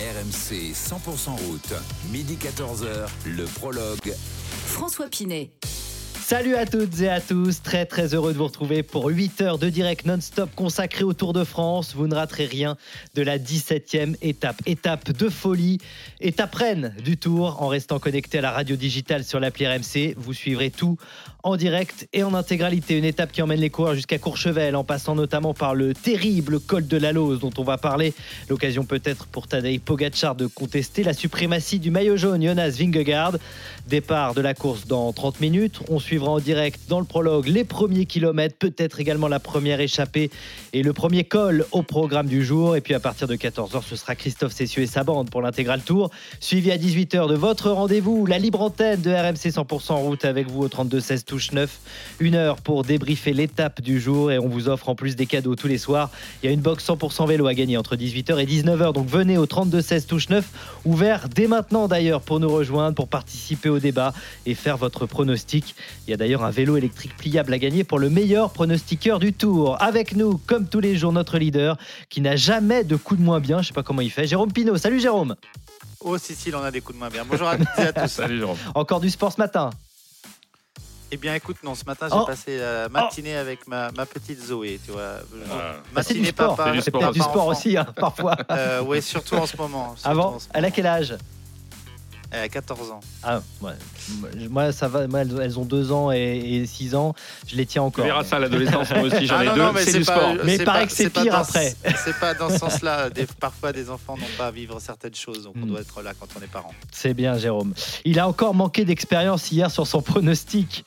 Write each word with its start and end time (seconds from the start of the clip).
RMC 0.00 0.72
100% 0.72 1.28
route, 1.46 1.74
midi 2.10 2.38
14h, 2.40 3.06
le 3.26 3.44
prologue. 3.44 4.14
François 4.64 5.08
Pinet. 5.08 5.50
Salut 6.18 6.54
à 6.54 6.64
toutes 6.64 7.00
et 7.00 7.10
à 7.10 7.20
tous, 7.20 7.60
très 7.60 7.84
très 7.84 8.14
heureux 8.14 8.32
de 8.32 8.38
vous 8.38 8.44
retrouver 8.44 8.82
pour 8.82 9.08
8 9.08 9.40
heures 9.42 9.58
de 9.58 9.68
direct 9.68 10.06
non-stop 10.06 10.48
consacré 10.54 11.04
au 11.04 11.12
Tour 11.12 11.32
de 11.32 11.44
France. 11.44 11.94
Vous 11.94 12.06
ne 12.06 12.14
raterez 12.14 12.46
rien 12.46 12.76
de 13.14 13.22
la 13.22 13.36
17e 13.36 14.16
étape. 14.22 14.62
Étape 14.64 15.10
de 15.10 15.28
folie, 15.28 15.78
étape 16.20 16.54
reine 16.54 16.94
du 17.04 17.18
Tour 17.18 17.60
en 17.60 17.68
restant 17.68 17.98
connecté 17.98 18.38
à 18.38 18.42
la 18.42 18.52
radio 18.52 18.76
digitale 18.76 19.24
sur 19.24 19.38
l'appli 19.38 19.66
RMC. 19.66 20.14
Vous 20.16 20.32
suivrez 20.32 20.70
tout 20.70 20.96
en 21.42 21.56
direct 21.56 22.08
et 22.12 22.22
en 22.22 22.34
intégralité. 22.34 22.96
Une 22.96 23.04
étape 23.04 23.32
qui 23.32 23.42
emmène 23.42 23.60
les 23.60 23.70
coureurs 23.70 23.94
jusqu'à 23.94 24.18
Courchevel 24.18 24.76
en 24.76 24.84
passant 24.84 25.14
notamment 25.14 25.54
par 25.54 25.74
le 25.74 25.94
terrible 25.94 26.60
col 26.60 26.86
de 26.86 26.96
la 26.96 27.12
Lose 27.12 27.40
dont 27.40 27.52
on 27.58 27.64
va 27.64 27.78
parler. 27.78 28.14
L'occasion 28.48 28.84
peut-être 28.84 29.26
pour 29.26 29.46
Tadej 29.46 29.80
Pogacar 29.80 30.34
de 30.34 30.46
contester 30.46 31.02
la 31.02 31.12
suprématie 31.12 31.78
du 31.78 31.90
maillot 31.90 32.16
jaune 32.16 32.42
Jonas 32.42 32.76
Vingegaard. 32.78 33.36
Départ 33.88 34.34
de 34.34 34.40
la 34.40 34.54
course 34.54 34.86
dans 34.86 35.12
30 35.12 35.40
minutes. 35.40 35.80
On 35.88 35.98
suivra 35.98 36.30
en 36.30 36.38
direct 36.38 36.80
dans 36.88 37.00
le 37.00 37.06
prologue 37.06 37.46
les 37.46 37.64
premiers 37.64 38.06
kilomètres, 38.06 38.56
peut-être 38.58 39.00
également 39.00 39.28
la 39.28 39.40
première 39.40 39.80
échappée 39.80 40.30
et 40.72 40.82
le 40.82 40.92
premier 40.92 41.24
col 41.24 41.66
au 41.72 41.82
programme 41.82 42.26
du 42.26 42.44
jour. 42.44 42.76
Et 42.76 42.80
puis 42.80 42.94
à 42.94 43.00
partir 43.00 43.26
de 43.26 43.36
14h, 43.36 43.82
ce 43.88 43.96
sera 43.96 44.14
Christophe 44.14 44.52
Cessieux 44.52 44.82
et 44.82 44.86
sa 44.86 45.04
bande 45.04 45.30
pour 45.30 45.42
l'intégral 45.42 45.80
tour. 45.80 46.10
Suivi 46.40 46.70
à 46.70 46.76
18h 46.76 47.28
de 47.28 47.34
votre 47.34 47.70
rendez-vous, 47.70 48.26
la 48.26 48.38
libre 48.38 48.60
antenne 48.60 49.00
de 49.00 49.10
RMC 49.10 49.50
100% 49.50 49.92
en 49.92 50.00
route 50.00 50.24
avec 50.24 50.48
vous 50.48 50.62
au 50.62 50.68
32-16 50.68 51.24
touche 51.30 51.52
9. 51.52 51.70
Une 52.18 52.34
heure 52.34 52.56
pour 52.56 52.82
débriefer 52.82 53.32
l'étape 53.32 53.80
du 53.80 54.00
jour 54.00 54.32
et 54.32 54.40
on 54.40 54.48
vous 54.48 54.68
offre 54.68 54.88
en 54.88 54.96
plus 54.96 55.14
des 55.14 55.26
cadeaux 55.26 55.54
tous 55.54 55.68
les 55.68 55.78
soirs. 55.78 56.10
Il 56.42 56.46
y 56.46 56.48
a 56.48 56.52
une 56.52 56.60
box 56.60 56.84
100% 56.84 57.28
vélo 57.28 57.46
à 57.46 57.54
gagner 57.54 57.76
entre 57.76 57.94
18h 57.94 58.36
et 58.40 58.46
19h. 58.46 58.92
Donc 58.92 59.06
venez 59.06 59.38
au 59.38 59.46
32-16 59.46 60.06
touche 60.06 60.28
9, 60.28 60.44
ouvert 60.84 61.28
dès 61.28 61.46
maintenant 61.46 61.86
d'ailleurs 61.86 62.20
pour 62.20 62.40
nous 62.40 62.50
rejoindre, 62.50 62.96
pour 62.96 63.06
participer 63.06 63.68
au 63.68 63.78
débat 63.78 64.12
et 64.44 64.54
faire 64.54 64.76
votre 64.76 65.06
pronostic. 65.06 65.76
Il 66.08 66.10
y 66.10 66.14
a 66.14 66.16
d'ailleurs 66.16 66.42
un 66.42 66.50
vélo 66.50 66.76
électrique 66.76 67.16
pliable 67.16 67.54
à 67.54 67.58
gagner 67.58 67.84
pour 67.84 68.00
le 68.00 68.10
meilleur 68.10 68.50
pronostiqueur 68.52 69.20
du 69.20 69.32
tour. 69.32 69.80
Avec 69.80 70.16
nous, 70.16 70.36
comme 70.48 70.66
tous 70.66 70.80
les 70.80 70.96
jours, 70.96 71.12
notre 71.12 71.38
leader 71.38 71.78
qui 72.08 72.20
n'a 72.20 72.34
jamais 72.34 72.82
de 72.82 72.96
coup 72.96 73.14
de 73.14 73.22
moins 73.22 73.38
bien. 73.38 73.62
Je 73.62 73.68
sais 73.68 73.72
pas 73.72 73.84
comment 73.84 74.02
il 74.02 74.10
fait. 74.10 74.26
Jérôme 74.26 74.52
Pinault. 74.52 74.78
Salut 74.78 74.98
Jérôme. 74.98 75.36
Oh, 76.00 76.18
si, 76.18 76.34
si, 76.34 76.48
il 76.48 76.56
en 76.56 76.62
a 76.64 76.72
des 76.72 76.80
coups 76.80 76.96
de 76.96 76.98
moins 76.98 77.10
bien. 77.10 77.24
Bonjour 77.24 77.46
à 77.46 77.56
toutes 77.56 77.68
et 77.78 77.82
à 77.82 77.92
tous. 78.02 78.08
Salut 78.08 78.38
Jérôme. 78.38 78.56
Encore 78.74 78.98
du 78.98 79.10
sport 79.10 79.32
ce 79.32 79.38
matin. 79.38 79.70
Eh 81.12 81.16
bien, 81.16 81.34
écoute, 81.34 81.56
non, 81.64 81.74
ce 81.74 81.84
matin, 81.84 82.06
j'ai 82.08 82.16
Oh. 82.16 82.24
passé 82.24 82.58
la 82.58 82.88
matinée 82.88 83.36
avec 83.36 83.66
ma, 83.66 83.90
ma 83.92 84.06
petite 84.06 84.40
Zoé, 84.44 84.78
tu 84.84 84.92
vois. 84.92 85.14
Ah. 85.50 85.74
C'est 86.02 86.14
du 86.14 86.20
Matinée 86.20 86.28
sport. 86.28 86.56
papa. 86.56 86.70
C'est 86.70 86.76
du 86.76 86.82
sport. 86.82 87.12
du 87.12 87.20
sport 87.20 87.46
aussi, 87.48 87.76
hein, 87.76 87.86
parfois. 87.96 88.36
Euh, 88.50 88.80
ouais, 88.82 89.00
surtout 89.00 89.34
en 89.34 89.46
ce 89.46 89.56
moment. 89.56 89.94
Avant, 90.04 90.34
en 90.34 90.38
ce 90.38 90.46
elle 90.54 90.58
a 90.64 90.68
moment. 90.68 90.72
quel 90.76 90.86
âge? 90.86 91.14
Elle 92.32 92.42
a 92.42 92.48
14 92.48 92.90
ans. 92.92 93.00
ah, 93.24 93.40
ouais. 93.60 93.72
Moi, 94.48 94.70
ça 94.72 94.86
va. 94.88 95.06
Moi, 95.08 95.20
elles- 95.22 95.40
elles 95.42 95.58
ont 95.58 95.64
2 95.64 95.90
ans 95.90 96.12
et 96.12 96.64
6 96.66 96.94
ans. 96.94 97.14
Je 97.48 97.56
les 97.56 97.66
tiens 97.66 97.82
Tu 97.82 97.86
encore. 97.86 98.04
verras 98.04 98.22
ça 98.24 98.36
à 98.36 98.38
l'adolescence, 98.38 98.88
moi 98.90 99.02
aussi 99.02 99.26
j'en 99.26 99.36
Ah 99.38 99.42
ai 99.44 99.46
non, 99.48 99.54
deux, 99.54 99.62
non, 99.62 99.72
mais 99.72 99.82
c'est 99.84 99.98
du 99.98 100.04
pas- 100.04 100.16
sport. 100.16 100.34
Mais 100.44 100.56
c'est 100.58 100.64
paraît 100.64 100.86
que 100.86 100.92
c'est 100.92 101.10
pire 101.10 101.34
après. 101.34 101.70
ce- 101.70 101.90
C'est 102.04 102.18
pas 102.20 102.34
dans 102.34 102.48
ce 102.48 102.58
sens-là. 102.58 103.08
Parfois, 103.40 103.72
des 103.72 103.90
enfants 103.90 104.16
n'ont 104.16 104.26
pas 104.38 104.46
à 104.46 104.50
vivre 104.52 104.78
certaines 104.80 105.14
choses, 105.14 105.42
donc 105.44 105.54
on 105.60 105.66
Mm. 105.66 105.68
doit 105.70 105.80
être 105.80 106.02
là 106.02 106.12
quand 106.18 106.26
on 106.38 106.42
est 106.42 106.46
parent. 106.46 106.72
C'est 106.92 107.14
bien, 107.14 107.36
Jérôme. 107.36 107.74
Il 108.04 108.18
a 108.20 108.28
encore 108.28 108.54
manqué 108.54 108.84
d'expérience 108.84 109.50
hier 109.50 109.70
sur 109.70 109.86
son 109.86 110.00
pronostic. 110.02 110.84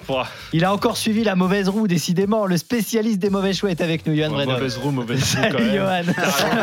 Il 0.53 0.63
a 0.63 0.73
encore 0.73 0.95
suivi 0.97 1.23
la 1.23 1.35
mauvaise 1.35 1.67
roue, 1.67 1.87
décidément. 1.87 2.45
Le 2.45 2.55
spécialiste 2.57 3.19
des 3.19 3.29
mauvais 3.29 3.53
choix 3.53 3.69
est 3.71 3.81
avec 3.81 4.05
nous, 4.07 4.15
Johan 4.15 4.27
Oh, 4.29 4.33
Brennan. 4.35 4.53
mauvaise 4.55 4.77
roue, 4.77 4.91
mauvaise 4.91 5.35
roue 5.35 5.41
quand 5.41 5.51
Salut 5.57 5.65
même. 5.71 6.05
Johan. 6.05 6.13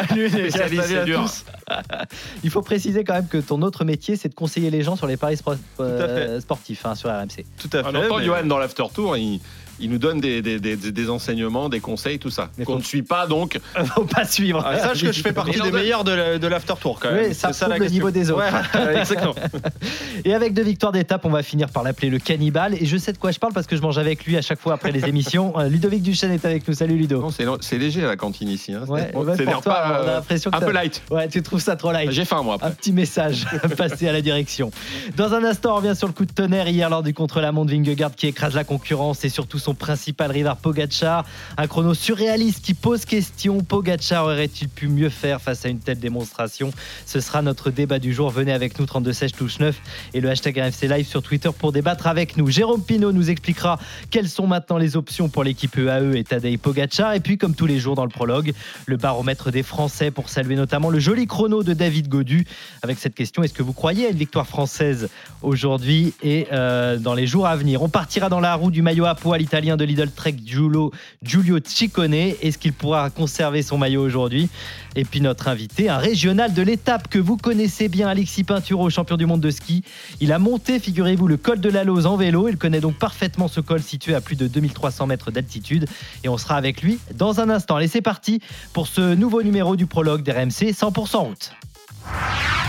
Salut 0.09 0.29
les 0.29 0.49
gars, 0.49 0.69
salut 0.69 0.97
à 0.97 1.05
tous. 1.05 1.45
Il 2.45 2.51
faut 2.51 2.63
préciser 2.63 3.05
quand 3.05 3.15
même 3.15 3.29
que 3.29 3.39
ton 3.39 3.63
autre 3.63 3.85
métier, 3.85 4.17
c'est 4.17 4.29
de 4.29 4.35
conseiller 4.35 4.70
les 4.71 4.83
gens 4.83 4.97
sur 4.97 5.07
les 5.07 5.17
paris 5.17 5.39
euh, 5.81 6.41
sportifs 6.41 6.87
hein, 6.87 6.95
sur 6.95 7.11
RMC. 7.11 7.45
Tout 7.59 7.71
à 7.77 7.81
On 7.81 7.93
fait. 7.93 8.07
entend 8.07 8.21
Johan 8.21 8.45
dans 8.45 8.59
l'after 8.59 8.85
tour, 8.95 9.17
il, 9.17 9.41
il 9.81 9.91
nous 9.91 9.99
donne 9.99 10.21
des, 10.21 10.43
des, 10.43 10.59
des- 10.61 10.77
des 10.77 11.11
enseignements, 11.11 11.69
des 11.69 11.81
conseils, 11.81 12.19
tout 12.19 12.31
ça. 12.31 12.51
Qu'on 12.65 12.77
ne 12.77 12.83
suit 12.83 13.03
pas 13.03 13.27
donc. 13.27 13.59
Faut 13.95 14.05
pas 14.05 14.25
suivre. 14.25 14.63
Ah, 14.67 14.79
sache 14.79 15.03
que 15.03 15.13
je 15.13 15.23
fais 15.23 15.33
partie 15.33 15.53
Il 15.57 15.63
des 15.63 15.71
meilleurs 15.73 16.05
de 16.05 16.13
la- 16.13 16.39
de 16.39 16.47
l'after 16.47 16.75
tour 16.81 16.99
quand 17.01 17.11
même. 17.13 17.27
Oui, 17.29 17.35
ça 17.35 17.53
C'est 17.53 17.61
prouve 17.61 17.69
la 17.71 17.77
le 17.77 17.83
question. 17.85 17.95
niveau 17.99 18.11
des 18.11 18.31
autres. 18.31 18.43
Ouais, 18.75 18.99
exactement. 19.01 19.35
Et 20.25 20.35
avec 20.35 20.55
deux 20.55 20.63
victoires 20.63 20.93
d'étape, 20.93 21.25
on 21.25 21.31
va 21.31 21.43
finir 21.43 21.69
par 21.69 21.83
l'appeler 21.83 22.11
le 22.11 22.19
cannibale. 22.19 22.75
Et 22.81 22.87
je 22.87 22.97
sais 22.97 23.13
de 23.13 23.19
quoi 23.19 23.31
je 23.31 23.39
parle 23.39 23.53
parce 23.53 23.67
que 23.67 23.77
je 23.77 23.83
mange 23.83 23.99
avec 23.99 24.25
lui 24.25 24.37
à 24.37 24.43
chaque 24.43 24.61
fois 24.61 24.75
après 24.75 24.93
les 24.93 25.05
émissions. 25.07 25.59
Euh, 25.59 25.69
Ludovic 25.69 26.03
Duchesne 26.03 26.33
est 26.33 26.45
avec 26.45 26.67
nous. 26.69 26.75
Salut 26.75 26.97
Ludo. 26.97 27.21
Non, 27.21 27.31
c'est 27.31 27.47
c'est 27.61 27.79
léger 27.79 28.05
à 28.05 28.09
la 28.09 28.17
cantine 28.17 28.49
ici. 28.49 28.73
Hein. 28.75 28.85
Ouais, 28.89 29.11
Bon, 29.13 29.25
c'est 29.37 29.47
on 29.47 29.71
a 29.71 30.01
euh, 30.01 30.15
l'impression 30.17 30.51
que 30.51 30.57
un 30.57 30.61
peu 30.61 30.73
light. 30.73 31.03
Ouais, 31.11 31.29
tu 31.29 31.43
trouves 31.43 31.61
ça 31.61 31.77
trop 31.77 31.93
light. 31.93 32.11
J'ai 32.11 32.25
faim 32.25 32.43
moi 32.43 32.55
Un 32.55 32.57
après. 32.57 32.71
petit 32.73 32.93
message 32.93 33.47
passé 33.77 34.09
à 34.09 34.13
la 34.13 34.21
direction. 34.21 34.71
Dans 35.17 35.33
un 35.35 35.45
instant, 35.45 35.73
on 35.73 35.77
revient 35.77 35.95
sur 35.97 36.07
le 36.07 36.13
coup 36.13 36.25
de 36.25 36.33
tonnerre 36.33 36.69
hier 36.69 36.91
lors 36.91 37.03
du 37.03 37.15
contre-la-montre 37.15 37.71
Vingegaard 37.73 38.15
qui 38.15 38.27
écrase 38.27 38.55
la 38.55 38.65
concurrence 38.65 39.25
et 39.25 39.29
surtout 39.29 39.59
son 39.59 39.70
principal 39.75 40.31
rival 40.31 40.57
Pogacar. 40.61 41.25
Un 41.57 41.67
chrono 41.67 41.95
surréaliste 41.95 42.63
qui 42.65 42.75
pose 42.75 43.05
question. 43.05 43.61
Pogacar 43.61 44.25
aurait-il 44.25 44.69
pu 44.69 44.89
mieux 44.89 45.09
faire 45.09 45.41
face 45.41 45.65
à 45.65 45.69
une 45.69 45.79
telle 45.79 45.99
démonstration? 45.99 46.71
Ce 47.07 47.21
sera 47.21 47.43
notre 47.43 47.71
débat 47.71 47.99
du 47.99 48.13
jour. 48.13 48.31
Venez 48.31 48.53
avec 48.53 48.79
nous 48.79 48.87
32 48.87 49.13
16 49.13 49.33
touche 49.33 49.59
9 49.59 49.81
et 50.15 50.21
le 50.21 50.31
hashtag 50.31 50.59
RFC 50.59 50.89
Live 50.89 51.07
sur 51.07 51.23
Twitter 51.23 51.51
pour 51.57 51.73
débattre 51.73 52.07
avec 52.07 52.37
nous. 52.37 52.49
Jérôme 52.49 52.83
Pinault 52.83 53.13
nous 53.13 53.31
expliquera 53.31 53.79
quelles 54.11 54.29
sont 54.29 54.47
maintenant 54.47 54.79
les 54.79 54.97
options 54.97 55.29
pour 55.29 55.45
l'équipe 55.45 55.77
EAE 55.77 56.17
et 56.17 56.25
Tadej 56.25 56.59
Pogacar. 56.59 57.15
Et 57.15 57.21
puis, 57.21 57.39
comme 57.39 57.55
tous 57.55 57.67
les 57.67 57.79
jours 57.79 57.95
dans 57.95 58.05
le 58.05 58.11
prologue, 58.11 58.53
le 58.87 58.97
baromètre 58.97 59.51
des 59.51 59.63
Français 59.63 60.11
pour 60.11 60.29
saluer 60.29 60.57
notamment 60.57 60.91
le 60.91 60.99
joli 60.99 61.27
chrono 61.27 61.63
de 61.63 61.75
David 61.75 62.09
Godu 62.09 62.47
avec 62.83 62.99
cette 62.99 63.15
question 63.15 63.43
est-ce 63.43 63.55
que 63.55 63.63
vous 63.63 63.73
croyez 63.73 64.07
à 64.07 64.11
une 64.11 64.17
victoire 64.17 64.47
française 64.47 65.09
aujourd'hui 65.43 66.15
et 66.23 66.47
euh, 66.53 66.97
dans 66.97 67.15
les 67.15 67.27
jours 67.27 67.47
à 67.47 67.57
venir? 67.57 67.83
On 67.83 67.89
partira 67.89 68.29
dans 68.29 68.41
la 68.41 68.55
roue 68.55 68.71
du 68.71 68.83
maillot 68.83 69.07
à 69.07 69.15
poil 69.15 69.41
italien 69.61 69.77
de 69.77 69.85
Lidl 69.85 70.11
Trek 70.11 70.37
Giulio, 70.43 70.91
Giulio 71.23 71.59
Ciccone. 71.63 72.15
Est-ce 72.15 72.57
qu'il 72.57 72.73
pourra 72.73 73.11
conserver 73.11 73.61
son 73.61 73.77
maillot 73.77 74.03
aujourd'hui? 74.03 74.49
Et 74.97 75.05
puis 75.05 75.21
notre 75.21 75.49
invité, 75.49 75.91
un 75.91 75.99
régional 75.99 76.55
de 76.55 76.63
l'étape 76.63 77.09
que 77.09 77.19
vous 77.19 77.37
connaissez 77.37 77.89
bien, 77.89 78.09
Alexis 78.09 78.43
Pinturo, 78.43 78.89
champion 78.89 79.19
du 79.19 79.27
monde 79.27 79.43
de 79.43 79.51
ski. 79.51 79.85
Il 80.19 80.33
a 80.33 80.39
monté, 80.39 80.79
figurez-vous, 80.79 81.29
le 81.29 81.37
col 81.37 81.61
de 81.61 81.69
la 81.69 81.85
Lose 81.85 82.07
en 82.07 82.17
vélo. 82.17 82.49
Il 82.49 82.57
connaît 82.57 82.81
donc 82.81 82.99
parfaitement 82.99 83.49
ce 83.49 83.61
col 83.61 83.83
situé 83.83 84.15
à 84.15 84.23
plus 84.23 84.37
de 84.37 84.47
2300 84.47 85.07
mètres 85.07 85.31
d'altitude. 85.31 85.85
Et 86.25 86.31
on 86.31 86.39
sera 86.39 86.57
avec 86.57 86.81
lui 86.81 86.99
dans 87.15 87.41
un 87.41 87.51
instant. 87.51 87.77
Allez, 87.77 87.89
c'est 87.89 88.01
parti 88.01 88.41
pour 88.73 88.87
ce 88.87 89.15
nouveau 89.15 89.43
numéro 89.43 89.77
du 89.77 89.85
prologue 89.85 90.23
d'RMC 90.23 90.73
100% 90.73 91.17
route. 91.19 91.53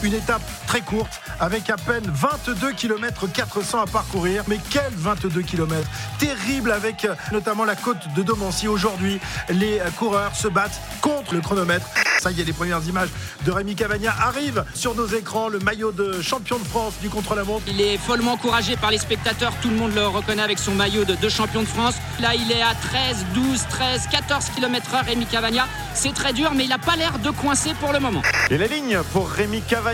Une 0.04 0.14
étape 0.16 0.42
très 0.66 0.82
courte 0.82 1.22
avec 1.40 1.70
à 1.70 1.76
peine 1.76 2.04
22 2.06 2.72
km 2.74 3.28
400 3.28 3.82
à 3.82 3.86
parcourir. 3.86 4.44
Mais 4.48 4.58
quel 4.72 4.92
22 4.94 5.42
km 5.44 5.88
Terrible 6.18 6.72
avec 6.72 7.06
euh, 7.06 7.14
notamment 7.32 7.66
la 7.66 7.76
côte 7.76 8.00
de 8.16 8.24
Domancy. 8.24 8.68
Aujourd'hui, 8.68 9.20
les 9.50 9.80
euh, 9.80 9.90
coureurs 9.98 10.36
se 10.36 10.48
battent 10.48 10.80
contre 11.02 11.36
le 11.36 11.42
chronomètre. 11.42 11.86
Ça 12.20 12.32
y 12.32 12.42
est, 12.42 12.44
les 12.44 12.54
premières 12.54 12.84
images 12.88 13.10
de 13.46 13.52
Rémi 13.52 13.76
Cavagna 13.76 14.14
arrivent 14.20 14.64
sur 14.74 14.96
nos 14.96 15.08
écrans. 15.08 15.50
Le 15.50 15.60
maillot 15.60 15.92
de 15.92 16.22
champion 16.22 16.58
de 16.58 16.64
France 16.64 16.94
du 17.02 17.10
contre-la-montre. 17.10 17.64
Il 17.68 17.80
est 17.82 17.98
follement 17.98 18.34
encouragé 18.34 18.78
par 18.78 18.90
les 18.90 18.98
spectateurs. 18.98 19.54
Tout 19.62 19.70
le 19.70 19.76
monde 19.76 19.94
le 19.94 20.08
reconnaît 20.08 20.44
avec 20.44 20.58
son 20.58 20.74
maillot 20.74 21.04
de, 21.04 21.16
de 21.16 21.30
champion 21.30 21.62
de 21.62 21.68
France. 21.68 21.96
Là, 22.20 22.34
il 22.34 22.52
est 22.52 22.62
à 22.62 22.74
13, 22.74 23.26
12, 23.36 23.66
13, 23.70 24.08
14 24.12 24.46
km/h. 24.56 25.06
Rémi 25.06 25.26
Cavagna, 25.26 25.68
c'est 25.94 26.14
très 26.14 26.34
dur, 26.34 26.54
mais 26.56 26.64
il 26.64 26.70
n'a 26.70 26.80
pas 26.80 26.96
l'air 26.96 27.20
de 27.20 27.30
coincer 27.30 27.74
pour 27.80 27.94
le 27.94 28.00
moment. 28.00 28.22
Et 28.50 28.58
la 28.58 28.68
ligne 28.68 29.00
pour 29.14 29.30
Rémi 29.30 29.62
Cavagna, 29.62 29.91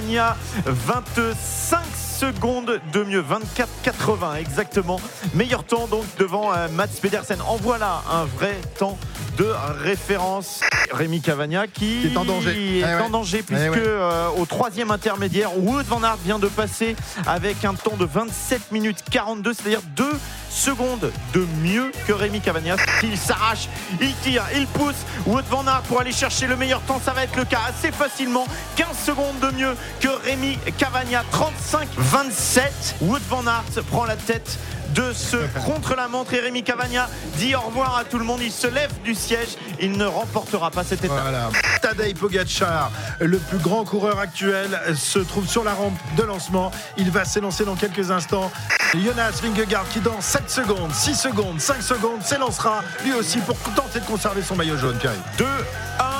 25 0.66 1.80
secondes 2.20 2.80
de 2.94 3.04
mieux, 3.04 3.24
24,80 3.24 4.40
exactement. 4.40 5.00
Meilleur 5.34 5.64
temps 5.64 5.88
donc 5.88 6.04
devant 6.20 6.54
euh, 6.54 6.68
Mats 6.70 6.88
Pedersen. 7.02 7.40
En 7.42 7.56
voilà 7.56 8.04
un 8.12 8.26
vrai 8.26 8.56
temps 8.78 8.98
de 9.38 9.54
référence. 9.84 10.62
Rémi 10.92 11.22
Cavagna 11.22 11.68
qui 11.68 12.02
Qui 12.02 12.08
est 12.14 12.18
en 12.18 12.26
danger. 12.26 12.52
est 12.52 12.80
Eh 12.80 12.84
ouais. 12.84 13.02
en 13.02 13.10
danger 13.10 13.44
puisque 13.44 13.64
Eh 13.66 13.70
ouais. 13.70 13.78
euh, 13.86 14.30
au 14.38 14.46
troisième 14.46 14.90
intermédiaire, 14.92 15.58
Wood 15.58 15.86
van 15.86 16.02
Aert 16.04 16.18
vient 16.24 16.40
de 16.40 16.48
passer 16.48 16.96
avec 17.26 17.64
un 17.66 17.74
temps 17.76 17.98
de 17.98 18.06
27 18.06 18.72
minutes 18.72 19.00
42, 19.12 19.54
c'est-à-dire 19.54 19.82
2 19.96 20.06
secondes 20.50 21.12
de 21.34 21.46
mieux 21.62 21.92
que 22.08 22.14
Rémi 22.14 22.40
Cavagna. 22.42 22.78
Il 23.04 23.18
s'arrache, 23.18 23.68
il 24.02 24.14
tire, 24.24 24.44
il 24.56 24.66
pousse. 24.68 24.96
Wood 25.28 25.46
van 25.50 25.66
Aert 25.68 25.82
pour 25.84 26.00
aller 26.02 26.12
chercher 26.14 26.48
le 26.48 26.56
meilleur 26.56 26.82
temps, 26.82 27.00
ça 27.04 27.12
va 27.14 27.24
être 27.24 27.36
le 27.36 27.46
cas 27.46 27.60
assez 27.70 27.92
facilement. 27.92 28.48
15 28.76 28.88
secondes 29.06 29.40
de 29.42 29.52
mieux 29.56 29.76
que 30.00 30.08
Rémi 30.26 30.58
Cavagna, 30.78 31.24
35-27. 31.32 32.62
Wood 33.02 33.22
van 33.30 33.46
Aert 33.46 33.84
prend 33.92 34.06
la 34.06 34.16
tête 34.16 34.58
de 34.94 35.14
ce 35.14 35.38
contre-la-montre 35.66 36.34
et 36.34 36.40
Rémi 36.40 36.64
Cavagna 36.64 37.10
dit 37.38 37.56
au 37.56 37.62
revoir 37.62 37.98
à 37.98 38.04
tout 38.04 38.18
le 38.18 38.26
monde. 38.26 38.40
Il 38.42 38.52
se 38.52 38.68
lève 38.68 38.92
du 39.04 39.16
siège, 39.16 39.58
il 39.80 39.94
ne 39.94 40.06
remportera 40.06 40.72
pas 40.72 40.84
cette 40.84 41.04
étape. 41.04 41.20
Voilà. 41.22 41.50
Tadej 41.82 42.16
Pogacar, 42.16 42.92
le 43.20 43.38
plus 43.38 43.58
grand 43.58 43.84
coureur 43.84 44.20
actuel, 44.20 44.80
se 44.96 45.20
trouve 45.20 45.48
sur 45.48 45.64
la 45.64 45.74
rampe 45.74 45.98
de 46.18 46.24
lancement. 46.24 46.72
Il 46.98 47.12
va 47.12 47.26
s'élancer 47.26 47.66
dans 47.66 47.76
quelques 47.76 48.12
instants. 48.12 48.52
Jonas 48.94 49.42
Vingegaard 49.44 49.88
qui 49.90 50.00
dans 50.00 50.22
7 50.22 50.50
secondes, 50.50 50.94
6 50.94 51.16
secondes, 51.16 51.60
5 51.60 51.82
secondes 51.82 52.24
s'élancera 52.24 52.82
lui 53.04 53.14
aussi 53.14 53.40
pour 53.40 53.58
tenter 53.76 54.00
de 54.00 54.06
conserver 54.06 54.42
son 54.42 54.56
maillot 54.56 54.78
jaune. 54.78 54.98
Pierre. 54.98 55.12
2, 55.38 55.46
1, 55.46 56.17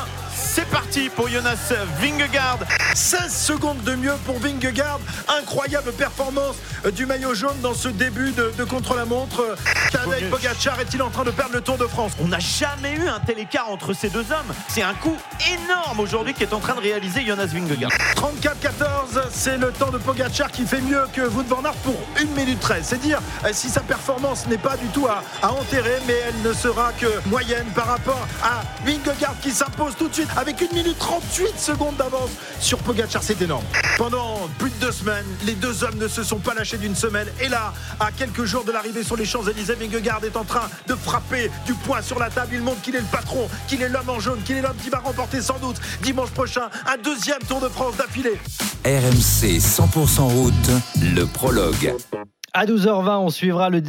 c'est 0.58 0.66
parti 0.72 1.10
pour 1.10 1.30
Jonas 1.30 1.72
Vingegaard. 2.02 2.58
16 2.96 3.32
secondes 3.32 3.84
de 3.84 3.94
mieux 3.94 4.16
pour 4.26 4.40
Vingegaard. 4.40 5.00
Incroyable 5.40 5.92
performance 5.92 6.56
du 6.96 7.06
maillot 7.06 7.36
jaune 7.36 7.60
dans 7.62 7.76
ce 7.76 7.90
début 7.90 8.32
de, 8.32 8.52
de 8.58 8.64
contre-la-montre. 8.64 9.56
Tadej 9.92 10.32
Pogacar 10.32 10.80
est-il 10.80 11.04
en 11.04 11.12
train 11.12 11.26
de 11.26 11.30
perdre 11.30 11.54
le 11.54 11.62
Tour 11.62 11.78
de 11.78 11.86
France? 11.86 12.14
On 12.20 12.30
n'a 12.30 12.40
jamais 12.40 12.94
eu 12.94 13.08
un 13.08 13.20
tel 13.20 13.38
écart 13.38 13.70
entre 13.70 13.94
ces 13.94 14.10
deux 14.10 14.32
hommes. 14.32 14.52
C'est 14.68 14.82
un 14.82 14.96
coup 14.96 15.16
énorme 15.52 16.00
aujourd'hui 16.00 16.34
qui 16.34 16.42
est 16.42 16.54
en 16.54 16.60
train 16.60 16.74
de 16.74 16.82
réaliser 16.82 17.24
Jonas 17.24 17.46
Vingegaard. 17.46 17.92
34-14, 18.16 19.28
c'est 19.30 19.58
le 19.58 19.72
temps 19.72 19.92
de 19.92 20.00
Pogacar 20.00 20.50
qui 20.50 20.66
fait 20.66 20.82
mieux 20.82 21.04
que 21.14 21.22
Wout 21.22 21.46
van 21.48 21.64
Aert 21.66 21.74
pour 21.84 22.00
1 22.20 22.36
minute 22.36 22.60
13. 22.60 22.84
C'est 22.84 23.02
dire 23.02 23.20
euh, 23.46 23.50
si 23.52 23.70
sa 23.70 23.82
performance 23.82 24.48
n'est 24.48 24.58
pas 24.58 24.76
du 24.76 24.88
tout 24.88 25.06
à, 25.06 25.22
à 25.44 25.52
enterrer, 25.52 26.00
mais 26.08 26.16
elle 26.28 26.50
ne 26.50 26.54
sera 26.54 26.94
que 26.94 27.30
moyenne 27.30 27.68
par 27.76 27.86
rapport 27.86 28.28
à 28.44 28.64
Vingegaard 28.84 29.36
qui 29.40 29.52
s'impose 29.52 29.96
tout 29.96 30.08
de 30.08 30.14
suite 30.16 30.30
avec 30.36 30.47
1 30.54 30.74
minute 30.74 30.98
38 30.98 31.60
secondes 31.60 31.98
d'avance 31.98 32.30
sur 32.60 32.78
Pogacar. 32.80 33.22
C'est 33.22 33.42
énorme. 33.42 33.64
Pendant 33.98 34.48
plus 34.58 34.70
de 34.70 34.76
deux 34.76 34.92
semaines, 34.92 35.26
les 35.46 35.56
deux 35.56 35.84
hommes 35.84 35.98
ne 35.98 36.08
se 36.08 36.24
sont 36.24 36.40
pas 36.40 36.54
lâchés 36.54 36.78
d'une 36.78 36.96
semaine. 36.96 37.28
Et 37.42 37.50
là, 37.50 37.74
à 38.00 38.12
quelques 38.12 38.46
jours 38.46 38.64
de 38.64 38.72
l'arrivée 38.72 39.04
sur 39.04 39.18
les 39.18 39.26
Champs-Élysées, 39.26 39.76
Vingegaard 39.76 40.24
est 40.24 40.38
en 40.38 40.44
train 40.44 40.70
de 40.88 40.96
frapper 40.96 41.52
du 41.66 41.74
poing 41.74 42.02
sur 42.02 42.20
la 42.20 42.30
table. 42.30 42.52
Il 42.54 42.62
montre 42.62 42.82
qu'il 42.82 42.96
est 42.96 43.02
le 43.02 43.06
patron, 43.06 43.50
qu'il 43.68 43.82
est 43.82 43.90
l'homme 43.90 44.10
en 44.10 44.20
jaune, 44.20 44.42
qu'il 44.44 44.58
est 44.58 44.62
l'homme 44.62 44.78
qui 44.82 44.90
va 44.90 45.00
remporter 45.00 45.42
sans 45.42 45.60
doute 45.60 45.78
dimanche 46.02 46.30
prochain 46.30 46.70
un 46.88 46.98
deuxième 46.98 47.40
Tour 47.48 47.60
de 47.60 47.70
France 47.70 47.98
d'affilée. 47.98 48.40
RMC 48.86 49.60
100% 49.60 50.22
route, 50.22 50.54
le 51.02 51.26
prologue. 51.26 51.94
À 52.60 52.66
12h20, 52.66 53.18
on 53.20 53.30
suivra 53.30 53.70
le 53.70 53.82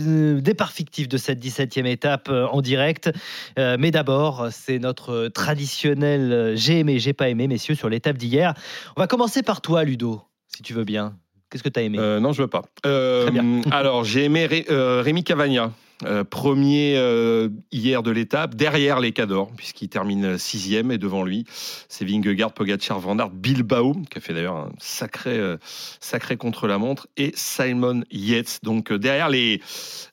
départ 0.43 0.73
fictif 0.73 1.09
de 1.09 1.17
cette 1.17 1.43
17e 1.43 1.87
étape 1.87 2.29
euh, 2.29 2.47
en 2.49 2.61
direct. 2.61 3.11
Euh, 3.59 3.79
mais 3.81 3.91
d'abord, 3.91 4.49
c'est 4.51 4.79
notre 4.79 5.29
traditionnel 5.29 6.31
euh, 6.35 6.55
j'ai 6.55 6.81
aimé, 6.81 6.99
j'ai 6.99 7.15
pas 7.15 7.31
aimé, 7.31 7.49
messieurs, 7.49 7.75
sur 7.75 7.89
l'étape 7.89 8.19
d'hier. 8.19 8.53
On 8.95 9.01
va 9.01 9.07
commencer 9.07 9.43
par 9.43 9.63
toi, 9.63 9.85
Ludo, 9.85 10.21
si 10.55 10.63
tu 10.63 10.75
veux 10.75 10.85
bien. 10.85 11.15
Qu'est-ce 11.49 11.63
que 11.63 11.71
tu 11.71 11.81
as 11.81 11.83
aimé? 11.83 11.97
Euh, 11.99 12.21
non, 12.21 12.33
je 12.33 12.43
veux 12.43 12.49
pas. 12.49 12.61
Euh, 12.85 13.23
Très 13.23 13.31
bien. 13.31 13.63
alors, 13.71 14.05
j'ai 14.05 14.25
aimé 14.25 14.45
Ré- 14.45 14.67
Rémi 14.69 15.25
Cavagna, 15.25 15.71
euh, 16.05 16.23
premier 16.23 16.97
euh, 16.97 17.49
hier 17.73 18.05
de 18.05 18.13
l'étape, 18.13 18.55
derrière 18.55 19.01
les 19.01 19.13
Cadors, 19.13 19.51
puisqu'il 19.57 19.89
termine 19.89 20.39
sixième 20.39 20.93
et 20.93 20.99
devant 20.99 21.25
lui, 21.25 21.45
c'est 21.89 22.05
Vingegaard, 22.05 22.53
Pogacar, 22.53 23.01
Van 23.01 23.19
Aert, 23.19 23.31
Bilbao, 23.31 23.95
qui 24.09 24.19
a 24.19 24.21
fait 24.21 24.33
d'ailleurs 24.33 24.57
un 24.57 24.73
sacré, 24.79 25.37
euh, 25.37 25.57
sacré 25.99 26.37
contre-la-montre, 26.37 27.09
et 27.17 27.33
Simon 27.35 28.03
Yates. 28.13 28.61
Donc, 28.63 28.93
derrière 28.93 29.29
les, 29.29 29.61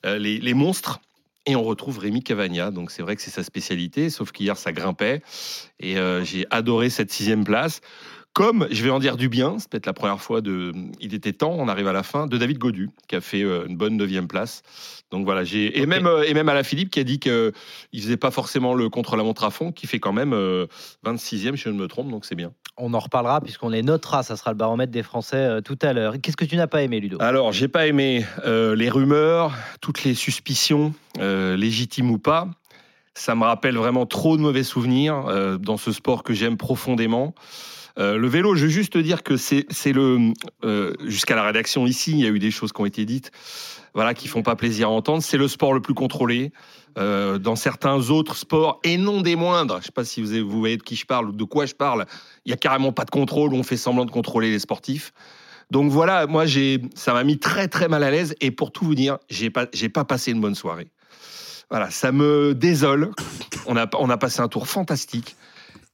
les, 0.04 0.54
monstres. 0.54 1.00
Et 1.48 1.54
on 1.54 1.62
retrouve 1.62 2.00
Rémi 2.00 2.24
Cavagna, 2.24 2.72
donc 2.72 2.90
c'est 2.90 3.02
vrai 3.02 3.14
que 3.14 3.22
c'est 3.22 3.30
sa 3.30 3.44
spécialité, 3.44 4.10
sauf 4.10 4.32
qu'hier 4.32 4.56
ça 4.56 4.72
grimpait, 4.72 5.22
et 5.78 5.94
j'ai 6.24 6.44
adoré 6.50 6.90
cette 6.90 7.12
sixième 7.12 7.44
place. 7.44 7.80
Comme, 8.36 8.68
je 8.70 8.84
vais 8.84 8.90
en 8.90 8.98
dire 8.98 9.16
du 9.16 9.30
bien, 9.30 9.58
c'est 9.58 9.70
peut-être 9.70 9.86
la 9.86 9.94
première 9.94 10.20
fois 10.20 10.42
de. 10.42 10.70
Il 11.00 11.14
était 11.14 11.32
temps, 11.32 11.56
on 11.58 11.68
arrive 11.68 11.88
à 11.88 11.94
la 11.94 12.02
fin, 12.02 12.26
de 12.26 12.36
David 12.36 12.58
Godu, 12.58 12.90
qui 13.08 13.16
a 13.16 13.22
fait 13.22 13.42
euh, 13.42 13.64
une 13.66 13.78
bonne 13.78 13.96
neuvième 13.96 14.28
place. 14.28 14.62
Donc 15.10 15.24
voilà, 15.24 15.42
j'ai. 15.42 15.78
Et, 15.78 15.84
Ok. 15.84 15.88
même, 15.88 16.06
euh, 16.06 16.22
et 16.22 16.34
même 16.34 16.50
à 16.50 16.52
la 16.52 16.62
Philippe, 16.62 16.90
qui 16.90 17.00
a 17.00 17.04
dit 17.04 17.18
qu'il 17.18 17.52
faisait 17.94 18.18
pas 18.18 18.30
forcément 18.30 18.74
le 18.74 18.90
contre-la-montre 18.90 19.44
à 19.44 19.50
fond, 19.50 19.72
qui 19.72 19.86
fait 19.86 20.00
quand 20.00 20.12
même 20.12 20.34
euh, 20.34 20.66
26e, 21.06 21.56
si 21.56 21.56
je 21.56 21.70
ne 21.70 21.78
me 21.78 21.88
trompe, 21.88 22.10
donc 22.10 22.26
c'est 22.26 22.34
bien. 22.34 22.52
On 22.76 22.92
en 22.92 22.98
reparlera 22.98 23.40
puisqu'on 23.40 23.70
les 23.70 23.82
notera. 23.82 24.22
Ça 24.22 24.36
sera 24.36 24.50
le 24.50 24.58
baromètre 24.58 24.92
des 24.92 25.02
Français 25.02 25.36
euh, 25.38 25.60
tout 25.62 25.78
à 25.80 25.94
l'heure. 25.94 26.16
Qu'est-ce 26.22 26.36
que 26.36 26.44
tu 26.44 26.56
n'as 26.56 26.66
pas 26.66 26.82
aimé, 26.82 27.00
Ludo? 27.00 27.16
Alors, 27.20 27.52
j'ai 27.52 27.68
pas 27.68 27.86
aimé 27.86 28.26
euh, 28.44 28.76
les 28.76 28.90
rumeurs, 28.90 29.54
toutes 29.80 30.04
les 30.04 30.12
suspicions, 30.12 30.92
euh, 31.18 31.56
légitimes 31.56 32.10
ou 32.10 32.18
pas. 32.18 32.48
Ça 33.16 33.34
me 33.34 33.44
rappelle 33.44 33.76
vraiment 33.76 34.04
trop 34.04 34.36
de 34.36 34.42
mauvais 34.42 34.62
souvenirs 34.62 35.24
euh, 35.28 35.56
dans 35.56 35.78
ce 35.78 35.90
sport 35.90 36.22
que 36.22 36.34
j'aime 36.34 36.58
profondément. 36.58 37.34
Euh, 37.98 38.18
le 38.18 38.28
vélo, 38.28 38.54
je 38.54 38.64
veux 38.64 38.70
juste 38.70 38.92
te 38.92 38.98
dire 38.98 39.22
que 39.22 39.38
c'est 39.38 39.64
le 39.86 40.32
euh, 40.64 40.92
jusqu'à 41.06 41.34
la 41.34 41.44
rédaction 41.44 41.86
ici, 41.86 42.12
il 42.12 42.18
y 42.18 42.26
a 42.26 42.28
eu 42.28 42.38
des 42.38 42.50
choses 42.50 42.72
qui 42.72 42.80
ont 42.82 42.84
été 42.84 43.06
dites, 43.06 43.30
voilà, 43.94 44.12
qui 44.12 44.28
font 44.28 44.42
pas 44.42 44.54
plaisir 44.54 44.88
à 44.88 44.90
entendre. 44.90 45.22
C'est 45.22 45.38
le 45.38 45.48
sport 45.48 45.72
le 45.72 45.80
plus 45.80 45.94
contrôlé. 45.94 46.52
Euh, 46.98 47.38
dans 47.38 47.56
certains 47.56 48.10
autres 48.10 48.36
sports 48.36 48.80
et 48.84 48.96
non 48.98 49.20
des 49.22 49.36
moindres, 49.36 49.78
je 49.80 49.86
sais 49.86 49.92
pas 49.92 50.04
si 50.04 50.22
vous, 50.22 50.48
vous 50.48 50.58
voyez 50.58 50.76
de 50.76 50.82
qui 50.82 50.96
je 50.96 51.04
parle 51.04 51.28
ou 51.28 51.32
de 51.32 51.44
quoi 51.44 51.64
je 51.66 51.74
parle. 51.74 52.04
Il 52.44 52.50
y 52.50 52.52
a 52.52 52.56
carrément 52.56 52.92
pas 52.92 53.04
de 53.04 53.10
contrôle. 53.10 53.54
On 53.54 53.62
fait 53.62 53.76
semblant 53.78 54.04
de 54.04 54.10
contrôler 54.10 54.50
les 54.50 54.58
sportifs. 54.58 55.12
Donc 55.70 55.90
voilà, 55.90 56.26
moi 56.26 56.46
j'ai, 56.46 56.80
ça 56.94 57.12
m'a 57.12 57.24
mis 57.24 57.38
très 57.38 57.68
très 57.68 57.88
mal 57.88 58.02
à 58.02 58.10
l'aise 58.10 58.34
et 58.40 58.50
pour 58.50 58.72
tout 58.72 58.84
vous 58.84 58.94
dire, 58.94 59.18
j'ai 59.28 59.50
pas, 59.50 59.66
j'ai 59.72 59.88
pas 59.88 60.04
passé 60.04 60.32
une 60.32 60.40
bonne 60.40 60.54
soirée. 60.54 60.88
Voilà, 61.70 61.90
ça 61.90 62.12
me 62.12 62.54
désole. 62.54 63.10
On 63.66 63.76
a, 63.76 63.88
on 63.98 64.08
a 64.10 64.16
passé 64.16 64.40
un 64.40 64.48
tour 64.48 64.68
fantastique 64.68 65.36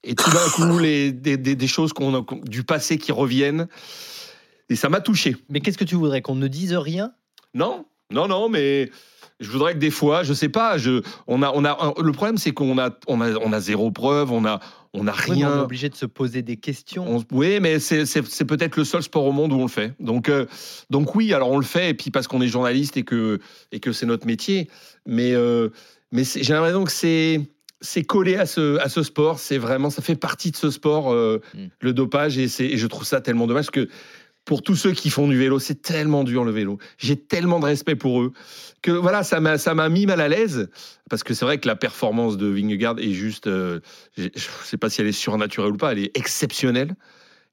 et 0.04 0.14
tout 0.14 0.30
d'un 0.30 0.48
coup 0.50 0.78
les, 0.78 1.12
des, 1.12 1.36
des- 1.36 1.54
des 1.54 1.66
choses 1.66 1.92
qu'on 1.92 2.14
a, 2.14 2.24
du 2.44 2.64
passé 2.64 2.98
qui 2.98 3.12
reviennent 3.12 3.68
et 4.68 4.76
ça 4.76 4.88
m'a 4.88 5.00
touché. 5.00 5.36
Mais 5.48 5.60
qu'est-ce 5.60 5.78
que 5.78 5.84
tu 5.84 5.94
voudrais 5.94 6.22
Qu'on 6.22 6.34
ne 6.34 6.48
dise 6.48 6.74
rien? 6.74 7.12
Non, 7.54 7.86
non, 8.10 8.28
non, 8.28 8.48
mais 8.48 8.90
je 9.40 9.50
voudrais 9.50 9.74
que 9.74 9.78
des 9.78 9.90
fois, 9.90 10.22
je 10.22 10.32
sais 10.34 10.48
pas, 10.48 10.76
je, 10.78 11.02
on 11.26 11.42
a, 11.42 11.50
on 11.54 11.64
a, 11.64 11.94
le 12.02 12.12
problème 12.12 12.36
c'est 12.38 12.52
qu'on 12.52 12.78
a, 12.78 12.90
on 13.06 13.20
a, 13.20 13.32
on 13.38 13.52
a 13.52 13.60
zéro 13.60 13.90
preuve, 13.90 14.32
on 14.32 14.44
a, 14.44 14.60
on 14.94 15.06
a 15.06 15.12
Oui, 15.12 15.16
mais 15.28 15.30
On 15.30 15.40
est 15.40 15.44
rien. 15.46 15.62
obligé 15.62 15.88
de 15.88 15.94
se 15.94 16.04
poser 16.06 16.42
des 16.42 16.56
questions. 16.58 17.06
On- 17.08 17.24
oui, 17.32 17.60
mais 17.60 17.78
c'est 17.78 18.04
c'est- 18.04 18.26
c'est 18.26 18.44
peut-être 18.44 18.76
le 18.76 18.84
seul 18.84 19.02
sport 19.02 19.24
au 19.24 19.32
monde 19.32 19.52
où 19.52 19.56
on 19.56 19.62
le 19.62 19.68
fait. 19.68 19.94
Donc, 20.00 20.28
euh, 20.28 20.44
donc 20.90 21.14
oui, 21.14 21.32
alors 21.32 21.50
on 21.50 21.56
le 21.58 21.64
fait, 21.64 21.90
et 21.90 21.94
puis 21.94 22.10
parce 22.10 22.26
qu'on 22.28 22.42
est 22.42 22.48
journaliste 22.48 22.96
et 22.98 23.02
que, 23.04 23.40
et 23.72 23.80
que 23.80 23.92
c'est 23.92 24.04
notre 24.06 24.26
métier. 24.26 24.68
Mais, 25.06 25.32
euh, 25.34 25.68
mais 26.10 26.24
j'ai 26.24 26.52
l'impression 26.52 26.84
que 26.84 26.92
c'est 26.92 27.40
c'est 27.84 28.04
collé 28.04 28.36
à 28.36 28.46
ce, 28.46 28.78
à 28.78 28.88
ce 28.88 29.02
sport. 29.02 29.40
C'est 29.40 29.58
vraiment, 29.58 29.90
ça 29.90 30.02
fait 30.02 30.14
partie 30.14 30.52
de 30.52 30.56
ce 30.56 30.70
sport, 30.70 31.12
euh, 31.12 31.40
Mm. 31.54 31.66
le 31.80 31.92
dopage, 31.92 32.38
et, 32.38 32.46
je 32.48 32.86
trouve 32.86 33.04
ça 33.04 33.20
tellement 33.20 33.48
dommage 33.48 33.70
que 33.70 33.88
pour 34.44 34.62
tous 34.62 34.76
ceux 34.76 34.92
qui 34.92 35.10
font 35.10 35.28
du 35.28 35.36
vélo, 35.36 35.58
c'est 35.58 35.82
tellement 35.82 36.24
dur 36.24 36.44
le 36.44 36.50
vélo. 36.50 36.78
J'ai 36.98 37.16
tellement 37.16 37.60
de 37.60 37.64
respect 37.66 37.96
pour 37.96 38.22
eux 38.22 38.32
que 38.82 38.90
voilà, 38.90 39.22
ça 39.22 39.40
m'a 39.40 39.58
ça 39.58 39.74
m'a 39.74 39.88
mis 39.88 40.06
mal 40.06 40.20
à 40.20 40.28
l'aise 40.28 40.68
parce 41.10 41.22
que 41.22 41.34
c'est 41.34 41.44
vrai 41.44 41.58
que 41.58 41.68
la 41.68 41.76
performance 41.76 42.36
de 42.36 42.46
Vingegaard 42.46 42.98
est 42.98 43.12
juste, 43.12 43.46
euh, 43.46 43.80
je 44.16 44.28
je 44.34 44.48
sais 44.64 44.76
pas 44.76 44.90
si 44.90 45.00
elle 45.00 45.06
est 45.06 45.12
surnaturelle 45.12 45.72
ou 45.72 45.76
pas, 45.76 45.92
elle 45.92 46.00
est 46.00 46.16
exceptionnelle. 46.16 46.94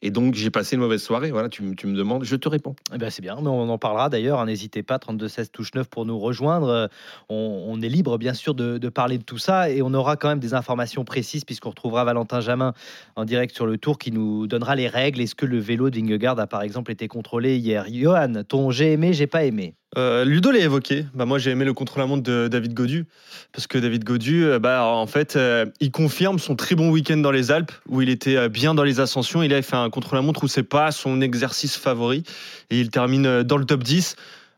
Et 0.01 0.12
donc 0.12 0.36
j'ai 0.36 0.50
passé 0.50 0.75
une 0.75 0.81
mauvaise 0.81 1.01
soirée. 1.04 1.31
Voilà, 1.31 1.50
tu, 1.50 1.62
me- 1.62 1.75
tu 1.75 1.86
me 1.88 1.96
demandes, 1.96 2.24
je 2.24 2.36
te 2.38 2.48
réponds. 2.48 2.75
Eh 2.94 2.98
ben, 2.98 3.10
c'est 3.10 3.22
bien, 3.22 3.36
mais 3.42 3.50
on 3.50 3.69
en 3.69 3.78
parlera 3.78 4.10
d'ailleurs. 4.10 4.46
N'hésitez 4.46 4.81
pas, 4.81 4.98
32-16 4.98 5.50
touche 5.51 5.74
9 5.75 5.88
pour 5.90 6.06
nous 6.06 6.18
rejoindre. 6.18 6.68
Euh, 6.69 6.88
On, 7.30 7.66
on 7.68 7.81
est 7.81 7.90
libre, 7.90 8.18
bien 8.18 8.34
sûr, 8.34 8.54
de, 8.56 8.78
de 8.78 8.90
parler 8.90 9.18
de 9.18 9.24
tout 9.24 9.38
ça 9.38 9.69
et 9.69 9.81
on 9.81 9.94
aura 9.94 10.16
quand 10.16 10.30
même 10.30 10.40
des 10.40 10.54
informations 10.54 11.04
précises 11.04 11.44
puisqu'on 11.44 11.69
retrouvera 11.72 12.04
Valentin 12.06 12.40
Jamin 12.40 12.74
en 13.16 13.25
direct 13.25 13.54
sur 13.54 13.66
le 13.66 13.78
tour 13.78 13.98
qui 13.98 14.12
nous 14.12 14.48
donnera 14.48 14.75
les 14.75 14.88
règles. 14.88 15.19
Est-ce 15.22 15.36
que 15.36 15.46
le 15.46 15.60
vélo 15.60 15.90
de 15.90 15.98
Vingegaard 16.00 16.40
a 16.40 16.48
par 16.48 16.62
exemple 16.62 16.91
été 16.91 17.08
contrôlé 17.08 17.58
hier? 17.58 17.86
Johan, 17.91 18.44
ton 18.48 18.72
j'ai 18.72 18.94
aimé, 18.94 19.12
j'ai 19.13 19.27
pas 19.27 19.44
aimé. 19.44 19.75
Euh, 19.98 20.24
Ludo 20.24 20.51
l'a 20.51 20.60
évoqué. 20.60 21.05
Bah, 21.13 21.25
moi, 21.25 21.39
j'ai 21.39 21.51
aimé 21.51 21.65
le 21.65 21.74
contre-la-montre 21.74 22.24
de 22.24 22.48
David 22.48 22.74
Godu. 22.74 23.05
Parce 23.51 23.67
que 23.67 23.77
David 23.77 24.03
Godu, 24.03 24.46
euh, 24.46 24.60
bah, 24.60 24.86
en 24.86 25.08
fait, 25.08 25.36
euh, 25.36 25.65
il 25.79 25.91
confirme 25.91 26.38
son 26.39 26.55
très 26.55 26.75
bon 26.75 26.91
week-end 26.91 27.17
dans 27.17 27.31
les 27.31 27.51
Alpes, 27.51 27.72
où 27.88 28.01
il 28.01 28.10
était 28.10 28.50
bien 28.50 28.75
dans 28.75 28.84
les 28.84 29.00
ascensions. 29.00 29.41
Il 29.41 29.53
a 29.53 29.62
fait 29.62 29.75
un 29.75 29.89
contre-la-montre 29.89 30.43
où 30.43 30.48
c'est 30.48 30.63
pas 30.63 30.91
son 30.91 31.22
exercice 31.22 31.75
favori. 31.77 32.24
Et 32.69 32.79
il 32.79 32.89
termine 32.89 33.43
dans 33.43 33.58
le 33.58 33.65
top 33.65 33.84
10. 33.84 34.15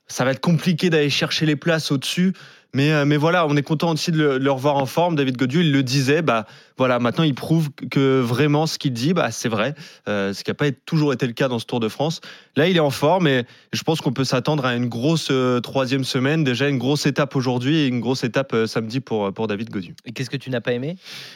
Ça 0.07 0.25
va 0.25 0.31
être 0.31 0.41
compliqué 0.41 0.89
d'aller 0.89 1.09
chercher 1.09 1.45
les 1.45 1.55
places 1.55 1.91
au-dessus. 1.91 2.33
Mais, 2.73 2.91
euh, 2.91 3.05
mais 3.05 3.17
voilà, 3.17 3.45
on 3.47 3.55
est 3.55 3.63
content 3.63 3.91
aussi 3.91 4.11
de 4.11 4.17
le, 4.17 4.39
de 4.39 4.43
le 4.43 4.51
revoir 4.51 4.77
en 4.77 4.85
forme. 4.85 5.15
David 5.15 5.37
Godu, 5.37 5.61
il 5.61 5.71
le 5.71 5.83
disait. 5.83 6.21
Bah, 6.21 6.45
voilà, 6.81 6.97
maintenant, 6.97 7.23
il 7.23 7.35
prouve 7.35 7.69
que 7.91 8.21
vraiment 8.21 8.65
ce 8.65 8.79
qu'il 8.79 8.93
dit, 8.93 9.13
bah, 9.13 9.29
c'est 9.29 9.49
vrai. 9.49 9.75
Euh, 10.07 10.33
ce 10.33 10.43
qui 10.43 10.49
n'a 10.49 10.55
pas 10.55 10.71
toujours 10.71 11.13
été 11.13 11.27
le 11.27 11.33
cas 11.33 11.47
dans 11.47 11.59
ce 11.59 11.65
Tour 11.67 11.79
de 11.79 11.87
France. 11.87 12.21
Là, 12.55 12.67
il 12.67 12.75
est 12.75 12.79
en 12.79 12.89
forme 12.89 13.27
et 13.27 13.43
je 13.71 13.83
pense 13.83 14.01
qu'on 14.01 14.13
peut 14.13 14.23
s'attendre 14.23 14.65
à 14.65 14.73
une 14.75 14.87
grosse 14.87 15.27
euh, 15.29 15.59
troisième 15.59 16.03
semaine. 16.03 16.43
Déjà, 16.43 16.69
une 16.69 16.79
grosse 16.79 17.05
étape 17.05 17.35
aujourd'hui 17.35 17.77
et 17.77 17.85
une 17.85 17.99
grosse 17.99 18.23
étape 18.23 18.55
euh, 18.55 18.65
samedi 18.65 18.99
pour, 18.99 19.31
pour 19.31 19.45
David 19.45 19.69
Godu. 19.69 19.93
Et 20.05 20.11
qu'est-ce 20.11 20.31
que 20.31 20.37
tu 20.37 20.49
n'as 20.49 20.59
pas 20.59 20.73
aimé? 20.73 20.95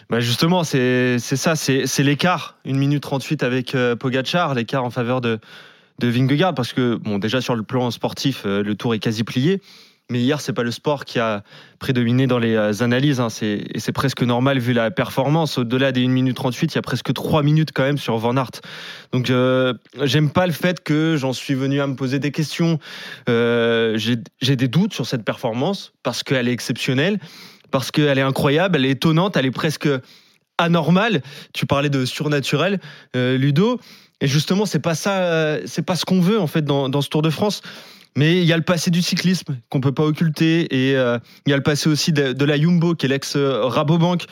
Bah 0.09 0.19
justement, 0.19 0.63
c'est 0.63 1.19
ça, 1.19 1.55
c'est 1.55 2.03
l'écart. 2.03 2.57
Une 2.65 2.77
minute 2.77 3.03
38 3.03 3.43
avec 3.43 3.77
Pogachar, 3.99 4.55
l'écart 4.55 4.83
en 4.83 4.89
faveur 4.89 5.21
de, 5.21 5.37
de 5.99 6.07
Vingegaard. 6.07 6.55
Parce 6.55 6.73
que, 6.73 6.95
bon, 6.95 7.19
déjà 7.19 7.39
sur 7.39 7.55
le 7.55 7.61
plan 7.61 7.91
sportif, 7.91 8.45
le 8.45 8.73
tour 8.73 8.95
est 8.95 8.99
quasi 8.99 9.23
plié. 9.23 9.61
Mais 10.11 10.19
hier, 10.19 10.39
c'est 10.39 10.53
pas 10.53 10.61
le 10.61 10.69
sport 10.69 11.03
qui 11.03 11.17
a 11.17 11.41
prédominé 11.79 12.27
dans 12.27 12.37
les 12.37 12.53
euh, 12.55 12.71
analyses. 12.83 13.19
hein. 13.19 13.29
C'est- 13.29 13.65
Et 13.73 13.79
c'est 13.79 13.91
presque 13.91 14.21
normal 14.21 14.59
vu 14.59 14.71
la 14.71 14.91
performance. 14.91 15.57
Au-delà 15.57 15.91
des 15.91 16.01
1 16.03 16.11
minute 16.11 16.35
38, 16.35 16.73
il 16.73 16.75
y 16.75 16.77
a 16.77 16.83
presque 16.83 17.11
3 17.11 17.41
minutes 17.41 17.69
quand 17.73 17.81
même 17.81 17.97
sur 17.97 18.15
Van 18.17 18.37
Aert. 18.37 18.51
Donc, 19.13 19.31
euh, 19.31 19.73
j'aime 20.03 20.29
pas 20.29 20.45
le 20.45 20.53
fait 20.53 20.83
que 20.83 21.15
j'en 21.17 21.33
suis 21.33 21.55
venu 21.55 21.81
à 21.81 21.87
me 21.87 21.95
poser 21.95 22.19
des 22.19 22.31
questions. 22.31 22.77
Euh, 23.29 23.97
J'ai 23.97 24.55
des 24.55 24.67
doutes 24.67 24.93
sur 24.93 25.07
cette 25.07 25.23
performance 25.25 25.93
parce 26.03 26.21
qu'elle 26.21 26.47
est 26.47 26.53
exceptionnelle, 26.53 27.19
parce 27.71 27.89
qu'elle 27.89 28.19
est 28.19 28.21
incroyable, 28.21 28.75
elle 28.77 28.85
est 28.85 28.91
étonnante, 28.91 29.37
elle 29.37 29.45
est 29.47 29.51
presque 29.51 29.89
anormale. 30.59 31.21
Tu 31.53 31.65
parlais 31.65 31.89
de 31.89 32.05
surnaturel, 32.05 32.79
euh, 33.15 33.37
Ludo. 33.37 33.79
Et 34.21 34.27
justement, 34.27 34.65
c'est 34.65 34.79
pas 34.79 34.95
ça, 34.95 35.57
c'est 35.65 35.81
pas 35.85 35.95
ce 35.95 36.05
qu'on 36.05 36.21
veut 36.21 36.39
en 36.39 36.47
fait 36.47 36.63
dans 36.63 37.01
ce 37.01 37.09
Tour 37.09 37.21
de 37.21 37.29
France. 37.29 37.61
Mais 38.17 38.41
il 38.41 38.45
y 38.45 38.53
a 38.53 38.57
le 38.57 38.63
passé 38.63 38.91
du 38.91 39.01
cyclisme 39.01 39.57
qu'on 39.69 39.81
peut 39.81 39.91
pas 39.91 40.03
occulter 40.03 40.73
et 40.73 40.95
euh, 40.95 41.19
il 41.45 41.49
y 41.49 41.53
a 41.53 41.57
le 41.57 41.63
passé 41.63 41.89
aussi 41.89 42.13
de, 42.13 42.45
la 42.45 42.57
Jumbo 42.57 42.95
qui 42.95 43.05
est 43.05 43.09
l'ex 43.09 43.35
euh, 43.35 43.65
Rabobank. 43.65 44.25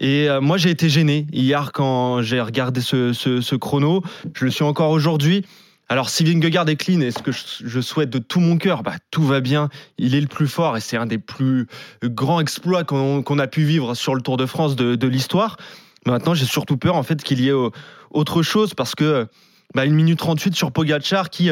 Et 0.00 0.28
euh, 0.28 0.40
moi, 0.40 0.56
j'ai 0.56 0.70
été 0.70 0.88
gêné 0.88 1.26
hier 1.32 1.70
quand 1.72 2.22
j'ai 2.22 2.40
regardé 2.40 2.80
ce, 2.80 3.12
ce- 3.12 3.54
chrono. 3.54 4.02
Je 4.34 4.44
le 4.44 4.50
suis 4.50 4.64
encore 4.64 4.90
aujourd'hui. 4.90 5.44
Alors, 5.88 6.10
si 6.10 6.24
Vingegaard 6.24 6.68
est 6.68 6.76
clean, 6.76 7.00
et 7.00 7.10
ce 7.10 7.20
que 7.20 7.30
je, 7.30 7.80
souhaite 7.80 8.10
de 8.10 8.18
tout 8.18 8.40
mon 8.40 8.56
cœur, 8.56 8.82
bah, 8.82 8.94
tout 9.10 9.22
va 9.22 9.40
bien. 9.40 9.68
Il 9.98 10.14
est 10.14 10.20
le 10.20 10.26
plus 10.26 10.48
fort 10.48 10.76
et 10.76 10.80
c'est 10.80 10.96
un 10.96 11.06
des 11.06 11.18
plus 11.18 11.66
grands 12.02 12.40
exploits 12.40 12.82
qu'on 12.82 13.38
a 13.38 13.46
pu 13.46 13.62
vivre 13.62 13.94
sur 13.94 14.14
le 14.14 14.22
Tour 14.22 14.36
de 14.36 14.46
France 14.46 14.74
de, 14.74 14.96
de 14.96 15.06
l'histoire. 15.06 15.58
Maintenant, 16.06 16.34
j'ai 16.34 16.46
surtout 16.46 16.78
peur 16.78 16.96
en 16.96 17.02
fait 17.04 17.22
qu'il 17.22 17.40
y 17.40 17.50
ait 17.50 17.70
autre 18.10 18.42
chose 18.42 18.74
parce 18.74 18.94
que 18.96 19.28
bah, 19.74 19.84
une 19.84 19.94
minute 19.94 20.18
38 20.18 20.56
sur 20.56 20.72
Pogacar 20.72 21.30
qui 21.30 21.50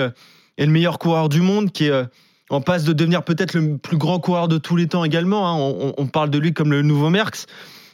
est 0.61 0.67
le 0.67 0.73
meilleur 0.73 0.99
coureur 0.99 1.29
du 1.29 1.40
monde, 1.40 1.73
qui 1.73 1.87
est 1.87 1.90
euh, 1.90 2.05
en 2.50 2.61
passe 2.61 2.85
de 2.85 2.93
devenir 2.93 3.25
peut-être 3.25 3.55
le 3.55 3.79
plus 3.79 3.97
grand 3.97 4.21
coureur 4.21 4.47
de 4.47 4.59
tous 4.59 4.76
les 4.76 4.87
temps 4.87 5.05
également. 5.05 5.49
hein. 5.49 5.93
On, 5.97 6.07
parle 6.07 6.31
de 6.31 6.38
lui 6.38 6.52
comme 6.52 6.71
le 6.71 6.83
nouveau 6.83 7.09
Merckx. 7.09 7.47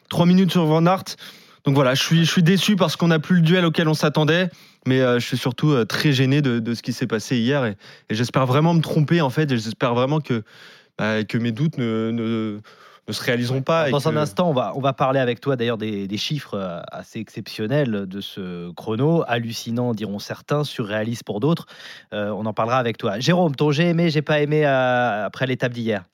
Trois 0.09 0.27
minutes 0.27 0.51
sur 0.51 0.67
Van 0.67 0.85
Aert. 0.85 1.05
Donc 1.65 1.75
voilà, 1.75 1.95
je 1.95 2.03
suis, 2.03 2.25
je 2.25 2.31
suis 2.31 2.43
déçu 2.43 2.77
parce 2.77 2.97
qu'on 2.97 3.09
n'a 3.09 3.19
plus 3.19 3.37
le 3.37 3.43
duel 3.43 3.65
auquel 3.65 3.89
on 3.89 3.95
s'attendait, 3.95 4.51
mais 4.87 5.01
euh, 5.01 5.19
je 5.19 5.27
suis 5.27 5.37
surtout 5.37 5.71
euh, 5.71 5.85
très 5.85 6.13
gêné 6.13 6.43
de, 6.43 6.75
ce 6.75 6.83
qui 6.83 6.93
s'est 6.93 7.09
passé 7.09 7.39
hier 7.39 7.65
et, 7.65 7.77
j'espère 8.11 8.47
vraiment 8.47 8.73
me 8.73 8.81
tromper 8.81 9.21
en 9.21 9.31
fait, 9.31 9.51
et 9.51 9.59
j'espère 9.59 9.95
vraiment 9.95 10.21
que, 10.21 10.45
bah, 10.97 11.25
que 11.25 11.39
mes 11.39 11.51
doutes 11.51 11.77
ne, 11.79 12.61
ne 13.09 13.13
se 13.13 13.23
réaliseront 13.23 13.63
pas. 13.63 13.91
Dans 13.91 14.09
un 14.09 14.17
instant, 14.17 14.51
on 14.51 14.53
va, 14.53 14.73
on 14.77 14.81
va 14.81 14.93
parler 14.93 15.21
avec 15.21 15.41
toi 15.41 15.55
d'ailleurs 15.57 15.79
des, 15.79 16.09
des 16.09 16.17
chiffres 16.17 16.55
euh, 16.55 16.81
assez 16.91 17.19
exceptionnels 17.21 18.07
de 18.07 18.21
ce 18.21 18.73
chrono, 18.73 19.23
hallucinant 19.29 19.95
diront 19.95 20.19
certains, 20.19 20.65
surréaliste 20.65 21.23
pour 21.25 21.41
d'autres. 21.41 21.67
Euh, 22.13 22.31
on 22.31 22.47
en 22.47 22.53
parlera 22.53 22.79
avec 22.79 22.99
toi. 22.99 23.19
Jérôme, 23.21 23.55
ton 23.55 23.71
j'ai 23.71 23.89
aimé, 23.89 24.11
j'ai 24.11 24.23
pas 24.23 24.41
aimé 24.41 24.67
euh, 24.67 25.25
après 25.27 25.47
l'étape 25.47 25.73
d'hier? 25.73 26.05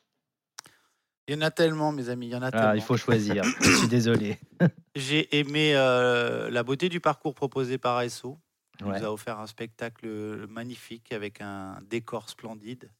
Il 1.28 1.34
y 1.34 1.38
en 1.38 1.40
a 1.42 1.50
tellement, 1.50 1.92
mes 1.92 2.08
amis, 2.08 2.26
il 2.26 2.32
y 2.32 2.34
en 2.36 2.42
a 2.42 2.46
Ah, 2.48 2.50
tellement. 2.50 2.72
il 2.74 2.82
faut 2.82 2.96
choisir. 2.96 3.44
Je 3.60 3.70
suis 3.76 3.88
désolé. 3.88 4.38
J'ai 4.96 5.38
aimé 5.38 5.72
euh, 5.74 6.50
la 6.50 6.62
beauté 6.62 6.88
du 6.88 7.00
parcours 7.00 7.34
proposé 7.34 7.78
par 7.78 7.96
ASO. 7.96 8.38
Il 8.80 8.86
Ouais. 8.86 8.98
nous 8.98 9.06
a 9.06 9.12
offert 9.12 9.38
un 9.38 9.46
spectacle 9.46 10.08
magnifique 10.48 11.12
avec 11.12 11.40
un 11.40 11.78
décor 11.88 12.28
splendide 12.28 12.90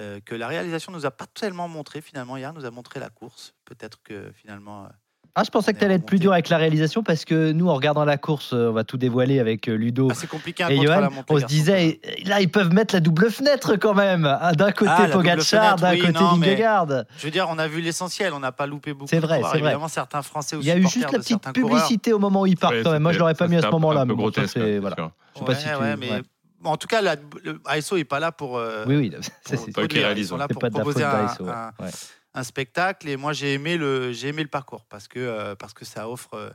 euh, 0.00 0.18
que 0.24 0.34
la 0.34 0.48
réalisation 0.48 0.92
nous 0.92 1.06
a 1.06 1.10
pas 1.10 1.26
tellement 1.26 1.68
montré 1.68 2.00
finalement 2.00 2.36
hier, 2.36 2.52
nous 2.52 2.64
a 2.64 2.70
montré 2.70 2.98
la 3.00 3.08
course. 3.10 3.54
Peut-être 3.64 4.02
que 4.02 4.32
finalement. 4.34 4.84
euh, 4.84 4.88
Ah, 5.36 5.44
je 5.44 5.50
pensais 5.50 5.72
que 5.72 5.78
tu 5.78 5.84
allais 5.84 5.94
être 5.94 6.06
plus 6.06 6.18
dur 6.18 6.32
avec 6.32 6.48
la 6.48 6.56
réalisation 6.56 7.02
parce 7.04 7.24
que 7.24 7.52
nous, 7.52 7.68
en 7.68 7.74
regardant 7.74 8.04
la 8.04 8.16
course, 8.16 8.52
euh, 8.52 8.70
on 8.70 8.72
va 8.72 8.82
tout 8.82 8.96
dévoiler 8.96 9.38
avec 9.38 9.66
Ludo 9.66 10.08
ah, 10.10 10.14
c'est 10.14 10.26
compliqué 10.26 10.64
un 10.64 10.68
et 10.70 10.76
Johan. 10.76 11.08
On 11.28 11.34
se 11.36 11.40
garçon. 11.40 11.46
disait, 11.46 12.00
eh, 12.02 12.24
là, 12.24 12.40
ils 12.40 12.50
peuvent 12.50 12.72
mettre 12.72 12.94
la 12.94 13.00
double 13.00 13.30
fenêtre 13.30 13.76
quand 13.76 13.94
même. 13.94 14.26
Ah, 14.26 14.52
D'un 14.54 14.72
côté 14.72 14.90
Ah, 14.92 15.06
Pogacar, 15.08 15.76
d'un 15.76 15.92
oui, 15.92 15.98
côté 16.00 16.12
Vingegaard. 16.12 17.04
Je 17.18 17.24
veux 17.26 17.30
dire, 17.30 17.46
on 17.48 17.58
a 17.58 17.68
vu 17.68 17.80
l'essentiel, 17.80 18.32
on 18.32 18.40
n'a 18.40 18.50
pas 18.52 18.66
loupé 18.66 18.92
beaucoup. 18.92 19.08
C'est 19.08 19.20
vrai, 19.20 19.36
c'est 19.36 19.58
vrai. 19.58 19.58
Évidemment, 19.60 19.86
certains 19.88 20.22
Français 20.22 20.56
ou 20.56 20.60
Il 20.62 20.66
y 20.66 20.70
a 20.72 20.76
eu 20.76 20.82
juste 20.82 21.00
la 21.00 21.08
petite 21.08 21.38
coureurs. 21.38 21.52
publicité 21.52 22.12
au 22.12 22.18
moment 22.18 22.40
où 22.42 22.46
ils 22.46 22.56
partent 22.56 22.74
Ouais, 22.74 22.82
quand 22.82 22.90
même. 22.92 23.02
Moi, 23.02 23.12
je 23.12 23.18
l'aurais 23.20 23.34
pas 23.34 23.46
mis 23.46 23.56
à 23.56 23.62
ce 23.62 23.68
moment-là. 23.68 24.00
un 24.00 24.06
peu 24.06 24.14
mais 24.14 24.18
grotesque, 24.18 24.58
voilà. 24.58 24.96
Je 25.34 25.38
sais 25.38 25.44
pas 25.44 25.52
Ouais, 25.52 25.58
si 25.58 25.64
tu- 25.68 25.74
ouais, 25.76 25.96
mais 25.96 26.10
ouais. 26.10 26.18
bon, 26.22 26.24
en 26.64 26.76
tout 26.76 26.86
cas, 26.88 27.00
la- 27.00 27.16
le 27.42 27.60
ASO 27.64 27.96
n'est 27.96 28.04
pas 28.04 28.20
là 28.20 28.32
pour. 28.32 28.58
euh, 28.58 28.84
Oui, 28.86 28.96
oui, 28.96 29.10
ça, 29.42 29.56
pour 29.56 29.64
c'est 29.64 29.72
pas 29.72 29.80
produire. 29.82 29.88
qui 29.88 30.04
réalise, 30.04 30.26
Ils 30.26 30.28
sont 30.28 30.36
là 30.36 30.48
pour 30.48 30.60
proposer 30.68 31.04
un, 31.04 31.26
d'ASO. 31.26 31.44
ouais. 31.44 31.50
un- 31.52 31.72
Ouais. 31.80 31.90
un 32.34 32.44
spectacle 32.44 33.08
et 33.08 33.16
moi 33.16 33.32
j'ai 33.32 33.54
aimé 33.54 33.76
le 33.76 34.12
j'ai 34.12 34.28
aimé 34.28 34.42
le 34.44 34.48
parcours 34.48 34.84
parce 34.84 35.08
que 35.08 35.18
euh, 35.18 35.56
parce 35.56 35.74
que 35.74 35.84
ça 35.84 36.08
offre 36.08 36.34
euh, 36.34 36.50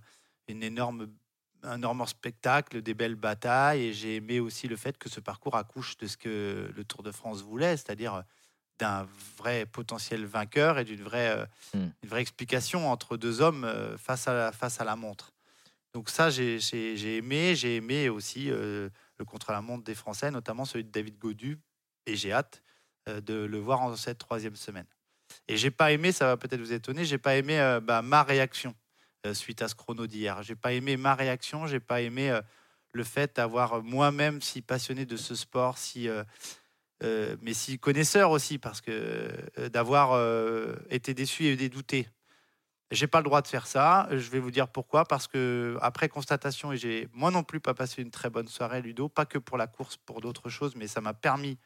une 0.47 0.63
énorme 0.63 1.07
un 1.63 1.75
énorme 1.77 2.05
spectacle 2.07 2.81
des 2.81 2.93
belles 2.93 3.15
batailles 3.15 3.87
et 3.87 3.93
j'ai 3.93 4.15
aimé 4.15 4.39
aussi 4.39 4.69
le 4.69 4.77
fait 4.77 4.97
que 4.97 5.09
ce 5.09 5.19
parcours 5.19 5.55
accouche 5.57 5.97
de 5.97 6.07
ce 6.07 6.15
que 6.15 6.71
le 6.73 6.83
Tour 6.85 7.03
de 7.03 7.11
France 7.11 7.41
voulait 7.41 7.75
c'est-à-dire 7.75 8.13
euh, 8.13 8.21
d'un 8.79 9.05
vrai 9.37 9.65
potentiel 9.65 10.25
vainqueur 10.25 10.79
et 10.79 10.85
d'une 10.85 11.03
vraie 11.03 11.31
euh, 11.39 11.45
Hmm. 11.73 11.89
une 12.03 12.09
vraie 12.09 12.21
explication 12.21 12.89
entre 12.89 13.17
deux 13.17 13.41
hommes 13.41 13.65
euh, 13.65 13.97
face 13.97 14.29
à 14.29 14.33
la, 14.33 14.51
face 14.53 14.79
à 14.79 14.85
la 14.85 14.95
montre 14.95 15.33
donc 15.93 16.09
ça 16.09 16.29
j'ai 16.29 16.57
j'ai- 16.59 16.95
j'ai 16.95 17.17
aimé 17.17 17.53
j'ai 17.53 17.75
aimé 17.75 18.07
aussi 18.07 18.49
euh, 18.49 18.87
le 19.17 19.25
contre-la-montre 19.25 19.83
des 19.83 19.95
Français 19.95 20.31
notamment 20.31 20.65
celui 20.65 20.83
de 20.83 20.91
David 20.91 21.17
Godu 21.17 21.59
et 22.05 22.15
j'ai 22.15 22.31
hâte 22.31 22.63
euh, 23.07 23.21
de 23.21 23.33
le 23.33 23.57
voir 23.57 23.81
en 23.81 23.95
cette 23.95 24.17
troisième 24.17 24.55
semaine 24.55 24.87
et 25.47 25.57
j'ai 25.57 25.71
pas 25.71 25.91
aimé, 25.91 26.11
ça 26.11 26.27
va 26.27 26.37
peut-être 26.37 26.59
vous 26.59 26.73
étonner, 26.73 27.05
j'ai 27.05 27.17
pas 27.17 27.35
aimé 27.35 27.59
euh, 27.59 27.79
bah, 27.79 28.01
ma 28.01 28.23
réaction 28.23 28.75
euh, 29.25 29.33
suite 29.33 29.61
à 29.61 29.67
ce 29.67 29.75
chrono 29.75 30.05
d'hier. 30.05 30.43
J'ai 30.43 30.55
pas 30.55 30.73
aimé 30.73 30.97
ma 30.97 31.15
réaction, 31.15 31.65
j'ai 31.65 31.79
pas 31.79 32.01
aimé 32.01 32.39
le 32.93 33.03
fait 33.03 33.35
d'avoir 33.35 33.83
moi-même 33.83 34.41
si 34.41 34.61
passionné 34.61 35.05
de 35.05 35.17
ce 35.17 35.35
sport, 35.35 35.77
si 35.77 36.07
mais 37.01 37.53
si 37.53 37.79
connaisseur 37.79 38.31
aussi, 38.31 38.59
parce 38.59 38.81
que 38.81 39.67
d'avoir 39.67 40.19
été 40.89 41.13
déçu 41.13 41.45
et 41.47 41.69
douté. 41.69 42.07
J'ai 42.91 43.07
pas 43.07 43.19
le 43.19 43.23
droit 43.23 43.41
de 43.41 43.47
faire 43.47 43.65
ça. 43.65 44.07
Je 44.11 44.29
vais 44.29 44.39
vous 44.39 44.51
dire 44.51 44.67
pourquoi. 44.67 45.05
Parce 45.05 45.27
que 45.27 45.77
après 45.81 46.07
constatation, 46.07 46.71
et 46.71 46.77
j'ai 46.77 47.07
moi 47.13 47.31
non 47.31 47.43
plus 47.43 47.59
pas 47.59 47.73
passé 47.73 48.01
une 48.01 48.11
très 48.11 48.29
bonne 48.29 48.47
soirée, 48.47 48.81
Ludo, 48.81 49.09
pas 49.09 49.25
que 49.25 49.37
pour 49.37 49.57
la 49.57 49.67
course, 49.67 49.97
pour 49.97 50.21
d'autres 50.21 50.49
choses, 50.49 50.75
mais 50.75 50.87
ça 50.87 51.01
m'a 51.01 51.13
permis 51.13 51.57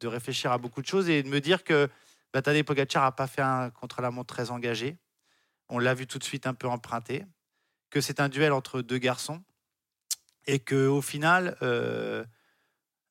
de 0.00 0.06
réfléchir 0.06 0.52
à 0.52 0.58
beaucoup 0.58 0.82
de 0.82 0.86
choses 0.86 1.08
et 1.08 1.22
de 1.22 1.28
me 1.28 1.40
dire 1.40 1.64
que 1.64 1.88
bah, 2.32 2.42
Tadej 2.42 2.64
Pogacar 2.64 3.02
n'a 3.02 3.12
pas 3.12 3.26
fait 3.26 3.42
un 3.42 3.70
contre-la-montre 3.70 4.34
très 4.34 4.50
engagé. 4.50 4.98
On 5.68 5.78
l'a 5.78 5.94
vu 5.94 6.06
tout 6.06 6.18
de 6.18 6.24
suite 6.24 6.46
un 6.46 6.54
peu 6.54 6.68
emprunté. 6.68 7.24
Que 7.90 8.00
c'est 8.02 8.20
un 8.20 8.28
duel 8.28 8.52
entre 8.52 8.82
deux 8.82 8.98
garçons. 8.98 9.42
Et 10.46 10.58
qu'au 10.58 11.00
final, 11.00 11.56
euh, 11.62 12.24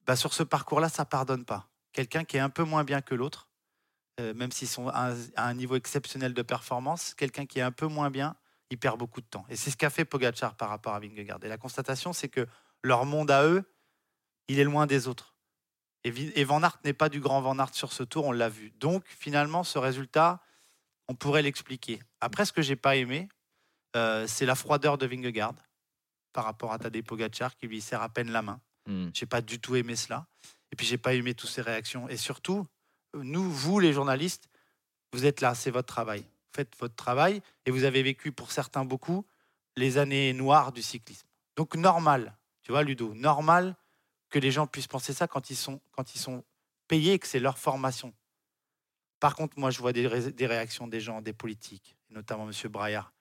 bah, 0.06 0.16
sur 0.16 0.34
ce 0.34 0.44
parcours-là, 0.44 0.90
ça 0.90 1.06
pardonne 1.06 1.46
pas. 1.46 1.70
Quelqu'un 1.94 2.24
qui 2.24 2.38
est 2.38 2.42
un 2.42 2.50
peu 2.50 2.64
moins 2.64 2.84
bien 2.84 3.02
que 3.02 3.16
l'autre, 3.16 3.47
euh, 4.20 4.34
même 4.34 4.52
s'ils 4.52 4.68
sont 4.68 4.88
à 4.90 5.12
un, 5.12 5.16
à 5.36 5.48
un 5.48 5.54
niveau 5.54 5.76
exceptionnel 5.76 6.34
de 6.34 6.42
performance, 6.42 7.14
quelqu'un 7.14 7.46
qui 7.46 7.60
est 7.60 7.64
un 7.64 7.72
peu 7.72 7.88
moins 7.88 8.10
bien, 8.10 8.36
il 8.70 8.78
perd 8.78 8.98
beaucoup 8.98 9.22
de 9.22 9.26
temps. 9.26 9.46
Et 9.50 9.56
c'est 9.56 9.72
ce 9.72 9.78
qu'a 9.78 9.90
fait 9.90 10.06
Pogacar 10.06 10.56
par 10.56 10.70
rapport 10.70 10.94
à 10.94 11.00
Vingegaard. 11.00 11.40
Et 11.44 11.48
la 11.48 11.58
constatation, 11.58 12.14
c'est 12.14 12.30
que 12.30 12.48
leur 12.84 13.06
monde 13.06 13.32
à 13.32 13.46
eux, 13.46 13.64
il 14.48 14.60
est 14.60 14.64
loin 14.64 14.88
des 14.88 15.08
autres. 15.08 15.36
Et, 16.04 16.44
Van 16.46 16.64
Aert 16.64 16.80
n'est 16.86 16.94
pas 16.94 17.10
du 17.10 17.20
grand 17.20 17.42
Van 17.42 17.60
Aert 17.60 17.74
sur 17.74 17.92
ce 17.92 18.04
tour, 18.04 18.26
on 18.26 18.32
l'a 18.32 18.50
vu. 18.50 18.72
Donc 18.78 19.04
finalement, 19.08 19.64
ce 19.64 19.78
résultat, 19.78 20.42
on 21.10 21.16
pourrait 21.16 21.42
l'expliquer. 21.42 22.02
Après, 22.22 22.46
ce 22.46 22.54
que 22.54 22.62
j'ai 22.62 22.78
pas 22.78 22.96
aimé, 22.96 23.28
euh, 23.96 24.26
c'est 24.28 24.46
la 24.46 24.56
froideur 24.56 24.98
de 24.98 25.06
Vingegaard 25.06 25.56
par 26.32 26.46
rapport 26.46 26.72
à 26.72 26.80
Tadej 26.80 27.04
Pogacar 27.04 27.58
qui 27.58 27.68
lui 27.68 27.82
serre 27.82 28.02
à 28.02 28.10
peine 28.10 28.32
la 28.32 28.42
main. 28.42 28.62
Hmm. 28.86 29.10
J'ai 29.14 29.26
pas 29.26 29.42
du 29.42 29.60
tout 29.60 29.76
aimé 29.76 29.96
cela. 29.96 30.28
Et 30.72 30.76
puis 30.76 30.86
j'ai 30.86 30.98
pas 30.98 31.14
aimé 31.14 31.34
toutes 31.34 31.50
ces 31.50 31.62
réactions. 31.62 32.08
Et 32.08 32.18
surtout, 32.18 32.66
nous, 33.14 33.50
vous 33.50 33.80
les 33.80 33.94
journalistes, 33.94 34.50
vous 35.14 35.26
êtes 35.26 35.42
là, 35.42 35.56
c'est 35.56 35.72
votre 35.72 35.88
travail. 35.88 36.26
Faites 36.54 36.74
votre 36.80 36.96
travail 36.96 37.42
et 37.66 37.72
vous 37.72 37.84
avez 37.84 38.04
vécu 38.04 38.32
pour 38.32 38.52
certains 38.52 38.86
beaucoup 38.86 39.26
les 39.76 39.98
années 39.98 40.34
noires 40.34 40.72
du 40.72 40.82
cyclisme. 40.82 41.28
Donc 41.56 41.76
normal, 41.76 42.36
tu 42.64 42.72
vois 42.72 42.84
Ludo, 42.84 43.14
normal 43.14 43.76
que 44.30 44.40
les 44.40 44.52
gens 44.52 44.68
puissent 44.68 44.88
penser 44.88 45.14
ça 45.14 45.28
quand 45.28 45.50
ils 45.50 45.56
sont, 45.56 45.80
quand 45.92 46.16
ils 46.16 46.20
sont 46.20 46.44
payés 46.88 47.14
et 47.14 47.20
que 47.20 47.28
c'est 47.28 47.40
leur 47.40 47.58
formation. 47.58 48.14
Par 49.20 49.36
contre, 49.36 49.58
moi, 49.58 49.72
je 49.72 49.80
vois 49.80 49.94
des, 49.94 50.06
ré- 50.08 50.32
des 50.32 50.48
réactions 50.48 50.88
des 50.88 51.00
gens, 51.00 51.22
des 51.22 51.34
politiques, 51.34 51.96
notamment 52.10 52.48
M. 52.50 52.70
Braillard, 52.70 53.14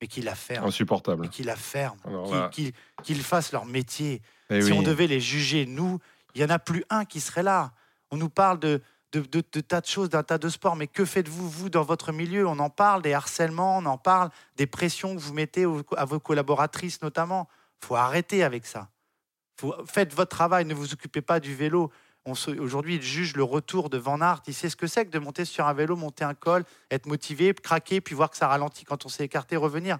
mais 0.00 0.06
qui 0.06 0.20
la 0.22 0.34
ferment, 0.34 0.66
Insupportable. 0.68 1.28
qui 1.30 1.42
la 1.44 1.56
ferment, 1.56 2.48
qui- 2.50 2.72
qu'ils 3.02 3.22
fassent 3.22 3.52
leur 3.52 3.64
métier, 3.64 4.20
Eh 4.50 4.60
si 4.60 4.72
oui. 4.72 4.78
on 4.78 4.82
devait 4.82 5.06
les 5.06 5.20
juger, 5.20 5.64
nous, 5.66 5.98
il 6.34 6.38
n'y 6.40 6.44
en 6.44 6.50
a 6.54 6.58
plus 6.58 6.84
un 6.90 7.04
qui 7.04 7.20
serait 7.20 7.42
là. 7.42 7.72
On 8.10 8.16
nous 8.16 8.28
parle 8.28 8.58
de, 8.60 8.82
de, 9.20 9.40
tas 9.60 9.80
de 9.80 9.86
choses, 9.86 10.08
d'un 10.08 10.22
tas 10.22 10.38
de 10.38 10.48
sports, 10.48 10.76
mais 10.76 10.86
que 10.86 11.04
faites-vous, 11.04 11.48
vous, 11.48 11.70
dans 11.70 11.82
votre 11.82 12.12
milieu? 12.12 12.46
On 12.46 12.58
en 12.58 12.70
parle 12.70 13.02
des 13.02 13.12
harcèlements, 13.12 13.78
on 13.78 13.86
en 13.86 13.98
parle 13.98 14.30
des 14.56 14.66
pressions 14.66 15.14
que 15.14 15.20
vous 15.20 15.32
mettez 15.32 15.66
à 15.96 16.04
vos 16.04 16.20
collaboratrices 16.20 17.02
notamment. 17.02 17.48
faut 17.80 17.96
arrêter 17.96 18.42
avec 18.42 18.66
ça. 18.66 18.88
Faites 19.86 20.12
votre 20.14 20.36
travail, 20.36 20.64
ne 20.64 20.74
vous 20.74 20.92
occupez 20.92 21.20
pas 21.20 21.40
du 21.40 21.54
vélo. 21.54 21.90
Aujourd'hui, 22.26 22.96
il 22.96 23.02
juge 23.02 23.36
le 23.36 23.44
retour 23.44 23.90
de 23.90 23.98
Van 23.98 24.20
Aert. 24.20 24.42
Il 24.46 24.54
sait 24.54 24.70
ce 24.70 24.76
que 24.76 24.86
c'est 24.86 25.04
que 25.04 25.10
de 25.10 25.18
monter 25.18 25.44
sur 25.44 25.66
un 25.66 25.74
vélo, 25.74 25.94
monter 25.94 26.24
un 26.24 26.34
col, 26.34 26.64
être 26.90 27.06
motivé, 27.06 27.52
craquer, 27.52 28.00
puis 28.00 28.14
voir 28.14 28.30
que 28.30 28.36
ça 28.36 28.48
ralentit 28.48 28.84
quand 28.84 29.04
on 29.04 29.08
s'est 29.08 29.24
écarté, 29.24 29.56
revenir. 29.56 29.98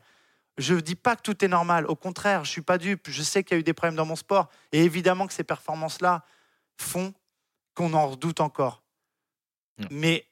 Je 0.56 0.74
ne 0.74 0.80
dis 0.80 0.94
pas 0.94 1.16
que 1.16 1.22
tout 1.22 1.44
est 1.44 1.48
normal. 1.48 1.86
Au 1.86 1.96
contraire, 1.96 2.44
je 2.44 2.50
ne 2.50 2.52
suis 2.52 2.62
pas 2.62 2.78
dupe. 2.78 3.08
Je 3.10 3.22
sais 3.22 3.44
qu'il 3.44 3.56
y 3.56 3.58
a 3.58 3.60
eu 3.60 3.64
des 3.64 3.74
problèmes 3.74 3.96
dans 3.96 4.06
mon 4.06 4.16
sport. 4.16 4.48
Et 4.72 4.84
évidemment 4.84 5.26
que 5.26 5.32
ces 5.32 5.44
performances-là 5.44 6.24
font 6.78 7.12
qu'on 7.74 7.92
en 7.92 8.08
redoute 8.08 8.40
encore. 8.40 8.83
Non. 9.78 9.88
Mais 9.90 10.26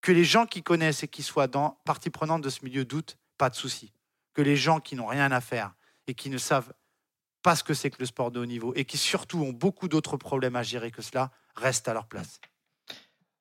que 0.00 0.12
les 0.12 0.24
gens 0.24 0.46
qui 0.46 0.62
connaissent 0.62 1.02
et 1.02 1.08
qui 1.08 1.22
soient 1.22 1.48
dans 1.48 1.78
partie 1.84 2.10
prenante 2.10 2.42
de 2.42 2.50
ce 2.50 2.64
milieu 2.64 2.84
doutent, 2.84 3.18
pas 3.36 3.50
de 3.50 3.54
souci. 3.54 3.92
Que 4.34 4.42
les 4.42 4.56
gens 4.56 4.80
qui 4.80 4.96
n'ont 4.96 5.06
rien 5.06 5.32
à 5.32 5.40
faire 5.40 5.74
et 6.06 6.14
qui 6.14 6.30
ne 6.30 6.38
savent 6.38 6.72
pas 7.42 7.56
ce 7.56 7.64
que 7.64 7.74
c'est 7.74 7.90
que 7.90 7.98
le 8.00 8.06
sport 8.06 8.30
de 8.30 8.40
haut 8.40 8.46
niveau 8.46 8.72
et 8.74 8.84
qui 8.84 8.96
surtout 8.96 9.40
ont 9.40 9.52
beaucoup 9.52 9.88
d'autres 9.88 10.16
problèmes 10.16 10.56
à 10.56 10.62
gérer 10.62 10.90
que 10.90 11.02
cela 11.02 11.30
restent 11.56 11.88
à 11.88 11.94
leur 11.94 12.06
place. 12.06 12.40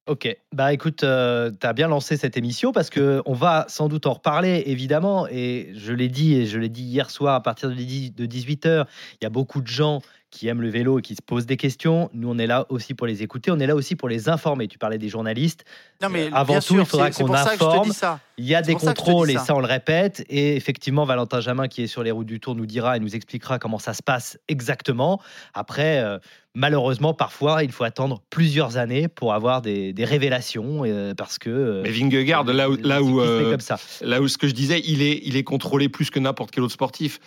Ok, 0.08 0.38
bah 0.54 0.72
écoute, 0.72 1.04
euh, 1.04 1.52
tu 1.52 1.68
as 1.68 1.74
bien 1.74 1.90
lancé 1.90 2.16
cette 2.16 2.38
émission 2.38 2.72
parce 2.72 2.90
que 2.90 3.22
on 3.26 3.34
va 3.34 3.66
sans 3.68 3.90
doute 3.90 4.06
en 4.06 4.14
reparler 4.14 4.64
évidemment 4.68 5.28
et 5.28 5.74
je 5.76 5.92
l'ai 5.92 6.08
dit 6.08 6.36
et 6.36 6.46
je 6.46 6.58
l'ai 6.58 6.70
dit 6.70 6.84
hier 6.84 7.10
soir 7.10 7.36
à 7.36 7.44
partir 7.44 7.70
de 7.70 7.76
18h, 7.76 8.86
il 9.20 9.24
y 9.24 9.28
a 9.28 9.30
beaucoup 9.30 9.60
de 9.60 9.68
gens 9.68 10.02
qui 10.38 10.48
aiment 10.48 10.62
le 10.62 10.70
vélo 10.70 11.00
et 11.00 11.02
qui 11.02 11.16
se 11.16 11.22
posent 11.26 11.48
des 11.48 11.58
questions. 11.58 12.10
Nous, 12.14 12.30
on 12.30 12.38
est 12.38 12.46
là 12.48 12.66
aussi 12.70 12.94
pour 12.94 13.08
les 13.08 13.24
écouter. 13.24 13.50
On 13.50 13.60
est 13.60 13.66
là 13.66 13.76
aussi 13.76 13.96
pour 13.96 14.08
les 14.08 14.30
informer. 14.30 14.68
Tu 14.68 14.78
parlais 14.78 15.00
des 15.00 15.10
journalistes. 15.10 15.66
Non, 16.02 16.10
mais 16.10 16.26
Euh, 16.26 16.30
avant 16.34 16.54
bien 16.54 16.60
tout, 16.60 16.76
sûr, 16.76 16.80
il 16.82 16.86
faudra 16.86 17.10
qu'on 17.12 17.34
informe. 17.34 17.92
ça. 17.92 18.20
Il 18.38 18.46
y 18.46 18.54
a 18.54 18.62
des 18.62 18.76
contrôles 18.76 19.32
et 19.32 19.38
ça. 19.38 19.56
on 19.56 19.60
le 19.60 19.66
répète. 19.66 20.24
Et 20.30 20.56
effectivement, 20.56 21.06
Valentin 21.06 21.40
Jamin, 21.40 21.68
qui 21.68 21.82
est 21.82 21.88
sur 21.88 22.04
les 22.04 22.12
routes 22.12 22.28
du 22.28 22.40
Tour, 22.40 22.54
nous 22.56 22.68
dira 22.68 22.96
et 22.96 23.00
nous 23.00 23.16
expliquera 23.16 23.58
comment 23.58 23.80
ça 23.80 23.94
se 23.96 24.04
passe 24.04 24.38
exactement. 24.48 25.20
Après, 25.56 25.98
euh, 26.04 26.20
malheureusement, 26.54 27.16
parfois, 27.16 27.64
il 27.64 27.72
faut 27.72 27.84
attendre 27.84 28.22
plusieurs 28.30 28.78
années 28.78 29.08
pour 29.08 29.34
avoir 29.34 29.64
des, 29.64 29.92
des 29.92 30.06
révélations 30.06 30.84
euh, 30.86 31.16
parce 31.16 31.40
que. 31.40 31.50
euh, 31.50 31.82
Mais 31.84 31.90
Vingegaard, 31.90 32.44
là 32.46 32.70
où, 32.70 32.76
là 32.76 33.02
où, 33.02 33.22
euh, 33.22 33.52
comme 33.52 33.60
ça. 33.60 33.80
là 34.02 34.22
où 34.22 34.28
ce 34.28 34.38
que 34.38 34.48
je 34.48 34.54
disais, 34.54 34.84
il 34.86 35.02
est, 35.02 35.20
il 35.24 35.36
est 35.36 35.44
contrôlé 35.44 35.90
plus 35.90 36.12
que 36.12 36.20
n'importe 36.20 36.52
quel 36.52 36.64
autre 36.64 36.74
sportif. 36.74 37.20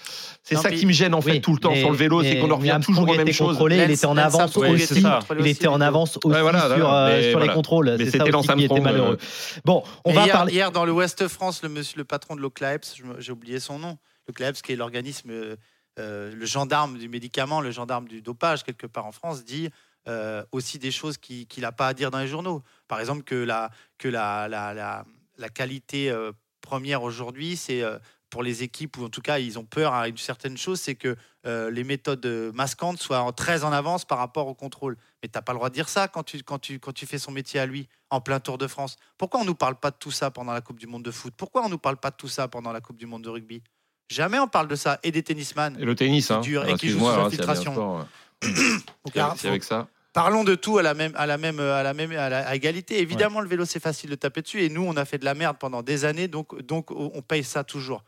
C'est 0.45 0.55
ça 0.57 0.71
qui 0.71 0.87
me 0.87 0.93
gêne 0.93 1.15
en 1.15 1.21
fait 1.21 1.41
tout 1.41 1.53
le 1.53 1.59
temps 1.59 1.73
mais- 1.73 1.81
sur 1.81 1.91
le 1.91 1.97
vélo, 1.97 2.23
c'est 2.23 2.39
qu'on 2.39 2.51
en 2.53 2.57
revient 2.57 2.79
toujours 2.83 3.00
contrôlé, 3.07 3.77
il 3.85 3.91
était 3.91 4.07
en 4.07 4.17
avance 4.17 4.57
aussi. 4.57 5.05
Il 5.39 5.47
était 5.47 5.67
en 5.69 5.81
avance 5.81 6.17
aussi 6.23 6.27
Ouais, 6.35 6.43
voilà, 6.43 6.75
sur, 6.75 6.93
euh, 6.93 7.41
les 7.41 7.49
contrôles. 7.53 7.91
Mais 7.99 8.05
C'est 8.07 8.13
c'était 8.13 8.31
ça 8.31 8.39
aussi 8.39 8.49
qui 8.55 8.65
était 8.65 8.81
malheureux. 8.81 9.19
Bon, 9.65 9.83
on 10.05 10.11
Et 10.11 10.15
va 10.15 10.25
hier, 10.25 10.33
parler. 10.35 10.53
hier, 10.53 10.71
dans 10.73 10.85
le 10.85 10.93
Ouest 10.93 11.29
France, 11.29 11.63
le, 11.63 11.69
monsieur, 11.69 11.99
le 11.99 12.05
patron 12.05 12.37
de 12.37 12.41
l'Oclaeps, 12.41 12.97
j'ai 13.19 13.33
oublié 13.33 13.61
son 13.61 13.79
nom, 13.79 13.99
l'Oclaeps 14.29 14.63
qui 14.63 14.73
est 14.73 14.77
l'organisme, 14.77 15.31
euh, 15.31 15.57
euh, 15.99 16.33
le 16.35 16.47
gendarme 16.47 16.99
du 16.99 17.09
médicament, 17.09 17.61
le 17.61 17.71
gendarme 17.71 18.07
du 18.09 18.23
dopage, 18.23 18.63
quelque 18.65 18.87
part 18.87 19.07
en 19.07 19.13
France, 19.13 19.45
dit 19.45 19.69
euh, 20.09 20.43
aussi 20.53 20.79
des 20.79 20.91
choses 20.91 21.19
qui- 21.19 21.47
qu'il 21.47 21.63
n'a 21.63 21.73
pas 21.73 21.89
à 21.89 21.95
dire 21.95 22.11
dans 22.11 22.21
les 22.21 22.27
journaux. 22.29 22.63
Par 22.89 23.01
exemple, 23.01 23.23
que 23.23 23.35
la, 23.35 23.71
que 23.99 24.09
la, 24.09 24.49
la, 24.49 24.73
la, 24.73 25.05
la 25.37 25.49
qualité 25.51 26.11
euh, 26.11 26.33
première 26.63 27.03
aujourd'hui, 27.03 27.57
c'est 27.57 27.83
euh, 27.83 27.99
pour 28.31 28.43
les 28.43 28.63
équipes, 28.63 28.97
ou 28.99 29.05
en 29.05 29.09
tout 29.09 29.21
cas, 29.21 29.39
ils 29.39 29.59
ont 29.59 29.65
peur 29.65 29.93
à 29.93 30.09
une 30.09 30.17
certaine 30.17 30.57
chose, 30.57 30.81
c'est 30.81 30.95
que 30.95 31.17
euh, 31.47 31.71
les 31.71 31.85
méthodes 31.85 32.25
euh, 32.27 32.53
masquantes 32.53 32.99
soient 33.03 33.21
en- 33.23 33.33
très 33.33 33.65
en 33.65 33.73
avance 33.73 34.05
par 34.05 34.19
rapport 34.19 34.47
au 34.47 34.55
contrôle. 34.55 34.97
Mais 35.23 35.29
tu 35.29 35.37
n'as 35.37 35.43
pas 35.43 35.53
le 35.53 35.59
droit 35.59 35.69
de 35.69 35.75
dire 35.75 35.89
ça 35.89 36.07
quand 36.09 36.23
tu, 36.23 36.43
quand, 36.43 36.59
tu, 36.59 36.79
quand 36.79 36.93
tu 36.93 37.07
fais 37.07 37.19
son 37.19 37.33
métier 37.33 37.59
à 37.61 37.67
lui, 37.67 37.89
en 38.11 38.21
plein 38.21 38.41
Tour 38.41 38.57
de 38.57 38.67
France. 38.67 38.97
Pourquoi 39.19 39.41
on 39.41 39.43
ne 39.43 39.49
nous 39.49 39.55
parle 39.55 39.75
pas 39.77 39.91
de 39.91 39.97
tout 39.99 40.11
ça 40.11 40.31
pendant 40.31 40.53
la 40.53 40.61
Coupe 40.61 40.79
du 40.79 40.87
Monde 40.87 41.03
de 41.05 41.11
foot? 41.11 41.35
Pourquoi 41.37 41.63
on 41.63 41.67
ne 41.67 41.71
nous 41.73 41.79
parle 41.79 41.97
pas 41.97 42.11
de 42.11 42.17
tout 42.17 42.29
ça 42.29 42.47
pendant 42.49 42.73
la 42.73 42.81
Coupe 42.81 42.97
du 42.97 43.07
Monde 43.07 43.23
de 43.25 43.29
rugby? 43.31 43.63
Jamais 44.11 44.39
on 44.39 44.49
parle 44.49 44.69
de 44.69 44.75
ça. 44.77 44.99
Et 45.03 45.11
des 45.13 45.23
tennisman. 45.23 45.77
Et 45.81 45.85
le 45.85 45.95
tennis, 45.95 46.31
hein. 46.31 46.41
dur 46.41 46.65
et 46.65 46.73
Ah, 46.73 46.77
qui 46.77 46.89
joue 46.89 46.99
excuse-moi, 46.99 47.15
sous 47.15 47.21
hein, 47.21 47.27
infiltration. 47.27 48.07
avec 49.45 49.65
ça. 49.65 49.89
Parlons 50.13 50.43
de 50.43 50.57
tout 50.57 50.79
à 50.79 50.83
la 50.83 50.93
même, 50.95 51.13
à 51.15 51.27
la 51.27 51.39
même, 51.39 51.61
à 51.61 51.83
la 51.85 51.95
même, 51.95 52.11
à, 52.13 52.29
la- 52.29 52.49
à 52.49 52.55
égalité. 52.57 53.01
Évidemment, 53.01 53.41
le 53.41 53.49
vélo 53.49 53.65
c'est 53.65 53.79
facile 53.81 54.11
de 54.11 54.17
taper 54.17 54.43
dessus 54.43 54.61
et 54.63 54.69
nous 54.69 54.83
on 54.83 54.97
a 54.97 55.05
fait 55.05 55.19
de 55.19 55.25
la 55.25 55.35
merde 55.35 55.57
pendant 55.61 55.83
des 55.83 56.05
années, 56.05 56.27
donc 56.27 56.61
donc 56.63 56.91
on 56.91 57.23
paye 57.23 57.45
ça 57.45 57.63
toujours. 57.63 58.03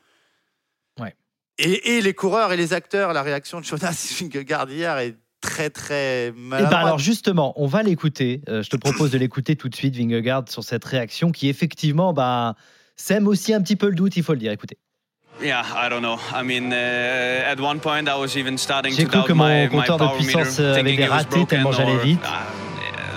Et, 1.59 1.97
et 1.97 2.01
les 2.01 2.15
coureurs 2.15 2.53
et 2.53 2.57
les 2.57 2.73
acteurs, 2.73 3.13
la 3.13 3.23
réaction 3.23 3.61
de 3.61 3.65
Jonas 3.65 4.15
Vingegaard 4.21 4.71
hier 4.71 4.99
est 4.99 5.17
très 5.41 5.71
très 5.71 6.29
Eh 6.29 6.33
ben 6.33 6.67
alors 6.71 6.99
justement, 6.99 7.53
on 7.57 7.67
va 7.67 7.83
l'écouter. 7.83 8.41
Euh, 8.49 8.63
je 8.63 8.71
te 8.71 8.77
propose 8.77 9.11
de 9.11 9.19
l'écouter 9.19 9.57
tout 9.57 9.69
de 9.69 9.75
suite, 9.75 9.97
Vingegaard, 9.97 10.45
sur 10.49 10.65
cette 10.65 10.85
réaction 10.85 11.31
qui 11.33 11.49
effectivement 11.49 12.13
bah, 12.13 12.55
sème 12.97 13.27
aussi 13.27 13.53
un 13.53 13.61
petit 13.61 13.77
peu 13.77 13.89
le 13.89 13.95
doute, 13.95 14.17
il 14.17 14.23
faut 14.23 14.33
le 14.33 14.39
dire. 14.39 14.53
Écoutez. 14.53 14.79
Yeah, 15.43 15.63
I 15.75 15.89
don't 15.89 16.03
know. 16.03 16.19
I 16.33 16.43
mean, 16.45 16.73
uh, 16.73 17.51
at 17.51 17.59
one 17.59 17.81
point, 17.81 18.07
I 18.07 18.17
was 18.19 18.37
even 18.37 18.57
starting 18.59 18.93
J'ai 18.93 19.05
to 19.05 19.09
cru 19.09 19.19
doubt 19.19 19.27
que 19.27 19.33
mon 19.33 19.69
compteur 19.69 19.97
de 19.97 20.05
power 20.05 20.19
meter, 20.19 20.33
puissance, 20.33 20.61
avait 20.61 21.07
broken 21.07 21.47
tellement 21.47 21.73
j'allais 21.73 21.99
vite. 21.99 22.21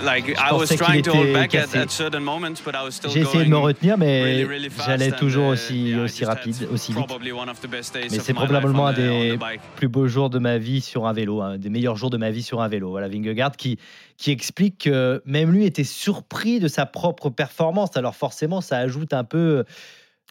Like 0.04 0.28
I 0.28 0.52
was 0.52 0.66
pensais 0.66 0.76
trying 0.76 0.92
qu'il 0.94 1.02
to 1.02 1.12
hold 1.12 1.24
était 1.26 1.32
back 1.32 1.54
at, 1.54 1.62
cassé. 1.62 1.78
at 1.78 1.88
certain 1.90 2.20
moments, 2.20 2.54
but 2.64 2.74
I 2.74 2.84
was 2.84 2.92
still 2.92 3.10
J'ai 3.10 3.20
essayé 3.20 3.44
de 3.44 3.50
me 3.50 3.56
retenir, 3.56 3.96
mais 3.98 4.22
really, 4.22 4.44
really 4.44 4.70
fast 4.70 4.86
j'allais 4.88 5.12
toujours 5.12 5.48
uh, 5.50 5.52
aussi, 5.54 6.24
rapide, 6.24 6.68
aussi 6.72 6.92
vite. 6.92 7.06
probably 7.06 7.32
one 7.32 7.48
of 7.48 7.60
the 7.60 7.66
best 7.68 7.94
days 7.94 8.08
Mais 8.10 8.18
of 8.18 8.24
c'est 8.24 8.32
my 8.32 8.40
life 8.40 8.48
probablement 8.48 8.84
on 8.84 8.86
un 8.86 8.92
des 8.92 9.38
plus 9.76 9.88
beaux 9.88 10.06
jours 10.08 10.30
de 10.30 10.38
ma 10.38 10.58
vie 10.58 10.80
sur 10.80 11.06
un 11.06 11.12
vélo, 11.12 11.40
un 11.42 11.58
des 11.58 11.70
meilleurs 11.70 11.96
jours 11.96 12.10
de 12.10 12.16
ma 12.16 12.30
vie 12.30 12.42
sur 12.42 12.60
un 12.60 12.68
vélo. 12.68 12.90
Voilà, 12.90 13.08
Vingegaard 13.08 13.52
qui, 13.56 13.78
qui 14.16 14.30
explique 14.30 14.84
que 14.84 15.22
même 15.24 15.50
lui 15.52 15.64
était 15.64 15.84
surpris 15.84 16.60
de 16.60 16.68
sa 16.68 16.86
propre 16.86 17.30
performance. 17.30 17.96
Alors 17.96 18.16
forcément, 18.16 18.60
ça 18.60 18.78
ajoute 18.78 19.12
un 19.12 19.24
peu 19.24 19.64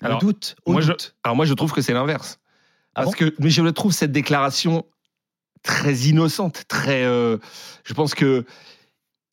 le 0.02 0.06
Alors, 0.08 0.20
doute 0.20 0.56
au 0.66 0.74
moi, 0.74 0.82
je, 0.82 0.88
doute. 0.92 1.16
alors 1.24 1.36
moi, 1.36 1.46
je 1.46 1.54
trouve 1.54 1.72
que 1.72 1.82
c'est 1.82 1.94
l'inverse. 1.94 2.40
Ah 2.96 3.04
Parce 3.04 3.16
que, 3.16 3.34
mais 3.40 3.50
je 3.50 3.62
trouve 3.70 3.92
cette 3.92 4.12
déclaration 4.12 4.86
très 5.64 5.94
innocente, 5.96 6.64
très. 6.68 7.04
euh, 7.04 7.38
je 7.84 7.94
pense 7.94 8.14
que 8.16 8.46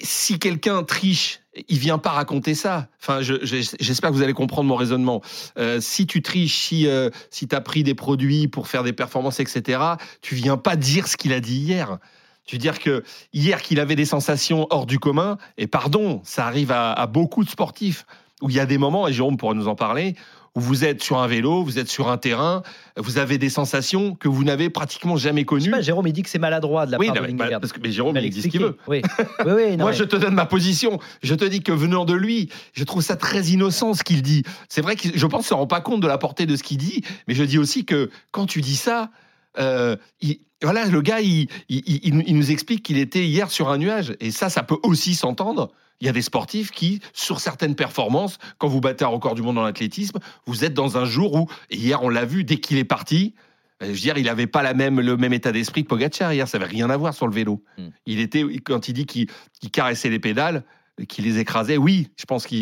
si 0.01 0.39
quelqu'un 0.39 0.83
triche, 0.83 1.41
il 1.69 1.79
vient 1.79 1.99
pas 1.99 2.11
raconter 2.11 2.55
ça. 2.55 2.89
Enfin, 3.01 3.21
je- 3.21 3.45
je- 3.45 3.77
j'espère 3.79 4.11
que 4.11 4.15
vous 4.15 4.23
allez 4.23 4.33
comprendre 4.33 4.69
mon 4.69 4.77
raisonnement. 4.77 5.21
Euh, 5.59 5.81
si 5.81 6.07
tu 6.07 6.23
triches, 6.23 6.57
si, 6.59 6.87
euh, 6.87 7.11
si 7.31 7.47
tu 7.47 7.55
as 7.55 7.61
pris 7.61 7.83
des 7.83 7.95
produits 7.95 8.49
pour 8.49 8.69
faire 8.69 8.83
des 8.83 8.93
performances, 8.93 9.39
etc., 9.41 9.81
tu 10.23 10.35
viens 10.35 10.57
pas 10.57 10.77
dire 10.77 11.07
ce 11.09 11.17
qu'il 11.17 11.33
a 11.33 11.41
dit 11.41 11.57
hier. 11.57 11.99
Tu 12.45 12.57
veux 12.57 12.61
dire 12.61 12.79
que 12.81 13.05
hier 13.33 13.63
qu'il 13.63 13.79
avait 13.79 13.95
des 13.95 14.05
sensations 14.05 14.67
hors 14.71 14.87
du 14.87 14.99
commun, 14.99 15.39
et 15.59 15.67
pardon, 15.67 16.21
ça 16.25 16.47
arrive 16.47 16.73
à, 16.73 17.07
beaucoup 17.07 17.45
de 17.45 17.51
sportifs, 17.51 18.05
où 18.41 18.51
il 18.51 18.57
y 18.57 18.61
a 18.61 18.67
des 18.67 18.79
moments, 18.79 19.07
et 19.07 19.13
Jérôme 19.13 19.37
pourrait 19.37 19.55
nous 19.55 19.69
en 19.69 19.77
parler, 19.77 20.17
où 20.55 20.61
vous 20.61 20.85
êtes 20.85 21.03
sur 21.03 21.19
un 21.19 21.27
vélo, 21.27 21.65
vous 21.65 21.79
êtes 21.79 21.89
sur 21.89 22.09
un 22.11 22.19
terrain, 22.19 22.63
vous 22.99 23.17
avez 23.19 23.39
des 23.39 23.49
sensations 23.49 24.15
que 24.15 24.29
vous 24.29 24.45
n'avez 24.45 24.69
pratiquement 24.69 25.17
jamais 25.17 25.45
connues. 25.47 25.71
pas, 25.71 25.81
Jérôme, 25.81 26.07
il 26.07 26.13
dit 26.13 26.23
que 26.23 26.29
c'est 26.29 26.39
maladroit 26.39 26.85
de 26.85 26.93
la 26.93 26.99
Oui, 26.99 27.07
part 27.07 27.17
non, 27.23 27.29
de 27.29 27.33
bah, 27.33 27.59
parce 27.59 27.73
que 27.73 27.81
mais 27.81 27.91
Jérôme, 27.91 28.17
il 28.19 28.29
dit 28.31 28.43
ce 28.43 28.49
qu'il 28.49 28.61
veut. 28.61 28.77
Oui, 28.87 29.01
oui, 29.47 29.71
non, 29.73 29.77
Moi, 29.85 29.91
mais- 29.93 29.97
je 29.97 30.05
te 30.05 30.17
donne 30.17 30.35
ma 30.35 30.45
position. 30.47 30.99
Je 31.23 31.35
te 31.35 31.45
dis 31.47 31.63
que 31.63 31.73
venant 31.73 32.05
de 32.05 32.13
lui, 32.13 32.51
je 32.75 32.85
trouve 32.85 33.03
ça 33.03 33.17
très 33.17 33.43
innocent 33.47 33.95
ce 33.95 34.05
qu'il 34.05 34.21
dit. 34.21 34.43
C'est 34.69 34.83
vrai 34.83 34.97
que 34.97 35.09
je 35.15 35.27
pense 35.27 35.47
qu'il 35.47 35.47
ne 35.47 35.49
se 35.49 35.55
rend 35.55 35.67
pas 35.67 35.81
compte 35.81 36.01
de 36.03 36.07
la 36.09 36.19
portée 36.19 36.45
de 36.45 36.55
ce 36.57 36.63
qu'il 36.63 36.77
dit, 36.79 37.03
mais 37.29 37.35
je 37.35 37.45
dis 37.45 37.59
aussi 37.59 37.85
que 37.87 38.11
quand 38.31 38.45
tu 38.47 38.61
dis 38.61 38.77
ça, 38.77 39.11
euh, 39.59 39.97
il- 40.21 40.41
voilà, 40.63 40.85
le 40.87 41.01
gars, 41.01 41.21
il, 41.21 41.49
il- 41.71 41.83
il- 41.87 42.25
il 42.27 42.37
nous 42.37 42.51
explique 42.51 42.83
qu'il 42.83 42.99
était 42.99 43.25
hier 43.27 43.51
sur 43.51 43.71
un 43.71 43.79
nuage. 43.79 44.15
Et 44.21 44.31
ça, 44.31 44.49
ça 44.51 44.63
peut 44.63 44.79
aussi 44.83 45.15
s'entendre. 45.15 45.71
Il 46.03 46.07
y 46.07 46.09
a 46.09 46.13
des 46.13 46.21
sportifs 46.21 46.73
qui, 46.73 47.01
sur 47.13 47.39
certaines 47.39 47.77
performances, 47.77 48.39
quand 48.59 48.67
vous 48.67 48.81
battez 48.81 49.05
un 49.05 49.09
record 49.09 49.37
du 49.37 49.43
monde 49.43 49.55
dans 49.55 49.63
l'athlétisme, 49.63 50.19
vous 50.47 50.65
êtes 50.65 50.75
dans 50.75 50.99
un 50.99 51.05
jour 51.05 51.35
où, 51.35 51.49
et 51.71 51.77
hier 51.77 52.03
on 52.03 52.09
l'a 52.09 52.25
vu, 52.25 52.43
dès 52.43 52.57
qu'il 52.57 52.77
est 52.79 52.85
parti, 52.85 53.35
euh, 53.83 53.87
je 53.87 53.91
veux 53.93 53.99
dire, 54.01 54.19
il 54.19 54.25
n'avait 54.25 54.49
pas 54.49 54.65
la 54.65 54.75
même, 54.75 55.01
le 55.01 55.17
même 55.17 55.33
état 55.33 55.53
d'esprit 55.53 55.85
que 55.85 55.89
Pogacar 55.89 56.33
hier, 56.33 56.49
ça 56.49 56.59
n'avait 56.59 56.71
rien 56.73 56.91
à 56.91 56.97
voir 56.97 57.15
sur 57.15 57.29
le 57.29 57.33
vélo. 57.33 57.63
Hmm. 57.79 57.91
Il 58.07 58.19
était, 58.19 58.43
quand 58.65 58.89
il 58.89 58.95
dit 58.95 59.07
qu'il 59.07 59.29
caressait 59.73 60.11
les 60.11 60.19
pédales, 60.19 60.65
qu'il 61.09 61.25
les 61.25 61.39
écrasait, 61.39 61.77
oui, 61.77 62.09
je 62.19 62.25
pense 62.25 62.49
que 62.49 62.55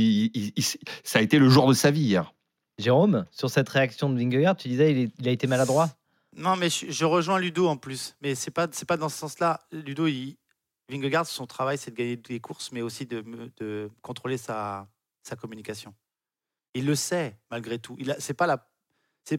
ça 1.02 1.18
a 1.18 1.22
été 1.22 1.38
le 1.38 1.48
jour 1.48 1.66
de 1.66 1.72
sa 1.72 1.90
vie 1.90 2.02
hier. 2.02 2.34
Jérôme, 2.78 3.24
sur 3.30 3.48
cette 3.48 3.70
réaction 3.70 4.10
de 4.10 4.18
Vingegaard, 4.18 4.56
tu 4.56 4.68
disais 4.68 4.92
il, 4.92 4.98
est- 4.98 5.12
il 5.18 5.28
a 5.28 5.30
été 5.30 5.46
maladroit? 5.46 5.88
Non, 6.36 6.56
mais 6.56 6.68
je, 6.70 6.90
je 6.90 7.04
rejoins 7.06 7.38
Ludo 7.40 7.66
en 7.68 7.76
plus. 7.76 8.16
Mais 8.22 8.34
c'est 8.34 8.50
pas 8.52 8.68
c'est 8.70 8.86
pas 8.86 8.96
dans 8.98 9.08
ce 9.08 9.16
sens-là. 9.18 9.60
Ludo, 9.72 10.06
il, 10.06 10.36
Vingegaard, 10.90 11.26
son 11.26 11.46
travail, 11.46 11.78
c'est 11.78 11.90
de 11.90 11.96
gagner 11.96 12.16
des 12.16 12.40
courses, 12.40 12.72
mais 12.72 12.82
aussi 12.82 13.06
de, 13.06 13.90
contrôler 14.02 14.36
sa, 14.36 14.88
sa 15.22 15.36
communication. 15.36 15.94
Il 16.74 16.86
le 16.86 16.94
sait 16.94 17.36
malgré 17.50 17.78
tout. 17.78 17.96
A- 18.08 18.18
c'est 18.20 18.34
pas 18.34 18.46
la 18.46 18.66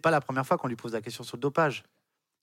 pas 0.01 0.11
la 0.11 0.21
première 0.21 0.45
fois 0.45 0.57
qu'on 0.57 0.69
lui 0.69 0.77
pose 0.77 0.93
la 0.93 1.01
question 1.01 1.23
sur 1.23 1.35
le 1.35 1.41
dopage. 1.41 1.83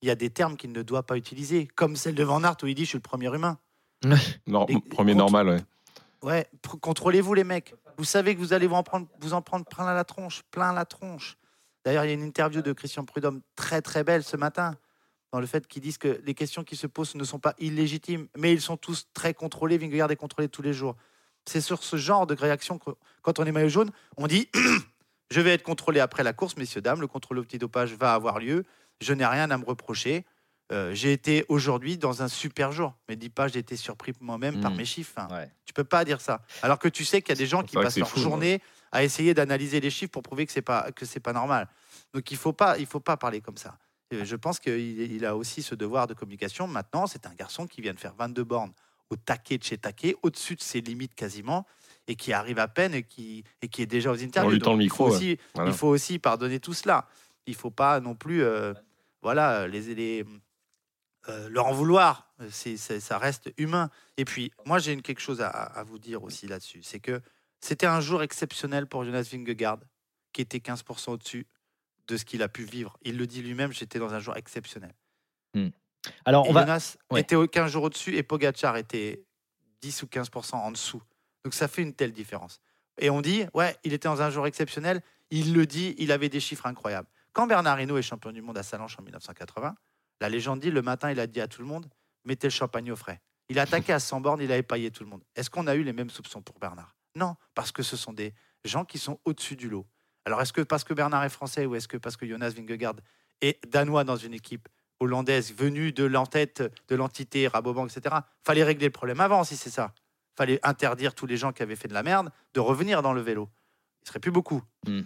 Il 0.03 0.09
y 0.09 0.11
a 0.11 0.15
des 0.15 0.29
termes 0.29 0.57
qu'il 0.57 0.71
ne 0.73 0.83
doit 0.83 1.05
pas 1.05 1.17
utiliser, 1.17 1.67
comme 1.67 1.97
celle 1.97 2.15
de 2.15 2.23
Van 2.23 2.45
Aert 2.45 2.57
où 2.63 2.67
il 2.67 2.75
dit 2.75 2.85
je 2.85 2.91
suis 2.91 2.99
le 2.99 3.03
premier 3.03 3.35
humain. 3.35 3.59
Non, 4.47 4.67
Et- 4.67 4.79
premier 4.81 5.15
normal, 5.15 5.49
ouais. 5.49 5.61
Ouais, 6.23 6.47
contrôlez-vous 6.81 7.33
les 7.33 7.45
mecs. 7.45 7.75
Vous 7.97 8.05
savez 8.05 8.35
que 8.35 8.41
vous 8.41 8.53
allez 8.53 8.67
vous 8.67 8.75
en 8.75 8.83
prendre, 8.83 9.07
vous 9.21 9.33
en 9.35 9.41
prendre 9.43 9.65
plein 9.65 9.87
la 9.93 10.05
tronche, 10.05 10.43
plein 10.51 10.73
la 10.73 10.85
tronche. 10.85 11.37
D'ailleurs, 11.85 12.05
il 12.05 12.09
y 12.09 12.11
a 12.11 12.15
une 12.15 12.23
interview 12.25 12.61
de 12.61 12.73
Christian 12.73 13.05
Prudhomme 13.05 13.41
très 13.57 13.81
très 13.83 14.03
belle 14.05 14.25
ce 14.25 14.37
matin, 14.37 14.75
dans 15.33 15.41
le 15.41 15.47
fait 15.47 15.67
qu'ils 15.67 15.83
disent 15.83 15.99
que 15.99 16.21
les 16.25 16.35
questions 16.35 16.65
qui 16.65 16.77
se 16.77 16.87
posent 16.87 17.15
ne 17.15 17.25
sont 17.25 17.39
pas 17.39 17.55
illégitimes, 17.59 18.29
mais 18.37 18.53
ils 18.53 18.61
sont 18.63 18.77
tous 18.77 19.07
très 19.13 19.35
contrôlés. 19.35 19.77
Vingegaard 19.79 20.11
est 20.11 20.17
contrôlé 20.17 20.49
tous 20.49 20.63
les 20.63 20.73
jours. 20.73 20.97
C'est 21.45 21.61
sur 21.61 21.83
ce 21.83 21.97
genre 21.97 22.27
de 22.27 22.35
réaction 22.35 22.79
que, 22.79 22.91
quand 23.23 23.39
on 23.39 23.45
est 23.45 23.53
maillot 23.53 23.69
jaune, 23.69 23.91
on 24.17 24.27
dit 24.27 24.49
je 25.31 25.41
vais 25.41 25.51
être 25.55 25.63
contrôlé 25.63 26.01
après 26.01 26.23
la 26.23 26.33
course, 26.33 26.57
messieurs 26.57 26.81
dames. 26.81 27.01
Le 27.01 27.07
contrôle 27.07 27.39
au 27.39 27.43
petit 27.43 27.59
dopage 27.59 27.95
va 27.95 28.15
avoir 28.15 28.39
lieu. 28.39 28.65
Je 29.01 29.13
n'ai 29.13 29.27
rien 29.27 29.51
à 29.51 29.59
me 29.59 29.65
reprocher. 29.65 30.25
Euh, 30.71 30.95
j'ai 30.95 31.13
été 31.13 31.47
aujourd'hui 31.49 31.97
dans 31.97 32.23
un 32.23 32.29
super 32.29 32.73
jour. 32.73 32.95
Mais 33.09 33.17
dis 33.17 33.31
pas, 33.31 33.49
j'ai 33.49 33.59
été 33.61 33.77
surpris 33.77 34.13
moi-même 34.21 34.61
par 34.61 34.71
Mm. 34.73 34.77
mes 34.77 34.85
chiffres. 34.85 35.13
Enfin, 35.17 35.35
Ouais. 35.35 35.51
tu 35.65 35.73
peux 35.73 35.85
pas 35.85 36.05
dire 36.05 36.21
ça. 36.21 36.43
Alors 36.63 36.79
que 36.79 36.89
tu 36.89 37.05
sais 37.05 37.23
qu'il 37.23 37.31
y 37.31 37.33
a 37.33 37.37
des 37.39 37.47
gens 37.47 37.63
qui 37.63 37.75
passent 37.77 37.97
leur 37.99 38.09
fou, 38.09 38.21
journée 38.21 38.61
à 38.93 39.03
essayer 39.05 39.33
d'analyser 39.35 39.81
les 39.81 39.91
chiffres 39.91 40.11
pour 40.11 40.23
prouver 40.23 40.45
que 40.47 40.53
c'est 40.53 40.63
pas 40.63 40.91
que 40.93 41.05
c'est 41.07 41.21
pas 41.21 41.33
normal. 41.35 41.69
Donc 42.15 42.31
il 42.31 42.37
faut 42.37 42.53
pas 42.55 42.79
il 42.79 42.87
faut 42.87 43.01
pas 43.01 43.17
parler 43.17 43.41
comme 43.41 43.57
ça. 43.59 43.79
Je 44.11 44.37
pense 44.37 44.59
qu'il 44.59 44.79
il 45.01 45.25
a 45.27 45.37
aussi 45.37 45.63
ce 45.63 45.75
devoir 45.75 46.07
de 46.07 46.15
communication. 46.15 46.67
Maintenant, 46.67 47.07
c'est 47.07 47.27
un 47.27 47.35
garçon 47.35 47.67
qui 47.67 47.81
vient 47.81 47.95
de 47.95 48.01
faire 48.01 48.15
22 48.15 48.45
bornes 48.45 48.73
au 49.11 49.17
taquet 49.17 49.59
de 49.59 49.65
chez 49.65 49.79
taquet, 49.79 50.17
au-dessus 50.23 50.55
de 50.55 50.61
ses 50.63 50.81
limites 50.81 51.15
quasiment, 51.15 51.67
et 52.07 52.15
qui 52.15 52.33
arrive 52.33 52.59
à 52.59 52.69
peine 52.69 52.95
et 52.95 53.03
qui, 53.03 53.45
et 53.63 53.69
qui 53.69 53.83
est 53.83 53.87
déjà 53.87 54.11
aux 54.11 54.23
interviews. 54.23 54.53
lui 54.53 54.59
tend 54.61 54.73
Donc, 54.73 54.79
le 54.81 54.85
il 54.85 54.91
faut 54.91 55.09
micro, 55.11 55.37
Voilà. 55.55 55.71
il 55.71 55.77
faut 55.77 55.89
aussi 55.89 56.19
pardonner 56.19 56.61
tout 56.61 56.75
cela. 56.75 57.07
Il 57.47 57.55
faut 57.55 57.71
pas 57.71 58.01
non 58.01 58.15
plus, 58.15 58.43
euh, 58.43 58.75
voilà, 59.23 59.67
les, 59.67 59.95
les 59.95 60.25
euh, 61.29 61.49
leur 61.51 61.67
en 61.67 61.73
vouloir. 61.73 62.33
C'est, 62.51 62.77
ça 62.77 63.19
reste 63.19 63.51
humain. 63.59 63.91
Et 64.17 64.25
puis, 64.25 64.53
moi, 64.65 64.79
j'ai 64.79 64.97
quelque 65.03 65.21
chose 65.21 65.41
à, 65.41 65.49
à 65.49 65.83
vous 65.85 65.99
dire 65.99 66.23
aussi 66.23 66.47
là-dessus. 66.47 66.81
C'est 66.83 67.01
que 67.01 67.21
c'était 67.61 67.87
un 67.87 68.01
jour 68.01 68.23
exceptionnel 68.23 68.87
pour 68.87 69.05
Jonas 69.05 69.29
Vingegaard, 69.33 69.79
qui 70.33 70.43
était 70.43 70.59
15% 70.59 71.13
au-dessus 71.13 71.47
de 72.09 72.17
ce 72.17 72.25
qu'il 72.25 72.43
a 72.43 72.49
pu 72.49 72.65
vivre. 72.65 72.97
Il 73.03 73.17
le 73.17 73.27
dit 73.27 73.43
lui-même, 73.43 73.73
j'étais 73.73 73.99
dans 73.99 74.13
un 74.13 74.19
jour 74.19 74.37
exceptionnel. 74.37 74.95
Hmm. 75.55 75.69
Alors, 76.25 76.47
Et 76.47 76.51
on 76.51 76.53
va. 76.53 76.63
Jonas 76.63 76.97
ouais. 77.11 77.21
était 77.21 77.37
au 77.37 77.47
15 77.47 77.71
jours 77.71 77.85
au-dessus 77.85 78.17
et 78.17 78.23
Pogacar 78.23 78.77
était 78.77 79.25
10 79.83 80.03
ou 80.03 80.07
15% 80.07 80.57
en 80.57 80.73
dessous. 80.73 81.03
Donc 81.45 81.55
ça 81.55 81.69
fait 81.69 81.83
une 81.83 81.95
telle 81.95 82.13
différence. 82.13 82.61
Et 82.99 83.11
on 83.11 83.21
dit, 83.21 83.45
ouais, 83.55 83.77
il 83.85 83.93
était 83.93 84.09
dans 84.09 84.23
un 84.23 84.31
jour 84.31 84.47
exceptionnel. 84.47 85.03
Il 85.31 85.55
le 85.55 85.67
dit, 85.67 85.95
il 85.99 86.11
avait 86.11 86.29
des 86.29 86.41
chiffres 86.41 86.67
incroyables. 86.67 87.09
Quand 87.33 87.47
Bernard 87.47 87.81
Hinault 87.81 87.99
est 87.99 88.03
champion 88.03 88.33
du 88.33 88.43
monde 88.43 88.59
à 88.59 88.63
Salanches 88.63 88.99
en 88.99 89.03
1980, 89.03 89.77
la 90.21 90.29
légende 90.29 90.61
dit, 90.61 90.71
le 90.71 90.83
matin, 90.83 91.11
il 91.11 91.21
a 91.21 91.27
dit 91.27 91.41
à 91.41 91.47
tout 91.47 91.63
le 91.63 91.69
monde, 91.69 91.89
mettez 92.25 92.49
le 92.49 92.53
champagne 92.53 92.91
au 92.91 92.97
frais. 92.97 93.21
Il 93.49 93.59
a 93.59 93.63
attaqué 93.63 93.93
à 93.93 94.01
100 94.01 94.21
bornes, 94.21 94.41
il 94.41 94.51
a 94.51 94.57
épaillé 94.57 94.91
tout 94.91 95.05
le 95.05 95.11
monde. 95.11 95.23
Est-ce 95.37 95.49
qu'on 95.49 95.67
a 95.67 95.75
eu 95.75 95.83
les 95.83 95.93
mêmes 95.93 96.11
soupçons 96.11 96.43
pour 96.43 96.59
Bernard? 96.59 96.97
Non, 97.15 97.37
parce 97.55 97.73
que 97.73 97.83
ce 97.83 97.97
sont 97.97 98.13
des 98.13 98.35
gens 98.65 98.85
qui 98.85 98.99
sont 98.99 99.21
au-dessus 99.25 99.57
du 99.57 99.69
lot. 99.69 99.87
Alors 100.29 100.43
est-ce 100.43 100.53
que 100.53 100.61
parce 100.61 100.85
que 100.85 100.93
Bernard 100.93 101.25
est 101.25 101.31
français 101.31 101.65
ou 101.65 101.75
est-ce 101.75 101.89
que 101.89 101.97
parce 101.97 102.19
que 102.19 102.27
Jonas 102.27 102.51
Vingegaard 102.51 102.97
est 103.41 103.59
danois 103.67 104.05
dans 104.05 104.17
une 104.17 104.35
équipe 104.35 104.69
hollandaise 105.01 105.55
venue 105.57 105.91
de 105.91 106.05
l'entête 106.05 106.63
de 106.89 106.97
l'entité 106.97 107.49
Rabobank, 107.49 107.91
etc. 107.97 108.17
Fallait 108.45 108.63
régler 108.63 108.89
le 108.89 108.93
problème 108.93 109.21
avant, 109.21 109.43
si 109.43 109.57
c'est 109.57 109.71
ça. 109.71 109.95
Fallait 110.37 110.61
interdire 110.63 111.15
tous 111.15 111.25
les 111.25 111.39
gens 111.39 111.53
qui 111.53 111.63
avaient 111.63 111.77
fait 111.77 111.89
de 111.89 111.95
la 111.95 112.03
merde 112.03 112.31
de 112.53 112.61
revenir 112.61 113.01
dans 113.01 113.15
le 113.15 113.23
vélo. 113.23 113.49
Il 114.05 114.09
serait 114.09 114.21
plus 114.21 114.31
beaucoup. 114.31 114.63
Mm. 114.87 115.01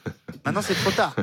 Maintenant, 0.44 0.60
c'est 0.62 0.74
trop 0.74 0.90
tard. 0.90 1.14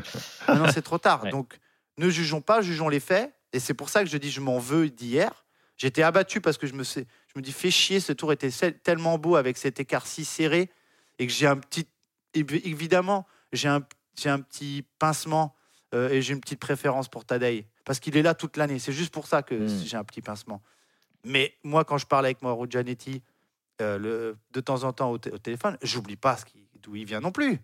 Maintenant, 0.47 0.71
c'est 0.71 0.81
trop 0.81 0.97
tard. 0.97 1.23
Ouais. 1.25 1.29
Donc, 1.31 1.57
ne 1.97 2.09
jugeons 2.09 2.39
pas, 2.41 2.61
jugeons 2.61 2.87
les 2.87 3.01
faits. 3.01 3.33
Et 3.51 3.59
c'est 3.59 3.73
pour 3.73 3.89
ça 3.89 4.01
que 4.01 4.09
je 4.09 4.17
dis, 4.17 4.31
je 4.31 4.39
m'en 4.39 4.59
veux 4.59 4.89
d'hier. 4.89 5.45
J'étais 5.75 6.03
abattu 6.03 6.39
parce 6.39 6.57
que 6.57 6.67
je 6.67 6.73
me, 6.73 6.83
sais- 6.85 7.05
je 7.27 7.37
me 7.39 7.41
dis, 7.43 7.51
fais 7.51 7.69
chier, 7.71 7.99
ce 7.99 8.13
tour 8.13 8.31
était 8.31 8.49
tellement 8.71 9.17
beau 9.17 9.35
avec 9.35 9.57
cet 9.57 9.79
écart 9.81 10.07
si 10.07 10.23
serré 10.23 10.69
et 11.17 11.27
que 11.27 11.33
j'ai 11.33 11.47
un 11.47 11.57
petit. 11.57 11.87
évi- 12.35 12.61
Évidemment, 12.65 13.25
j'ai 13.53 13.69
un, 13.69 13.81
un 14.25 14.39
petit 14.41 14.85
pincement 14.99 15.55
euh, 15.93 16.09
et 16.09 16.21
j'ai 16.21 16.33
une 16.33 16.41
petite 16.41 16.59
préférence 16.59 17.07
pour 17.07 17.25
Tadei 17.25 17.67
parce 17.85 17.99
qu'il 17.99 18.15
est 18.17 18.21
là 18.21 18.33
toute 18.35 18.57
l'année. 18.57 18.79
C'est 18.79 18.91
juste 18.93 19.13
pour 19.13 19.27
ça 19.27 19.41
que 19.43 19.55
Mm. 19.55 19.67
j'ai 19.85 19.97
un 19.97 20.03
petit 20.03 20.21
pincement. 20.21 20.61
Mais 21.25 21.55
moi, 21.63 21.83
quand 21.85 21.97
je 21.97 22.05
parle 22.05 22.25
avec 22.25 22.41
Mauro 22.41 22.65
Gianetti 22.69 23.21
euh, 23.81 23.97
le, 23.97 24.37
de 24.51 24.59
temps 24.61 24.83
en 24.83 24.93
temps 24.93 25.09
au, 25.11 25.15
au 25.15 25.37
téléphone, 25.37 25.77
j'oublie 25.81 26.15
pas 26.17 26.37
d'où 26.75 26.95
il 26.95 27.05
vient 27.05 27.21
non 27.21 27.31
plus. 27.31 27.59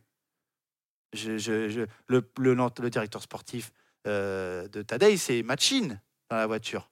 Je, 1.14 1.38
je- 1.38 1.70
je- 1.70 1.82
le, 2.08 2.30
le, 2.38 2.54
le 2.82 2.90
directeur 2.90 3.22
sportif 3.22 3.72
euh, 4.08 4.68
de 4.68 4.82
Tadei, 4.82 5.18
c'est 5.18 5.44
Machine 5.44 6.02
dans 6.30 6.36
la 6.38 6.48
voiture. 6.48 6.90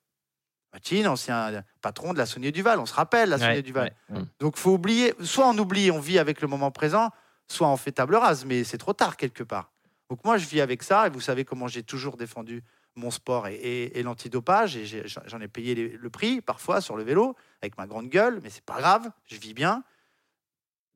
Machine, 0.74 1.08
ancien 1.08 1.64
patron 1.82 2.14
de 2.14 2.18
la 2.18 2.26
Saunier 2.26 2.52
Duval, 2.52 2.80
on 2.80 2.86
se 2.86 2.94
rappelle 2.94 3.30
la 3.30 3.38
Saunier 3.38 3.62
Duval. 3.62 3.94
ouais, 4.10 4.18
ouais. 4.18 4.24
Donc 4.40 4.58
faut 4.58 4.72
oublier, 4.74 5.14
soit 5.24 5.48
on 5.48 5.58
oublie, 5.58 5.92
on 5.92 6.00
vit 6.00 6.18
avec 6.20 6.42
le 6.42 6.48
moment 6.48 6.72
présent, 6.72 7.12
soit 7.48 7.68
on 7.68 7.78
fait 7.78 7.92
table 7.92 8.16
rase, 8.16 8.46
mais 8.46 8.64
c'est 8.64 8.78
trop 8.78 8.94
tard 8.94 9.18
quelque 9.18 9.44
part. 9.44 9.72
Donc 10.10 10.24
moi 10.26 10.38
je 10.38 10.46
vis 10.48 10.62
avec 10.62 10.84
ça, 10.84 11.08
et 11.08 11.10
vous 11.10 11.22
savez 11.22 11.46
comment 11.46 11.68
j'ai 11.68 11.84
toujours 11.84 12.18
défendu 12.18 12.64
mon 12.96 13.10
sport 13.10 13.48
et, 13.48 13.56
et- 13.56 14.00
et 14.00 14.04
l'antidopage, 14.04 14.76
et 14.78 14.86
j'en 15.08 15.40
ai 15.42 15.48
payé 15.48 15.74
les- 15.76 15.90
le 15.90 16.10
prix 16.10 16.42
parfois 16.42 16.80
sur 16.82 16.96
le 16.96 17.04
vélo, 17.04 17.36
avec 17.62 17.78
ma 17.78 17.88
grande 17.88 18.08
gueule, 18.10 18.40
mais 18.44 18.50
c'est 18.50 18.64
pas 18.64 18.80
grave, 18.80 19.10
je 19.26 19.38
vis 19.38 19.54
bien. 19.54 19.84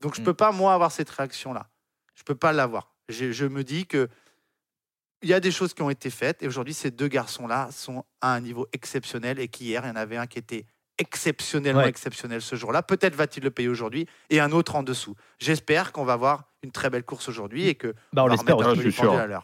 Donc 0.01 0.13
je 0.15 0.21
Mm. 0.21 0.25
peux 0.25 0.33
pas 0.35 0.51
moi 0.51 0.73
avoir 0.73 0.91
cette 0.91 1.09
réaction-là. 1.09 1.67
Je 2.13 2.23
peux 2.23 2.35
pas 2.35 2.51
l'avoir. 2.53 2.93
Je, 3.09 3.31
je 3.31 3.45
me 3.45 3.63
dis 3.63 3.87
que 3.87 4.09
il 5.23 5.29
y 5.29 5.33
a 5.33 5.39
des 5.39 5.49
choses 5.51 5.73
qui 5.73 5.81
ont 5.81 5.89
été 5.89 6.11
faites, 6.11 6.43
et 6.43 6.47
aujourd'hui 6.47 6.75
ces 6.75 6.91
deux 6.91 7.07
garçons-là 7.07 7.71
sont 7.71 8.05
à 8.21 8.33
un 8.35 8.39
niveau 8.41 8.67
exceptionnel, 8.73 9.39
et 9.39 9.47
qu'hier 9.47 9.83
il 9.83 9.87
y 9.87 9.91
en 9.91 9.95
avait 9.95 10.17
un 10.17 10.27
qui 10.27 10.37
était 10.37 10.65
exceptionnellement 10.99 11.81
Ouais. 11.81 11.89
exceptionnel 11.89 12.41
ce 12.41 12.55
jour-là. 12.55 12.81
Peut-être 12.81 13.15
va-t-il 13.15 13.43
le 13.43 13.51
payer 13.51 13.69
aujourd'hui, 13.69 14.07
et 14.29 14.39
un 14.39 14.51
autre 14.51 14.75
en 14.75 14.83
dessous. 14.83 15.15
J'espère 15.39 15.91
qu'on 15.91 16.05
va 16.05 16.13
avoir 16.13 16.43
une 16.63 16.71
très 16.71 16.89
belle 16.89 17.03
course 17.03 17.29
aujourd'hui 17.29 17.67
et 17.67 17.75
que 17.75 17.93
Bah, 18.13 18.23
on 18.23 18.27
va 18.27 18.31
l'espère 18.33 18.57
aussi. 18.57 18.89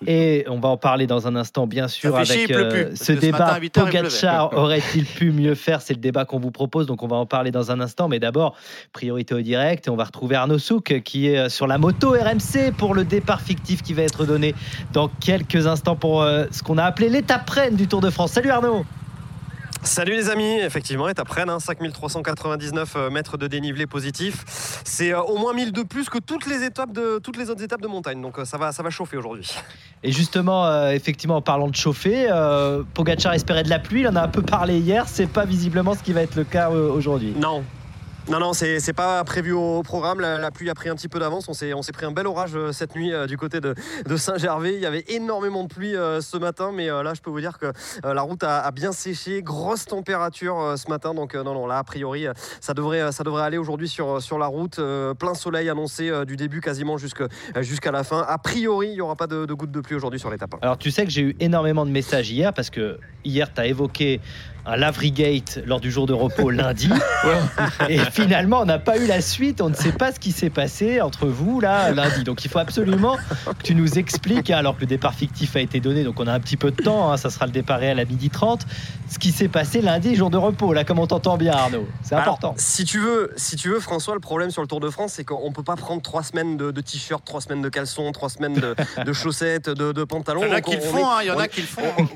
Et 0.08 0.46
on 0.48 0.60
va 0.60 0.70
en 0.70 0.78
parler 0.78 1.06
dans 1.06 1.28
un 1.28 1.36
instant, 1.36 1.68
bien 1.68 1.88
sûr, 1.88 2.12
chier, 2.26 2.36
avec 2.36 2.48
plus, 2.48 2.58
euh, 2.58 2.96
ce 2.96 3.12
débat. 3.12 3.38
matin, 3.38 3.54
à 3.54 3.60
8 3.60 3.78
heures, 3.78 3.88
il 3.88 4.00
Pogacar 4.02 4.54
aurait-il 4.58 5.06
pu 5.06 5.32
mieux 5.32 5.54
faire? 5.54 5.82
C'est 5.82 5.94
le 5.94 6.00
débat 6.00 6.26
qu'on 6.26 6.40
vous 6.40 6.50
propose, 6.52 6.88
donc 6.88 7.04
on 7.04 7.08
va 7.08 7.18
en 7.18 7.28
parler 7.28 7.52
dans 7.52 7.70
un 7.72 7.80
instant. 7.80 8.08
Mais 8.08 8.20
d'abord, 8.20 8.56
priorité 8.92 9.36
au 9.36 9.42
direct, 9.42 9.86
et 9.88 9.90
on 9.92 9.96
va 9.96 10.06
retrouver 10.06 10.36
Arnaud 10.36 10.58
Souk 10.58 11.02
qui 11.04 11.28
est 11.30 11.38
euh, 11.38 11.50
sur 11.50 11.68
la 11.68 11.78
moto 11.78 12.10
RMC 12.14 12.72
pour 12.78 12.96
le 12.96 13.06
départ 13.06 13.42
fictif 13.42 13.84
qui 13.84 13.94
va 13.94 14.02
être 14.02 14.26
donné 14.26 14.56
dans 14.92 15.08
quelques 15.08 15.68
instants 15.68 15.96
pour 15.96 16.24
euh, 16.24 16.46
ce 16.52 16.64
qu'on 16.64 16.80
a 16.80 16.84
appelé 16.84 17.10
l'étape 17.10 17.48
reine 17.48 17.76
du 17.76 17.88
Tour 17.88 18.02
de 18.02 18.10
France. 18.10 18.32
Salut 18.32 18.50
Arnaud 18.50 18.86
Salut 19.84 20.14
les 20.14 20.30
amis, 20.30 20.60
effectivement, 20.62 21.04
Rennes, 21.04 21.50
hein, 21.50 21.60
5399 21.60 22.94
euh, 22.96 23.10
mètres 23.10 23.38
de 23.38 23.48
dénivelé 23.48 23.86
positif. 23.86 24.46
C'est 24.86 25.14
euh, 25.14 25.22
au 25.22 25.38
moins 25.38 25.54
1000 25.54 25.74
de 25.74 25.84
plus 25.84 26.10
que 26.10 26.20
toutes 26.20 26.48
les 26.48 26.64
étapes 26.64 26.94
de 26.94 27.20
toutes 27.20 27.36
les 27.36 27.50
autres 27.50 27.62
étapes 27.62 27.82
de 27.82 27.88
montagne. 27.88 28.22
Donc 28.22 28.40
euh, 28.40 28.46
ça 28.46 28.58
va, 28.58 28.72
ça 28.72 28.82
va 28.82 28.90
chauffer 28.90 29.18
aujourd'hui. 29.18 29.54
Et 30.02 30.12
justement, 30.12 30.66
euh, 30.66 30.92
effectivement, 30.92 31.36
en 31.36 31.42
parlant 31.42 31.68
de 31.68 31.76
chauffer, 31.76 32.28
euh, 32.32 32.84
Pogacar 32.94 33.34
espérait 33.34 33.64
de 33.64 33.70
la 33.70 33.80
pluie, 33.80 34.02
il 34.02 34.08
en 34.08 34.16
a 34.16 34.22
un 34.22 34.30
peu 34.30 34.42
parlé 34.42 34.80
hier, 34.80 35.06
c'est 35.08 35.28
pas 35.28 35.44
visiblement 35.44 35.94
ce 35.96 36.02
qui 36.02 36.14
va 36.14 36.22
être 36.22 36.36
le 36.36 36.46
cas 36.46 36.70
aujourd'hui. 36.70 37.34
Non. 37.36 37.64
Non, 38.30 38.40
non, 38.40 38.54
c'est 38.54 38.94
pas 38.94 39.22
prévu 39.26 39.52
au 39.52 39.84
programme. 39.84 40.22
La, 40.22 40.50
pluie 40.50 40.70
a 40.70 40.74
pris 40.74 40.88
un 40.88 40.96
petit 40.96 41.10
peu 41.10 41.20
d'avance. 41.20 41.50
On 41.50 41.54
s'est 41.54 41.92
pris 41.92 42.06
un 42.06 42.12
bel 42.12 42.26
orage 42.26 42.56
euh, 42.56 42.72
cette 42.72 42.96
nuit 42.96 43.12
euh, 43.12 43.28
du 43.28 43.36
côté 43.36 43.60
de, 43.60 43.76
de 44.08 44.16
Saint-Gervais. 44.16 44.76
Il 44.76 44.80
y 44.80 44.86
avait 44.86 45.04
énormément 45.10 45.64
de 45.64 45.68
pluie 45.68 45.94
euh, 45.96 46.22
ce 46.22 46.38
matin, 46.38 46.72
mais 46.74 46.88
là, 46.88 47.14
je 47.14 47.22
peux 47.22 47.30
vous 47.30 47.42
dire 47.42 47.58
que 47.60 47.74
la 48.04 48.22
route 48.22 48.44
a, 48.44 48.72
bien 48.72 48.94
séché. 48.94 49.42
Grosse 49.44 49.86
température 49.86 50.76
ce 50.78 50.90
matin. 50.90 51.14
Donc, 51.14 51.36
non, 51.36 51.54
non, 51.54 51.68
là, 51.68 51.80
a 51.80 51.84
priori, 51.84 52.26
ça 52.62 52.74
devrait, 52.74 53.12
ça 53.12 53.26
devrait 53.26 53.44
aller 53.44 53.58
aujourd'hui 53.58 53.90
sur, 53.90 54.22
sur 54.22 54.40
la 54.40 54.48
route. 54.48 54.80
Plein 55.20 55.34
soleil 55.34 55.70
annoncé 55.70 56.10
du 56.26 56.38
début 56.38 56.62
quasiment 56.62 56.98
jusqu'à 56.98 57.92
la 57.92 58.04
fin. 58.06 58.26
A 58.28 58.38
priori, 58.38 58.88
il 58.88 58.94
n'y 58.94 59.02
aura 59.02 59.18
pas 59.18 59.28
de, 59.28 59.46
de 59.46 59.54
gouttes 59.54 59.72
de 59.72 59.82
pluie 59.82 59.96
aujourd'hui 59.96 60.20
sur 60.20 60.30
l'étape. 60.30 60.56
Alors 60.62 60.78
tu 60.78 60.92
sais 60.92 61.04
que 61.04 61.12
j'ai 61.12 61.22
eu 61.22 61.36
énormément 61.42 61.86
de 61.86 61.92
messages 61.92 62.32
hier 62.32 62.54
parce 62.54 62.70
que 62.70 63.00
hier 63.26 63.54
tu 63.54 63.60
as 63.60 63.68
évoqué 63.68 64.22
un 64.66 64.76
lavery 64.78 65.12
gate 65.12 65.60
lors 65.66 65.80
du 65.80 65.92
jour 65.92 66.06
de 66.06 66.14
repos 66.14 66.50
lundi 66.52 66.90
et 67.90 67.98
finalement 68.12 68.62
on 68.62 68.66
n'a 68.66 68.80
pas 68.80 68.98
eu 68.98 69.08
la 69.08 69.22
suite, 69.22 69.62
on 69.62 69.70
ne 69.70 69.76
sait 69.76 69.92
pas 69.92 70.12
ce 70.12 70.20
qui 70.20 70.32
s'est 70.32 70.50
passé 70.50 71.02
entre 71.02 71.28
vous 71.28 71.60
là 71.60 71.92
lundi. 71.92 72.24
Donc 72.24 72.46
il 72.46 72.50
faut 72.50 72.60
absolument 72.60 73.18
que 73.46 73.64
tu 73.64 73.76
nous 73.76 73.98
expliques 74.00 74.50
hein, 74.50 74.58
alors 74.58 74.76
que 74.76 74.82
le 74.82 74.88
départ 74.88 75.14
fictif 75.14 75.56
a 75.56 75.60
été 75.60 75.80
donné 75.80 76.04
donc 76.04 76.20
on 76.20 76.28
a 76.28 76.34
un 76.34 76.40
petit 76.40 76.58
peu 76.58 76.72
de 76.72 76.82
temps, 76.82 77.12
hein, 77.12 77.18
ça 77.18 77.30
sera 77.30 77.46
le 77.46 77.52
départ 77.52 77.80
réel 77.80 78.00
à 78.00 78.06
12h30, 78.06 78.62
ce 79.10 79.20
qui 79.20 79.32
s'est 79.32 79.48
passé 79.48 79.82
lundi 79.82 80.16
jour 80.16 80.30
de 80.30 80.38
repos 80.38 80.74
là 80.74 80.84
comme 80.84 81.00
on 81.00 81.08
t'entend 81.08 81.38
bien 81.38 81.54
Arnaud? 81.54 81.88
C'est 82.04 82.16
Alors, 82.16 82.36
important. 82.36 82.56
si 82.58 82.86
tu 82.86 83.00
veux, 83.00 83.32
si 83.36 83.56
tu 83.56 83.70
veux, 83.70 83.80
François, 83.80 84.14
le 84.14 84.20
problème 84.20 84.52
sur 84.52 84.62
le 84.62 84.68
Tour 84.68 84.80
de 84.80 84.90
France, 84.90 85.14
c'est 85.14 85.24
qu'on 85.24 85.52
peut 85.52 85.64
pas 85.64 85.76
prendre 85.76 86.02
trois 86.02 86.24
semaines 86.24 86.58
de, 86.58 86.72
de 86.72 86.82
t-shirt, 86.82 87.24
trois 87.26 87.42
semaines 87.42 87.62
de 87.62 87.70
caleçons, 87.70 88.12
trois 88.12 88.30
semaines 88.30 88.56
de, 88.56 88.76
de 89.04 89.14
chaussettes, 89.14 89.70
de, 89.70 89.92
de 89.92 90.04
pantalons. 90.04 90.44
Il 90.44 90.50
y 90.50 90.52
en 90.52 90.56
a 90.56 90.62
qui 90.62 90.76
le 90.76 90.82
on 90.84 90.96
font, 90.96 91.08
hein, 91.10 91.18
il 91.22 91.28
y 91.28 91.32
en 91.32 91.40
a 91.40 91.48
qui 91.48 91.62
le 91.62 91.68
font. 91.68 92.08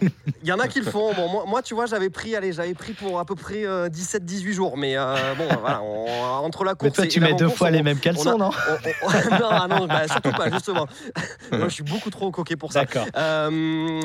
Il 0.44 0.48
y 0.48 0.52
en 0.52 0.60
a 0.60 0.68
qui 0.68 0.80
le 0.80 0.86
font. 0.86 1.14
Bon, 1.14 1.30
moi, 1.30 1.44
moi, 1.48 1.62
tu 1.62 1.74
vois, 1.74 1.86
j'avais 1.86 2.10
pris, 2.10 2.36
allez, 2.38 2.54
j'avais 2.54 2.74
pris 2.74 2.94
pour 2.94 3.20
à 3.20 3.26
peu 3.26 3.36
près 3.36 3.64
17-18 3.90 4.54
jours. 4.54 4.78
Mais 4.78 4.98
euh, 4.98 5.16
bon, 5.38 5.46
voilà, 5.60 5.82
on- 5.82 6.06
entre 6.46 6.64
la 6.64 6.72
Mais 6.72 6.78
course 6.78 6.94
toi 6.94 7.06
et 7.06 7.08
tu 7.08 7.20
mets 7.20 7.34
deux 7.34 7.50
fois 7.50 7.68
on- 7.68 7.72
les 7.72 7.84
mêmes 7.84 8.00
caleçons 8.00 8.30
on 8.30 8.36
a- 8.36 8.38
non 8.38 8.52
on- 8.52 9.08
on- 9.08 9.68
non, 9.70 9.80
non, 9.80 9.88
bah, 9.88 10.08
surtout 10.08 10.32
pas, 10.32 10.50
justement. 10.52 10.88
Moi, 11.52 11.68
je 11.68 11.74
suis 11.74 11.84
beaucoup 11.84 12.10
trop 12.10 12.32
coquet 12.32 12.56
pour 12.56 12.72
ça. 12.72 12.82
D'accord. 12.82 13.06
Euh, 13.18 13.50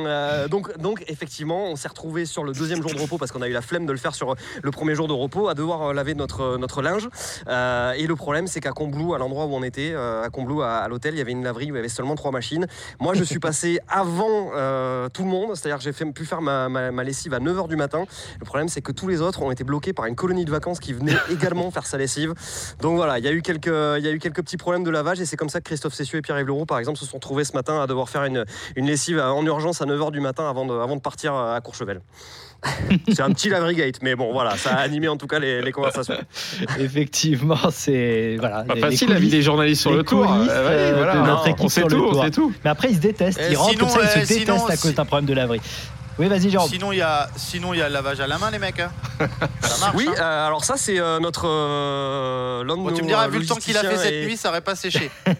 euh, 0.01 0.49
donc, 0.49 0.77
donc, 0.79 1.05
effectivement, 1.09 1.64
on 1.66 1.77
s'est 1.77 1.88
retrouvé 1.88 2.25
sur 2.27 2.45
le 2.45 2.53
deuxième 2.53 2.81
jour 2.83 2.92
de 2.92 3.01
repos 3.01 3.18
parce 3.18 3.33
qu'on 3.33 3.42
a 3.42 3.49
eu 3.49 3.53
la 3.53 3.62
flemme 3.62 3.87
de 3.87 3.92
le 3.92 3.99
faire 3.99 4.14
sur 4.14 4.35
le 4.62 4.71
premier 4.71 4.95
jour 4.95 5.09
de 5.09 5.12
repos 5.12 5.49
à 5.49 5.55
devoir 5.55 5.83
euh, 5.90 5.92
laver 5.92 6.14
notre, 6.14 6.57
notre 6.59 6.83
linge. 6.83 7.09
Euh, 7.49 7.92
et 7.92 8.07
le 8.07 8.16
problème, 8.16 8.47
c'est 8.47 8.61
qu'à 8.61 8.73
Combloux, 8.73 9.14
à 9.14 9.18
l'endroit 9.18 9.45
où 9.47 9.55
on 9.55 9.62
était, 9.62 9.92
euh, 9.92 10.23
à 10.25 10.31
Combloux, 10.31 10.62
à, 10.62 10.77
à 10.79 10.88
l'hôtel, 10.88 11.14
il 11.14 11.18
y 11.18 11.21
avait 11.21 11.33
une 11.33 11.45
laverie 11.45 11.71
où 11.71 11.75
il 11.75 11.79
y 11.79 11.81
avait 11.81 11.88
seulement 11.88 12.14
trois 12.14 12.31
machines. 12.31 12.66
Moi, 13.01 13.14
je 13.14 13.25
suis 13.25 13.38
passé 13.40 13.81
avant 13.88 14.51
euh, 14.55 15.09
tout 15.12 15.23
le 15.25 15.29
monde, 15.29 15.55
c'est-à-dire 15.55 15.79
que 15.79 15.85
j'ai 15.85 15.92
fait- 15.92 16.05
pu 16.12 16.25
faire 16.25 16.40
ma, 16.42 16.68
ma- 16.68 16.90
ma 16.90 17.05
lessive 17.05 17.35
à 17.35 17.38
9h 17.38 17.68
du 17.68 17.77
matin. 17.77 18.05
Le 18.41 18.45
problème, 18.45 18.69
c'est 18.69 18.81
que 18.83 18.93
tous 18.93 19.09
les 19.09 19.21
autres 19.21 19.43
ont 19.43 19.51
été 19.51 19.65
bloqués 19.65 19.93
par 19.93 20.07
une 20.07 20.15
colonie 20.17 20.45
de 20.45 20.51
vacances 20.51 20.81
qui 20.81 20.93
venait 20.93 21.15
également 21.33 21.71
faire 21.71 21.87
sa 21.87 21.99
lessive. 21.99 22.35
Donc 22.81 22.97
voilà, 22.97 23.19
il 23.19 23.25
y, 23.25 23.29
a 23.29 23.33
eu 23.33 23.43
quelques, 23.43 23.67
il 23.67 24.05
y 24.05 24.09
a 24.09 24.11
eu 24.11 24.19
quelques 24.19 24.43
petits 24.43 24.57
problèmes 24.57 24.85
de 24.85 24.91
lavage 24.91 25.21
et 25.21 25.27
c'est 25.27 25.37
comme 25.37 25.49
ça 25.49 25.61
que 25.61 25.65
Christophe 25.65 25.95
Cessieux 25.95 26.19
et 26.19 26.23
Pierre-Yves 26.23 26.47
Leroux, 26.47 26.67
par 26.67 26.79
exemple, 26.79 26.99
se 26.99 27.07
sont 27.07 27.19
trouvés 27.19 27.45
ce 27.45 27.53
matin 27.55 27.81
à 27.81 27.87
devoir 27.87 28.09
faire 28.09 28.25
une, 28.25 28.45
une 28.77 28.87
lessive 28.87 29.19
en 29.21 29.45
urgence 29.45 29.83
à 29.83 29.87
9h 29.87 30.11
du 30.11 30.21
matin 30.21 30.49
avant 30.49 30.67
de, 30.67 30.73
avant 30.75 30.97
de 30.97 31.01
partir 31.01 31.35
à 31.35 31.61
Courchevel. 31.61 32.01
c'est 33.09 33.21
un 33.23 33.31
petit 33.33 33.49
lavery 33.49 33.75
gate, 33.75 33.97
mais 34.03 34.15
bon, 34.15 34.33
voilà, 34.33 34.57
ça 34.57 34.71
a 34.75 34.81
animé 34.83 35.09
en 35.09 35.17
tout 35.17 35.27
cas 35.27 35.41
les, 35.41 35.63
les 35.63 35.73
conversations. 35.73 36.15
Effectivement, 36.79 37.57
c'est 37.71 38.37
voilà, 38.39 38.63
Pas 38.63 38.75
les- 38.75 38.81
facile 38.81 39.09
les 39.09 39.15
la 39.15 39.21
vie 39.21 39.31
des 39.31 39.43
journalistes 39.43 39.81
sur 39.81 39.91
les 39.91 39.97
le 39.99 40.03
tour. 40.05 40.33
Euh, 40.33 40.45
ouais, 40.45 40.93
voilà, 40.97 41.15
non, 41.17 41.27
notre 41.27 41.49
équipe 41.49 41.65
on 41.65 41.69
sait 41.69 41.81
sur 41.81 41.89
le 41.89 41.97
tout, 41.97 42.05
on 42.09 42.13
tour. 42.13 42.25
sait 42.25 42.31
tout. 42.31 42.53
Mais 42.65 42.71
après, 42.71 42.91
ils 42.91 42.97
se 42.97 43.01
détestent. 43.01 43.41
Ils 43.51 43.57
rentrent 43.57 43.71
sinon, 43.73 43.87
comme 43.87 43.89
ça, 43.89 44.01
ils 44.15 44.19
euh, 44.19 44.25
se 44.25 44.27
sinon, 44.33 44.55
détestent 44.55 44.71
à 44.71 44.77
cause 44.77 44.95
d'un 44.95 45.05
problème 45.05 45.27
de 45.27 45.35
laverie. 45.35 45.61
Oui, 46.18 46.29
vas-y, 46.29 46.51
Jérôme. 46.51 46.68
Sinon, 46.68 46.92
il 46.92 46.98
y 46.98 47.03
a, 47.03 47.29
sinon, 47.37 47.72
il 47.75 47.79
y 47.79 47.83
a 47.83 47.88
le 47.88 47.94
lavage 47.94 48.20
à 48.20 48.27
la 48.27 48.38
main, 48.38 48.51
les 48.51 48.59
mecs. 48.59 48.81
hein. 48.81 48.90
Ça 49.61 49.79
marche. 49.79 49.94
Oui, 49.96 50.07
hein. 50.09 50.14
euh, 50.20 50.46
alors 50.46 50.64
ça, 50.64 50.75
c'est 50.77 50.98
euh, 50.98 51.18
notre. 51.20 51.46
euh, 51.48 52.64
l'un 52.64 52.77
de 52.77 52.83
Bon, 52.83 52.92
tu 52.92 53.03
me 53.03 53.09
diras, 53.09 53.27
euh, 53.27 53.31
vu 53.31 53.38
le 53.38 53.46
temps 53.46 53.57
qu'il 53.57 53.77
a 53.77 53.81
fait 53.81 53.96
cette 53.96 54.12
et- 54.12 54.27
nuit, 54.27 54.37
ça 54.37 54.51
aurait 54.51 54.61
pas 54.61 54.75
séché. 54.77 55.11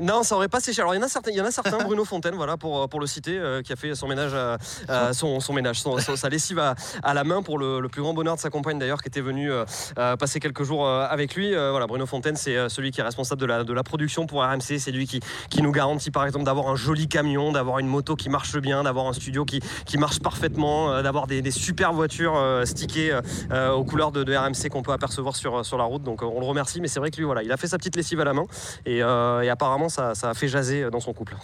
Non, 0.00 0.22
ça 0.22 0.36
aurait 0.36 0.48
pas 0.48 0.60
séché. 0.60 0.80
Alors 0.80 0.94
il 0.94 0.98
y 0.98 1.00
en 1.00 1.06
a 1.06 1.08
certains, 1.08 1.30
il 1.32 1.36
y 1.36 1.40
en 1.40 1.44
a 1.44 1.50
certains 1.50 1.78
Bruno 1.84 2.04
Fontaine, 2.04 2.34
voilà, 2.36 2.56
pour, 2.56 2.88
pour 2.88 3.00
le 3.00 3.06
citer, 3.06 3.38
euh, 3.38 3.62
qui 3.62 3.72
a 3.72 3.76
fait 3.76 3.94
son 3.94 4.06
ménage, 4.08 4.32
à- 4.34 4.56
à- 4.88 5.12
son, 5.12 5.40
son 5.40 5.52
ménage, 5.52 5.80
son- 5.80 5.98
son- 5.98 6.16
sa 6.16 6.28
lessive 6.28 6.58
à, 6.58 6.74
à 7.02 7.14
la 7.14 7.24
main 7.24 7.42
pour 7.42 7.58
le, 7.58 7.80
le 7.80 7.88
plus 7.88 8.02
grand 8.02 8.14
bonheur 8.14 8.36
de 8.36 8.40
sa 8.40 8.50
compagne 8.50 8.78
d'ailleurs, 8.78 9.02
qui 9.02 9.08
était 9.08 9.20
venue 9.20 9.50
euh, 9.50 9.64
euh, 9.98 10.16
passer 10.16 10.38
quelques 10.40 10.62
jours 10.62 10.86
euh, 10.86 11.06
avec 11.08 11.34
lui. 11.34 11.54
Euh, 11.54 11.70
voilà, 11.70 11.86
Bruno 11.86 12.06
Fontaine, 12.06 12.36
c'est 12.36 12.56
euh, 12.56 12.68
celui 12.68 12.90
qui 12.92 13.00
est 13.00 13.04
responsable 13.04 13.40
de 13.40 13.46
la, 13.46 13.64
de 13.64 13.72
la 13.72 13.82
production 13.82 14.26
pour 14.26 14.42
RMC. 14.44 14.78
C'est 14.78 14.92
lui 14.92 15.06
qui, 15.06 15.20
qui 15.50 15.62
nous 15.62 15.72
garantit 15.72 16.10
par 16.10 16.24
exemple 16.24 16.44
d'avoir 16.44 16.68
un 16.68 16.76
joli 16.76 17.08
camion, 17.08 17.50
d'avoir 17.52 17.78
une 17.80 17.88
moto 17.88 18.14
qui 18.16 18.28
marche 18.28 18.56
bien, 18.58 18.84
d'avoir 18.84 19.06
un 19.06 19.12
studio 19.12 19.44
qui, 19.44 19.60
qui 19.86 19.98
marche 19.98 20.20
parfaitement, 20.20 20.92
euh, 20.92 21.02
d'avoir 21.02 21.26
des, 21.26 21.42
des 21.42 21.50
super 21.50 21.92
voitures 21.92 22.36
euh, 22.36 22.64
stickées 22.64 23.12
euh, 23.12 23.20
euh, 23.50 23.70
aux 23.72 23.84
couleurs 23.84 24.12
de, 24.12 24.22
de 24.22 24.36
RMC 24.36 24.68
qu'on 24.70 24.82
peut 24.82 24.92
apercevoir 24.92 25.34
sur, 25.36 25.64
sur 25.66 25.78
la 25.78 25.84
route. 25.84 26.02
Donc 26.02 26.22
euh, 26.22 26.26
on 26.26 26.40
le 26.40 26.46
remercie, 26.46 26.80
mais 26.80 26.88
c'est 26.88 27.00
vrai 27.00 27.10
que 27.10 27.16
lui, 27.16 27.24
voilà, 27.24 27.42
il 27.42 27.50
a 27.50 27.56
fait 27.56 27.66
sa 27.66 27.76
petite 27.78 27.96
lessive 27.96 28.20
à 28.20 28.24
la 28.24 28.32
main 28.34 28.44
et, 28.86 29.02
euh, 29.02 29.40
et 29.42 29.48
apparemment 29.50 29.79
ça, 29.88 30.12
a 30.22 30.34
fait 30.34 30.48
jaser 30.48 30.88
dans 30.90 31.00
son 31.00 31.12
couple. 31.12 31.36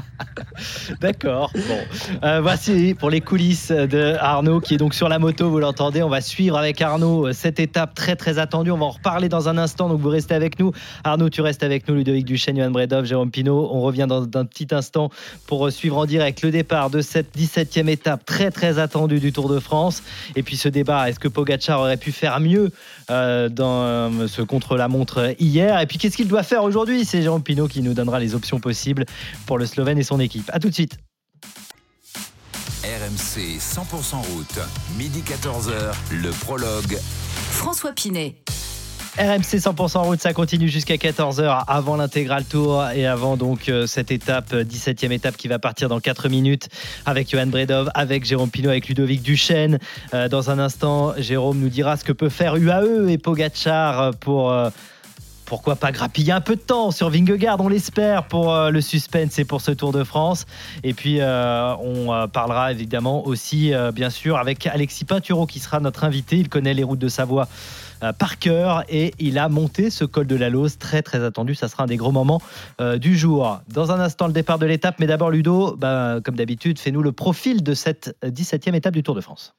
D'accord. 1.00 1.50
Bon, 1.54 1.78
Euh, 2.24 2.40
voici 2.40 2.94
pour 2.94 3.10
les 3.10 3.20
coulisses 3.20 3.70
de 3.70 4.16
Arnaud 4.18 4.60
qui 4.60 4.74
est 4.74 4.78
donc 4.78 4.94
sur 4.94 5.08
la 5.08 5.18
moto. 5.18 5.50
Vous 5.50 5.60
l'entendez. 5.60 6.02
On 6.02 6.08
va 6.08 6.20
suivre 6.20 6.56
avec 6.56 6.80
Arnaud 6.80 7.28
euh, 7.28 7.32
cette 7.32 7.60
étape 7.60 7.94
très 7.94 8.16
très 8.16 8.38
attendue. 8.38 8.70
On 8.70 8.78
va 8.78 8.86
en 8.86 8.90
reparler 8.90 9.28
dans 9.28 9.48
un 9.48 9.58
instant. 9.58 9.88
Donc 9.88 10.00
vous 10.00 10.08
restez 10.08 10.34
avec 10.34 10.58
nous. 10.58 10.72
Arnaud, 11.04 11.28
tu 11.30 11.40
restes 11.40 11.62
avec 11.62 11.88
nous. 11.88 11.94
Ludovic 11.94 12.24
Duchesne, 12.24 12.56
Johan 12.56 12.70
Bredov, 12.70 13.04
Jérôme 13.04 13.30
Pinault. 13.30 13.68
On 13.72 13.80
revient 13.80 14.06
dans 14.08 14.22
un 14.22 14.44
petit 14.44 14.68
instant 14.72 15.10
pour 15.46 15.66
euh, 15.66 15.70
suivre 15.70 15.96
en 15.96 16.06
direct 16.06 16.42
le 16.42 16.50
départ 16.50 16.90
de 16.90 17.00
cette 17.00 17.36
17e 17.36 17.88
étape 17.88 18.24
très 18.24 18.50
très 18.50 18.78
attendue 18.78 19.20
du 19.20 19.32
Tour 19.32 19.48
de 19.48 19.58
France. 19.58 20.02
Et 20.36 20.42
puis 20.42 20.56
ce 20.56 20.68
débat, 20.68 21.08
est-ce 21.08 21.20
que 21.20 21.28
Pogacar 21.28 21.80
aurait 21.80 21.96
pu 21.96 22.12
faire 22.12 22.40
mieux 22.40 22.70
euh, 23.10 23.48
dans 23.48 23.82
euh, 23.82 24.26
ce 24.26 24.42
contre-la-montre 24.42 25.34
hier? 25.38 25.80
Et 25.80 25.86
puis 25.86 25.98
qu'est-ce 25.98 26.16
qu'il 26.16 26.28
doit 26.28 26.42
faire 26.42 26.64
aujourd'hui 26.64 27.04
C'est 27.04 27.22
Jérôme 27.22 27.37
Pinault 27.40 27.68
qui 27.68 27.82
nous 27.82 27.94
donnera 27.94 28.20
les 28.20 28.34
options 28.34 28.60
possibles 28.60 29.04
pour 29.46 29.58
le 29.58 29.66
Slovène 29.66 29.98
et 29.98 30.02
son 30.02 30.20
équipe. 30.20 30.50
A 30.52 30.58
tout 30.58 30.68
de 30.68 30.74
suite. 30.74 30.98
RMC 32.84 33.58
100% 33.58 34.16
route, 34.34 34.58
midi 34.96 35.22
14h, 35.22 35.94
le 36.12 36.30
prologue. 36.30 36.98
François 37.50 37.92
Pinet. 37.92 38.36
RMC 39.18 39.58
100% 39.58 39.98
route, 40.04 40.20
ça 40.20 40.32
continue 40.32 40.68
jusqu'à 40.68 40.94
14h 40.94 41.64
avant 41.66 41.96
l'intégral 41.96 42.44
tour 42.44 42.88
et 42.94 43.04
avant 43.04 43.36
donc 43.36 43.68
euh, 43.68 43.88
cette 43.88 44.12
étape, 44.12 44.52
euh, 44.52 44.62
17e 44.62 45.10
étape 45.10 45.36
qui 45.36 45.48
va 45.48 45.58
partir 45.58 45.88
dans 45.88 45.98
4 45.98 46.28
minutes 46.28 46.68
avec 47.04 47.28
Johan 47.28 47.48
Bredov, 47.48 47.90
avec 47.94 48.24
Jérôme 48.24 48.50
Pinault, 48.50 48.70
avec 48.70 48.86
Ludovic 48.86 49.20
Duchesne. 49.20 49.80
Euh, 50.14 50.28
dans 50.28 50.50
un 50.50 50.60
instant, 50.60 51.14
Jérôme 51.18 51.58
nous 51.58 51.68
dira 51.68 51.96
ce 51.96 52.04
que 52.04 52.12
peut 52.12 52.28
faire 52.28 52.54
UAE 52.54 53.08
et 53.08 53.18
Pogacar 53.18 54.14
pour. 54.14 54.54
Pourquoi 55.48 55.76
pas 55.76 55.92
grappiller 55.92 56.32
un 56.32 56.42
peu 56.42 56.56
de 56.56 56.60
temps 56.60 56.90
sur 56.90 57.08
Vingegaard, 57.08 57.58
on 57.60 57.68
l'espère, 57.68 58.24
pour 58.24 58.52
euh, 58.52 58.70
le 58.70 58.82
suspense 58.82 59.38
et 59.38 59.46
pour 59.46 59.62
ce 59.62 59.70
Tour 59.70 59.92
de 59.92 60.04
France. 60.04 60.44
Et 60.84 60.92
puis, 60.92 61.20
euh, 61.20 61.74
on 61.76 62.12
euh, 62.12 62.26
parlera 62.26 62.70
évidemment 62.70 63.26
aussi, 63.26 63.72
bien 63.94 64.10
sûr, 64.10 64.36
avec 64.36 64.66
Alexis 64.66 65.06
Pinturo 65.06 65.46
qui 65.46 65.58
sera 65.58 65.80
notre 65.80 66.04
invité. 66.04 66.36
Il 66.36 66.50
connaît 66.50 66.74
les 66.74 66.84
routes 66.84 66.98
de 66.98 67.08
Savoie 67.08 67.48
par 68.18 68.38
cœur 68.38 68.84
et 68.88 69.12
il 69.18 69.38
a 69.38 69.48
monté 69.48 69.90
ce 69.90 70.04
col 70.04 70.26
de 70.28 70.36
la 70.36 70.50
Lose 70.50 70.78
très 70.78 71.02
très 71.02 71.24
attendu. 71.24 71.56
Ça 71.56 71.66
sera 71.66 71.82
un 71.82 71.86
des 71.86 71.96
gros 71.96 72.12
moments 72.12 72.40
du 72.96 73.18
jour. 73.18 73.60
Dans 73.68 73.90
un 73.90 73.98
instant, 73.98 74.28
le 74.28 74.32
départ 74.32 74.58
de 74.58 74.66
l'étape, 74.66 74.96
mais 75.00 75.06
d'abord 75.06 75.30
Ludo, 75.30 75.74
bah, 75.76 76.18
comme 76.24 76.36
d'habitude, 76.36 76.78
fais-nous 76.78 77.02
le 77.02 77.10
profil 77.10 77.64
de 77.64 77.74
cette 77.74 78.16
17e 78.22 78.74
étape 78.74 78.94
du 78.94 79.02
Tour 79.02 79.16
de 79.16 79.20
France. 79.20 79.54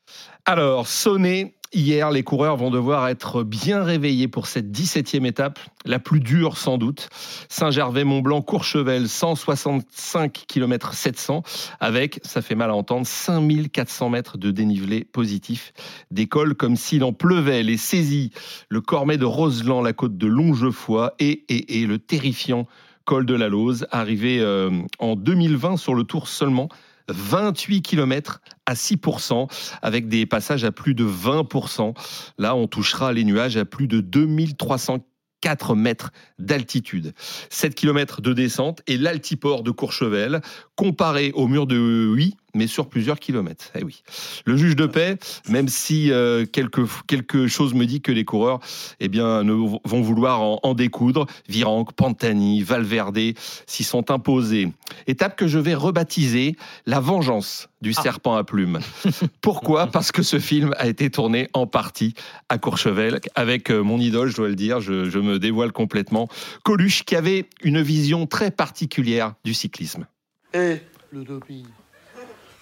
Alors, 0.45 0.88
sonné, 0.88 1.54
hier, 1.73 2.12
les 2.12 2.23
coureurs 2.23 2.58
vont 2.58 2.71
devoir 2.71 3.08
être 3.08 3.43
bien 3.43 3.84
réveillés 3.84 4.27
pour 4.27 4.47
cette 4.47 4.71
17e 4.71 5.25
étape, 5.25 5.60
la 5.86 5.99
plus 5.99 6.19
dure 6.19 6.58
sans 6.58 6.77
doute. 6.77 7.10
Saint-Gervais-Mont-Blanc, 7.49 8.41
Courchevel, 8.41 9.08
165 9.08 10.45
km 10.47 10.93
700, 10.93 11.43
avec, 11.79 12.19
ça 12.23 12.41
fait 12.41 12.55
mal 12.55 12.69
à 12.69 12.75
entendre, 12.75 13.05
5400 13.05 14.10
mètres 14.10 14.38
de 14.38 14.51
dénivelé 14.51 15.03
positif. 15.03 15.73
Des 16.12 16.27
cols 16.27 16.55
comme 16.55 16.75
s'il 16.75 17.03
en 17.03 17.13
pleuvait, 17.13 17.63
les 17.63 17.77
saisies, 17.77 18.32
le 18.69 18.82
Cormet 18.82 19.17
de 19.17 19.25
Roseland, 19.25 19.82
la 19.82 19.93
côte 19.93 20.17
de 20.17 20.27
Longefoy 20.27 21.12
et, 21.19 21.86
le 21.86 21.97
terrifiant 21.97 22.67
col 23.05 23.25
de 23.25 23.34
la 23.34 23.47
Lose, 23.47 23.88
arrivé 23.91 24.39
euh, 24.39 24.69
en 24.99 25.15
2020 25.15 25.77
sur 25.77 25.95
le 25.95 26.03
tour 26.03 26.27
seulement. 26.27 26.69
28 27.12 27.82
km 27.82 28.41
à 28.65 28.74
6%, 28.74 29.48
avec 29.82 30.08
des 30.08 30.26
passages 30.26 30.63
à 30.63 30.72
plus 30.72 30.93
de 30.93 31.06
20%. 31.06 31.95
Là, 32.38 32.56
on 32.56 32.67
touchera 32.67 33.13
les 33.13 33.24
nuages 33.24 33.58
à 33.58 33.65
plus 33.65 33.88
de 33.88 34.02
2304 34.02 35.76
mètres 35.76 36.12
d'altitude. 36.38 37.13
7 37.50 37.76
km 37.76 38.22
de 38.22 38.34
descente 38.34 38.82
et 38.88 38.98
l'altiport 38.98 39.63
de 39.63 39.72
Courchevel, 39.72 40.41
comparé 40.76 41.32
au 41.34 41.48
mur 41.48 41.67
de 41.67 41.78
Huy, 42.15 42.36
mais 42.53 42.67
sur 42.67 42.88
plusieurs 42.88 43.19
kilomètres. 43.19 43.71
Eh 43.75 43.83
oui. 43.83 44.03
Le 44.45 44.57
juge 44.57 44.75
de 44.75 44.85
paix, 44.85 45.17
même 45.47 45.67
si 45.67 46.12
euh, 46.12 46.45
quelque, 46.45 46.81
quelque 47.07 47.47
chose 47.47 47.73
me 47.73 47.85
dit 47.85 48.01
que 48.01 48.12
les 48.12 48.25
coureurs 48.25 48.59
eh 48.99 49.07
bien, 49.07 49.43
ne 49.43 49.53
vont 49.53 50.01
vouloir 50.01 50.41
en, 50.41 50.59
en 50.63 50.73
découdre, 50.73 51.25
Virenque, 51.47 51.93
Pantani, 51.93 52.62
Valverde 52.63 53.19
s'y 53.65 53.83
sont 53.83 54.12
imposés. 54.12 54.69
Étape 55.07 55.35
que 55.35 55.47
je 55.47 55.59
vais 55.59 55.75
rebaptiser 55.75 56.55
La 56.85 56.99
vengeance 56.99 57.69
du 57.81 57.93
serpent 57.93 58.35
à 58.35 58.43
plumes. 58.43 58.79
Pourquoi? 59.41 59.88
Parce 59.88 60.12
que 60.12 60.23
ce 60.23 60.39
film 60.39 60.73
a 60.77 60.88
été 60.88 61.09
tourné 61.09 61.49
en 61.53 61.67
partie 61.67 62.13
à 62.49 62.57
Courchevel 62.57 63.19
avec 63.35 63.71
euh, 63.71 63.81
mon 63.81 63.99
idole, 63.99 64.29
je 64.29 64.35
dois 64.35 64.49
le 64.49 64.55
dire, 64.55 64.81
je, 64.81 65.09
je 65.09 65.19
me 65.19 65.39
dévoile 65.39 65.71
complètement, 65.71 66.27
Coluche 66.63 67.03
qui 67.03 67.15
avait 67.15 67.45
une 67.63 67.81
vision 67.81 68.27
très 68.27 68.51
particulière 68.51 69.33
du 69.43 69.53
cyclisme. 69.53 70.05
Eh, 70.53 70.77
le 71.12 71.23
doping? 71.23 71.65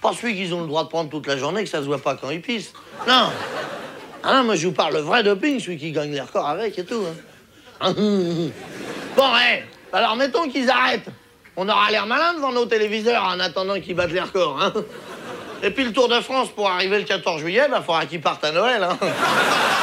Pas 0.02 0.14
celui 0.14 0.36
qu'ils 0.36 0.54
ont 0.54 0.62
le 0.62 0.68
droit 0.68 0.84
de 0.84 0.90
prendre 0.90 1.10
toute 1.10 1.26
la 1.28 1.38
journée, 1.38 1.64
que 1.64 1.70
ça 1.70 1.80
se 1.80 1.86
voit 1.86 1.98
pas 1.98 2.16
quand 2.16 2.30
ils 2.30 2.42
pissent. 2.42 2.74
Non. 3.08 3.30
Ah 4.24 4.44
moi 4.44 4.56
je 4.56 4.68
vous 4.68 4.74
parle 4.74 4.94
le 4.94 5.00
vrai 5.02 5.24
doping, 5.24 5.60
celui 5.60 5.78
qui 5.78 5.92
gagne 5.92 6.12
les 6.12 6.22
records 6.22 6.48
avec 6.48 6.78
et 6.78 6.86
tout. 6.86 7.04
hein. 7.82 7.94
Bon, 9.16 9.24
eh, 9.52 9.64
alors 9.94 10.16
mettons 10.16 10.48
qu'ils 10.50 10.70
arrêtent. 10.70 11.10
On 11.56 11.68
aura 11.68 11.90
l'air 11.90 12.06
malin 12.06 12.36
devant 12.36 12.52
nos 12.52 12.66
téléviseurs 12.68 13.24
en 13.24 13.40
attendant 13.40 13.80
qu'ils 13.80 13.96
battent 13.96 14.12
les 14.12 14.22
records. 14.22 14.62
Hein. 14.62 14.74
Et 15.64 15.72
puis 15.72 15.86
le 15.86 15.92
Tour 15.92 16.08
de 16.08 16.20
France, 16.22 16.50
pour 16.50 16.70
arriver 16.70 17.00
le 17.00 17.04
14 17.06 17.40
juillet, 17.42 17.68
bah, 17.70 17.82
faudra 17.84 18.06
qu'il 18.06 18.22
parte 18.22 18.44
à 18.44 18.52
Noël. 18.52 18.84
Hein. 18.84 18.98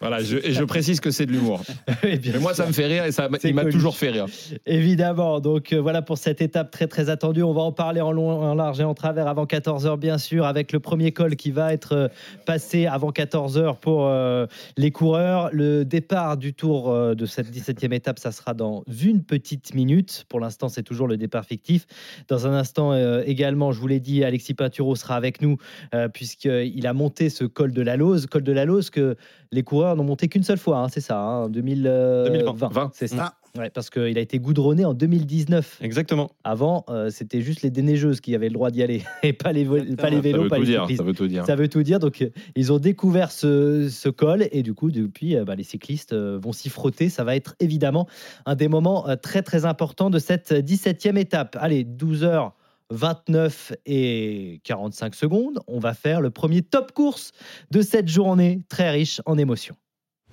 Voilà, 0.00 0.22
je, 0.22 0.38
et 0.38 0.52
je 0.52 0.64
précise 0.64 0.98
que 0.98 1.10
c'est 1.10 1.26
de 1.26 1.32
l'humour. 1.32 1.62
Eh 2.02 2.16
bien 2.16 2.32
Mais 2.32 2.38
moi, 2.38 2.54
ça 2.54 2.66
me 2.66 2.72
fait 2.72 2.86
rire 2.86 3.04
et 3.04 3.12
ça, 3.12 3.28
il 3.44 3.54
m'a 3.54 3.66
toujours 3.66 3.96
fait 3.96 4.08
rire. 4.08 4.26
Évidemment, 4.64 5.40
donc 5.40 5.72
euh, 5.72 5.80
voilà 5.80 6.00
pour 6.00 6.16
cette 6.16 6.40
étape 6.40 6.70
très 6.70 6.86
très 6.86 7.10
attendue. 7.10 7.42
On 7.42 7.52
va 7.52 7.60
en 7.60 7.72
parler 7.72 8.00
en 8.00 8.10
long, 8.10 8.30
en 8.30 8.54
large 8.54 8.80
et 8.80 8.84
en 8.84 8.94
travers 8.94 9.26
avant 9.26 9.44
14h 9.44 9.98
bien 9.98 10.16
sûr, 10.16 10.46
avec 10.46 10.72
le 10.72 10.80
premier 10.80 11.12
col 11.12 11.36
qui 11.36 11.50
va 11.50 11.74
être 11.74 11.92
euh, 11.92 12.08
passé 12.46 12.86
avant 12.86 13.10
14h 13.10 13.78
pour 13.78 14.06
euh, 14.06 14.46
les 14.78 14.90
coureurs. 14.90 15.50
Le 15.52 15.84
départ 15.84 16.38
du 16.38 16.54
tour 16.54 16.90
euh, 16.90 17.14
de 17.14 17.26
cette 17.26 17.50
17e 17.50 17.92
étape, 17.92 18.18
ça 18.18 18.32
sera 18.32 18.54
dans 18.54 18.84
une 19.02 19.22
petite 19.22 19.74
minute. 19.74 20.24
Pour 20.30 20.40
l'instant, 20.40 20.70
c'est 20.70 20.82
toujours 20.82 21.08
le 21.08 21.18
départ 21.18 21.44
fictif. 21.44 21.86
Dans 22.28 22.46
un 22.46 22.54
instant 22.54 22.94
également, 23.22 23.72
je 23.72 23.80
vous 23.80 23.86
l'ai 23.86 24.00
dit, 24.00 24.24
Alexis 24.24 24.54
Pinturo 24.54 24.96
sera 24.96 25.16
avec 25.16 25.42
nous 25.42 25.58
puisqu'il 26.12 26.86
a 26.86 26.92
monté 26.92 27.28
ce 27.28 27.44
col 27.44 27.72
de 27.72 27.82
la 27.82 27.96
Lose. 27.96 28.26
Col 28.26 28.42
de 28.42 28.52
la 28.52 28.64
Lose 28.64 28.90
que 28.90 29.16
les 29.52 29.62
coureurs 29.62 29.89
n'ont 29.96 30.04
monté 30.04 30.28
qu'une 30.28 30.42
seule 30.42 30.58
fois, 30.58 30.78
hein, 30.78 30.88
c'est 30.88 31.00
ça, 31.00 31.18
hein, 31.18 31.44
en 31.44 31.48
2020. 31.48 32.24
2020. 32.24 32.90
C'est 32.94 33.06
ça. 33.08 33.32
Ah. 33.32 33.34
Ouais, 33.58 33.68
parce 33.68 33.90
qu'il 33.90 34.16
a 34.16 34.20
été 34.20 34.38
goudronné 34.38 34.84
en 34.84 34.94
2019. 34.94 35.78
Exactement. 35.82 36.30
Avant, 36.44 36.84
euh, 36.88 37.10
c'était 37.10 37.40
juste 37.40 37.62
les 37.62 37.70
déneigeuses 37.70 38.20
qui 38.20 38.32
avaient 38.36 38.46
le 38.48 38.54
droit 38.54 38.70
d'y 38.70 38.80
aller, 38.80 39.02
et 39.24 39.32
pas 39.32 39.50
les, 39.52 39.64
vo- 39.64 39.74
pas 39.96 40.08
les 40.08 40.16
Ça 40.16 40.22
vélos, 40.22 40.42
veut 40.44 40.48
pas 40.48 40.54
tout 40.56 40.62
les 40.62 40.68
dire. 40.68 40.80
cyclistes. 40.82 40.98
Ça 41.00 41.04
veut 41.04 41.14
tout 41.14 41.26
dire. 41.26 41.46
Ça 41.46 41.56
veut 41.56 41.68
tout 41.68 41.82
dire. 41.82 41.98
Donc, 41.98 42.22
euh, 42.22 42.28
ils 42.54 42.72
ont 42.72 42.78
découvert 42.78 43.32
ce, 43.32 43.88
ce 43.90 44.08
col 44.08 44.46
et 44.52 44.62
du 44.62 44.72
coup, 44.72 44.92
depuis, 44.92 45.34
euh, 45.36 45.44
bah, 45.44 45.56
les 45.56 45.64
cyclistes 45.64 46.12
euh, 46.12 46.38
vont 46.40 46.52
s'y 46.52 46.68
frotter. 46.68 47.08
Ça 47.08 47.24
va 47.24 47.34
être 47.34 47.56
évidemment 47.58 48.06
un 48.46 48.54
des 48.54 48.68
moments 48.68 49.08
euh, 49.08 49.16
très 49.16 49.42
très 49.42 49.64
importants 49.64 50.10
de 50.10 50.20
cette 50.20 50.52
17e 50.52 51.16
étape. 51.18 51.56
Allez, 51.60 51.82
12h. 51.84 52.52
29 52.90 53.72
et 53.86 54.60
45 54.64 55.14
secondes, 55.14 55.60
on 55.66 55.78
va 55.78 55.94
faire 55.94 56.20
le 56.20 56.30
premier 56.30 56.62
top 56.62 56.92
course 56.92 57.32
de 57.70 57.82
cette 57.82 58.08
journée 58.08 58.62
très 58.68 58.90
riche 58.90 59.20
en 59.26 59.38
émotions. 59.38 59.76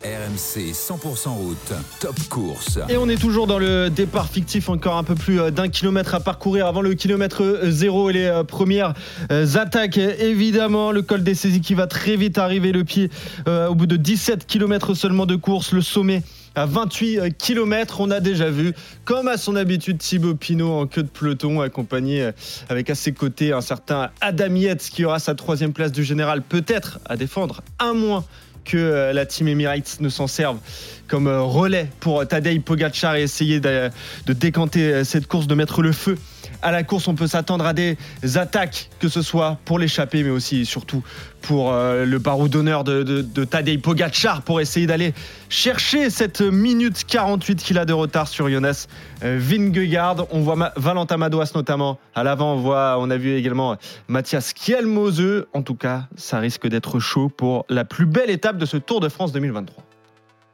RMC 0.04 0.74
100% 0.74 1.30
route, 1.30 1.74
top 2.00 2.20
course. 2.30 2.78
Et 2.88 2.98
on 2.98 3.10
est 3.10 3.20
toujours 3.20 3.48
dans 3.48 3.58
le 3.58 3.89
départ 3.89 4.30
fictif, 4.30 4.70
encore 4.70 4.96
un 4.96 5.04
peu 5.04 5.15
plus 5.15 5.41
euh, 5.41 5.50
d'un 5.50 5.70
kilomètre 5.70 6.13
à 6.13 6.20
parcourir 6.20 6.67
avant 6.67 6.82
le 6.82 6.93
kilomètre 6.93 7.41
euh, 7.41 7.72
zéro 7.72 8.12
et 8.12 8.13
les 8.13 8.26
euh, 8.26 8.43
premières 8.43 8.93
attaques. 9.30 9.98
Évidemment, 9.98 10.91
le 10.91 11.02
col 11.02 11.24
des 11.24 11.34
saisies 11.34 11.62
qui 11.62 11.74
va 11.74 11.88
très 11.88 12.15
vite 12.15 12.38
arriver, 12.38 12.72
le 12.72 12.84
pied 12.84 13.10
euh, 13.48 13.70
au 13.70 13.74
bout 13.74 13.88
de 13.88 13.98
17 13.98 14.46
kilomètres 14.46 14.93
seulement 14.93 15.26
de 15.26 15.36
course, 15.36 15.72
le 15.72 15.82
sommet 15.82 16.22
à 16.58 16.65
28 16.65 17.38
km. 17.38 18.02
On 18.02 18.12
a 18.12 18.20
déjà 18.20 18.50
vu, 18.50 18.74
comme 19.06 19.28
à 19.28 19.38
son 19.38 19.56
habitude, 19.56 20.00
Thibaut 20.00 20.36
Pinot 20.36 20.72
en 20.72 20.88
queue 20.88 21.04
de 21.04 21.08
peloton, 21.08 21.62
accompagné 21.62 22.24
euh, 22.24 22.32
avec 22.70 22.89
à 22.89 22.96
ses 22.96 23.13
côtés 23.13 23.54
un 23.54 23.62
certain 23.62 24.10
Adam 24.22 24.56
Yates 24.56 24.89
qui 24.91 25.06
aura 25.06 25.20
sa 25.20 25.36
troisième 25.36 25.74
place 25.74 25.91
du 25.91 26.04
général, 26.04 26.41
peut-être 26.41 27.00
à 27.06 27.15
défendre, 27.15 27.62
un 27.80 27.93
moins 27.93 28.26
que 28.67 28.78
euh, 28.78 29.13
la 29.13 29.26
team 29.26 29.48
Emirates 29.48 29.98
ne 30.02 30.10
s'en 30.10 30.28
serve 30.28 30.58
comme 31.08 31.28
euh, 31.28 31.41
relais 31.41 31.88
pour 32.00 32.28
Tadej 32.28 32.62
Pogacar 32.62 33.15
et 33.15 33.24
essayer 33.24 33.60
de, 33.60 33.89
décanter 34.28 34.93
euh, 34.93 35.04
cette 35.04 35.28
course, 35.28 35.48
de 35.48 35.56
mettre 35.56 35.82
le 35.82 35.91
feu 35.91 36.17
à 36.62 36.72
la 36.72 36.84
course. 36.84 37.08
On 37.08 37.15
peut 37.15 37.28
s'attendre 37.28 37.65
à 37.65 37.74
des 37.74 37.98
attaques, 38.36 38.89
que 39.00 39.10
ce 39.10 39.22
soit 39.22 39.58
pour 39.65 39.80
l'échapper, 39.80 40.24
mais 40.24 40.30
aussi 40.30 40.62
et 40.62 40.65
surtout 40.65 41.04
pour 41.41 41.72
euh, 41.72 42.06
le 42.06 42.20
barreau 42.20 42.48
d'honneur 42.48 42.84
de, 42.84 43.04
de, 43.04 43.22
de 43.22 43.43
Tadej 43.43 43.82
Pogacar 43.82 44.41
pour 44.41 44.60
essayer 44.60 44.88
d'aller 44.88 45.13
chercher 45.50 46.10
cette 46.10 46.41
minute 46.41 47.06
48 47.06 47.63
qu'il 47.63 47.78
a 47.78 47.86
de 47.86 47.93
retard 47.93 48.28
sur 48.28 48.50
Jonas 48.50 48.88
euh, 49.24 49.38
Vingegaard. 49.39 50.28
On 50.32 50.41
voit 50.41 50.74
Valentin 50.76 51.17
Madouas 51.17 51.52
notamment 51.56 52.00
à 52.15 52.24
l'avant. 52.24 52.54
On 52.56 52.60
voit, 52.60 52.98
on 53.00 53.10
a 53.10 53.17
vu 53.17 53.36
également 53.36 53.78
Mathias 54.08 54.54
Kielmose. 54.54 55.46
En 55.54 55.62
tout 55.62 55.76
cas, 55.76 56.08
ça 56.15 56.39
risque 56.39 56.67
d'être 56.67 57.00
chaud 57.00 57.30
pour 57.30 57.65
la 57.70 57.86
plus 57.86 58.06
belle 58.06 58.30
étape 58.30 58.58
de 58.58 58.65
ce 58.65 58.78
Tour 58.78 59.00
de 59.00 59.10
France 59.10 59.32
2023. 59.32 59.87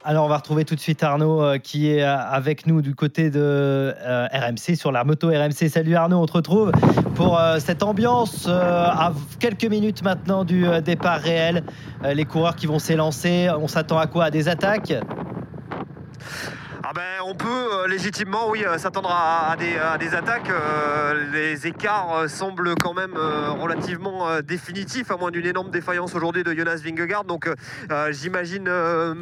Alors, 0.05 0.25
on 0.25 0.27
va 0.27 0.35
retrouver 0.35 0.65
tout 0.65 0.75
de 0.75 0.81
suite 0.81 1.01
Arnaud 1.01 1.41
euh, 1.41 1.57
qui 1.57 1.89
est 1.89 2.03
euh, 2.03 2.17
avec 2.17 2.67
nous 2.67 2.81
du 2.81 2.93
côté 2.93 3.29
de 3.29 3.39
euh, 3.39 4.27
RMC 4.33 4.75
sur 4.75 4.91
la 4.91 5.05
moto 5.05 5.29
RMC. 5.29 5.69
Salut 5.69 5.95
Arnaud, 5.95 6.21
on 6.21 6.25
te 6.25 6.33
retrouve 6.33 6.73
pour 7.15 7.39
cette 7.59 7.83
ambiance 7.83 8.47
à 8.49 9.13
quelques 9.39 9.65
minutes 9.65 10.03
maintenant 10.03 10.43
du 10.43 10.65
départ 10.83 11.19
réel. 11.19 11.63
Les 12.03 12.25
coureurs 12.25 12.55
qui 12.55 12.65
vont 12.65 12.79
s'élancer, 12.79 13.49
on 13.57 13.67
s'attend 13.67 13.97
à 13.97 14.07
quoi? 14.07 14.25
À 14.25 14.31
des 14.31 14.49
attaques? 14.49 14.93
Ben, 16.93 17.21
on 17.25 17.33
peut 17.33 17.47
euh, 17.47 17.87
légitimement, 17.87 18.49
oui, 18.49 18.63
euh, 18.65 18.77
s'attendre 18.77 19.09
à, 19.11 19.55
des, 19.57 19.77
à 19.77 19.97
des 19.97 20.13
attaques. 20.13 20.49
Euh, 20.49 21.31
les 21.31 21.65
écarts 21.65 22.29
semblent 22.29 22.75
quand 22.75 22.93
même 22.93 23.15
relativement 23.15 24.41
définitifs, 24.41 25.09
à 25.11 25.17
moins 25.17 25.31
d'une 25.31 25.45
énorme 25.45 25.71
défaillance 25.71 26.15
aujourd'hui 26.15 26.43
de 26.43 26.53
Jonas 26.53 26.81
Vingegaard. 26.83 27.23
Donc, 27.23 27.49
j'imagine, 28.11 28.65
euh, 28.67 29.13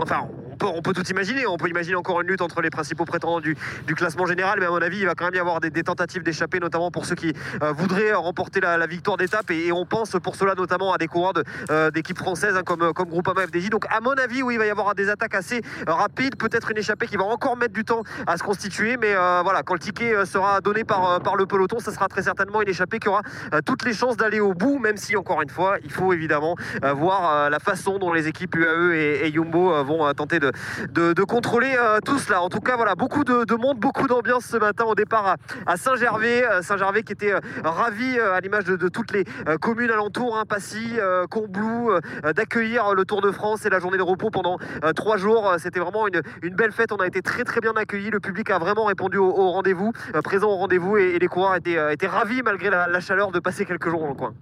enfin, 0.00 0.28
on 0.62 0.82
peut 0.82 0.92
tout 0.92 1.06
imaginer. 1.08 1.46
On 1.46 1.56
peut 1.56 1.68
imaginer 1.68 1.96
encore 1.96 2.20
une 2.20 2.28
lutte 2.28 2.42
entre 2.42 2.60
les 2.60 2.70
principaux 2.70 3.04
prétendants 3.04 3.40
du, 3.40 3.56
classement 3.94 4.26
général, 4.26 4.58
mais 4.60 4.66
à 4.66 4.70
mon 4.70 4.80
avis, 4.80 4.98
il 4.98 5.06
va 5.06 5.14
quand 5.14 5.26
même 5.26 5.34
y 5.34 5.38
avoir 5.38 5.60
des, 5.60 5.70
tentatives 5.82 6.22
d'échapper, 6.22 6.58
notamment 6.58 6.90
pour 6.90 7.04
ceux 7.04 7.14
qui 7.14 7.34
euh, 7.62 7.72
voudraient 7.72 8.12
remporter 8.12 8.60
la, 8.60 8.86
victoire 8.86 9.16
d'étape. 9.16 9.50
Et, 9.50 9.72
on 9.72 9.84
pense 9.84 10.16
pour 10.22 10.36
cela 10.36 10.54
notamment 10.54 10.92
à 10.92 10.98
des 10.98 11.06
coureurs 11.06 11.32
euh, 11.70 11.90
d'équipes 11.90 12.18
françaises 12.18 12.56
hein, 12.56 12.62
comme, 12.64 12.92
Groupama 12.92 13.46
FDJ. 13.46 13.70
Donc, 13.70 13.84
à 13.90 14.00
mon 14.00 14.12
avis, 14.12 14.42
oui, 14.42 14.54
il 14.54 14.58
va 14.58 14.66
y 14.66 14.70
avoir 14.70 14.94
des 14.94 15.08
attaques 15.08 15.34
assez 15.34 15.62
euh, 15.88 15.92
rapides, 15.92 16.36
peut-être 16.36 16.70
une 16.70 16.78
échappée 16.78 17.06
qui 17.06 17.16
va 17.16 17.24
encore 17.24 17.56
mettre 17.56 17.74
du 17.74 17.84
temps 17.84 18.02
à 18.26 18.36
se 18.36 18.42
constituer. 18.42 18.96
Mais 18.96 19.14
voilà, 19.14 19.62
quand 19.62 19.74
le 19.74 19.80
ticket 19.80 20.24
sera 20.26 20.60
donné 20.60 20.84
par, 20.84 21.36
le 21.36 21.46
peloton, 21.46 21.78
ça 21.78 21.92
sera 21.92 22.08
très 22.08 22.22
certainement 22.22 22.62
une 22.62 22.68
échappée 22.68 22.98
qui 22.98 23.08
aura 23.08 23.22
toutes 23.64 23.84
les 23.84 23.92
chances 23.92 24.16
d'aller 24.16 24.40
au 24.40 24.54
bout, 24.54 24.78
même 24.78 24.96
si, 24.96 25.16
encore 25.16 25.42
une 25.42 25.48
fois, 25.48 25.76
il 25.84 25.92
faut 25.92 26.12
évidemment 26.12 26.56
voir 26.82 27.50
la 27.50 27.58
façon 27.58 27.98
dont 27.98 28.12
les 28.12 28.28
équipes 28.28 28.54
UAE 28.56 28.90
et, 28.94 29.32
euh, 29.36 29.82
vont 29.82 30.12
tenter 30.14 30.38
de, 30.38 30.49
de, 30.90 31.24
contrôler 31.24 31.76
euh, 31.78 32.00
tout 32.04 32.18
cela. 32.18 32.42
En 32.42 32.48
tout 32.48 32.60
cas, 32.60 32.76
voilà, 32.76 32.94
beaucoup 32.94 33.24
de, 33.24 33.44
de 33.44 33.54
monde, 33.54 33.78
beaucoup 33.78 34.06
d'ambiance 34.06 34.44
ce 34.44 34.56
matin 34.56 34.84
au 34.84 34.94
départ 34.94 35.36
à, 35.66 35.76
Saint-Gervais. 35.76 36.44
Euh, 36.46 36.62
Saint-Gervais 36.62 37.02
qui 37.02 37.12
était 37.12 37.32
euh, 37.32 37.40
ravi 37.64 38.18
à 38.18 38.40
l'image 38.40 38.64
de, 38.64 38.88
toutes 38.88 39.12
les 39.12 39.24
communes 39.60 39.90
alentours, 39.90 40.36
hein, 40.36 40.44
Passy, 40.46 40.98
Combloux, 41.30 41.92
d'accueillir 42.34 42.94
le 42.94 43.04
Tour 43.04 43.20
de 43.20 43.30
France 43.30 43.64
et 43.66 43.70
la 43.70 43.78
journée 43.78 43.98
de 43.98 44.02
repos 44.02 44.30
pendant 44.30 44.58
trois 44.96 45.16
jours. 45.16 45.54
C'était 45.58 45.80
vraiment 45.80 46.06
une, 46.08 46.54
belle 46.54 46.72
fête. 46.72 46.92
On 46.92 46.96
a 46.96 47.06
été 47.06 47.22
très 47.22 47.44
très 47.44 47.60
bien 47.60 47.72
accueillis. 47.76 48.10
Le 48.10 48.20
public 48.20 48.50
a 48.50 48.58
vraiment 48.58 48.84
répondu 48.84 49.18
au, 49.18 49.50
rendez-vous, 49.50 49.92
présent 50.24 50.48
au 50.48 50.56
rendez-vous 50.56 50.96
et, 50.96 51.18
les 51.18 51.28
coureurs 51.28 51.54
étaient, 51.54 51.92
étaient 51.92 52.06
ravis 52.06 52.42
malgré 52.42 52.70
la, 52.70 52.88
la 52.88 53.00
chaleur 53.00 53.30
de 53.30 53.38
passer 53.38 53.64
quelques 53.64 53.88
jours 53.88 54.00
dans 54.00 54.08
le 54.08 54.14
coin. 54.14 54.34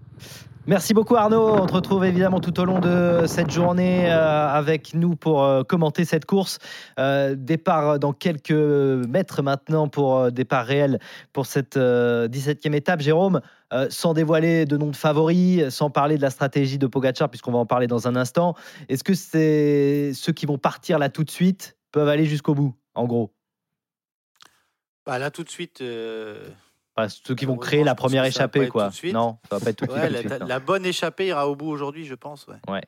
Merci 0.69 0.93
beaucoup 0.93 1.17
Arnaud. 1.17 1.49
On 1.49 1.65
te 1.65 1.73
retrouve 1.73 2.05
évidemment 2.05 2.41
tout 2.41 2.61
au 2.61 2.67
long 2.67 2.79
de 2.79 3.25
cette 3.27 3.51
journée 3.51 4.13
euh, 4.13 4.49
avec 4.49 4.93
nous 4.93 5.17
pour 5.17 5.43
euh, 5.43 5.63
commenter 5.63 6.05
cette 6.05 6.27
course. 6.27 6.59
Euh, 6.99 7.35
départ 7.35 7.99
dans 7.99 8.13
quelques 8.13 8.51
mètres 8.51 9.41
maintenant 9.41 9.89
pour 9.89 10.31
départ 10.31 10.67
réel 10.67 10.99
pour 11.33 11.47
cette 11.47 11.79
euh, 11.79 12.29
17e 12.29 12.75
étape. 12.75 13.01
Jérôme, 13.01 13.41
sans 13.89 14.13
dévoiler 14.13 14.67
de 14.67 14.77
nom 14.77 14.91
de 14.91 14.97
favoris, 14.97 15.71
sans 15.71 15.89
parler 15.89 16.19
de 16.19 16.23
la 16.23 16.29
stratégie 16.29 16.77
de 16.77 16.87
Pogacar, 16.87 17.31
puisqu'on 17.31 17.53
va 17.53 17.59
en 17.61 17.67
parler 17.67 17.87
dans 17.87 18.07
un 18.07 18.15
instant, 18.15 18.55
est-ce 18.91 19.05
que 19.05 19.15
ceux 19.15 20.33
qui 20.35 20.45
vont 20.45 20.59
partir 20.59 20.99
là 20.99 21.09
tout 21.09 21.25
de 21.25 21.31
suite 21.31 21.79
peuvent 21.93 22.09
aller 22.09 22.27
jusqu'au 22.27 22.55
bout, 22.55 22.75
en 22.95 23.07
gros? 23.07 23.33
Bah, 25.07 25.19
là, 25.19 25.31
tout 25.31 25.45
de 25.45 25.51
suite. 25.51 25.83
Enfin, 26.99 27.09
Ceux 27.25 27.35
qui 27.35 27.45
vont 27.45 27.57
créer 27.57 27.85
la 27.85 27.95
première 27.95 28.25
échappée, 28.25 28.69
quoi. 28.69 28.91
Non, 29.13 29.39
ça 29.49 29.59
va 29.59 29.65
pas 29.65 29.71
être 29.71 29.77
tout 29.77 29.87
de 29.87 29.93
ouais, 29.93 30.19
suite, 30.19 30.35
la, 30.47 30.59
bonne 30.59 30.85
échappée 30.85 31.29
ira 31.29 31.49
au 31.49 31.55
bout 31.55 31.69
aujourd'hui, 31.69 32.05
je 32.05 32.15
pense. 32.15 32.47
Ouais. 32.49 32.57
Ouais, 32.69 32.83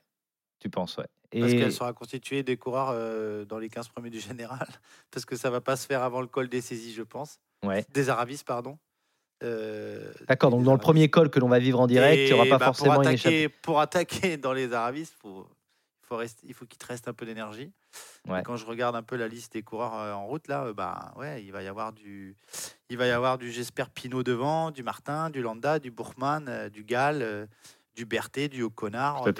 tu 0.58 0.68
penses, 0.68 0.96
ouais. 0.96 1.06
Parce 1.32 1.52
Et- 1.52 1.56
qu'elle 1.56 1.72
sera 1.72 1.92
constituée 1.92 2.42
des 2.42 2.56
coureurs 2.56 2.90
euh, 2.92 3.44
dans 3.44 3.58
les 3.58 3.68
15 3.68 3.88
premiers 3.88 4.10
du 4.10 4.18
général. 4.18 4.66
Parce 5.12 5.24
que 5.24 5.36
ça 5.36 5.48
va 5.48 5.60
pas 5.60 5.76
se 5.76 5.86
faire 5.86 6.02
avant 6.02 6.20
le 6.20 6.26
col 6.26 6.48
des 6.48 6.60
saisies, 6.60 6.92
je 6.92 7.02
pense. 7.02 7.38
Ouais. 7.64 7.84
Des 7.92 8.08
Aravis, 8.08 8.42
pardon. 8.44 8.78
Euh, 9.42 10.12
D'accord, 10.28 10.50
donc 10.50 10.64
dans 10.64 10.72
le 10.72 10.80
premier 10.80 11.08
col 11.08 11.30
que 11.30 11.38
l'on 11.38 11.48
va 11.48 11.60
vivre 11.60 11.80
en 11.80 11.86
direct, 11.86 12.20
il 12.20 12.26
n'y 12.26 12.32
aura 12.32 12.46
pas 12.46 12.58
bah, 12.58 12.66
forcément 12.66 12.94
pour 12.94 13.02
une 13.02 13.08
attaquer, 13.08 13.42
échappée. 13.42 13.54
Pour 13.62 13.80
attaquer 13.80 14.36
dans 14.36 14.52
les 14.52 14.72
Aravis, 14.72 15.08
faut, 15.22 15.46
faut 16.10 16.16
rester, 16.16 16.44
il 16.48 16.54
faut 16.54 16.66
qu'il 16.66 16.78
te 16.78 16.86
reste 16.86 17.06
un 17.06 17.12
peu 17.12 17.24
d'énergie. 17.24 17.70
Ouais. 18.28 18.42
Quand 18.44 18.56
je 18.56 18.66
regarde 18.66 18.96
un 18.96 19.02
peu 19.02 19.16
la 19.16 19.28
liste 19.28 19.52
des 19.52 19.62
coureurs 19.62 19.94
euh, 19.94 20.12
en 20.12 20.26
route, 20.26 20.48
là, 20.48 20.64
euh, 20.64 20.74
bah, 20.74 21.12
ouais, 21.16 21.42
il 21.44 21.52
va 21.52 21.62
y 21.62 21.68
avoir 21.68 21.92
du, 21.92 22.34
il 22.88 22.96
va 22.98 23.06
y 23.06 23.10
avoir 23.10 23.38
du, 23.38 23.52
j'espère, 23.52 23.90
Pinot 23.90 24.24
devant, 24.24 24.72
du 24.72 24.82
Martin, 24.82 25.30
du 25.30 25.40
Landa, 25.40 25.78
du 25.78 25.92
Bourgman, 25.92 26.46
euh, 26.48 26.68
du 26.68 26.82
Gall, 26.82 27.48
du 27.94 28.04
Berthet, 28.06 28.48
du 28.48 28.62
O'Connor, 28.62 29.22
du 29.22 29.30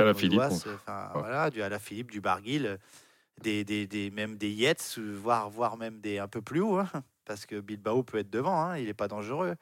enfin, 0.73 1.11
Ouais. 1.15 1.21
voilà, 1.21 1.51
du 1.51 1.61
Alaphilippe, 1.61 2.11
du 2.13 2.21
Barguil, 2.21 2.79
des, 3.43 3.65
des, 3.65 3.87
des- 3.89 4.11
même 4.13 4.37
des 4.37 4.51
Yates, 4.53 4.99
voire, 4.99 5.51
voire 5.51 5.77
même 5.77 6.01
des 6.01 6.19
un 6.19 6.29
peu 6.29 6.41
plus 6.41 6.61
haut, 6.61 6.79
hein, 6.79 6.89
parce 7.25 7.47
que 7.47 7.59
Bilbao 7.61 8.05
peut 8.05 8.19
être 8.19 8.31
devant, 8.31 8.61
hein, 8.63 8.79
il 8.79 8.85
n'est 8.87 8.95
pas 8.95 9.09
dangereux. 9.09 9.57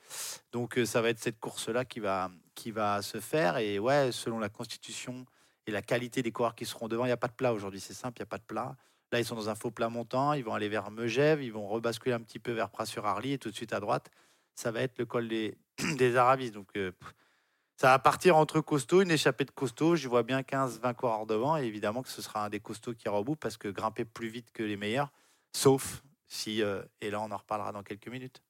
Donc 0.53 0.79
ça 0.85 1.01
va 1.01 1.09
être 1.09 1.19
cette 1.21 1.41
course-là 1.41 1.87
qui 1.87 2.01
va, 2.01 2.31
qui 2.55 2.71
va 2.71 3.01
se 3.01 3.19
faire. 3.21 3.57
Et 3.57 3.79
ouais, 3.79 4.11
selon 4.13 4.39
la 4.39 4.49
constitution 4.51 5.25
et 5.69 5.71
la 5.71 5.83
qualité 5.83 6.23
des 6.23 6.33
coureurs 6.33 6.55
qui 6.55 6.65
seront 6.65 6.89
devant, 6.89 7.05
il 7.05 7.09
n'y 7.09 7.13
a 7.13 7.19
pas 7.19 7.29
de 7.29 7.35
plat 7.35 7.53
aujourd'hui, 7.53 7.79
c'est 7.79 7.93
simple, 7.93 8.19
il 8.19 8.23
n'y 8.23 8.27
a 8.29 8.31
pas 8.31 8.39
de 8.39 8.43
plat. 8.43 8.75
Là, 9.13 9.21
ils 9.21 9.25
sont 9.25 9.35
dans 9.35 9.51
un 9.51 9.55
faux 9.55 9.71
plat 9.71 9.91
montant, 9.91 10.33
ils 10.33 10.43
vont 10.43 10.55
aller 10.55 10.71
vers 10.71 10.91
Megève, 10.91 11.43
ils 11.43 11.53
vont 11.53 11.69
rebasculer 11.69 12.15
un 12.15 12.21
petit 12.21 12.39
peu 12.39 12.53
vers 12.53 12.71
Pras-sur-Arly 12.71 13.35
et 13.35 13.39
tout 13.39 13.51
de 13.51 13.55
suite 13.55 13.75
à 13.75 13.81
droite, 13.81 14.11
ça 14.55 14.71
va 14.71 14.81
être 14.81 14.99
le 14.99 15.05
col 15.05 15.29
des, 15.29 15.59
des. 15.99 16.51
Donc 16.51 16.71
euh, 16.77 16.93
ça 17.77 17.89
va 17.89 17.99
partir 17.99 18.39
entre 18.39 18.63
costauds, 18.63 19.03
une 19.03 19.11
échappée 19.11 19.45
de 19.45 19.51
costauds. 19.51 19.95
Je 19.95 20.09
vois 20.09 20.23
bien 20.23 20.41
15-20 20.41 20.95
coureurs 20.95 21.27
devant 21.27 21.59
et 21.59 21.65
évidemment 21.65 22.03
que 22.03 22.09
ce 22.09 22.23
sera 22.23 22.47
un 22.47 22.49
des 22.49 22.61
costauds 22.61 22.95
qui 22.95 23.07
ira 23.07 23.21
au 23.21 23.25
bout 23.25 23.37
parce 23.37 23.59
que 23.59 23.69
grimper 23.69 24.07
plus 24.07 24.29
vite 24.29 24.51
que 24.53 24.63
les 24.63 24.79
meilleurs, 24.79 25.13
sauf 25.53 26.03
si, 26.29 26.63
euh, 26.63 26.83
et 27.03 27.11
là 27.11 27.21
on 27.21 27.31
en 27.31 27.37
reparlera 27.37 27.73
dans 27.73 27.83
quelques 27.83 28.09
minutes. 28.09 28.43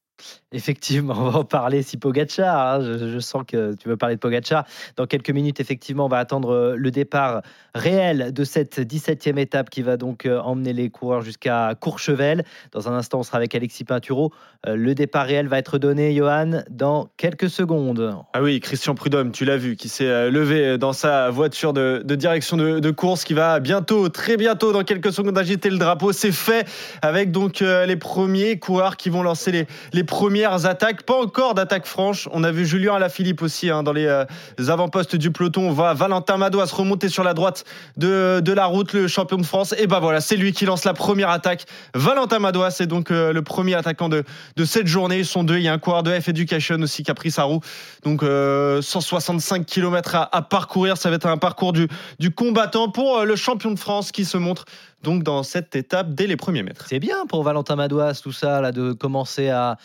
Effectivement, 0.51 1.15
on 1.17 1.31
va 1.31 1.39
en 1.41 1.45
parler 1.45 1.83
si 1.83 1.99
Pogacar. 1.99 2.77
hein, 2.77 2.81
je, 2.81 3.19
sens 3.19 3.43
que 3.47 3.75
tu 3.75 3.89
veux 3.89 3.99
parler 3.99 4.15
de 4.15 4.21
Pogacar. 4.21 4.65
Dans 4.97 5.07
quelques 5.07 5.31
minutes, 5.31 5.61
effectivement, 5.61 6.07
on 6.07 6.09
va 6.09 6.19
attendre 6.19 6.55
euh, 6.55 6.75
le 6.77 6.91
départ 6.91 7.43
réel 7.75 8.33
de 8.33 8.45
cette 8.45 8.79
17e 8.79 9.39
étape 9.39 9.69
qui 9.69 9.83
va 9.83 9.99
donc 9.99 10.25
euh, 10.25 10.41
emmener 10.41 10.73
les 10.73 10.89
coureurs 10.89 11.21
jusqu'à 11.21 11.75
Courchevel. 11.79 12.45
Dans 12.73 12.89
un 12.89 12.95
instant, 12.95 13.19
on 13.19 13.23
sera 13.23 13.37
avec 13.37 13.55
Alexis 13.55 13.85
Pinturo. 13.85 14.33
Euh, 14.67 14.75
Le 14.75 14.95
départ 14.95 15.27
réel 15.27 15.49
va 15.49 15.59
être 15.59 15.77
donné, 15.77 16.15
Johan, 16.15 16.63
dans 16.71 17.11
quelques 17.19 17.51
secondes. 17.51 18.17
Ah 18.33 18.43
oui, 18.43 18.59
Christian 18.61 18.95
Prudhomme, 18.95 19.33
tu 19.33 19.45
l'as 19.45 19.59
vu, 19.59 19.77
qui 19.77 19.91
s'est 19.91 20.31
levé 20.31 20.79
dans 20.79 20.95
sa 20.95 21.29
voiture 21.29 21.75
de, 21.75 22.03
direction 22.15 22.57
de, 22.57 22.91
course, 22.91 23.25
qui 23.25 23.35
va 23.35 23.61
bientôt, 23.61 24.09
très 24.09 24.39
bientôt, 24.39 24.73
dans 24.73 24.83
quelques 24.83 25.13
secondes, 25.13 25.37
agiter 25.37 25.69
le 25.69 25.77
drapeau. 25.77 26.13
C'est 26.13 26.33
fait 26.33 26.67
avec 27.03 27.31
donc 27.33 27.61
les 27.61 27.97
premiers 27.97 28.59
coureurs 28.59 28.97
qui 28.97 29.11
vont 29.11 29.23
lancer 29.23 29.67
les 29.93 30.05
premières 30.09 30.67
attaques. 30.67 31.05
Pas 31.05 31.15
encore 31.15 31.55
d'attaque 31.55 31.87
franche. 31.87 32.29
On 32.33 32.43
a 32.43 32.51
vu 32.51 32.67
Julien 32.67 32.95
Alaphilippe 32.95 33.43
aussi 33.43 33.71
hein, 33.71 33.85
dans 33.85 33.93
les 33.93 34.07
euh, 34.07 34.25
avant-postes 34.67 35.15
du 35.15 35.31
peloton. 35.31 35.69
On 35.69 35.73
voit 35.73 35.95
Valentin 35.95 36.39
Madouas 36.39 36.71
remonter 36.73 37.09
sur 37.09 37.23
la 37.23 37.35
droite 37.35 37.65
de, 37.97 38.43
la 38.53 38.65
route, 38.65 38.95
le 38.95 39.07
champion 39.07 39.37
de 39.37 39.45
France. 39.45 39.75
Et 39.79 39.87
ben 39.87 40.01
voilà, 40.01 40.21
c'est 40.21 40.37
lui 40.37 40.53
qui 40.53 40.65
lance 40.65 40.85
la 40.85 40.95
première 40.95 41.29
attaque. 41.29 41.67
Valentin 41.95 42.39
Madouas 42.39 42.79
est 42.81 42.87
donc 42.87 43.11
euh, 43.11 43.33
le 43.33 43.43
premier 43.43 43.75
attaquant 43.75 44.09
de, 44.09 44.25
cette 44.65 44.87
journée. 44.87 45.19
Ils 45.19 45.27
sont 45.27 45.45
deux. 45.45 45.59
Il 45.59 45.63
y 45.63 45.69
a 45.69 45.73
un 45.75 45.79
coureur 45.79 46.03
de 46.03 46.19
F 46.19 46.29
Education 46.29 46.81
aussi 46.81 47.03
qui 47.03 47.11
a 47.11 47.15
pris 47.15 47.31
sa 47.31 47.43
roue. 47.45 47.61
Donc 48.03 48.23
euh, 48.23 48.81
165 48.81 49.67
km 49.67 50.17
à, 50.33 50.43
parcourir. 50.43 50.97
Ça 50.97 51.11
va 51.11 51.17
être 51.17 51.27
un 51.27 51.37
parcours 51.37 51.75
du, 51.75 51.89
combattant 52.35 52.89
pour 52.89 53.19
euh, 53.19 53.25
le 53.25 53.37
champion 53.37 53.71
de 53.71 53.79
France 53.79 54.11
qui 54.11 54.25
se 54.25 54.39
montre 54.39 54.65
donc 55.03 55.23
dans 55.23 55.43
cette 55.43 55.77
étape 55.77 56.15
dès 56.15 56.27
les 56.27 56.37
premiers 56.37 56.63
mètres. 56.63 56.87
C'est 56.89 56.99
bien 57.01 57.27
pour 57.27 57.43
Valentin 57.43 57.77
Madouas, 57.77 58.21
tout 58.23 58.33
ça, 58.33 58.61
là, 58.61 58.73
de 58.73 58.93
commencer 58.93 59.49
à, 59.49 59.77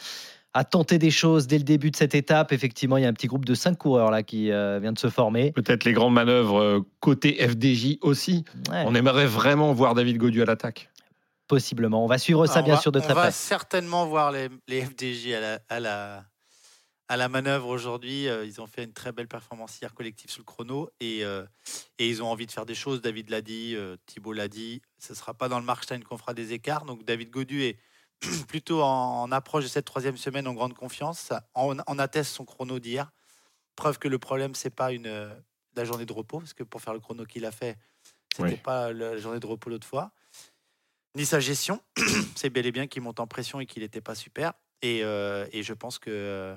à 0.54 0.63
tenter 0.63 0.97
des 0.99 1.12
choses 1.12 1.47
dès 1.47 1.58
le 1.58 1.63
début 1.63 1.91
de 1.91 1.95
cette 1.95 2.15
étape. 2.15 2.52
Effectivement, 2.52 2.97
il 2.97 3.04
y 3.04 3.06
a 3.06 3.10
un 3.10 3.13
petit 3.13 3.28
groupe 3.28 3.45
de 3.45 3.54
cinq 3.56 3.78
coureurs 3.78 4.12
là 4.12 4.23
qui 4.23 4.52
euh, 4.52 4.80
vient 4.82 4.91
de 4.93 4.99
se 4.99 5.10
former. 5.10 5.52
Peut-être 5.52 5.84
les 5.86 5.93
grandes 5.93 6.13
manœuvres 6.13 6.60
euh, 6.60 6.80
côté 6.99 7.36
FDJ 7.47 7.97
aussi. 8.02 8.43
Ouais, 8.71 8.84
On 8.88 8.95
aimerait 8.95 9.26
vraiment 9.28 9.73
voir 9.73 9.93
David 9.95 10.17
Godu 10.17 10.41
à 10.41 10.45
l'attaque. 10.45 10.89
possiblement. 11.47 12.04
On 12.04 12.08
va 12.08 12.17
suivre 12.17 12.45
ça, 12.47 12.62
bien 12.62 12.76
va- 12.76 12.82
sûr, 12.82 12.91
de 12.91 12.99
très 12.99 13.12
On 13.12 13.15
va 13.15 13.21
près. 13.23 13.32
certainement 13.32 14.06
voir 14.06 14.32
les, 14.32 14.49
les 14.67 14.82
FDJ 14.82 15.34
à 15.34 15.39
la, 15.39 15.59
à 15.70 15.80
la, 15.80 16.24
à 17.08 17.18
la 17.18 17.30
manœuvre 17.30 17.68
aujourd'hui. 17.68 18.28
Euh, 18.28 18.45
ils 18.45 18.62
ont 18.62 18.68
fait 18.68 18.84
une 18.84 18.93
très 18.93 19.12
belle 19.12 19.28
performance 19.28 19.80
hier 19.80 19.93
collective 19.93 20.30
sur 20.30 20.41
le 20.41 20.45
chrono 20.45 20.89
et, 20.99 21.24
euh, 21.24 21.45
et 21.99 22.10
ils 22.10 22.24
ont 22.24 22.28
envie 22.28 22.45
de 22.45 22.51
faire 22.51 22.66
des 22.66 22.76
choses. 22.76 23.01
David 23.01 23.30
l'a 23.30 23.41
dit, 23.41 23.76
euh, 23.76 23.97
Thibault 24.06 24.34
l'a 24.34 24.47
dit. 24.47 24.82
Ce 24.99 25.14
ne 25.14 25.18
sera 25.18 25.34
pas 25.34 25.49
dans 25.49 25.60
le 25.60 25.66
Markstein 25.66 26.01
qu'on 26.01 26.18
fera 26.18 26.34
des 26.34 26.54
écarts. 26.54 26.86
Donc 26.86 27.04
David 27.04 27.30
Godu 27.30 27.64
est 27.64 27.78
plutôt 28.47 28.82
en, 28.82 29.22
en 29.24 29.32
approche 29.32 29.64
de 29.66 29.70
cette 29.70 29.86
troisième 29.86 30.18
semaine 30.18 30.47
en 30.47 30.54
grande 30.54 30.74
confiance. 30.76 31.32
On, 31.56 31.78
on 31.88 31.99
atteste 31.99 32.32
son 32.32 32.45
chrono 32.45 32.80
d'hier. 32.80 33.12
Preuve 33.76 33.97
que 33.99 34.08
le 34.08 34.20
problème, 34.20 34.56
c'est 34.56 34.70
pas 34.70 34.91
une, 34.91 35.08
euh, 35.08 35.34
la 35.76 35.84
journée 35.84 36.06
de 36.06 36.14
repos, 36.14 36.39
parce 36.39 36.54
que 36.54 36.64
pour 36.64 36.82
faire 36.82 36.93
le 36.93 36.99
chrono 36.99 37.26
qu'il 37.26 37.45
a 37.45 37.51
fait, 37.51 37.78
c'était 38.36 38.49
Oui. 38.49 38.58
pas 38.58 38.93
la 38.93 39.18
journée 39.18 39.39
de 39.39 39.47
repos 39.47 39.70
l'autre 39.70 39.88
fois. 39.88 40.12
Ni 41.16 41.26
sa 41.26 41.39
gestion. 41.39 41.82
c'est 42.36 42.49
bel 42.49 42.66
et 42.66 42.72
bien 42.72 42.88
qu'il 42.88 43.01
monte 43.01 43.20
en 43.20 43.28
pression 43.28 43.60
et 43.60 43.66
qu'il 43.66 43.82
n'était 43.84 44.01
pas 44.01 44.16
super. 44.16 44.54
Et, 44.82 45.04
euh, 45.04 45.47
et 45.51 45.64
je 45.64 45.74
pense 45.74 45.99
que 45.99 46.56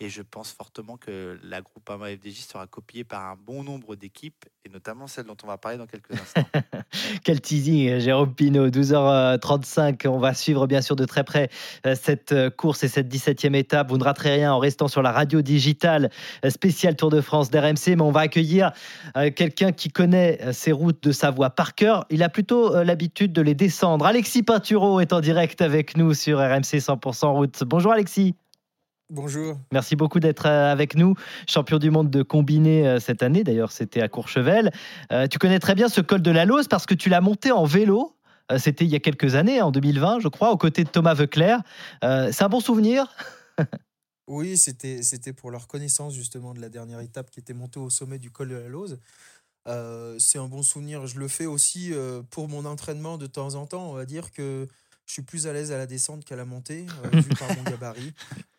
et 0.00 0.08
je 0.08 0.22
pense 0.22 0.52
fortement 0.52 0.96
que 0.96 1.38
la 1.42 1.60
Groupama 1.60 2.08
FDJ 2.08 2.40
sera 2.40 2.66
copiée 2.66 3.04
par 3.04 3.24
un 3.26 3.36
bon 3.36 3.62
nombre 3.62 3.96
d'équipes, 3.96 4.44
et 4.64 4.68
notamment 4.68 5.06
celle 5.06 5.26
dont 5.26 5.36
on 5.44 5.46
va 5.46 5.58
parler 5.58 5.78
dans 5.78 5.86
quelques 5.86 6.12
instants. 6.12 6.42
Quel 7.24 7.40
teasing, 7.40 7.98
Jérôme 7.98 8.34
Pinault, 8.34 8.68
12h35. 8.68 10.08
On 10.08 10.18
va 10.18 10.34
suivre 10.34 10.66
bien 10.66 10.80
sûr 10.80 10.96
de 10.96 11.04
très 11.04 11.24
près 11.24 11.50
euh, 11.86 11.94
cette 11.94 12.32
euh, 12.32 12.50
course 12.50 12.82
et 12.84 12.88
cette 12.88 13.12
17e 13.12 13.54
étape. 13.54 13.90
Vous 13.90 13.98
ne 13.98 14.04
raterez 14.04 14.34
rien 14.34 14.52
en 14.52 14.58
restant 14.58 14.88
sur 14.88 15.02
la 15.02 15.12
radio 15.12 15.42
digitale 15.42 16.10
euh, 16.44 16.50
spéciale 16.50 16.96
Tour 16.96 17.10
de 17.10 17.20
France 17.20 17.50
d'RMC, 17.50 17.96
mais 17.96 18.02
on 18.02 18.10
va 18.10 18.20
accueillir 18.20 18.72
euh, 19.16 19.30
quelqu'un 19.30 19.72
qui 19.72 19.88
connaît 19.88 20.38
euh, 20.42 20.52
ces 20.52 20.72
routes 20.72 21.02
de 21.02 21.12
Savoie 21.12 21.50
par 21.50 21.74
cœur. 21.74 22.06
Il 22.10 22.22
a 22.22 22.28
plutôt 22.28 22.74
euh, 22.74 22.84
l'habitude 22.84 23.32
de 23.32 23.42
les 23.42 23.54
descendre. 23.54 24.06
Alexis 24.06 24.42
Pinturo 24.42 25.00
est 25.00 25.12
en 25.12 25.20
direct 25.20 25.60
avec 25.62 25.96
nous 25.96 26.14
sur 26.14 26.38
RMC 26.38 26.78
100% 26.78 27.32
route. 27.32 27.62
Bonjour 27.64 27.92
Alexis. 27.92 28.34
Bonjour. 29.08 29.56
Merci 29.70 29.94
beaucoup 29.94 30.18
d'être 30.18 30.46
euh, 30.46 30.72
avec 30.72 30.96
nous. 30.96 31.14
Champion 31.48 31.78
du 31.78 31.90
monde 31.90 32.10
de 32.10 32.22
combiné 32.22 32.88
euh, 32.88 32.98
cette 32.98 33.22
année, 33.22 33.44
d'ailleurs 33.44 33.70
c'était 33.70 34.02
à 34.02 34.08
Courchevel. 34.08 34.72
Euh, 35.12 35.28
tu 35.28 35.38
connais 35.38 35.60
très 35.60 35.76
bien 35.76 35.88
ce 35.88 36.00
col 36.00 36.22
de 36.22 36.30
la 36.32 36.44
Lose 36.44 36.66
parce 36.66 36.86
que 36.86 36.94
tu 36.94 37.08
l'as 37.08 37.20
monté 37.20 37.52
en 37.52 37.64
vélo. 37.64 38.16
Euh, 38.50 38.58
C'était 38.58 38.84
il 38.84 38.90
y 38.90 38.96
a 38.96 39.00
quelques 39.00 39.36
années, 39.36 39.62
en 39.62 39.70
2020, 39.70 40.20
je 40.20 40.28
crois, 40.28 40.50
aux 40.50 40.56
côtés 40.56 40.82
de 40.82 40.88
Thomas 40.88 41.14
Veuclair. 41.14 41.62
Euh, 42.02 42.30
C'est 42.32 42.44
un 42.44 42.48
bon 42.48 42.60
souvenir? 42.60 43.06
Oui, 44.28 44.56
c'était 44.56 45.04
c'était 45.04 45.32
pour 45.32 45.52
la 45.52 45.58
reconnaissance 45.58 46.12
justement 46.12 46.52
de 46.52 46.60
la 46.60 46.68
dernière 46.68 46.98
étape 46.98 47.30
qui 47.30 47.38
était 47.38 47.54
montée 47.54 47.78
au 47.78 47.90
sommet 47.90 48.18
du 48.18 48.32
col 48.32 48.48
de 48.48 48.56
la 48.56 48.66
Lose. 48.66 48.98
C'est 50.18 50.38
un 50.38 50.48
bon 50.48 50.62
souvenir. 50.62 51.06
Je 51.06 51.20
le 51.20 51.28
fais 51.28 51.46
aussi 51.46 51.92
pour 52.30 52.48
mon 52.48 52.64
entraînement 52.64 53.18
de 53.18 53.28
temps 53.28 53.54
en 53.54 53.66
temps. 53.66 53.88
On 53.88 53.94
va 53.94 54.04
dire 54.04 54.32
que 54.32 54.66
je 55.06 55.12
suis 55.12 55.22
plus 55.22 55.46
à 55.46 55.52
l'aise 55.52 55.70
à 55.72 55.78
la 55.78 55.86
descente 55.86 56.24
qu'à 56.24 56.36
la 56.36 56.44
montée, 56.44 56.84
euh, 57.04 57.10
vu 57.20 57.28
par 57.38 57.48
mon 57.56 57.62
gabarit. 57.62 58.12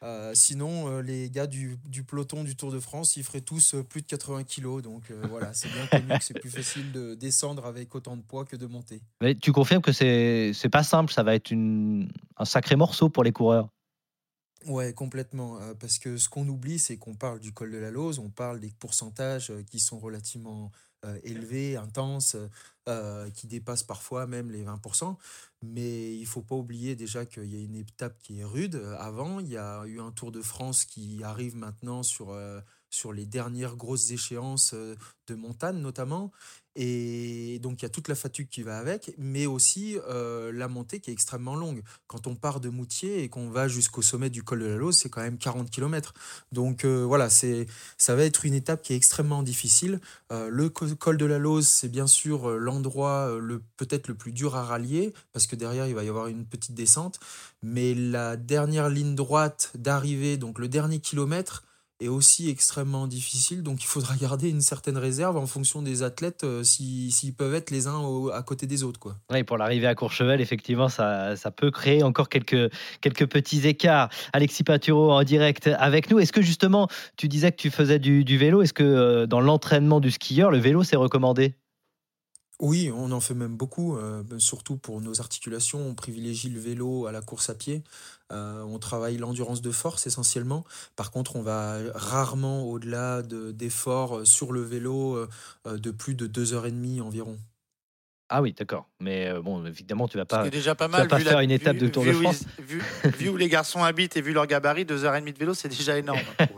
Euh, 0.04 0.32
sinon, 0.34 0.88
euh, 0.90 1.02
les 1.02 1.30
gars 1.30 1.46
du, 1.48 1.78
du 1.86 2.04
peloton 2.04 2.44
du 2.44 2.56
Tour 2.56 2.72
de 2.72 2.80
France, 2.80 3.18
ils 3.18 3.24
feraient 3.24 3.42
tous 3.42 3.76
plus 3.90 4.02
de 4.02 4.08
80 4.08 4.44
kilos. 4.46 4.82
Donc 4.82 5.12
voilà, 5.30 5.54
c'est 5.54 5.70
bien 5.70 5.86
connu 5.88 6.18
que 6.18 6.24
c'est 6.24 6.40
plus 6.40 6.50
facile 6.50 6.92
de 6.92 7.16
descendre 7.16 7.66
avec 7.66 7.94
autant 7.96 8.16
de 8.16 8.22
poids 8.22 8.46
que 8.46 8.56
de 8.56 8.66
monter. 8.66 9.02
Mais 9.22 9.36
tu 9.36 9.52
confirmes 9.52 9.82
que 9.82 9.92
c'est 9.92 10.52
c'est 10.54 10.70
pas 10.70 10.84
simple, 10.84 11.12
ça 11.12 11.24
va 11.24 11.36
être 11.36 11.52
une- 11.52 12.10
un 12.38 12.46
sacré 12.46 12.76
morceau 12.76 13.10
pour 13.10 13.24
les 13.24 13.32
coureurs. 13.34 13.70
Ouais, 14.66 14.92
complètement. 14.94 15.60
parce 15.80 16.00
que 16.00 16.18
ce 16.18 16.28
qu'on 16.30 16.48
oublie, 16.48 16.80
c'est 16.80 16.98
qu'on 16.98 17.14
parle 17.16 17.40
du 17.40 17.52
col 17.54 17.72
de 17.72 17.78
la 17.78 17.92
Lose, 17.92 18.20
on 18.20 18.30
parle 18.30 18.60
des 18.60 18.72
pourcentages 18.80 19.54
qui 19.70 19.80
sont 19.80 20.00
relativement 20.00 20.72
euh, 21.06 21.20
élevés, 21.24 21.78
intenses, 21.78 22.36
euh, 22.88 23.30
qui 23.32 23.48
dépassent 23.48 23.84
parfois 23.84 24.28
même 24.28 24.50
les 24.52 24.64
20%. 24.64 25.18
Mais 25.64 26.16
il 26.16 26.26
faut 26.26 26.42
pas 26.42 26.56
oublier 26.56 26.96
déjà 26.96 27.26
qu'il 27.26 27.46
y 27.46 27.58
a 27.58 27.64
une 27.64 27.76
étape 27.76 28.18
qui 28.20 28.40
est 28.40 28.44
rude. 28.44 28.76
Euh, 28.76 28.96
Avant, 28.98 29.40
il 29.40 29.48
y 29.48 29.58
a 29.58 29.84
eu 29.86 30.00
un 30.00 30.12
Tour 30.12 30.32
de 30.32 30.42
France 30.42 30.86
qui 30.86 31.24
arrive 31.24 31.56
maintenant 31.56 32.04
sur, 32.04 32.32
euh, 32.32 32.62
sur 32.90 33.12
les 33.12 33.26
dernières 33.26 33.76
grosses 33.76 34.12
échéances 34.12 34.74
euh, 34.74 34.96
de 35.28 35.36
montagne 35.36 35.78
notamment. 35.78 36.32
Et 36.80 37.58
donc, 37.64 37.82
il 37.82 37.86
y 37.86 37.88
a 37.88 37.90
toute 37.90 38.08
la 38.08 38.14
fatigue 38.14 38.48
qui 38.50 38.62
va 38.62 38.78
avec, 38.78 39.16
mais 39.18 39.48
aussi 39.48 39.98
euh, 40.08 40.52
la 40.54 40.68
montée 40.68 41.00
qui 41.00 41.10
est 41.10 41.14
extrêmement 41.14 41.56
longue. 41.56 41.82
Quand 42.06 42.28
on 42.28 42.36
part 42.36 42.60
de 42.60 42.70
Moutier 42.70 43.24
et 43.24 43.30
qu'on 43.30 43.50
va 43.50 43.68
jusqu'au 43.68 44.04
sommet 44.04 44.30
du 44.30 44.44
col 44.44 44.60
de 44.60 44.66
la 44.68 44.76
Lose, 44.76 44.96
c'est 44.96 45.10
quand 45.10 45.22
même 45.22 45.40
40 45.40 45.72
km. 45.72 46.14
Donc 46.52 46.86
euh, 46.86 47.04
voilà, 47.04 47.32
c'est, 47.32 47.66
ça 47.98 48.16
va 48.16 48.24
être 48.24 48.46
une 48.46 48.54
étape 48.54 48.84
qui 48.84 48.94
est 48.94 48.96
extrêmement 48.96 49.42
difficile. 49.42 50.00
Euh, 50.32 50.50
le 50.52 50.70
co- 50.70 50.86
col 50.96 51.18
de 51.18 51.26
la 51.26 51.40
Lose, 51.40 51.68
c'est 51.68 51.90
bien 51.90 52.06
sûr 52.06 52.52
l'endroit 52.52 53.36
le, 53.42 53.64
peut-être 53.78 54.08
le 54.08 54.14
plus 54.14 54.32
dur 54.32 54.56
à 54.56 54.64
rallier, 54.64 55.14
parce 55.34 55.48
que 55.48 55.56
derrière, 55.56 55.88
il 55.88 55.96
va 55.96 56.04
y 56.04 56.10
avoir 56.10 56.28
une 56.28 56.46
petite 56.46 56.76
descente. 56.76 57.20
Mais 57.64 57.96
la 57.96 58.38
dernière 58.38 58.90
ligne 58.90 59.16
droite 59.16 59.72
d'arrivée, 59.76 60.38
donc 60.38 60.60
le 60.60 60.68
dernier 60.68 61.00
kilomètre, 61.00 61.64
est 62.00 62.08
aussi 62.08 62.50
extrêmement 62.50 63.08
difficile. 63.08 63.64
Donc 63.64 63.84
il 63.84 63.88
faudra 63.88 64.16
garder 64.16 64.50
une 64.50 64.62
certaine 64.62 64.98
réserve 64.98 65.38
en 65.38 65.48
fonction 65.48 65.82
des 65.82 66.04
athlètes, 66.04 66.44
euh, 66.44 66.64
si- 66.64 67.12
s'ils 67.12 67.34
peuvent 67.34 67.56
être 67.56 67.72
les 67.72 67.88
uns 67.88 68.02
à 68.34 68.44
côté 68.44 68.68
des 68.68 68.84
autres. 68.84 69.00
Quoi. 69.00 69.16
Oui, 69.32 69.44
pour 69.44 69.58
l'arrivée 69.58 69.88
à 69.88 69.96
Courchevel, 69.96 70.42
effectivement, 70.42 70.90
ça, 70.90 71.36
ça 71.36 71.52
peut 71.52 71.72
créer 71.72 72.04
encore 72.04 72.30
quelques, 72.30 72.72
quelques 73.02 73.26
petits 73.28 73.68
écarts. 73.68 74.10
Alexis 74.34 74.64
Paturo 74.64 75.12
en 75.12 75.24
direct 75.24 75.68
avec 75.80 76.12
nous. 76.12 76.20
Est-ce 76.20 76.34
que 76.34 76.42
justement, 76.42 76.88
tu 77.16 77.28
disais 77.28 77.52
que 77.52 77.58
tu 77.58 77.72
faisais 77.72 78.00
du, 78.00 78.24
du 78.24 78.38
vélo? 78.38 78.62
Est-ce 78.62 78.74
que 78.74 78.84
euh, 78.84 79.26
dans 79.26 79.42
l'entraînement 79.42 80.00
du 80.00 80.12
skieur, 80.12 80.52
le 80.52 80.60
vélo 80.60 80.84
c'est 80.84 80.96
recommandé? 80.98 81.56
Oui, 82.60 82.90
on 82.92 83.12
en 83.12 83.20
fait 83.20 83.36
même 83.36 83.56
beaucoup, 83.56 83.98
euh, 83.98 84.24
surtout 84.40 84.78
pour 84.78 85.00
nos 85.00 85.20
articulations. 85.22 85.80
On 85.80 85.94
privilégie 85.94 86.50
le 86.50 86.60
vélo 86.60 87.06
à 87.06 87.12
la 87.12 87.22
course 87.22 87.50
à 87.52 87.56
pied. 87.56 87.84
Euh, 88.32 88.64
on 88.64 88.80
travaille 88.80 89.18
l'endurance 89.18 89.62
de 89.62 89.70
force 89.72 90.08
essentiellement. 90.08 90.66
Par 90.96 91.12
contre, 91.12 91.36
on 91.36 91.44
va 91.44 91.78
rarement 91.94 92.64
au-delà 92.64 93.22
de- 93.22 93.52
d'efforts 93.52 94.26
sur 94.26 94.54
le 94.54 94.62
vélo 94.62 95.16
euh, 95.16 95.30
euh, 95.68 95.78
de 95.78 95.92
plus 95.92 96.16
de 96.16 96.26
deux 96.26 96.54
heures 96.54 96.66
et 96.66 96.72
demie 96.72 97.00
environ. 97.00 97.38
Ah 98.30 98.42
oui, 98.42 98.54
d'accord. 98.58 98.88
Mais 99.00 99.28
euh, 99.28 99.42
bon, 99.42 99.66
évidemment, 99.66 100.08
tu 100.08 100.18
vas 100.18 100.26
pas, 100.26 100.50
déjà 100.50 100.76
pas 100.76 100.88
tu 100.88 100.92
vas 100.92 101.06
pas 101.06 101.18
vu 101.18 101.24
faire 101.24 101.38
la- 101.38 101.44
une 101.44 101.52
étape 101.52 101.78
vu- 101.78 101.84
de 101.84 101.88
Tour 101.88 102.04
vu 102.04 102.12
de 102.12 102.16
où 102.18 102.20
ils- 102.20 102.24
France. 102.24 102.44
vu, 102.60 102.82
vu 103.18 103.30
où 103.30 103.38
les 103.38 103.48
garçons 103.48 103.84
habitent 103.84 104.18
et 104.18 104.22
vu 104.22 104.34
leur 104.34 104.48
gabarit, 104.48 104.84
deux 104.84 105.06
heures 105.06 105.16
et 105.16 105.22
demie 105.22 105.32
de 105.34 105.38
vélo, 105.40 105.54
c'est 105.54 105.70
déjà 105.70 105.98
énorme. 105.98 106.20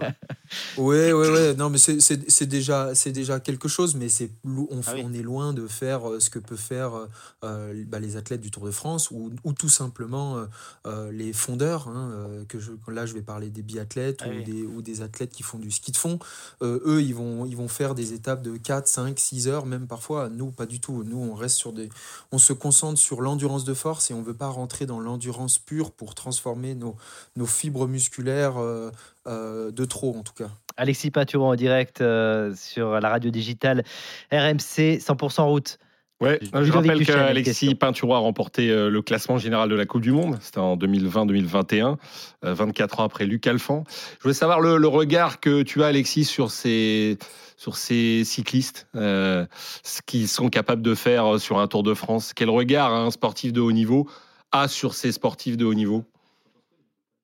Ouais, 0.78 1.14
ouais, 1.14 1.30
ouais. 1.30 1.54
Non, 1.54 1.70
mais 1.70 1.78
c'est- 1.78 2.00
c'est 2.00 2.28
c'est 2.30 2.48
déjà, 2.48 2.96
c'est 2.96 3.12
déjà 3.12 3.40
quelque 3.40 3.68
chose, 3.68 3.94
mais 3.94 4.10
c'est 4.10 4.32
on, 4.46 4.82
Ah 4.88 4.94
oui. 4.96 5.04
on 5.06 5.14
est 5.14 5.22
loin 5.22 5.54
de 5.54 5.68
faire 5.68 6.10
euh, 6.10 6.20
ce 6.20 6.32
que 6.32 6.40
peuvent 6.40 6.58
faire 6.58 6.92
euh, 7.44 7.84
bah, 7.88 8.00
les 8.00 8.18
athlètes 8.18 8.42
du 8.42 8.50
Tour 8.50 8.66
de 8.66 8.72
France 8.72 9.12
ou, 9.12 9.32
ou 9.44 9.54
tout 9.54 9.70
simplement 9.70 10.44
euh, 10.88 11.12
les 11.12 11.34
fondeurs. 11.34 11.88
hein, 11.88 12.30
que 12.48 12.60
je, 12.60 12.72
là, 12.88 13.06
je 13.06 13.14
vais 13.14 13.22
parler 13.22 13.50
des 13.52 13.62
biathlètes 13.62 14.22
Ah 14.24 14.30
ou, 14.30 14.32
oui. 14.32 14.44
des, 14.44 14.64
ou 14.64 14.82
des 14.82 15.04
athlètes 15.04 15.30
qui 15.32 15.44
font 15.44 15.60
du 15.60 15.70
ski 15.70 15.92
de 15.92 15.98
fond. 15.98 16.18
Euh, 16.64 16.80
eux, 16.84 17.04
ils 17.04 17.14
vont, 17.14 17.46
ils 17.46 17.56
vont 17.56 17.68
faire 17.68 17.94
des 17.94 18.14
étapes 18.14 18.42
de 18.42 18.58
4, 18.58 18.88
5, 18.88 19.20
6 19.20 19.48
heures, 19.48 19.68
même 19.68 19.86
parfois. 19.86 20.30
Nous, 20.30 20.50
pas 20.50 20.66
du 20.66 20.80
tout. 20.80 21.04
Nous, 21.04 21.18
on 21.20 21.36
reste 21.36 21.58
On 22.32 22.38
se 22.38 22.54
concentre 22.54 23.00
sur 23.00 23.22
l'endurance 23.22 23.64
de 23.64 23.74
force 23.74 24.12
et 24.12 24.14
on 24.14 24.22
veut 24.22 24.34
pas 24.34 24.48
rentrer 24.48 24.86
dans 24.86 25.00
l'endurance 25.00 25.60
pure 25.60 25.92
pour 25.92 26.16
transformer 26.16 26.76
nos, 26.76 26.96
fibres 27.46 27.88
musculaires 27.88 28.58
euh, 28.58 28.92
euh, 29.28 29.72
de 29.72 29.86
trop, 29.86 30.16
en 30.16 30.24
tout 30.24 30.34
cas. 30.34 30.50
Alexis 30.78 31.12
Paturo 31.12 31.46
en 31.46 31.56
direct 31.56 32.02
euh, 32.02 32.54
sur 32.56 33.00
la 33.00 33.10
radio 33.10 33.32
digitale 33.32 33.84
RMC 34.32 35.00
100% 35.00 35.42
route. 35.44 35.80
Ouais, 36.22 36.38
je 36.42 36.72
rappelle 36.72 37.06
qu'Alexis. 37.06 37.76
Pinturo 37.76 38.14
a 38.14 38.18
remporté 38.18 38.70
euh, 38.70 38.90
le 38.90 39.02
classement 39.02 39.38
général 39.38 39.70
de 39.70 39.76
la 39.76 39.86
Coupe 39.86 40.02
du 40.02 40.12
Monde. 40.12 40.38
C'était 40.42 40.60
en 40.60 40.76
2020-2021, 40.76 41.96
euh, 42.44 42.54
24 42.54 43.00
ans 43.00 43.04
après 43.04 43.26
Luc 43.26 43.48
Alphand. 43.48 43.86
Je 44.18 44.24
voulais 44.24 44.34
savoir 44.34 44.60
le, 44.60 44.78
le 44.78 44.88
regard 44.88 45.40
que 45.40 45.62
tu 45.62 45.82
as, 45.82 45.88
Alexis, 45.88 46.26
sur 46.26 46.52
ces, 46.52 47.18
sur 47.56 47.78
ces 47.78 48.24
cyclistes, 48.26 48.88
euh, 48.96 49.46
ce 49.84 50.02
qu'ils 50.02 50.28
sont 50.28 50.50
capables 50.50 50.82
de 50.82 50.94
faire 50.94 51.36
euh, 51.36 51.38
sur 51.40 51.58
un 51.58 51.68
Tour 51.68 51.84
de 51.84 51.94
France. 51.94 52.34
Quel 52.34 52.50
regard 52.50 52.94
un 52.94 53.12
sportif 53.12 53.54
de 53.54 53.62
haut 53.62 53.72
niveau 53.72 54.10
a 54.52 54.68
sur 54.68 54.96
ces 54.96 55.14
sportifs 55.14 55.56
de 55.56 55.64
haut 55.64 55.74
niveau? 55.74 56.04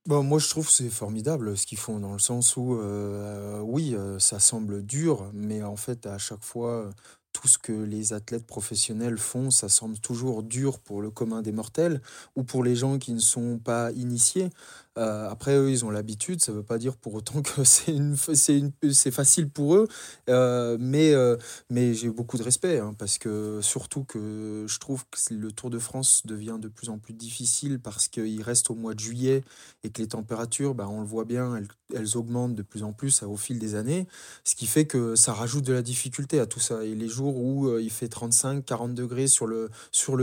Bon, 0.07 0.21
moi, 0.21 0.37
je 0.37 0.47
trouve 0.47 0.67
que 0.67 0.71
c'est 0.71 0.89
formidable 0.89 1.57
ce 1.57 1.65
qu'ils 1.65 1.79
font, 1.79 1.99
dans 1.99 2.13
le 2.13 2.19
sens 2.19 2.57
où, 2.57 2.75
euh, 2.75 3.59
oui, 3.61 3.95
euh, 3.95 4.19
ça 4.19 4.39
semble 4.39 4.85
dur, 4.85 5.31
mais 5.33 5.63
en 5.63 5.77
fait, 5.77 6.05
à 6.05 6.19
chaque 6.19 6.43
fois, 6.43 6.69
euh, 6.69 6.91
tout 7.35 7.49
ce 7.49 7.57
que 7.57 7.73
les 7.73 8.13
athlètes 8.13 8.47
professionnels 8.47 9.17
font, 9.17 9.51
ça 9.51 9.67
semble 9.67 9.99
toujours 9.99 10.41
dur 10.41 10.79
pour 10.79 11.01
le 11.01 11.11
commun 11.11 11.41
des 11.41 11.51
mortels 11.51 12.01
ou 12.37 12.43
pour 12.43 12.63
les 12.63 12.77
gens 12.77 12.97
qui 12.97 13.11
ne 13.11 13.19
sont 13.19 13.57
pas 13.57 13.91
initiés. 13.91 14.51
Euh, 14.97 15.29
après, 15.29 15.55
eux, 15.55 15.69
ils 15.71 15.83
ont 15.83 15.89
l'habitude, 15.89 16.41
ça 16.41 16.53
ne 16.53 16.57
veut 16.57 16.63
pas 16.63 16.77
dire 16.77 16.95
pour 16.95 17.15
autant 17.15 17.41
que 17.41 17.63
c'est 17.65 19.11
facile 19.11 19.49
pour 19.49 19.75
eux, 19.75 19.87
euh, 20.29 20.77
mais, 20.79 21.13
euh, 21.13 21.35
mais 21.69 21.93
j'ai 21.93 22.09
beaucoup 22.09 22.37
de 22.37 22.43
respect, 22.43 22.79
hein, 22.79 22.95
parce 22.97 23.17
que 23.17 23.59
surtout 23.61 24.05
que 24.05 24.65
je 24.67 24.79
trouve 24.79 25.03
que 25.11 25.33
le 25.33 25.51
Tour 25.51 25.69
de 25.69 25.79
France 25.79 26.21
devient 26.25 26.57
de 26.59 26.69
plus 26.69 26.89
en 26.89 26.97
plus 26.97 27.13
difficile 27.13 27.79
parce 27.79 28.07
qu'il 28.07 28.41
reste 28.41 28.69
au 28.69 28.75
mois 28.75 28.93
de 28.93 28.99
juillet 28.99 29.43
et 29.83 29.89
que 29.89 30.01
les 30.01 30.07
températures, 30.07 30.75
bah, 30.75 30.87
on 30.89 31.01
le 31.01 31.07
voit 31.07 31.25
bien, 31.25 31.59
elles, 31.93 32.17
augmentent 32.17 32.55
de 32.55 32.61
plus 32.61 32.83
en 32.83 32.93
plus 32.93 33.21
euh, 33.21 33.25
au 33.25 33.35
fil 33.35 33.59
des 33.59 33.75
années, 33.75 34.07
ce 34.45 34.55
qui 34.55 34.65
fait 34.65 34.85
que 34.85 35.15
ça 35.15 35.33
rajoute 35.33 35.65
de 35.65 35.73
la 35.73 35.81
difficulté 35.81 36.39
à 36.39 36.45
tout 36.45 36.61
ça. 36.61 36.85
Et 36.85 36.95
les 36.95 37.09
jours 37.09 37.35
où 37.35 37.77
il 37.77 37.91
fait 37.91 38.07
35, 38.07 38.63
40 38.63 38.93
degrés 38.93 39.27
sur 39.27 39.45
le, 39.45 39.69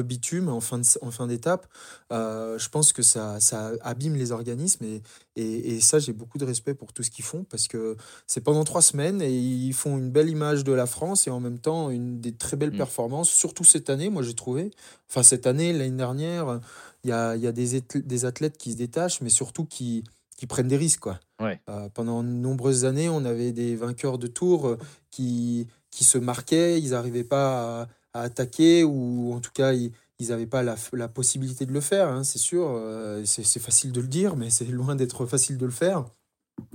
bitume 0.02 0.48
en 0.48 0.60
fin 0.60 1.26
d'étape, 1.26 1.66
je 2.10 2.68
pense 2.68 2.92
que 2.92 3.02
ça, 3.02 3.38
ça 3.40 3.72
abîme 3.82 4.14
les 4.14 4.32
organismes 4.32 4.61
organisme. 4.62 4.84
Et, 4.84 5.02
et, 5.36 5.74
et 5.76 5.80
ça, 5.80 5.98
j'ai 5.98 6.12
beaucoup 6.12 6.38
de 6.38 6.44
respect 6.44 6.74
pour 6.74 6.92
tout 6.92 7.02
ce 7.02 7.10
qu'ils 7.10 7.24
font 7.24 7.44
parce 7.44 7.68
que 7.68 7.96
c'est 8.26 8.40
pendant 8.42 8.64
trois 8.64 8.82
semaines 8.82 9.20
et 9.22 9.32
ils 9.32 9.72
font 9.72 9.98
une 9.98 10.10
belle 10.10 10.28
image 10.28 10.64
de 10.64 10.72
la 10.72 10.86
France 10.86 11.26
et 11.26 11.30
en 11.30 11.40
même 11.40 11.58
temps 11.58 11.90
une 11.90 12.20
des 12.20 12.32
très 12.32 12.56
belles 12.56 12.72
Mm. 12.72 12.76
performances, 12.76 13.30
surtout 13.30 13.64
cette 13.64 13.90
année, 13.90 14.08
moi 14.08 14.22
j'ai 14.22 14.34
trouvé. 14.34 14.70
Enfin, 15.10 15.22
cette 15.22 15.46
année, 15.46 15.72
l'année 15.72 15.96
dernière, 15.96 16.60
il 17.04 17.10
y 17.10 17.12
a, 17.12 17.36
y 17.36 17.46
a 17.46 17.52
des, 17.52 17.74
athlètes, 17.76 18.06
des 18.06 18.24
athlètes 18.24 18.56
qui 18.56 18.72
se 18.72 18.76
détachent, 18.76 19.20
mais 19.20 19.28
surtout 19.30 19.64
qui, 19.64 20.04
qui 20.36 20.46
prennent 20.46 20.68
des 20.68 20.76
risques. 20.76 21.00
Quoi. 21.00 21.20
Ouais. 21.40 21.60
Euh, 21.68 21.88
pendant 21.92 22.22
de 22.22 22.28
nombreuses 22.28 22.84
années, 22.84 23.08
on 23.08 23.24
avait 23.24 23.52
des 23.52 23.76
vainqueurs 23.76 24.18
de 24.18 24.26
tours 24.28 24.68
euh, 24.68 24.78
qui, 25.10 25.66
qui 25.90 26.04
se 26.04 26.18
marquaient, 26.18 26.80
ils 26.80 26.90
n'arrivaient 26.90 27.24
pas 27.24 27.82
à, 27.82 27.88
à 28.14 28.22
attaquer 28.22 28.84
ou 28.84 29.32
en 29.34 29.40
tout 29.40 29.50
cas, 29.52 29.72
ils 29.72 29.92
ils 30.18 30.28
n'avaient 30.28 30.46
pas 30.46 30.62
la, 30.62 30.76
la 30.92 31.08
possibilité 31.08 31.66
de 31.66 31.72
le 31.72 31.80
faire, 31.80 32.08
hein, 32.08 32.24
c'est 32.24 32.38
sûr. 32.38 32.66
euh, 32.68 33.24
c'est 33.24 33.60
facile 33.60 33.92
de 33.92 34.00
le 34.00 34.08
dire, 34.08 34.36
mais 34.36 34.50
c'est 34.50 34.66
loin 34.66 34.94
d'être 34.94 35.26
facile 35.26 35.58
de 35.58 35.66
le 35.66 35.72
faire. 35.72 36.04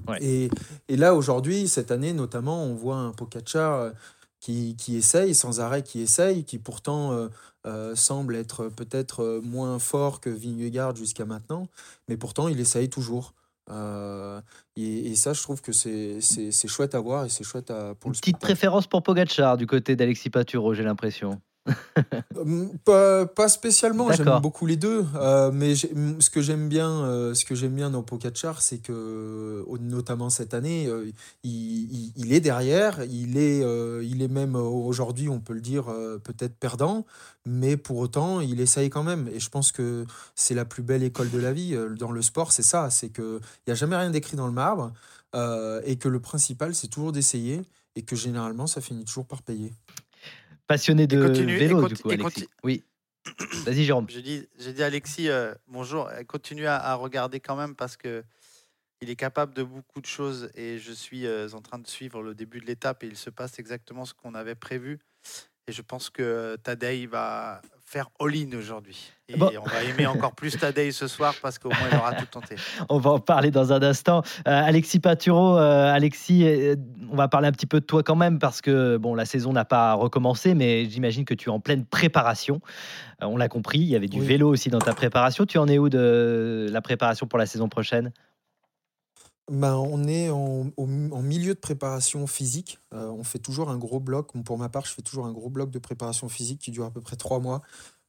Ouais. 0.07 0.17
Et, 0.21 0.49
et 0.87 0.97
là, 0.97 1.13
aujourd'hui, 1.13 1.67
cette 1.67 1.91
année 1.91 2.13
notamment, 2.13 2.63
on 2.63 2.73
voit 2.73 2.97
un 2.97 3.11
Pogacar 3.11 3.73
euh, 3.73 3.91
qui, 4.39 4.75
qui 4.75 4.97
essaye, 4.97 5.33
sans 5.33 5.59
arrêt, 5.59 5.83
qui 5.83 6.01
essaye, 6.01 6.43
qui 6.43 6.57
pourtant 6.59 7.11
euh, 7.13 7.27
euh, 7.65 7.95
semble 7.95 8.35
être 8.35 8.69
peut-être 8.69 9.41
moins 9.43 9.79
fort 9.79 10.19
que 10.19 10.29
Vingegaard 10.29 10.95
jusqu'à 10.95 11.25
maintenant, 11.25 11.67
mais 12.07 12.17
pourtant, 12.17 12.47
il 12.47 12.59
essaye 12.59 12.89
toujours. 12.89 13.33
Euh, 13.69 14.41
et, 14.75 15.11
et 15.11 15.15
ça, 15.15 15.33
je 15.33 15.41
trouve 15.41 15.61
que 15.61 15.73
c'est 15.73 16.19
chouette 16.67 16.95
à 16.95 16.99
voir 16.99 17.25
et 17.25 17.29
c'est 17.29 17.43
chouette 17.43 17.69
à, 17.69 17.95
pour 17.95 18.09
Une 18.09 18.13
le 18.13 18.19
petite 18.19 18.39
préférence 18.39 18.87
pour 18.87 19.03
Pogacar 19.03 19.57
du 19.57 19.67
côté 19.67 19.95
d'Alexis 19.95 20.29
Paturo, 20.29 20.73
j'ai 20.73 20.83
l'impression. 20.83 21.41
Hum, 22.35 22.69
Pas, 22.85 23.25
pas 23.25 23.49
spécialement, 23.49 24.11
j'aime 24.11 24.25
beaucoup 24.41 24.65
les 24.65 24.75
deux, 24.77 25.05
euh, 25.15 25.51
mais 25.51 25.75
ce 25.75 26.29
que 26.29 26.41
j'aime 26.41 26.69
bien, 26.69 26.89
euh, 27.05 27.33
ce 27.33 27.45
que 27.45 27.55
j'aime 27.55 27.73
bien 27.73 27.89
dans 27.89 28.03
Pogacar, 28.03 28.61
c'est 28.61 28.77
que 28.77 29.65
notamment 29.79 30.29
cette 30.29 30.53
année, 30.53 30.87
euh, 30.87 31.11
il, 31.43 31.51
il- 31.91 32.13
il 32.15 32.33
est 32.33 32.39
derrière, 32.39 33.03
il 33.09 33.37
est, 33.37 33.63
euh, 33.63 34.03
il 34.03 34.21
est 34.21 34.27
même 34.27 34.55
euh, 34.55 34.59
aujourd'hui, 34.61 35.29
on 35.29 35.39
peut 35.39 35.53
le 35.53 35.61
dire, 35.61 35.89
euh, 35.89 36.17
peut-être 36.19 36.55
perdant, 36.57 37.05
mais 37.45 37.77
pour 37.77 37.97
autant, 37.97 38.39
il 38.41 38.59
essaye 38.61 38.89
quand 38.89 39.03
même. 39.03 39.27
Et 39.33 39.39
je 39.39 39.49
pense 39.49 39.71
que 39.71 40.05
c'est 40.35 40.53
la 40.53 40.65
plus 40.65 40.83
belle 40.83 41.03
école 41.03 41.29
de 41.31 41.39
la 41.39 41.53
vie 41.53 41.73
euh, 41.75 41.95
dans 41.95 42.11
le 42.11 42.21
sport, 42.21 42.51
c'est 42.51 42.63
ça, 42.63 42.89
c'est 42.89 43.09
que 43.09 43.39
il 43.65 43.69
y 43.69 43.71
a 43.71 43.75
jamais 43.75 43.95
rien 43.95 44.11
d'écrit 44.11 44.37
dans 44.37 44.47
le 44.47 44.53
marbre, 44.53 44.91
euh, 45.35 45.81
et 45.85 45.95
que 45.97 46.07
le 46.09 46.19
principal, 46.19 46.75
c'est 46.75 46.87
toujours 46.87 47.11
d'essayer, 47.11 47.61
et 47.95 48.03
que 48.03 48.15
généralement, 48.15 48.67
ça 48.67 48.79
finit 48.81 49.05
toujours 49.05 49.25
par 49.25 49.41
payer. 49.41 49.73
Passionné 50.67 51.07
de 51.07 51.25
continue- 51.25 51.57
vélo, 51.57 51.87
du 51.87 51.95
coup, 51.95 52.09
Alexis. 52.09 52.47
Oui. 52.63 52.83
Vas-y, 53.65 53.83
Jérôme. 53.83 54.07
J'ai 54.09 54.21
dit, 54.21 54.47
j'ai 54.57 54.73
dit 54.73 54.83
Alexis, 54.83 55.29
euh, 55.29 55.53
bonjour, 55.67 56.07
euh, 56.07 56.23
continue 56.23 56.65
à, 56.65 56.77
à 56.77 56.93
regarder 56.95 57.39
quand 57.39 57.55
même 57.55 57.75
parce 57.75 57.97
que 57.97 58.23
il 59.01 59.09
est 59.09 59.15
capable 59.15 59.53
de 59.53 59.63
beaucoup 59.63 60.01
de 60.01 60.05
choses 60.05 60.49
et 60.55 60.79
je 60.79 60.91
suis 60.91 61.25
euh, 61.27 61.47
en 61.53 61.61
train 61.61 61.77
de 61.77 61.87
suivre 61.87 62.21
le 62.23 62.33
début 62.33 62.59
de 62.59 62.65
l'étape 62.65 63.03
et 63.03 63.07
il 63.07 63.17
se 63.17 63.29
passe 63.29 63.59
exactement 63.59 64.05
ce 64.05 64.13
qu'on 64.13 64.33
avait 64.33 64.55
prévu. 64.55 64.99
Et 65.67 65.71
je 65.73 65.81
pense 65.81 66.09
que 66.09 66.55
Tadej 66.63 67.05
va 67.07 67.61
faire 67.89 68.09
all-in 68.19 68.49
aujourd'hui. 68.57 69.11
Et 69.29 69.37
Bon. 69.37 69.49
on 69.63 69.69
va 69.69 69.81
aimer 69.83 70.05
encore 70.07 70.33
plus 70.35 70.57
Tadej 70.57 70.91
ce 70.91 71.07
soir 71.07 71.33
parce 71.41 71.57
qu'au 71.57 71.69
moins 71.69 71.87
il 71.89 71.97
aura 71.97 72.13
tout 72.15 72.25
tenté. 72.25 72.55
On 72.89 72.97
va 72.99 73.11
en 73.11 73.19
parler 73.19 73.49
dans 73.49 73.71
un 73.71 73.81
instant. 73.81 74.23
Euh, 74.45 74.51
Alexis 74.51 74.99
Paturo, 74.99 75.57
euh, 75.57 75.93
Alexis, 75.93 76.45
euh, 76.45 76.75
on 77.09 77.15
va 77.15 77.29
parler 77.29 77.47
un 77.47 77.51
petit 77.53 77.65
peu 77.65 77.79
de 77.79 77.85
toi 77.85 78.03
quand 78.03 78.17
même 78.17 78.39
parce 78.39 78.59
que 78.61 78.97
bon, 78.97 79.15
la 79.15 79.23
saison 79.25 79.53
n'a 79.53 79.63
pas 79.63 79.93
recommencé, 79.93 80.53
mais 80.53 80.85
j'imagine 80.89 81.23
que 81.23 81.33
tu 81.33 81.47
es 81.49 81.51
en 81.51 81.61
pleine 81.61 81.85
préparation. 81.85 82.59
On 83.21 83.37
l'a 83.37 83.47
compris, 83.47 83.79
il 83.79 83.85
y 83.87 83.95
avait 83.95 84.07
du 84.09 84.19
Oui. 84.19 84.25
vélo 84.27 84.49
aussi 84.49 84.69
dans 84.69 84.79
ta 84.79 84.93
préparation. 84.93 85.45
Tu 85.45 85.57
en 85.57 85.67
es 85.69 85.77
où 85.77 85.87
de 85.87 86.67
la 86.69 86.81
préparation 86.81 87.25
pour 87.25 87.39
la 87.39 87.45
saison 87.45 87.69
prochaine? 87.69 88.11
Ben, 89.49 89.75
on 89.75 90.05
est 90.07 90.29
en, 90.29 90.67
au 90.75 90.85
mi- 90.85 91.11
en 91.13 91.21
milieu 91.21 91.53
de 91.53 91.59
préparation 91.59 92.27
physique. 92.27 92.79
Euh, 92.93 93.07
on 93.09 93.23
fait 93.23 93.39
toujours 93.39 93.69
un 93.69 93.77
gros 93.77 93.99
bloc. 93.99 94.31
Pour 94.43 94.57
ma 94.57 94.67
part, 94.69 94.85
je 94.85 94.91
fais 94.93 95.01
toujours 95.01 95.25
un 95.25 95.31
gros 95.31 95.49
bloc 95.49 95.71
de 95.71 95.79
préparation 95.79 96.27
physique 96.27 96.59
qui 96.59 96.71
dure 96.71 96.85
à 96.85 96.91
peu 96.91 96.99
près 97.01 97.15
trois 97.15 97.39
mois. 97.39 97.61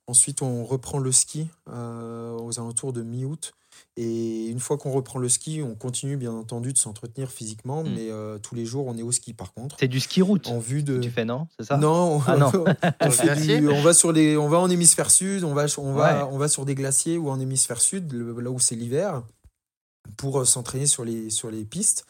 Ensuite, 0.09 0.43
on 0.43 0.64
reprend 0.64 0.99
le 0.99 1.12
ski 1.12 1.49
euh, 1.70 2.36
aux 2.39 2.59
alentours 2.59 2.93
de 2.93 3.03
mi-août. 3.03 3.53
Et 3.97 4.47
une 4.47 4.59
fois 4.59 4.78
qu'on 4.78 4.91
reprend 4.91 5.20
le 5.20 5.28
ski, 5.28 5.61
on 5.62 5.74
continue 5.76 6.16
bien 6.16 6.32
entendu 6.32 6.72
de 6.72 6.78
s'entretenir 6.78 7.30
physiquement, 7.30 7.84
Mm. 7.84 7.89
mais 7.95 8.11
euh, 8.11 8.39
tous 8.39 8.55
les 8.57 8.64
jours, 8.64 8.86
on 8.89 8.97
est 8.97 9.03
au 9.03 9.12
ski 9.12 9.34
par 9.34 9.53
contre. 9.53 9.76
C'est 9.78 9.86
du 9.86 10.01
ski 10.01 10.22
route 10.22 10.49
En 10.49 10.59
vue 10.59 10.82
de. 10.82 10.99
tu 10.99 11.11
fais, 11.11 11.24
non? 11.24 11.47
C'est 11.59 11.66
ça? 11.66 11.76
Non, 11.76 12.16
on, 12.16 12.22
Ah 12.26 12.36
non. 12.36 12.51
on 13.01 13.05
le 13.05 13.11
fait 13.12 13.22
glacier? 13.24 13.59
du- 13.61 13.68
on 13.68 13.82
va 13.82 13.93
sur 13.93 14.11
les, 14.11 14.36
on 14.36 14.49
va 14.49 14.59
en 14.59 14.68
hémisphère 14.70 15.11
sud, 15.11 15.45
on 15.45 15.55
va, 15.55 15.66
on 15.76 15.93
va, 15.93 16.24
Ouais. 16.24 16.30
on 16.32 16.39
va 16.39 16.49
sur 16.49 16.64
des 16.64 16.74
glaciers 16.74 17.18
ou 17.18 17.30
en 17.30 17.39
hémisphère 17.39 17.80
sud, 17.80 18.11
le- 18.12 18.41
là 18.41 18.51
où 18.51 18.59
c'est 18.59 18.74
l'hiver, 18.74 19.22
pour 20.16 20.40
euh, 20.40 20.44
s'entraîner 20.44 20.86
sur 20.86 21.04
les, 21.04 21.30
sur 21.30 21.50
les 21.50 21.64
pistes 21.64 22.06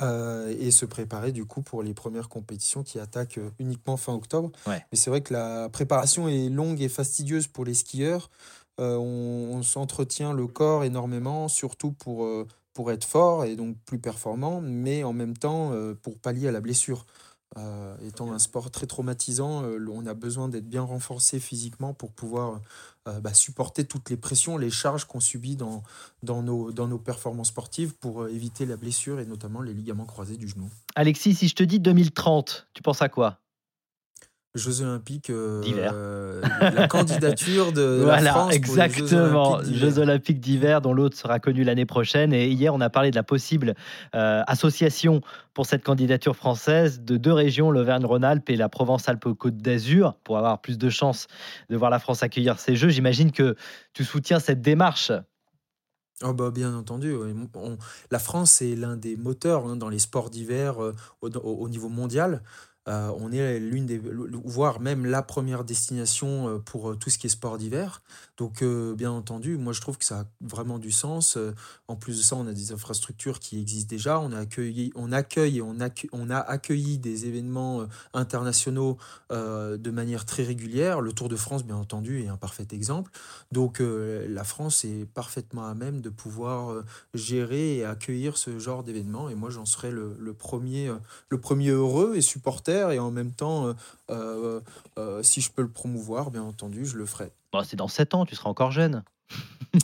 euh, 0.00 0.54
et 0.58 0.70
se 0.70 0.86
préparer 0.86 1.32
du 1.32 1.44
coup 1.44 1.62
pour 1.62 1.82
les 1.82 1.94
premières 1.94 2.28
compétitions 2.28 2.82
qui 2.82 2.98
attaquent 2.98 3.38
euh, 3.38 3.50
uniquement 3.58 3.96
fin 3.96 4.14
octobre. 4.14 4.50
Ouais. 4.66 4.84
Mais 4.90 4.98
c'est 4.98 5.10
vrai 5.10 5.20
que 5.20 5.32
la 5.32 5.68
préparation 5.68 6.28
est 6.28 6.48
longue 6.48 6.80
et 6.80 6.88
fastidieuse 6.88 7.46
pour 7.46 7.64
les 7.64 7.74
skieurs. 7.74 8.30
Euh, 8.80 8.96
on 8.96 9.56
on 9.58 9.62
s'entretient 9.62 10.32
le 10.32 10.46
corps 10.46 10.82
énormément, 10.82 11.46
surtout 11.48 11.92
pour, 11.92 12.24
euh, 12.24 12.46
pour 12.72 12.90
être 12.90 13.04
fort 13.04 13.44
et 13.44 13.54
donc 13.54 13.76
plus 13.84 13.98
performant, 13.98 14.60
mais 14.62 15.04
en 15.04 15.12
même 15.12 15.36
temps 15.36 15.72
pour 16.02 16.18
pallier 16.18 16.48
à 16.48 16.52
la 16.52 16.60
blessure. 16.60 17.06
Euh, 17.58 17.94
étant 18.06 18.32
un 18.32 18.38
sport 18.38 18.70
très 18.70 18.86
traumatisant, 18.86 19.62
euh, 19.64 19.86
on 19.92 20.06
a 20.06 20.14
besoin 20.14 20.48
d'être 20.48 20.68
bien 20.68 20.82
renforcé 20.82 21.38
physiquement 21.38 21.92
pour 21.92 22.10
pouvoir 22.10 22.60
euh, 23.08 23.20
bah, 23.20 23.34
supporter 23.34 23.84
toutes 23.84 24.08
les 24.08 24.16
pressions, 24.16 24.56
les 24.56 24.70
charges 24.70 25.04
qu'on 25.04 25.20
subit 25.20 25.56
dans, 25.56 25.82
dans, 26.22 26.42
nos, 26.42 26.72
dans 26.72 26.88
nos 26.88 26.98
performances 26.98 27.48
sportives 27.48 27.94
pour 27.94 28.26
éviter 28.28 28.64
la 28.64 28.76
blessure 28.76 29.20
et 29.20 29.26
notamment 29.26 29.60
les 29.60 29.74
ligaments 29.74 30.06
croisés 30.06 30.38
du 30.38 30.48
genou. 30.48 30.70
Alexis, 30.94 31.34
si 31.34 31.48
je 31.48 31.54
te 31.54 31.62
dis 31.62 31.78
2030, 31.78 32.68
tu 32.72 32.82
penses 32.82 33.02
à 33.02 33.10
quoi? 33.10 33.41
Jeux 34.54 34.82
olympiques, 34.82 35.30
euh, 35.30 35.62
D'hiver. 35.62 35.92
euh, 35.94 36.42
la 36.74 36.86
candidature 36.86 37.72
de 37.72 37.80
la 38.00 38.04
Voilà, 38.04 38.30
France 38.32 38.58
pour 38.58 38.76
les 38.76 38.82
Jeux 38.82 38.82
exactement. 38.82 39.52
olympiques 40.02 40.40
d'hiver. 40.40 40.82
dont 40.82 40.92
l'autre 40.92 41.16
sera 41.16 41.40
connu 41.40 41.64
l'année 41.64 41.86
prochaine. 41.86 42.34
Et 42.34 42.48
hier, 42.48 42.74
on 42.74 42.80
a 42.82 42.90
parlé 42.90 43.10
de 43.10 43.16
la 43.16 43.22
possible 43.22 43.74
euh, 44.14 44.42
association 44.46 45.22
pour 45.54 45.64
cette 45.64 45.82
candidature 45.82 46.36
française 46.36 47.00
de 47.00 47.16
deux 47.16 47.32
régions, 47.32 47.70
l'Auvergne-Rhône-Alpes 47.70 48.50
et 48.50 48.56
la 48.56 48.68
Provence-Alpes-Côte 48.68 49.56
d'Azur, 49.56 50.18
pour 50.22 50.36
avoir 50.36 50.60
plus 50.60 50.76
de 50.76 50.90
chances 50.90 51.28
de 51.70 51.76
voir 51.78 51.90
la 51.90 51.98
France 51.98 52.22
accueillir 52.22 52.58
ces 52.58 52.76
Jeux. 52.76 52.90
J'imagine 52.90 53.32
que 53.32 53.56
tu 53.94 54.04
soutiens 54.04 54.38
cette 54.38 54.60
démarche. 54.60 55.12
Ah 56.24 56.32
bah, 56.34 56.50
bien 56.54 56.74
entendu. 56.74 57.14
On- 57.54 57.78
la 58.10 58.18
France 58.18 58.62
est 58.62 58.76
l'un 58.76 58.96
des 58.96 59.16
moteurs 59.16 59.66
hein, 59.66 59.76
dans 59.76 59.88
les 59.88 59.98
sports 59.98 60.30
d'hiver 60.30 60.80
euh, 60.82 60.94
au 61.22 61.68
niveau 61.68 61.88
mondial. 61.88 62.42
Euh, 62.88 63.12
on 63.16 63.30
est 63.30 63.60
l'une 63.60 63.86
des, 63.86 64.00
voire 64.44 64.80
même 64.80 65.06
la 65.06 65.22
première 65.22 65.62
destination 65.64 66.48
euh, 66.48 66.58
pour 66.58 66.90
euh, 66.90 66.96
tout 66.96 67.10
ce 67.10 67.18
qui 67.18 67.28
est 67.28 67.30
sport 67.30 67.56
d'hiver. 67.56 68.02
Donc, 68.38 68.64
bien 68.64 69.12
entendu, 69.12 69.56
moi 69.56 69.72
je 69.72 69.80
trouve 69.80 69.98
que 69.98 70.04
ça 70.04 70.20
a 70.20 70.24
vraiment 70.40 70.80
du 70.80 70.90
sens. 70.90 71.38
En 71.86 71.94
plus 71.94 72.18
de 72.18 72.22
ça, 72.22 72.34
on 72.34 72.46
a 72.48 72.52
des 72.52 72.72
infrastructures 72.72 73.38
qui 73.38 73.60
existent 73.60 73.88
déjà. 73.88 74.18
On 74.18 74.32
a 74.32 74.42
on 74.96 75.12
accueille 75.12 75.58
et 75.58 75.62
on, 75.62 75.78
accue- 75.78 76.08
on 76.12 76.28
a 76.28 76.38
accueilli 76.38 76.98
des 76.98 77.26
événements 77.26 77.86
internationaux 78.14 78.96
de 79.30 79.90
manière 79.90 80.24
très 80.24 80.42
régulière. 80.42 81.00
Le 81.00 81.12
Tour 81.12 81.28
de 81.28 81.36
France, 81.36 81.64
bien 81.64 81.76
entendu, 81.76 82.22
est 82.22 82.28
un 82.28 82.36
parfait 82.36 82.66
exemple. 82.72 83.12
Donc 83.52 83.80
la 83.80 84.44
France 84.44 84.84
est 84.84 85.06
parfaitement 85.06 85.66
à 85.66 85.74
même 85.74 86.00
de 86.00 86.08
pouvoir 86.10 86.82
gérer 87.14 87.76
et 87.76 87.84
accueillir 87.84 88.36
ce 88.36 88.58
genre 88.58 88.82
d'événement. 88.82 89.28
Et 89.28 89.36
moi, 89.36 89.50
j'en 89.50 89.66
serais 89.66 89.92
le, 89.92 90.16
le 90.18 90.34
premier, 90.34 90.90
le 91.28 91.40
premier 91.40 91.70
heureux 91.70 92.16
et 92.16 92.22
supporter. 92.22 92.71
Et 92.72 92.98
en 92.98 93.10
même 93.10 93.32
temps, 93.32 93.66
euh, 93.66 93.72
euh, 94.10 94.60
euh, 94.98 95.22
si 95.22 95.40
je 95.40 95.50
peux 95.50 95.62
le 95.62 95.68
promouvoir, 95.68 96.30
bien 96.30 96.42
entendu, 96.42 96.86
je 96.86 96.96
le 96.96 97.06
ferai. 97.06 97.30
Bon, 97.52 97.62
c'est 97.64 97.76
dans 97.76 97.88
7 97.88 98.14
ans, 98.14 98.26
tu 98.26 98.34
seras 98.34 98.50
encore 98.50 98.70
jeune. 98.70 99.02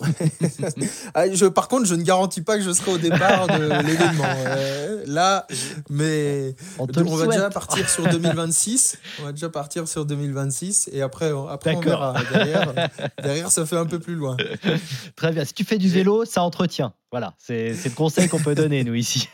Ah, 1.14 1.32
je, 1.32 1.46
par 1.46 1.66
contre, 1.66 1.86
je 1.86 1.94
ne 1.94 2.02
garantis 2.02 2.42
pas 2.42 2.58
que 2.58 2.62
je 2.62 2.72
serai 2.72 2.92
au 2.92 2.98
départ 2.98 3.46
de 3.46 3.62
l'événement. 3.86 4.24
Euh, 4.26 5.02
là, 5.06 5.46
mais 5.88 6.54
On 6.78 6.84
va 6.84 7.26
déjà 7.26 7.48
partir 7.48 7.88
sur 7.88 8.06
2026. 8.10 8.98
On 9.20 9.24
va 9.24 9.32
déjà 9.32 9.48
partir 9.48 9.88
sur 9.88 10.04
2026 10.04 10.90
et 10.92 11.00
après, 11.00 11.32
après 11.48 11.74
on 11.74 11.80
verra. 11.80 12.14
Derrière, 12.30 12.74
derrière, 13.22 13.50
ça 13.50 13.64
fait 13.64 13.78
un 13.78 13.86
peu 13.86 13.98
plus 13.98 14.14
loin. 14.14 14.36
Très 15.16 15.32
bien. 15.32 15.46
Si 15.46 15.54
tu 15.54 15.64
fais 15.64 15.78
du 15.78 15.88
vélo, 15.88 16.26
ça 16.26 16.42
entretient. 16.42 16.92
Voilà, 17.10 17.32
c'est 17.38 17.72
c'est 17.72 17.88
le 17.88 17.94
conseil 17.94 18.28
qu'on 18.28 18.40
peut 18.40 18.54
donner, 18.54 18.84
nous, 18.84 18.94
ici. 18.94 19.30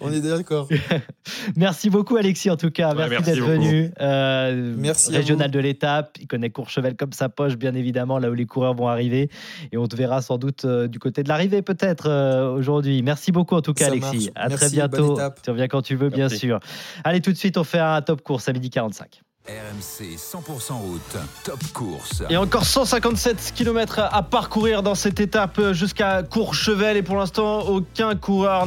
On 0.00 0.12
est 0.12 0.20
d'accord. 0.20 0.68
Merci 1.56 1.90
beaucoup, 1.90 2.16
Alexis, 2.16 2.50
en 2.50 2.56
tout 2.56 2.70
cas. 2.70 2.90
Ouais, 2.94 3.08
merci 3.08 3.14
merci 3.14 3.30
d'être 3.32 3.48
venu. 3.48 3.90
Euh, 4.00 4.74
Merci 4.76 5.12
Régional 5.12 5.50
de 5.50 5.58
l'étape. 5.58 6.16
Il 6.20 6.26
connaît 6.26 6.50
Courchevel 6.50 6.96
comme 6.96 7.12
sa 7.12 7.28
poche, 7.28 7.56
bien 7.56 7.74
évidemment, 7.74 8.18
là 8.18 8.30
où 8.30 8.34
les 8.34 8.46
coureurs 8.46 8.74
vont 8.74 8.88
arriver. 8.88 9.30
Et 9.72 9.76
on 9.76 9.86
te 9.86 9.96
verra 9.96 10.22
sans 10.22 10.38
doute 10.38 10.64
euh, 10.64 10.88
du 10.88 10.98
côté 10.98 11.22
de 11.22 11.28
l'arrivée, 11.28 11.62
peut-être, 11.62 12.08
euh, 12.08 12.52
aujourd'hui. 12.52 13.02
Merci 13.02 13.32
beaucoup, 13.32 13.54
en 13.54 13.62
tout 13.62 13.74
cas, 13.74 13.86
Ça 13.86 13.90
Alexis. 13.92 14.16
marche. 14.16 14.28
À 14.34 14.48
très 14.48 14.66
Merci, 14.66 14.74
bientôt. 14.76 15.18
Tu 15.42 15.50
reviens 15.50 15.68
quand 15.68 15.82
tu 15.82 15.96
veux, 15.96 16.08
bien 16.08 16.28
sûr. 16.28 16.60
Allez, 17.04 17.20
tout 17.20 17.32
de 17.32 17.38
suite, 17.38 17.56
on 17.58 17.64
fait 17.64 17.78
un 17.78 18.00
top 18.02 18.22
course 18.22 18.48
à 18.48 18.52
midi 18.52 18.70
45. 18.70 19.22
RMC 19.48 20.18
100% 20.18 20.72
route, 20.74 21.16
top 21.42 21.60
course. 21.72 22.22
Et 22.30 22.36
encore 22.36 22.64
157 22.64 23.54
km 23.56 23.98
à 23.98 24.22
parcourir 24.22 24.84
dans 24.84 24.94
cette 24.94 25.18
étape 25.18 25.60
jusqu'à 25.72 26.22
Courchevel 26.22 26.96
et 26.96 27.02
pour 27.02 27.16
l'instant 27.16 27.62
aucun 27.62 28.14
coureur 28.14 28.66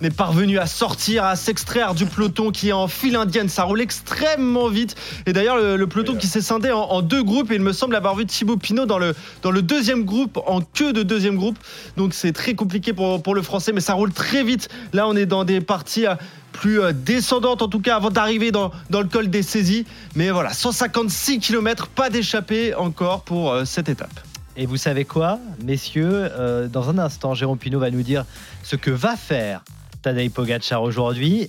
n'est 0.00 0.10
parvenu 0.10 0.58
à 0.58 0.64
sortir, 0.64 1.26
à 1.26 1.36
s'extraire 1.36 1.92
du 1.92 2.06
peloton 2.06 2.52
qui 2.52 2.70
est 2.70 2.72
en 2.72 2.88
file 2.88 3.16
indienne. 3.16 3.50
Ça 3.50 3.64
roule 3.64 3.82
extrêmement 3.82 4.68
vite 4.68 4.96
et 5.26 5.34
d'ailleurs 5.34 5.58
le, 5.58 5.86
peloton 5.86 6.16
qui 6.16 6.26
s'est 6.26 6.40
scindé 6.40 6.72
en, 6.72 7.02
deux 7.02 7.22
groupes 7.22 7.50
et 7.50 7.56
il 7.56 7.60
me 7.60 7.74
semble 7.74 7.94
avoir 7.94 8.16
vu 8.16 8.24
Thibaut 8.24 8.56
Pinot 8.56 8.86
dans 8.86 8.98
le, 8.98 9.14
dans 9.42 9.50
le 9.50 9.60
deuxième 9.60 10.04
groupe, 10.04 10.38
en 10.46 10.62
queue 10.62 10.94
de 10.94 11.02
deuxième 11.02 11.36
groupe. 11.36 11.58
Donc 11.98 12.14
c'est 12.14 12.32
très 12.32 12.54
compliqué 12.54 12.94
pour, 12.94 13.34
le 13.34 13.42
français 13.42 13.72
mais 13.74 13.82
ça 13.82 13.92
roule 13.92 14.14
très 14.14 14.42
vite. 14.42 14.70
Là 14.94 15.06
on 15.06 15.14
est 15.16 15.26
dans 15.26 15.44
des 15.44 15.60
parties... 15.60 16.06
euh, 16.06 16.14
plus 16.52 16.80
euh, 16.80 16.92
descendante 16.92 17.62
en 17.62 17.68
tout 17.68 17.80
cas 17.80 17.96
avant 17.96 18.10
d'arriver 18.10 18.50
dans, 18.52 18.70
dans 18.90 19.00
le 19.00 19.08
col 19.08 19.28
des 19.30 19.42
saisies. 19.42 19.86
Mais 20.14 20.30
voilà, 20.30 20.52
156 20.52 21.38
km, 21.40 21.88
pas 21.88 22.10
d'échappée 22.10 22.74
encore 22.74 23.22
pour 23.22 23.50
euh, 23.52 23.64
cette 23.64 23.88
étape. 23.88 24.20
Et 24.56 24.66
vous 24.66 24.76
savez 24.76 25.04
quoi, 25.04 25.38
messieurs 25.64 26.10
euh, 26.12 26.68
Dans 26.68 26.90
un 26.90 26.98
instant, 26.98 27.34
Jérôme 27.34 27.58
Pinot 27.58 27.78
va 27.80 27.90
nous 27.90 28.02
dire 28.02 28.24
ce 28.62 28.76
que 28.76 28.90
va 28.90 29.16
faire 29.16 29.62
Tadej 30.02 30.30
Pogacar 30.30 30.82
aujourd'hui. 30.82 31.48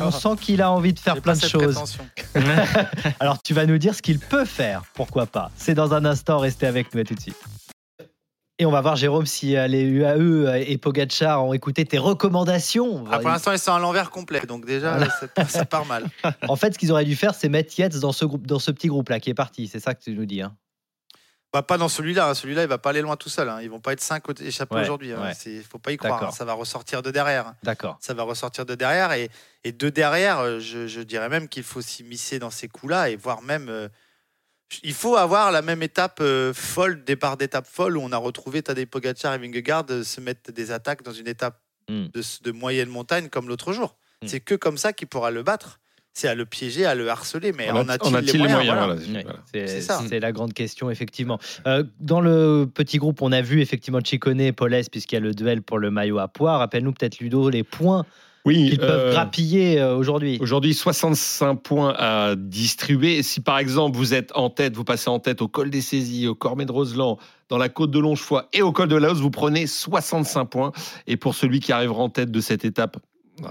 On 0.00 0.08
Oh. 0.08 0.10
sent 0.10 0.36
qu'il 0.40 0.60
a 0.60 0.70
envie 0.70 0.92
de 0.92 0.98
faire 0.98 1.14
plein 1.14 1.32
pas 1.32 1.36
de 1.36 1.40
cette 1.40 1.50
choses. 1.50 1.98
Alors 3.20 3.40
tu 3.42 3.54
vas 3.54 3.64
nous 3.64 3.78
dire 3.78 3.94
ce 3.94 4.02
qu'il 4.02 4.18
peut 4.18 4.44
faire, 4.44 4.82
pourquoi 4.94 5.26
pas. 5.26 5.50
C'est 5.56 5.74
dans 5.74 5.94
un 5.94 6.04
instant, 6.04 6.38
restez 6.38 6.66
avec 6.66 6.94
nous 6.94 7.00
à 7.00 7.04
tout 7.04 7.14
de 7.14 7.20
suite. 7.20 7.36
Et 8.58 8.64
on 8.64 8.70
va 8.70 8.80
voir, 8.80 8.96
Jérôme, 8.96 9.26
si 9.26 9.54
euh, 9.54 9.66
les 9.66 9.82
UAE 9.82 10.60
et 10.66 10.78
Pogacar 10.78 11.44
ont 11.44 11.52
écouté 11.52 11.84
tes 11.84 11.98
recommandations. 11.98 13.04
Ah, 13.10 13.18
pour 13.18 13.28
l'instant, 13.28 13.52
ils 13.52 13.58
sont 13.58 13.74
à 13.74 13.78
l'envers 13.78 14.08
complet, 14.10 14.40
donc 14.48 14.64
déjà, 14.64 14.96
Voilà. 14.96 15.46
ça, 15.46 15.64
part 15.66 15.84
mal. 15.84 16.06
En 16.48 16.56
fait, 16.56 16.72
ce 16.72 16.78
qu'ils 16.78 16.90
auraient 16.90 17.04
dû 17.04 17.16
faire, 17.16 17.34
c'est 17.34 17.50
mettre 17.50 17.78
Yates 17.78 17.98
dans 17.98 18.12
ce, 18.12 18.24
groupe, 18.24 18.46
dans 18.46 18.58
ce 18.58 18.70
petit 18.70 18.88
groupe-là 18.88 19.20
qui 19.20 19.28
est 19.28 19.34
parti. 19.34 19.68
C'est 19.68 19.80
ça 19.80 19.94
que 19.94 20.02
tu 20.02 20.12
nous 20.12 20.24
dis. 20.24 20.40
hein. 20.40 20.56
Bah, 21.52 21.62
pas 21.62 21.76
dans 21.76 21.90
celui-là. 21.90 22.30
hein. 22.30 22.34
Celui-là, 22.34 22.62
il 22.62 22.68
va 22.68 22.78
pas 22.78 22.90
aller 22.90 23.02
loin 23.02 23.16
tout 23.16 23.28
seul. 23.28 23.46
hein. 23.50 23.58
Ils 23.62 23.68
vont 23.68 23.78
pas 23.80 23.92
être 23.92 24.00
5 24.00 24.22
échappés 24.40 24.74
Ouais, 24.74 24.80
aujourd'hui. 24.82 25.12
hein. 25.12 25.20
ouais. 25.22 25.34
C'est- 25.34 25.62
faut 25.62 25.78
pas 25.78 25.92
y 25.92 25.98
croire. 25.98 26.32
Ça 26.32 26.46
va 26.46 26.54
ressortir 26.54 27.02
de 27.02 27.10
derrière. 27.10 27.52
D'accord. 27.62 27.98
Ça 28.00 28.14
va 28.14 28.22
ressortir 28.22 28.64
de 28.64 28.74
derrière. 28.74 29.12
Et, 29.12 29.28
et 29.64 29.72
de 29.72 29.90
derrière, 29.90 30.38
euh, 30.40 30.60
je, 30.60 30.86
je 30.86 31.02
dirais 31.02 31.28
même 31.28 31.48
qu'il 31.48 31.62
faut 31.62 31.82
s'immiscer 31.82 32.38
dans 32.38 32.50
ces 32.50 32.68
coups-là 32.68 33.10
et 33.10 33.16
voir 33.16 33.42
même. 33.42 33.68
euh, 33.68 33.88
il 34.82 34.92
faut 34.94 35.16
avoir 35.16 35.52
la 35.52 35.62
même 35.62 35.82
étape 35.82 36.18
euh, 36.20 36.52
folle, 36.54 37.04
départ 37.04 37.36
d'étape 37.36 37.66
folle, 37.66 37.96
où 37.96 38.00
on 38.02 38.12
a 38.12 38.16
retrouvé 38.16 38.62
Tadej 38.62 38.86
Pogacar 38.86 39.34
et 39.34 39.38
Vingegaard 39.38 39.84
euh, 39.90 40.02
se 40.02 40.20
mettre 40.20 40.52
des 40.52 40.70
attaques 40.72 41.02
dans 41.02 41.12
une 41.12 41.28
étape 41.28 41.60
Hmm. 41.88 42.06
de, 42.12 42.20
de 42.42 42.50
moyenne 42.50 42.88
montagne 42.88 43.28
comme 43.28 43.46
l'autre 43.46 43.72
jour. 43.72 43.94
Mm. 44.20 44.26
C'est 44.26 44.40
que 44.40 44.56
comme 44.56 44.76
ça 44.76 44.92
qu'il 44.92 45.06
pourra 45.06 45.30
le 45.30 45.44
battre. 45.44 45.78
C'est 46.14 46.26
à 46.26 46.34
le 46.34 46.44
piéger, 46.44 46.84
à 46.84 46.96
le 46.96 47.08
harceler. 47.08 47.52
Mais 47.52 47.68
a- 47.68 47.76
a-t-il 47.76 48.12
les 48.16 48.32
les 48.32 48.38
moyens, 48.38 48.56
moyens, 48.64 48.64
Voilà. 48.66 48.94
voilà. 48.96 49.00
Ouais, 49.18 49.22
Voilà. 49.52 49.66
C'est 49.68 49.80
ça. 49.82 50.00
c'est 50.08 50.18
la 50.18 50.32
grande 50.32 50.52
question, 50.52 50.90
effectivement. 50.90 51.38
Euh, 51.68 51.84
dans 52.00 52.20
le 52.20 52.66
petit 52.74 52.98
groupe, 52.98 53.22
on 53.22 53.30
a 53.30 53.40
vu 53.40 53.60
effectivement 53.60 54.00
Chicone 54.02 54.40
et 54.40 54.50
Paul 54.52 54.74
S, 54.74 54.88
puisqu'il 54.88 55.14
y 55.14 55.18
a 55.18 55.20
le 55.20 55.32
duel 55.32 55.62
pour 55.62 55.78
le 55.78 55.92
maillot 55.92 56.18
à 56.18 56.26
poire. 56.26 56.58
Rappelle-nous 56.58 56.90
peut-être, 56.92 57.20
Ludo, 57.20 57.50
les 57.50 57.62
points 57.62 58.04
Oui, 58.46 58.70
qu'ils 58.70 58.78
peuvent 58.78 59.08
euh, 59.08 59.10
grappiller 59.10 59.80
euh, 59.80 59.96
aujourd'hui. 59.96 60.38
Aujourd'hui, 60.40 60.72
65 60.72 61.56
points 61.56 61.94
à 61.98 62.36
distribuer. 62.36 63.24
Si 63.24 63.40
par 63.40 63.58
exemple 63.58 63.96
vous 63.96 64.14
êtes 64.14 64.30
en 64.36 64.50
tête, 64.50 64.76
vous 64.76 64.84
passez 64.84 65.10
en 65.10 65.18
tête 65.18 65.42
au 65.42 65.48
col 65.48 65.68
des 65.68 65.80
saisies, 65.80 66.28
au 66.28 66.36
Cormet 66.36 66.64
de 66.64 66.70
Roseland, 66.70 67.18
dans 67.48 67.58
la 67.58 67.68
côte 67.68 67.90
de 67.90 67.98
Longefoy 67.98 68.42
et 68.52 68.62
au 68.62 68.70
col 68.70 68.86
de 68.86 68.94
la 68.94 69.10
Hausse, 69.10 69.18
vous 69.18 69.32
prenez 69.32 69.66
65 69.66 70.44
points. 70.44 70.72
Et 71.08 71.16
pour 71.16 71.34
celui 71.34 71.58
qui 71.58 71.72
arrivera 71.72 72.00
en 72.04 72.08
tête 72.08 72.30
de 72.30 72.40
cette 72.40 72.64
étape, 72.64 72.98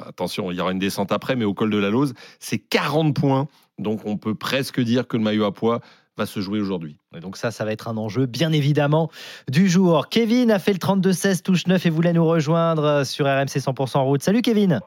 attention, 0.07 0.49
il 0.49 0.57
y 0.57 0.61
aura 0.61 0.71
une 0.71 0.79
descente 0.79 1.11
après, 1.11 1.35
mais 1.35 1.45
au 1.45 1.53
col 1.53 1.69
de 1.69 1.77
la 1.77 1.89
Lose, 1.89 2.13
c'est 2.39 2.59
40 2.59 3.13
points. 3.13 3.49
Donc 3.77 4.05
on 4.05 4.15
peut 4.15 4.35
presque 4.35 4.79
dire 4.79 5.07
que 5.07 5.17
le 5.17 5.23
maillot 5.23 5.43
à 5.43 5.53
poids 5.53 5.81
va 6.17 6.25
se 6.25 6.39
jouer 6.39 6.59
aujourd'hui. 6.61 6.97
Et 7.15 7.19
donc 7.19 7.37
ça, 7.37 7.51
ça 7.51 7.65
va 7.65 7.71
être 7.71 7.87
un 7.87 7.97
enjeu, 7.97 8.25
bien 8.25 8.51
évidemment, 8.51 9.09
du 9.49 9.67
jour. 9.67 10.07
Kevin 10.09 10.49
a 10.51 10.59
fait 10.59 10.71
le 10.73 10.79
32-16, 10.79 11.41
touche 11.41 11.67
9 11.67 11.85
et 11.85 11.89
voulait 11.89 12.13
nous 12.13 12.25
rejoindre 12.25 12.83
euh, 12.85 13.03
sur 13.03 13.25
RMC 13.25 13.45
100% 13.59 13.99
route. 14.03 14.23
Salut 14.23 14.41
Kevin 14.41 14.79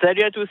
Salut 0.00 0.22
à 0.22 0.30
tous. 0.30 0.48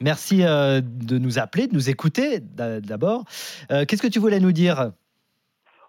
Merci 0.00 0.42
euh, 0.42 0.80
de 0.82 1.18
nous 1.18 1.38
appeler, 1.38 1.68
de 1.68 1.74
nous 1.74 1.90
écouter 1.90 2.40
d'a- 2.40 2.80
d'abord. 2.80 3.22
Euh, 3.70 3.84
Qu'est-ce 3.84 4.02
que 4.02 4.08
tu 4.08 4.18
voulais 4.18 4.40
nous 4.40 4.50
dire? 4.52 4.90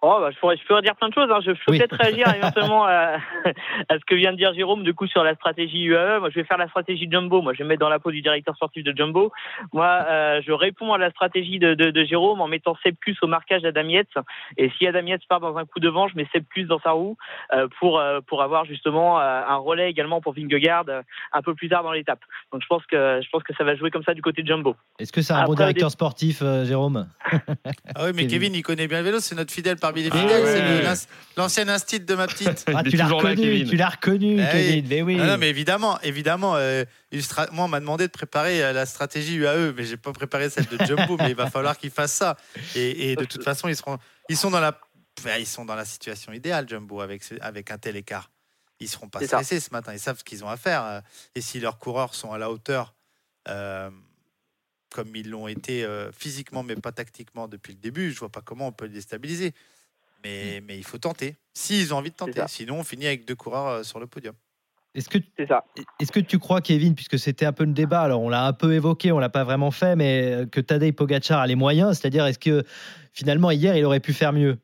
Oh, 0.08 0.18
bah, 0.20 0.30
je, 0.32 0.38
pourrais, 0.40 0.56
je 0.56 0.64
pourrais 0.68 0.84
dire 0.84 0.96
plein 0.96 1.10
de 1.10 1.14
choses. 1.16 1.30
hein. 1.32 1.40
Je, 1.44 1.52
je 1.56 1.60
peux 1.66 1.72
Oui. 1.72 1.80
peut-être 1.80 1.96
réagir 1.98 2.28
éventuellement 2.36 2.86
à, 2.86 3.16
à 3.90 3.94
ce 4.00 4.06
que 4.06 4.14
vient 4.14 4.32
de 4.34 4.38
dire 4.38 4.54
Jérôme, 4.54 4.84
du 4.84 4.94
coup, 4.94 5.08
sur 5.08 5.24
la 5.24 5.34
stratégie 5.34 5.84
UAE. 5.84 6.20
Moi, 6.20 6.30
je 6.30 6.36
vais 6.36 6.44
faire 6.44 6.60
la 6.60 6.68
stratégie 6.68 7.08
Jumbo. 7.10 7.42
Moi, 7.42 7.54
je 7.54 7.58
vais 7.60 7.64
me 7.64 7.70
mettre 7.70 7.80
dans 7.82 7.90
la 7.90 7.98
peau 7.98 8.12
du 8.12 8.22
directeur 8.22 8.56
sportif 8.56 8.84
de 8.84 8.94
Jumbo. 8.96 9.32
Moi, 9.74 9.88
euh, 10.08 10.42
je 10.46 10.52
réponds 10.52 10.94
à 10.94 11.00
la 11.00 11.10
stratégie 11.10 11.58
de, 11.58 11.74
de, 11.74 11.90
de 11.90 12.04
Jérôme 12.04 12.40
en 12.42 12.48
mettant 12.48 12.78
Seb 12.84 12.96
Plus 13.00 13.18
au 13.24 13.28
marquage 13.28 13.64
d'Adam 13.64 13.88
Yates. 13.90 14.08
Et 14.58 14.70
si 14.78 14.86
Adam 14.86 15.06
Yates 15.08 15.26
part 15.28 15.40
dans 15.40 15.58
un 15.58 15.66
coup 15.66 15.80
de 15.80 15.90
vent, 15.90 16.08
je 16.08 16.16
mets 16.18 16.28
Seb 16.32 16.44
Plus 16.48 16.66
dans 16.66 16.80
sa 16.80 16.92
roue 16.92 17.18
euh, 17.54 17.68
pour, 17.80 17.98
euh, 18.00 18.20
pour 18.28 18.44
avoir 18.44 18.66
justement 18.66 19.20
euh, 19.20 19.42
un 19.48 19.56
relais 19.58 19.90
également 19.90 20.22
pour 20.22 20.34
Vingegaard 20.34 20.86
euh, 20.90 21.02
un 21.34 21.42
peu 21.42 21.56
plus 21.56 21.68
tard 21.70 21.82
dans 21.82 21.92
l'étape. 21.94 22.20
Donc, 22.54 22.62
je 22.62 22.68
pense, 22.68 22.86
que, 22.86 23.22
je 23.24 23.30
pense 23.32 23.42
que 23.44 23.56
ça 23.56 23.64
va 23.64 23.76
jouer 23.76 23.90
comme 23.90 24.04
ça 24.04 24.14
du 24.14 24.22
côté 24.22 24.44
de 24.44 24.48
Jumbo. 24.48 24.76
Est-ce 25.00 25.12
que 25.12 25.22
c'est 25.22 25.34
un 25.34 25.38
bon 25.46 25.54
Après, 25.54 25.56
directeur 25.66 25.88
des- 25.90 25.94
sportif, 25.94 26.40
euh, 26.44 26.64
Jérôme? 26.66 27.08
Ah 27.96 28.04
oui, 28.06 28.12
mais 28.14 28.22
Kevin. 28.28 28.36
Kevin, 28.36 28.56
il 28.56 28.62
connaît 28.64 28.88
bien 28.88 29.00
le 29.00 29.06
vélo. 29.06 29.20
C'est 29.20 29.36
notre 29.36 29.52
fidèle 29.54 29.78
parmi 29.82 29.95
Ah 30.12 30.18
fidèles. 30.20 30.44
ouais. 30.44 30.54
C'est 30.54 30.62
le- 30.78 30.82
l'ins- 30.84 31.08
l'ancien 31.38 31.68
instit 31.70 32.00
de 32.00 32.16
ma 32.16 32.28
petite. 32.28 32.66
Ah, 32.74 32.84
tu 32.84 32.92
l'as 32.98 33.08
là, 33.08 33.14
reconnu, 33.14 33.36
Kevin. 33.42 33.70
tu 33.70 33.76
l'as 33.76 33.90
reconnu, 33.90 34.40
Eh 34.40 34.56
oui. 34.56 34.86
Mais 34.88 35.02
oui. 35.02 35.18
Ah 35.22 35.28
non, 35.28 35.38
mais 35.38 35.50
évidemment, 35.50 36.00
évidemment. 36.02 36.56
euh, 36.56 36.84
Moi, 37.52 37.66
on 37.66 37.68
m'a 37.68 37.80
demandé 37.80 38.08
de 38.08 38.12
préparer 38.12 38.64
euh, 38.64 38.74
la 38.74 38.86
stratégie 38.86 39.36
UAE, 39.36 39.74
mais 39.76 39.84
j'ai 39.86 39.98
pas 39.98 40.12
préparé 40.14 40.50
celle 40.50 40.66
de 40.68 40.78
Jumbo. 40.86 41.18
mais 41.20 41.30
il 41.30 41.36
va 41.36 41.50
falloir 41.50 41.78
qu'ils 41.78 41.92
fassent 41.92 42.14
ça. 42.14 42.36
Et, 42.76 43.12
et 43.12 43.16
de 43.16 43.26
toute 43.26 43.44
façon, 43.44 43.68
ils 43.68 43.76
seront, 43.76 43.98
ils 44.30 44.38
sont 44.38 44.52
dans 44.52 44.60
la, 44.60 44.78
ils 45.40 45.46
sont 45.48 45.66
dans 45.66 45.76
la 45.76 45.86
situation 45.86 46.34
idéale, 46.34 46.68
Jumbo, 46.68 47.02
avec 47.02 47.24
ce- 47.24 47.36
avec 47.42 47.72
un 47.72 47.78
tel 47.78 47.96
écart. 47.96 48.30
Ils 48.82 48.90
seront 48.90 49.08
pas 49.08 49.20
ça. 49.22 49.28
stressés 49.28 49.60
ce 49.62 49.70
matin. 49.72 49.94
Ils 49.94 50.00
savent 50.00 50.20
ce 50.20 50.24
qu'ils 50.26 50.44
ont 50.44 50.50
à 50.50 50.58
faire. 50.58 50.84
euh, 50.84 51.00
Et 51.36 51.42
si 51.42 51.60
leurs 51.62 51.80
coureurs 51.80 52.14
sont 52.14 52.34
à 52.34 52.38
la 52.38 52.52
hauteur, 52.52 52.94
euh, 53.48 53.90
comme 54.94 55.16
ils 55.16 55.30
l'ont 55.30 55.48
été 55.48 55.84
euh, 55.84 56.12
physiquement, 56.12 56.64
mais 56.64 56.76
pas 56.76 56.92
tactiquement 56.92 57.48
depuis 57.48 57.74
le 57.74 57.80
début, 57.80 58.12
je 58.12 58.20
vois 58.20 58.30
pas 58.30 58.42
comment 58.42 58.68
on 58.68 58.72
peut 58.72 58.86
les 58.86 58.94
déstabiliser. 58.94 59.54
Mais, 60.26 60.60
mais 60.68 60.76
il 60.76 60.84
faut 60.84 60.98
tenter. 60.98 61.36
S'ils 61.54 61.94
ont 61.94 61.98
envie 61.98 62.10
de 62.10 62.16
tenter. 62.16 62.42
Sinon, 62.48 62.80
on 62.80 62.84
finit 62.84 63.06
avec 63.06 63.28
deux 63.28 63.36
coureurs 63.36 63.68
euh, 63.68 63.84
sur 63.84 64.00
le 64.00 64.08
podium. 64.08 64.34
Est-ce 64.96 65.08
que, 65.08 65.20
ça. 65.48 65.64
est-ce 66.00 66.12
que 66.12 66.20
tu 66.20 66.40
crois, 66.40 66.62
Kevin, 66.62 66.96
puisque 66.96 67.20
c'était 67.20 67.46
un 67.46 67.52
peu 67.52 67.66
le 67.66 67.74
débat, 67.74 68.02
alors 68.02 68.22
on 68.22 68.30
l'a 68.30 68.46
un 68.46 68.54
peu 68.54 68.74
évoqué, 68.74 69.12
on 69.12 69.20
l'a 69.20 69.30
pas 69.30 69.44
vraiment 69.44 69.70
fait, 69.70 69.96
mais 69.96 70.46
que 70.52 70.62
Tadej 70.62 70.96
Pogacar 70.96 71.42
a 71.42 71.48
les 71.48 71.56
moyens, 71.56 72.00
c'est-à-dire 72.00 72.26
est-ce 72.26 72.40
que 72.40 72.64
finalement 73.12 73.52
hier 73.52 73.76
il 73.76 73.84
aurait 73.84 74.00
pu 74.00 74.14
faire 74.14 74.32
mieux? 74.32 74.58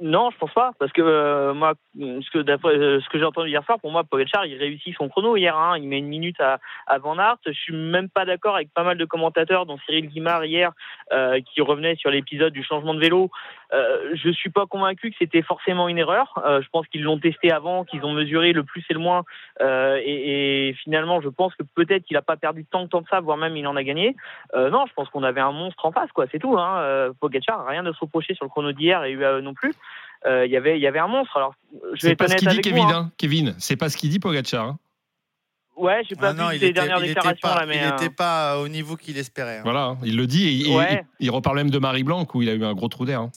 Non, 0.00 0.30
je 0.30 0.38
pense 0.38 0.52
pas, 0.52 0.72
parce 0.78 0.92
que 0.92 1.00
euh, 1.00 1.54
moi, 1.54 1.74
ce 1.96 2.30
que 2.30 2.40
d'après 2.40 2.76
euh, 2.76 3.00
ce 3.00 3.08
que 3.08 3.18
j'ai 3.18 3.24
entendu 3.24 3.48
hier 3.48 3.64
soir, 3.64 3.78
pour 3.78 3.90
moi, 3.90 4.04
Pogacar, 4.04 4.44
il 4.46 4.56
réussit 4.58 4.94
son 4.96 5.08
chrono 5.08 5.36
hier. 5.36 5.56
Hein, 5.56 5.78
il 5.78 5.88
met 5.88 5.98
une 5.98 6.08
minute 6.08 6.40
à, 6.40 6.58
à 6.86 6.98
Van 6.98 7.18
Aert. 7.18 7.38
Je 7.46 7.52
suis 7.52 7.74
même 7.74 8.08
pas 8.08 8.24
d'accord 8.24 8.56
avec 8.56 8.72
pas 8.72 8.82
mal 8.82 8.98
de 8.98 9.04
commentateurs, 9.04 9.66
dont 9.66 9.78
Cyril 9.86 10.08
Guimard 10.08 10.44
hier, 10.44 10.72
euh, 11.12 11.40
qui 11.40 11.60
revenait 11.60 11.96
sur 11.96 12.10
l'épisode 12.10 12.52
du 12.52 12.62
changement 12.62 12.94
de 12.94 13.00
vélo. 13.00 13.30
Euh, 13.72 14.14
je 14.14 14.30
suis 14.30 14.50
pas 14.50 14.66
convaincu 14.66 15.10
que 15.10 15.16
c'était 15.18 15.42
forcément 15.42 15.88
une 15.88 15.98
erreur. 15.98 16.40
Euh, 16.46 16.62
je 16.62 16.68
pense 16.68 16.86
qu'ils 16.86 17.02
l'ont 17.02 17.18
testé 17.18 17.50
avant, 17.50 17.84
qu'ils 17.84 18.04
ont 18.04 18.12
mesuré 18.12 18.52
le 18.52 18.62
plus 18.62 18.84
et 18.88 18.94
le 18.94 19.00
moins, 19.00 19.24
euh, 19.60 20.00
et, 20.04 20.68
et 20.68 20.72
finalement, 20.74 21.20
je 21.20 21.28
pense 21.28 21.54
que 21.56 21.62
peut-être 21.74 22.04
qu'il 22.04 22.16
a 22.16 22.22
pas 22.22 22.36
perdu 22.36 22.64
tant 22.64 22.82
de 22.82 22.88
temps 22.88 23.02
que 23.02 23.08
ça, 23.08 23.20
voire 23.20 23.36
même 23.36 23.56
il 23.56 23.66
en 23.66 23.76
a 23.76 23.82
gagné. 23.82 24.14
Euh, 24.54 24.70
non, 24.70 24.86
je 24.86 24.92
pense 24.94 25.08
qu'on 25.10 25.22
avait 25.24 25.40
un 25.40 25.52
monstre 25.52 25.84
en 25.84 25.92
face, 25.92 26.12
quoi. 26.12 26.26
C'est 26.30 26.38
tout. 26.38 26.56
Hein. 26.58 27.10
Pogacar, 27.20 27.66
rien 27.66 27.82
de 27.82 27.92
se 27.92 27.98
reprocher 28.00 28.34
sur 28.34 28.44
le 28.44 28.50
chrono 28.50 28.72
d'hier 28.72 29.02
et 29.04 29.12
UAE 29.12 29.40
non 29.40 29.54
plus. 29.54 29.72
Il 30.26 30.50
y 30.50 30.56
avait, 30.56 30.76
il 30.78 30.82
y 30.82 30.86
avait 30.86 30.98
un 30.98 31.06
monstre. 31.08 31.36
Alors, 31.36 31.54
je 31.94 32.08
vais 32.08 32.16
pas 32.16 32.28
ce 32.28 32.36
qu'il 32.36 32.48
dit 32.48 32.60
Kevin. 32.60 32.84
hein. 32.84 32.88
hein. 32.92 33.10
Kevin, 33.18 33.54
c'est 33.58 33.76
pas 33.76 33.88
ce 33.88 33.96
qu'il 33.96 34.10
dit 34.10 34.18
Pogacar. 34.18 34.64
hein. 34.64 34.78
Ouais, 35.76 36.02
j'ai 36.08 36.16
pas 36.16 36.28
Ah 36.30 36.32
non, 36.32 36.48
vu 36.48 36.54
il 36.56 36.60
ses 36.60 36.64
était, 36.66 36.72
dernières 36.72 36.98
il 36.98 37.04
était 37.04 37.14
déclarations 37.14 37.48
pas, 37.48 37.60
là, 37.60 37.66
mais 37.66 37.76
il 37.76 37.82
euh, 37.84 37.96
était 37.96 38.08
pas 38.10 38.58
au 38.60 38.68
niveau 38.68 38.96
qu'il 38.96 39.18
espérait. 39.18 39.58
hein. 39.58 39.62
Voilà, 39.62 39.96
il 40.04 40.16
le 40.16 40.26
dit 40.26 40.48
et, 40.48 40.70
et- 40.70 40.76
Ouais. 40.76 41.04
il, 41.20 41.26
il 41.26 41.30
reparle 41.30 41.56
même 41.56 41.70
de 41.70 41.78
Marie 41.78 42.02
Blanc 42.02 42.26
où 42.32 42.42
il 42.42 42.48
a 42.48 42.54
eu 42.54 42.64
un 42.64 42.72
gros 42.74 42.88
trou 42.88 43.04
d'air. 43.04 43.20
hein. 43.20 43.30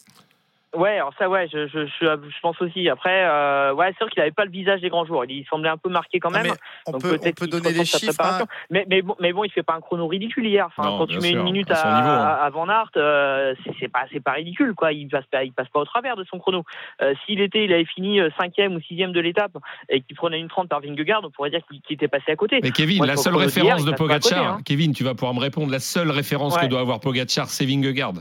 Ouais, 0.76 0.98
alors 0.98 1.14
ça, 1.18 1.28
ouais, 1.28 1.48
je, 1.52 1.68
je, 1.68 1.86
je, 1.88 2.06
je 2.06 2.40
pense 2.44 2.62
aussi. 2.62 2.88
Après, 2.90 3.26
euh, 3.26 3.74
ouais, 3.74 3.88
c'est 3.92 3.98
sûr 3.98 4.10
qu'il 4.12 4.22
avait 4.22 4.30
pas 4.30 4.46
le 4.46 4.52
visage 4.52 4.82
des 4.82 4.90
grands 4.90 5.04
jours. 5.06 5.26
Il 5.26 5.44
semblait 5.50 5.70
un 5.70 5.78
peu 5.78 5.90
marqué 5.90 6.20
quand 6.20 6.30
Non, 6.30 6.38
même. 6.44 6.52
mais 6.52 6.58
on 6.86 6.92
Donc 6.92 7.02
peut, 7.02 7.18
on 7.42 7.46
donner 7.48 7.72
les 7.72 7.86
chiffres. 7.86 8.14
hein. 8.20 8.46
Mais, 8.70 8.86
mais, 8.88 9.02
bon, 9.02 9.16
mais 9.20 9.34
bon, 9.34 9.44
il 9.46 9.50
fait 9.52 9.64
pas 9.64 9.74
un 9.74 9.82
chrono 9.82 10.06
ridicule 10.08 10.46
hier. 10.46 10.68
Enfin, 10.68 10.88
Non, 10.88 10.98
quand 11.00 11.08
tu 11.08 11.16
mets 11.16 11.30
sûr, 11.30 11.40
une 11.40 11.44
minute 11.44 11.72
à 11.72 11.74
niveau, 12.02 12.08
hein. 12.10 12.38
à 12.40 12.50
Van 12.52 12.70
Aert, 12.70 12.92
euh, 12.98 13.56
c'est- 13.64 13.72
c'est 13.80 13.88
pas, 13.88 14.04
c'est 14.14 14.20
pas 14.20 14.34
ridicule, 14.34 14.76
quoi. 14.76 14.94
Il 14.94 15.08
passe 15.08 15.26
pas, 15.32 15.44
il 15.44 15.52
passe 15.54 15.70
pas 15.70 15.80
au 15.80 15.86
travers 15.86 16.16
de 16.16 16.24
son 16.26 16.38
chrono. 16.38 16.64
Euh, 17.02 17.16
S'il 17.26 17.42
était, 17.42 17.66
il 17.66 17.74
avait 17.74 17.86
fini 17.86 18.20
euh, 18.20 18.30
cinquième 18.40 18.76
ou 18.76 18.82
sixième 18.82 19.12
de 19.12 19.20
l'étape 19.20 19.54
et 19.90 20.02
qu'il 20.02 20.16
prenait 20.16 20.40
une 20.40 20.50
30 20.50 20.70
par 20.70 20.82
Vingegaard, 20.82 21.22
on 21.24 21.32
pourrait 21.32 21.50
dire 21.50 21.62
qu'il 21.68 21.82
qu'il 21.82 21.96
était 21.96 22.08
passé 22.08 22.32
à 22.32 22.36
côté. 22.36 22.60
Mais 22.62 22.70
Kevin, 22.72 22.98
Moi, 22.98 23.08
la 23.08 23.18
seule 23.18 23.36
référence 23.36 23.86
de 23.86 23.92
côté, 23.92 23.98
Pogacar, 23.98 24.54
hein. 24.54 24.60
Kevin, 24.64 24.94
tu 24.94 25.04
vas 25.04 25.16
pouvoir 25.16 25.34
me 25.34 25.40
répondre, 25.40 25.72
la 25.72 25.80
seule 25.80 26.12
référence 26.12 26.56
Ouais. 26.58 26.62
que 26.62 26.68
doit 26.68 26.82
avoir 26.82 27.00
Pogacar, 27.00 27.48
c'est 27.50 27.66
Vingegaard. 27.66 28.14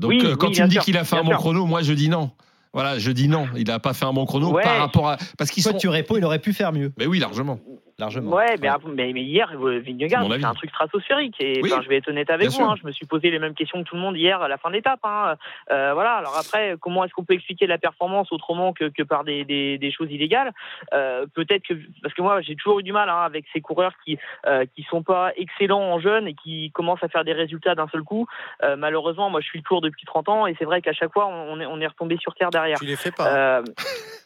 Donc 0.00 0.10
Oui, 0.10 0.20
euh, 0.24 0.34
quand 0.36 0.48
oui, 0.48 0.54
tu 0.54 0.62
me 0.62 0.68
dis 0.68 0.78
qu'il 0.78 0.96
a 0.96 1.04
fait 1.04 1.16
un 1.16 1.22
bon 1.22 1.30
sûr. 1.30 1.38
chrono, 1.38 1.66
moi 1.66 1.82
je 1.82 1.92
dis 1.92 2.08
non. 2.08 2.30
Voilà, 2.72 2.98
je 2.98 3.10
dis 3.10 3.28
non, 3.28 3.46
il 3.56 3.66
n'a 3.66 3.78
pas 3.80 3.92
fait 3.92 4.04
un 4.06 4.12
bon 4.12 4.24
chrono 4.26 4.52
Ouais. 4.52 4.62
par 4.62 4.78
rapport 4.78 5.08
à. 5.10 5.16
Parce 5.36 5.50
qu'ils 5.50 5.62
Toi, 5.62 5.72
sont. 5.72 5.78
tu 5.78 5.88
réponds, 5.88 6.16
il 6.16 6.24
aurait 6.24 6.38
pu 6.38 6.52
faire 6.52 6.72
mieux. 6.72 6.92
Mais 6.98 7.06
oui, 7.06 7.18
largement. 7.18 7.58
Largement. 8.00 8.32
Ouais, 8.36 8.56
mais, 8.60 8.68
après- 8.68 8.90
mais, 8.90 9.12
mais 9.12 9.22
hier, 9.22 9.50
euh, 9.54 9.80
Vingegaard, 9.80 10.24
C'est 10.30 10.44
un 10.44 10.54
truc 10.54 10.70
stratosphérique. 10.70 11.36
Et 11.40 11.60
Oui, 11.62 11.70
enfin, 11.72 11.82
je 11.82 11.88
vais 11.88 11.96
être 11.98 12.08
honnête 12.08 12.30
avec 12.30 12.48
bien 12.48 12.58
vous, 12.58 12.64
hein, 12.70 12.74
je 12.80 12.86
me 12.86 12.92
suis 12.92 13.06
posé 13.06 13.30
les 13.30 13.38
mêmes 13.38 13.54
questions 13.54 13.82
que 13.82 13.88
tout 13.88 13.94
le 13.94 14.00
monde 14.00 14.16
hier 14.16 14.40
à 14.42 14.48
la 14.48 14.58
fin 14.58 14.70
d'étape. 14.70 15.00
Hein. 15.04 15.36
Euh, 15.70 15.92
voilà. 15.94 16.14
Alors 16.14 16.36
après, 16.38 16.76
comment 16.80 17.04
est-ce 17.04 17.12
qu'on 17.12 17.24
peut 17.24 17.34
expliquer 17.34 17.66
la 17.66 17.78
performance 17.78 18.32
autrement 18.32 18.72
que, 18.72 18.86
que 18.88 19.02
par 19.02 19.24
des, 19.24 19.44
des, 19.44 19.78
des 19.78 19.92
choses 19.92 20.10
illégales? 20.10 20.52
Euh, 20.94 21.26
Peut-être 21.34 21.62
que 21.64 21.74
parce 22.02 22.14
que 22.14 22.22
moi, 22.22 22.40
j'ai 22.40 22.56
toujours 22.56 22.80
eu 22.80 22.82
du 22.82 22.92
mal 22.92 23.08
hein, 23.08 23.20
avec 23.22 23.44
ces 23.52 23.60
coureurs 23.60 23.92
qui 24.04 24.18
euh, 24.46 24.64
qui 24.74 24.82
sont 24.84 25.02
pas 25.02 25.32
excellents 25.36 25.80
en 25.82 26.00
jeune 26.00 26.26
et 26.26 26.34
qui 26.34 26.70
commencent 26.72 27.02
à 27.04 27.08
faire 27.08 27.24
des 27.24 27.32
résultats 27.32 27.74
d'un 27.74 27.88
seul 27.88 28.02
coup. 28.02 28.26
Euh, 28.62 28.76
malheureusement, 28.76 29.30
moi, 29.30 29.40
je 29.40 29.46
suis 29.46 29.58
le 29.58 29.64
tour 29.64 29.80
depuis 29.80 30.04
30 30.06 30.28
ans 30.28 30.46
et 30.46 30.54
c'est 30.58 30.64
vrai 30.64 30.80
qu'à 30.82 30.92
chaque 30.92 31.12
fois, 31.12 31.26
on 31.28 31.60
est, 31.60 31.66
on 31.66 31.80
est 31.80 31.86
retombé 31.86 32.16
sur 32.18 32.34
terre 32.34 32.50
derrière. 32.50 32.78
Tu 32.78 32.86
les 32.86 32.96
fais 32.96 33.10
pas. 33.12 33.62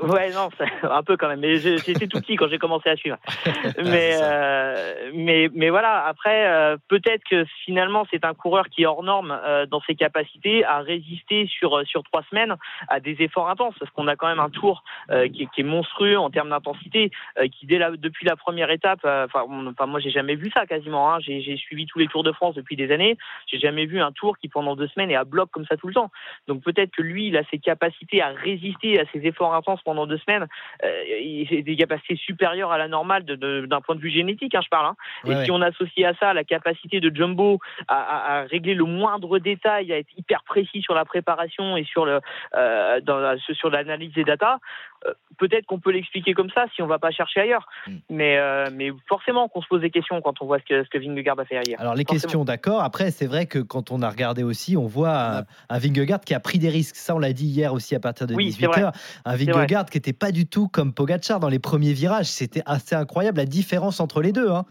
ouais, 0.03 0.33
non, 0.33 0.49
un 0.83 1.03
peu 1.03 1.17
quand 1.17 1.29
même. 1.29 1.41
Mais 1.41 1.57
j'ai- 1.59 1.79
j'étais 1.79 2.07
tout 2.07 2.21
quand 2.35 2.49
j'ai 2.49 2.59
commencé 2.59 2.89
à 2.89 2.97
suivre. 2.97 3.19
Mais, 3.79 4.13
c'est 4.13 4.19
ça. 4.19 4.33
euh, 4.33 5.11
mais, 5.15 5.49
mais 5.55 5.71
voilà. 5.71 6.05
Après, 6.07 6.47
euh, 6.49 6.77
peut-être 6.89 7.23
que 7.25 7.45
finalement, 7.65 8.07
c'est 8.11 8.25
un 8.25 8.35
coureur 8.35 8.69
qui 8.69 8.83
est 8.83 8.87
hors 8.87 9.03
norme 9.03 9.39
euh, 9.45 9.67
dans 9.67 9.81
ses 9.83 9.95
capacités 9.95 10.65
à 10.65 10.81
résister 10.81 11.47
sur 11.47 11.87
sur 11.87 12.03
trois 12.03 12.23
semaines 12.31 12.57
à 12.89 13.01
des 13.01 13.17
efforts 13.21 13.49
intenses, 13.49 13.75
parce 13.79 13.91
qu'on 13.93 14.09
a 14.09 14.17
quand 14.17 14.27
même 14.27 14.41
un 14.41 14.51
tour 14.51 14.83
qui, 15.09 15.43
est, 15.43 15.47
qui 15.55 15.61
est 15.61 15.65
monstrueux 15.65 16.19
en 16.19 16.31
termes 16.31 16.51
d'intensité, 16.51 17.11
qui 17.53 17.67
dès 17.67 17.79
la, 17.79 17.91
depuis 17.91 18.27
la 18.27 18.37
première 18.37 18.71
étape, 18.71 19.01
enfin, 19.05 19.45
enfin, 19.69 19.87
moi, 19.87 20.01
j'ai 20.01 20.11
jamais 20.11 20.35
vu 20.35 20.51
ça 20.53 20.67
quasiment. 20.67 21.13
Hein. 21.13 21.19
J'ai 21.21 21.41
j'ai 21.41 21.57
suivi 21.57 21.87
tous 21.87 21.99
les 21.99 22.09
Tours 22.09 22.25
de 22.25 22.33
France 22.33 22.55
depuis 22.55 22.77
des 22.77 22.91
années. 22.91 23.17
J'ai 23.47 23.59
jamais 23.59 23.87
vu 23.87 24.01
un 24.01 24.13
tour 24.13 24.39
qui 24.39 24.49
pendant 24.49 24.75
deux 24.75 24.89
semaines 24.89 25.11
est 25.11 25.17
à 25.17 25.25
bloc 25.25 25.51
comme 25.51 25.67
ça 25.67 25.77
tout 25.77 25.89
le 25.89 25.95
temps. 25.95 26.11
Donc 26.49 26.63
peut-être 26.63 26.91
que 26.91 27.03
lui, 27.03 27.29
il 27.29 27.37
a 27.37 27.45
ses 27.51 27.59
capacités 27.59 28.23
à 28.23 28.29
résister 28.29 28.99
à 28.99 29.05
ces 29.13 29.27
efforts 29.27 29.55
intenses 29.55 29.83
pendant 29.85 30.07
deux 30.07 30.19
semaines. 30.19 30.47
Il 30.83 31.49
a 31.59 31.63
des 31.63 31.77
capacités 31.77 32.16
supérieures 32.17 32.73
à 32.73 32.79
la 32.79 32.89
normale 32.89 33.25
d'un 33.25 33.81
point 33.81 33.95
de 33.95 34.01
vue 34.01 34.11
génétique, 34.11 34.55
hein, 34.55 34.61
je 34.65 34.69
parle. 34.69 34.87
hein. 34.87 34.97
Ouais, 35.25 35.33
Et 35.33 35.37
ouais. 35.37 35.45
si 35.45 35.51
on 35.51 35.61
associe 35.63 36.07
à 36.09 36.15
ça 36.19 36.33
la 36.35 36.45
capacité 36.45 37.01
de 37.01 37.15
Jumbo 37.15 37.59
à, 37.89 37.95
à- 37.97 38.39
à 38.39 38.43
régler 38.45 38.75
le 38.75 38.85
moindre 38.85 39.39
détail, 39.39 39.93
à 39.93 39.99
être 39.99 40.11
hyper 40.17 40.43
précis 40.45 40.83
sur 40.83 40.95
la 40.95 41.05
préparation 41.05 41.77
et 41.77 41.85
sur 41.85 42.05
le 42.07 42.21
euh, 42.55 43.01
dans 43.01 43.19
la- 43.19 43.37
sur 43.39 43.71
l'analyse 43.71 44.13
des 44.15 44.25
datas, 44.25 44.55
euh, 44.57 44.96
peut-être 45.39 45.67
qu'on 45.67 45.79
peut 45.81 45.91
l'expliquer 45.91 46.33
comme 46.35 46.51
ça 46.51 46.67
si 46.75 46.83
on 46.83 46.87
va 46.87 46.99
pas 46.99 47.11
chercher 47.11 47.41
ailleurs. 47.41 47.67
Mm. 47.87 47.93
Mais 48.11 48.39
euh, 48.39 48.65
mais 48.73 48.91
forcément 49.09 49.49
qu'on 49.49 49.61
se 49.63 49.67
pose 49.69 49.81
des 49.81 49.91
questions 49.91 50.21
quand 50.23 50.41
on 50.41 50.47
voit 50.47 50.59
ce 50.59 50.65
que 50.65 50.85
ce 50.85 50.89
que 50.89 50.99
Vingegaard 50.99 51.39
a 51.39 51.45
fait 51.45 51.61
hier. 51.67 51.81
Alors 51.81 51.95
les 51.95 52.05
Forcément. 52.05 52.21
questions, 52.23 52.45
d'accord. 52.45 52.83
Après, 52.83 53.11
c'est 53.11 53.27
vrai 53.27 53.47
que 53.47 53.59
quand 53.59 53.91
on 53.91 54.03
a 54.03 54.09
regardé 54.11 54.43
aussi, 54.43 54.77
on 54.77 54.87
voit 54.87 55.39
un, 55.39 55.45
un 55.69 55.79
Vingegaard 55.79 56.21
qui 56.21 56.35
a 56.35 56.41
pris 56.41 56.59
des 56.59 56.69
risques. 56.69 56.97
Ça, 56.97 57.15
on 57.15 57.19
l'a 57.19 57.33
dit 57.33 57.47
hier 57.47 57.73
aussi 57.73 57.95
à 57.95 58.01
partir 58.01 58.27
de 58.27 58.35
Oui, 58.35 58.53
c'est 58.53 58.67
18h. 58.67 58.81
vrai. 58.81 58.93
Un 59.25 59.37
Vingegaard 59.37 59.87
qui 59.87 59.99
n'était 59.99 60.13
pas 60.13 60.33
du 60.33 60.47
tout 60.47 60.69
comme 60.69 60.93
Pogacar 60.95 61.41
dans 61.41 61.49
les 61.49 61.59
premiers 61.59 61.93
virages. 61.93 62.27
C'était 62.27 62.63
assez 62.67 62.95
incroyable 62.95 63.39
la 63.39 63.45
différence 63.47 64.01
entre 64.01 64.23
les 64.23 64.33
deux. 64.33 64.51
hein. 64.51 64.65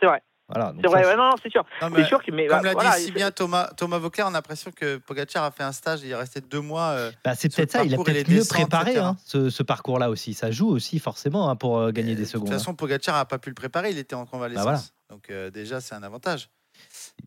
C'est 0.00 0.06
vrai. 0.06 0.22
Voilà, 0.52 0.72
C'est 0.80 0.86
vrai, 0.88 1.02
ça, 1.02 1.08
ouais, 1.10 1.16
non, 1.16 1.30
non, 1.30 1.36
c'est 1.42 1.50
sûr. 1.50 1.64
Non, 1.80 1.90
mais 1.90 2.04
sûr 2.04 2.22
que 2.22 2.30
mais 2.30 2.46
Comme 2.46 2.58
bah, 2.58 2.64
l'a 2.68 2.72
voilà, 2.72 2.96
dit 2.98 3.04
si 3.04 3.12
bien 3.12 3.30
Thomas, 3.30 3.70
Thomas 3.76 3.98
Vauclair, 3.98 4.26
on 4.26 4.30
a 4.30 4.32
l'impression 4.32 4.70
que 4.70 4.96
Pogacar 4.98 5.44
a 5.44 5.50
fait 5.50 5.62
un 5.62 5.72
stage, 5.72 6.00
il 6.02 6.10
est 6.10 6.14
resté 6.16 6.40
deux 6.40 6.60
mois. 6.60 6.88
euh, 6.90 7.10
bah, 7.24 7.34
c'est 7.34 7.54
peut-être 7.54 7.70
ça. 7.72 7.84
Il 7.84 7.94
a 7.94 7.96
peut-être 7.98 8.28
mieux 8.28 8.38
descentes, 8.38 8.58
préparé 8.68 8.96
hein, 8.98 9.16
ce, 9.24 9.48
ce 9.50 9.62
parcours-là 9.62 10.10
aussi. 10.10 10.34
Ça 10.34 10.50
joue 10.50 10.68
aussi 10.68 10.98
forcément 10.98 11.48
hein, 11.50 11.56
pour 11.56 11.78
euh, 11.78 11.92
gagner 11.92 12.14
des 12.14 12.22
De 12.22 12.26
secondes. 12.26 12.46
toute 12.48 12.54
hein. 12.54 12.58
façon, 12.58 12.74
Pogacar 12.74 13.14
n'a 13.16 13.24
pas 13.24 13.38
pu 13.38 13.48
le 13.50 13.54
préparer, 13.54 13.90
il 13.90 13.98
était 13.98 14.14
en 14.16 14.26
convalescence. 14.26 14.64
Bah 14.64 14.70
voilà. 14.72 14.82
Donc 15.10 15.30
euh, 15.30 15.50
déjà, 15.50 15.80
c'est 15.80 15.94
un 15.94 16.02
avantage. 16.02 16.48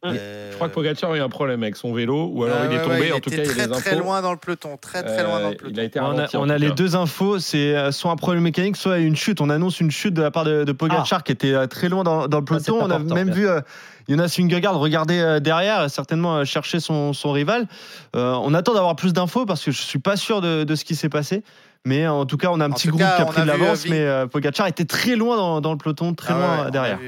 Euh, 0.06 0.50
Je 0.52 0.56
crois 0.56 0.70
que 0.70 0.74
Pogacar 0.74 1.12
a 1.12 1.18
eu 1.18 1.22
un 1.22 1.30
problème 1.30 1.64
avec 1.64 1.76
son 1.76 1.94
vélo, 1.94 2.30
ou 2.34 2.44
alors 2.44 2.58
ah 2.62 2.66
il 2.70 2.76
est 2.78 2.82
tombé. 2.82 2.96
ouais, 3.00 3.08
il 3.08 3.14
en 3.14 3.20
tout 3.20 3.34
était 3.34 3.44
cas, 3.44 3.44
il 3.44 3.48
y 3.48 3.52
a 3.52 3.54
très 3.54 3.68
des 3.68 3.74
infos. 3.74 3.82
très 3.82 3.96
loin 3.98 4.22
dans 4.22 4.32
le 4.32 4.38
peloton, 4.38 4.78
très 4.78 5.04
très 5.04 5.24
loin 5.24 5.40
dans 5.40 5.50
le 5.50 5.54
Euh, 5.54 5.58
peloton. 5.58 5.74
Il 5.76 5.80
a 5.80 5.84
été 5.84 6.00
On 6.00 6.18
a, 6.18 6.28
on 6.36 6.50
a 6.50 6.58
les 6.58 6.72
deux 6.72 6.96
infos, 6.96 7.40
c'est 7.40 7.76
euh, 7.76 7.92
soit 7.92 8.12
un 8.12 8.16
problème 8.16 8.44
mécanique, 8.44 8.76
soit 8.78 9.00
une 9.00 9.16
chute. 9.16 9.42
On 9.42 9.50
annonce 9.50 9.80
une 9.80 9.92
chute 9.92 10.14
de 10.14 10.22
la 10.22 10.32
part 10.32 10.44
de, 10.44 10.64
de 10.64 10.72
Pogacar 10.72 11.24
qui 11.24 11.32
était 11.32 11.54
euh, 11.54 11.68
très 11.68 11.90
loin 11.90 12.04
dans, 12.04 12.28
dans 12.28 12.38
le 12.40 12.44
Ah, 12.46 12.50
peloton. 12.50 12.80
on 12.82 12.90
a 12.90 13.00
même 13.00 13.26
bien. 13.28 13.34
vu 13.36 13.48
euh, 13.48 13.62
Jonas 14.10 14.36
Vingegaard 14.38 14.78
regarder 14.78 15.20
euh, 15.20 15.40
derrière, 15.40 15.90
certainement 15.90 16.38
euh, 16.38 16.46
chercher 16.46 16.80
son, 16.80 17.14
son 17.14 17.32
rival. 17.32 17.68
Euh, 18.16 18.34
on 18.34 18.54
attend 18.54 18.74
d'avoir 18.74 18.96
plus 18.96 19.14
d'infos 19.14 19.46
parce 19.46 19.64
que 19.64 19.72
je 19.72 19.82
suis 19.82 20.00
pas 20.00 20.18
sûr 20.18 20.42
de, 20.42 20.64
de 20.64 20.76
ce 20.76 20.84
qui 20.86 20.96
s'est 20.96 21.10
passé. 21.10 21.44
Mais 21.86 22.08
en 22.08 22.26
tout 22.26 22.38
cas, 22.38 22.48
on 22.50 22.62
a 22.62 22.66
un 22.66 22.72
En 22.72 22.74
petit 22.74 22.88
groupe 22.88 23.02
cas, 23.02 23.18
qui 23.18 23.22
a 23.22 23.26
pris 23.26 23.42
a 23.42 23.44
de 23.44 23.48
l'avance, 23.50 23.86
euh, 23.86 23.90
mais 23.90 24.00
euh, 24.00 24.26
Pogacar 24.26 24.68
était 24.68 24.86
très 24.86 25.18
loin 25.18 25.36
dans, 25.36 25.60
dans 25.60 25.72
le 25.74 25.78
peloton, 25.78 26.14
très 26.14 26.34
Ah 26.34 26.38
loin 26.38 26.48
ouais, 26.48 26.60
euh, 26.60 26.64
on 26.64 26.68
a 26.68 26.72
derrière. 26.72 27.00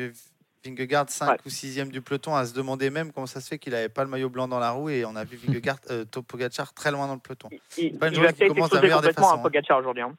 Vingegaard 0.65 1.09
5 1.09 1.45
ou 1.45 1.49
6e 1.49 1.89
du 1.89 2.01
peloton 2.01 2.35
à 2.35 2.45
se 2.45 2.53
demander 2.53 2.89
même 2.89 3.11
comment 3.11 3.27
ça 3.27 3.39
se 3.41 3.47
fait 3.47 3.59
qu'il 3.59 3.73
n'avait 3.73 3.89
pas 3.89 4.03
le 4.03 4.09
maillot 4.09 4.29
blanc 4.29 4.47
dans 4.47 4.59
la 4.59 4.71
roue 4.71 4.89
et 4.89 5.05
on 5.05 5.15
a 5.15 5.23
vu 5.23 5.37
Vingegaard, 5.45 5.77
euh, 5.91 6.05
Pogacar 6.27 6.73
très 6.73 6.91
loin 6.91 7.07
dans 7.07 7.13
le 7.13 7.19
peloton. 7.19 7.49
Il, 7.77 7.97
pas 7.97 8.07
une 8.07 8.13
il 8.13 8.15
journée 8.15 8.27
va 8.31 8.33
peut-être 8.33 8.57
exploser 8.57 8.89
complètement 8.89 9.11
façons, 9.23 9.35
à 9.35 9.39
hein. 9.39 9.43
Pogacar 9.43 9.77
aujourd'hui. 9.79 10.03
hein. 10.03 10.15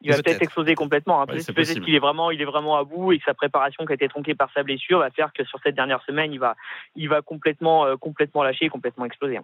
Il 0.00 0.10
va 0.12 0.22
Peut-être. 0.22 0.42
exploser 0.42 0.74
complètement. 0.74 1.22
hein. 1.22 1.26
Ouais, 1.28 1.42
Peut-être 1.44 1.80
qu'il 1.80 1.94
est 1.94 1.98
vraiment, 1.98 2.30
il 2.30 2.40
est 2.40 2.44
vraiment 2.44 2.76
à 2.76 2.84
bout 2.84 3.12
et 3.12 3.18
que 3.18 3.24
sa 3.24 3.34
préparation 3.34 3.84
qui 3.84 3.92
a 3.92 3.94
été 3.94 4.08
tronquée 4.08 4.34
par 4.34 4.50
sa 4.52 4.62
blessure 4.62 5.00
va 5.00 5.10
faire 5.10 5.32
que 5.32 5.44
sur 5.44 5.58
cette 5.62 5.74
dernière 5.74 6.02
semaine, 6.04 6.32
il 6.32 6.38
va, 6.38 6.56
il 6.94 7.08
va 7.08 7.20
complètement, 7.22 7.84
euh, 7.84 7.96
complètement 7.96 8.42
lâcher, 8.44 8.66
et 8.66 8.68
complètement 8.68 9.04
exploser. 9.06 9.40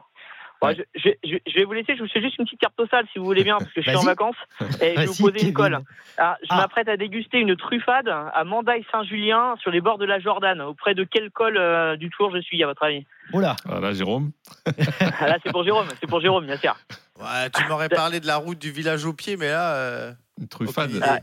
Ouais. 0.63 0.75
je, 0.77 0.83
je- 1.01 1.11
je- 1.29 1.37
je 1.47 1.55
vais 1.59 1.65
vous 1.65 1.73
laisser. 1.75 1.95
Je 1.97 2.03
vous 2.03 2.09
fais 2.09 2.23
juste 2.23 2.39
une 2.39 2.45
petite 2.47 2.61
carte 2.61 2.75
postale 2.75 3.07
si 3.13 3.19
vous 3.19 3.25
voulez 3.27 3.45
bien, 3.45 3.59
parce 3.59 3.71
que 3.73 3.83
je 3.83 3.89
suis 3.89 3.97
en 3.99 4.03
vacances 4.03 4.37
et 4.81 4.95
je 4.95 5.01
vais 5.01 5.07
vous 5.07 5.31
poser 5.31 5.47
une 5.49 5.53
colle. 5.53 5.81
Ah, 6.17 6.37
je 6.43 6.47
Ah. 6.51 6.57
m'apprête 6.57 6.89
à 6.89 6.97
déguster 6.97 7.39
une 7.39 7.55
truffade 7.57 8.09
à 8.09 8.45
Mandaille-Saint-Julien 8.45 9.57
sur 9.61 9.71
les 9.71 9.81
bords 9.81 9.99
de 9.99 10.05
la 10.07 10.19
Jordan. 10.21 10.61
Auprès 10.63 10.95
de 10.95 11.05
quel 11.05 11.31
col 11.31 11.57
euh, 11.59 11.97
du 11.97 12.09
Tour 12.11 12.31
je 12.35 12.41
suis, 12.41 12.63
à 12.63 12.67
votre 12.67 12.83
avis? 12.83 13.05
Oula. 13.33 13.57
Voilà, 13.67 13.93
Jérôme. 13.93 14.31
Ah, 14.67 14.71
Là, 15.29 15.39
c'est 15.43 15.51
pour 15.53 15.65
Jérôme. 15.65 15.87
C'est 16.01 16.07
pour 16.09 16.21
Jérôme, 16.21 16.47
bien 16.47 16.57
sûr. 16.57 16.75
Ouais, 17.21 17.51
tu 17.55 17.63
m'aurais 17.69 17.89
parlé 17.89 18.21
de 18.21 18.27
la 18.27 18.37
route 18.37 18.59
du 18.59 18.71
village 18.71 19.05
au 19.05 19.13
pied, 19.13 19.37
mais 19.37 19.49
là. 19.49 19.75
euh, 19.77 20.13
Une 20.41 20.49
truffade. 20.49 20.91
Ah. 21.03 21.19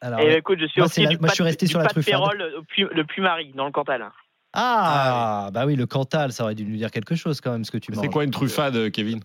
Alors, 0.00 0.20
Et 0.20 0.34
écoute, 0.36 0.58
je 0.60 0.66
suis 0.66 0.80
Moi, 0.80 0.86
au 0.86 0.88
c'est 0.88 1.00
pied 1.00 1.04
la- 1.04 1.10
du 1.10 1.18
moi, 1.18 1.28
je 1.28 1.34
suis 1.34 1.42
Pas- 1.42 1.46
resté 1.48 1.66
du 1.66 1.70
sur 1.70 1.80
la 1.80 1.86
truffade. 1.86 2.12
Pérol, 2.12 2.62
Puy- 2.68 2.88
le 2.92 3.04
Puy-Marie, 3.04 3.52
dans 3.54 3.66
le 3.66 3.72
Cantal. 3.72 4.08
Ah, 4.60 5.50
bah 5.52 5.66
oui, 5.66 5.76
le 5.76 5.86
Cantal, 5.86 6.32
ça 6.32 6.42
aurait 6.42 6.56
dû 6.56 6.64
nous 6.64 6.76
dire 6.76 6.90
quelque 6.90 7.14
chose 7.14 7.40
quand 7.40 7.52
même 7.52 7.64
ce 7.64 7.70
que 7.70 7.78
tu 7.78 7.92
manges. 7.92 8.02
C'est 8.02 8.10
quoi 8.10 8.24
une 8.24 8.32
truffade, 8.32 8.90
Kevin? 8.90 9.20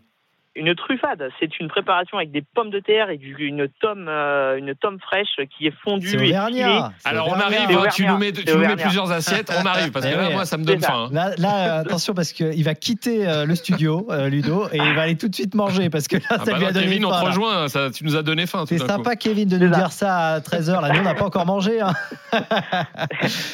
Une 0.55 0.75
truffade, 0.75 1.29
c'est 1.39 1.59
une 1.59 1.67
préparation 1.67 2.17
avec 2.17 2.31
des 2.31 2.43
pommes 2.43 2.69
de 2.69 2.79
terre 2.79 3.09
et 3.09 3.17
du- 3.17 3.35
une 3.39 3.67
tome, 3.81 4.05
euh, 4.07 4.55
une 4.57 4.75
tome 4.75 4.99
fraîche 4.99 5.35
qui 5.57 5.65
est 5.65 5.73
fondue 5.83 6.07
C'est 6.09 6.17
et 6.27 6.31
c'est 6.31 7.09
Alors 7.09 7.27
on 7.29 7.33
arrive, 7.39 7.75
hein, 7.75 7.87
tu 7.91 8.05
nous 8.05 8.17
mets, 8.19 8.31
tu 8.31 8.45
nous 8.53 8.59
mets 8.59 8.75
plusieurs 8.75 9.11
assiettes, 9.11 9.51
on 9.59 9.65
arrive, 9.65 9.91
parce 9.91 10.05
que 10.05 10.11
Eh 10.13 10.15
là, 10.15 10.29
moi, 10.29 10.45
ça 10.45 10.57
me 10.57 10.63
donne 10.63 10.79
faim. 10.79 11.07
hein. 11.07 11.09
Là, 11.11 11.31
là, 11.39 11.77
euh, 11.77 11.81
attention 11.81 12.13
parce 12.13 12.31
qu'il 12.33 12.63
va 12.63 12.75
quitter 12.75 13.27
euh, 13.27 13.45
le 13.45 13.55
studio, 13.55 14.05
euh, 14.11 14.29
Ludo, 14.29 14.67
et 14.71 14.77
il 14.77 14.93
va 14.93 15.01
aller 15.01 15.17
tout 15.17 15.27
de 15.27 15.33
suite 15.33 15.55
manger 15.55 15.89
parce 15.89 16.07
que 16.07 16.17
là, 16.17 16.21
Ah 16.29 16.37
ça 16.45 16.51
bah 16.51 16.57
lui 16.59 16.65
a 16.67 16.71
donné 16.71 16.85
Kevin, 16.85 17.05
on 17.05 17.09
faim, 17.11 17.21
te 17.21 17.25
rejoint, 17.25 17.67
ça, 17.67 17.89
tu 17.89 18.03
nous 18.05 18.15
as 18.15 18.21
donné 18.21 18.45
faim. 18.45 18.65
C'est 18.67 18.77
sympa, 18.77 19.15
Kevin, 19.15 19.49
de 19.49 19.57
nous 19.57 19.73
ça. 19.73 19.79
dire 19.79 19.91
ça 19.91 20.17
à 20.35 20.39
13h. 20.39 20.81
Là, 20.81 20.89
nous, 20.93 20.99
on 20.99 21.03
n'a 21.03 21.15
pas 21.15 21.25
encore 21.25 21.47
mangé. 21.47 21.81
hein. 21.81 21.93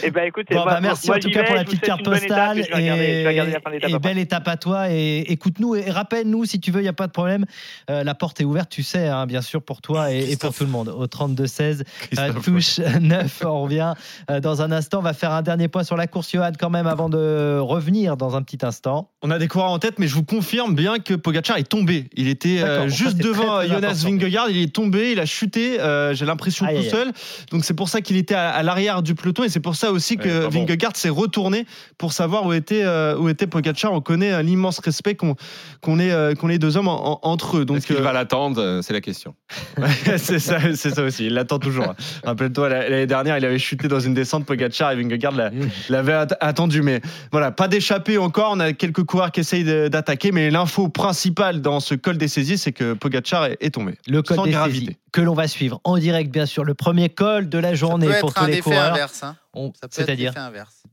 Eh 0.03 0.11
ben, 0.11 0.29
Bon, 0.51 0.55
moi, 0.57 0.65
bah, 0.65 0.79
merci 0.81 1.07
moi, 1.07 1.17
en 1.17 1.19
tout 1.19 1.29
cas 1.29 1.43
pour 1.43 1.55
la 1.55 1.63
petite 1.63 1.81
carte 1.81 2.03
postale. 2.03 2.59
et 2.59 3.23
Et, 3.23 3.89
et 3.93 3.99
belle 3.99 4.17
étape 4.17 4.47
à 4.47 4.57
toi. 4.57 4.89
Et 4.89 5.19
écoute-nous 5.31 5.75
et 5.75 5.89
rappelle-nous 5.89 6.45
si 6.45 6.59
tu 6.59 6.71
veux, 6.71 6.81
n'y 6.89 6.91
a 6.91 6.93
pas 6.93 7.07
de 7.07 7.11
problème. 7.11 7.45
Euh, 7.89 8.03
la 8.03 8.15
porte 8.15 8.41
est 8.41 8.43
ouverte, 8.43 8.69
tu 8.69 8.83
sais, 8.83 9.07
hein, 9.07 9.25
bien 9.25 9.41
sûr, 9.41 9.61
pour 9.61 9.81
toi 9.81 10.11
et, 10.11 10.31
et 10.31 10.37
pour 10.37 10.53
tout 10.53 10.63
le 10.63 10.69
monde. 10.69 10.89
Au 10.89 11.05
32-16, 11.05 11.83
euh, 12.17 12.33
touche 12.43 12.79
9. 13.01 13.43
On 13.45 13.63
revient 13.63 13.93
euh, 14.29 14.39
dans 14.39 14.61
un 14.61 14.71
instant. 14.71 14.99
On 14.99 15.03
va 15.03 15.13
faire 15.13 15.31
un 15.31 15.41
dernier 15.41 15.67
point 15.67 15.83
sur 15.83 15.97
la 15.97 16.07
course, 16.07 16.31
Johan, 16.31 16.51
quand 16.57 16.69
même, 16.69 16.87
avant 16.87 17.09
de 17.09 17.59
revenir 17.59 18.17
dans 18.17 18.35
un 18.35 18.41
petit 18.41 18.65
instant. 18.65 19.09
On 19.21 19.31
a 19.31 19.39
des 19.39 19.47
coureurs 19.47 19.71
en 19.71 19.79
tête, 19.79 19.99
mais 19.99 20.07
je 20.07 20.15
vous 20.15 20.23
confirme 20.23 20.75
bien 20.75 20.99
que 20.99 21.13
Pogacar 21.13 21.57
est 21.57 21.63
tombé. 21.69 22.09
Il 22.13 22.27
était 22.27 22.61
euh, 22.61 22.81
ça, 22.81 22.87
juste 22.87 23.17
devant 23.17 23.57
très, 23.57 23.67
très 23.67 23.75
Jonas. 23.75 24.03
Vingegaard. 24.05 24.49
Il 24.49 24.57
est 24.61 24.73
tombé, 24.73 25.11
il 25.11 25.19
a 25.19 25.25
chuté. 25.25 25.77
J'ai 26.13 26.25
l'impression 26.25 26.65
tout 26.65 26.71
aïe, 26.71 26.89
seul. 26.89 27.11
Donc 27.51 27.65
c'est 27.65 27.73
pour 27.73 27.89
ça 27.89 28.01
qu'il 28.01 28.17
était 28.17 28.35
à, 28.35 28.49
à 28.49 28.63
l'arrière 28.63 29.01
du 29.03 29.15
peloton 29.15 29.43
et 29.43 29.49
c'est 29.49 29.59
pour 29.59 29.75
ça 29.75 29.91
aussi 29.91 30.17
que 30.17 30.29
Ouais. 30.29 30.47
Vingegaard 30.49 30.95
s'est 30.95 31.09
retourné 31.09 31.65
pour 31.97 32.13
savoir 32.13 32.45
où 32.45 32.53
était 32.53 32.85
où 33.17 33.29
était 33.29 33.47
Pogacar. 33.47 33.91
On 33.93 34.01
connaît 34.01 34.41
l'immense 34.43 34.79
respect 34.79 35.15
qu'on 35.15 35.35
qu'on 35.81 35.99
ait 35.99 36.35
qu'on 36.39 36.49
ait 36.49 36.59
deux 36.59 36.77
hommes 36.77 36.78
en- 36.87 37.13
en- 37.13 37.19
entre 37.23 37.57
eux. 37.57 37.65
Donc 37.65 37.77
Est-ce 37.77 37.87
qu'il 37.87 37.97
euh, 37.97 38.01
va 38.01 38.13
l'attendre 38.13 38.61
euh, 38.61 38.81
C'est 38.81 38.93
la 38.93 39.01
question. 39.01 39.35
c'est 40.17 40.39
ça, 40.39 40.59
c'est 40.75 40.91
ça 40.95 41.03
aussi. 41.03 41.25
Il 41.27 41.33
l'attend 41.33 41.59
toujours. 41.59 41.93
Rappelle-toi, 42.23 42.69
la- 42.69 42.89
l'année 42.89 43.07
dernière, 43.07 43.37
il 43.37 43.45
avait 43.45 43.59
chuté 43.59 43.87
dans 43.87 43.99
une 43.99 44.13
descente. 44.13 44.45
Pogacar 44.45 44.91
et 44.91 44.95
Vingegaard 44.95 45.33
l'a- 45.33 45.51
l'avaient 45.89 46.13
at- 46.13 46.37
attendu. 46.39 46.81
Mais 46.81 47.01
voilà, 47.31 47.51
pas 47.51 47.67
d'échappée 47.67 48.17
encore. 48.17 48.51
On 48.53 48.59
a 48.59 48.73
quelques 48.73 49.03
coureurs 49.03 49.31
qui 49.31 49.41
essayent 49.41 49.63
de- 49.63 49.87
d'attaquer. 49.87 50.31
Mais 50.31 50.49
l'info 50.49 50.89
principale 50.89 51.61
dans 51.61 51.79
ce 51.79 51.95
col 51.95 52.17
des 52.17 52.27
saisies, 52.27 52.57
c'est 52.57 52.71
que 52.71 52.93
Pogacar 52.93 53.45
est, 53.45 53.57
est 53.61 53.71
tombé. 53.71 53.95
Le 54.07 54.21
col 54.21 54.37
Sans 54.37 54.43
des 54.45 54.51
gravité. 54.51 54.85
saisies 54.85 54.97
que 55.11 55.21
l'on 55.21 55.33
va 55.33 55.47
suivre 55.47 55.81
en 55.83 55.97
direct, 55.97 56.31
bien 56.31 56.45
sûr. 56.45 56.63
Le 56.63 56.73
premier 56.75 57.09
col 57.09 57.49
de 57.49 57.57
la 57.57 57.69
Ça 57.69 57.75
journée 57.75 58.07
peut 58.07 58.13
pour 58.19 58.29
être 58.29 58.35
tous 58.35 58.43
un 58.43 58.47
les 58.47 58.53
effet 58.53 58.61
coureurs. 58.61 58.93
inverse. 58.93 59.23
hein. 59.23 59.35
On- 59.53 59.67
Ça 59.73 59.73
peut 59.81 59.85
être 59.87 59.93
C'est-à-dire 59.95 60.29
l'effet 60.31 60.39
inverse. 60.39 60.83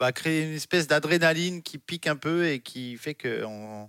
Bah, 0.00 0.12
créer 0.12 0.44
une 0.44 0.54
espèce 0.54 0.86
d'adrénaline 0.86 1.60
qui 1.62 1.76
pique 1.76 2.06
un 2.06 2.16
peu 2.16 2.46
et 2.48 2.60
qui 2.60 2.96
fait 2.96 3.12
qu'on 3.14 3.28
on 3.84 3.88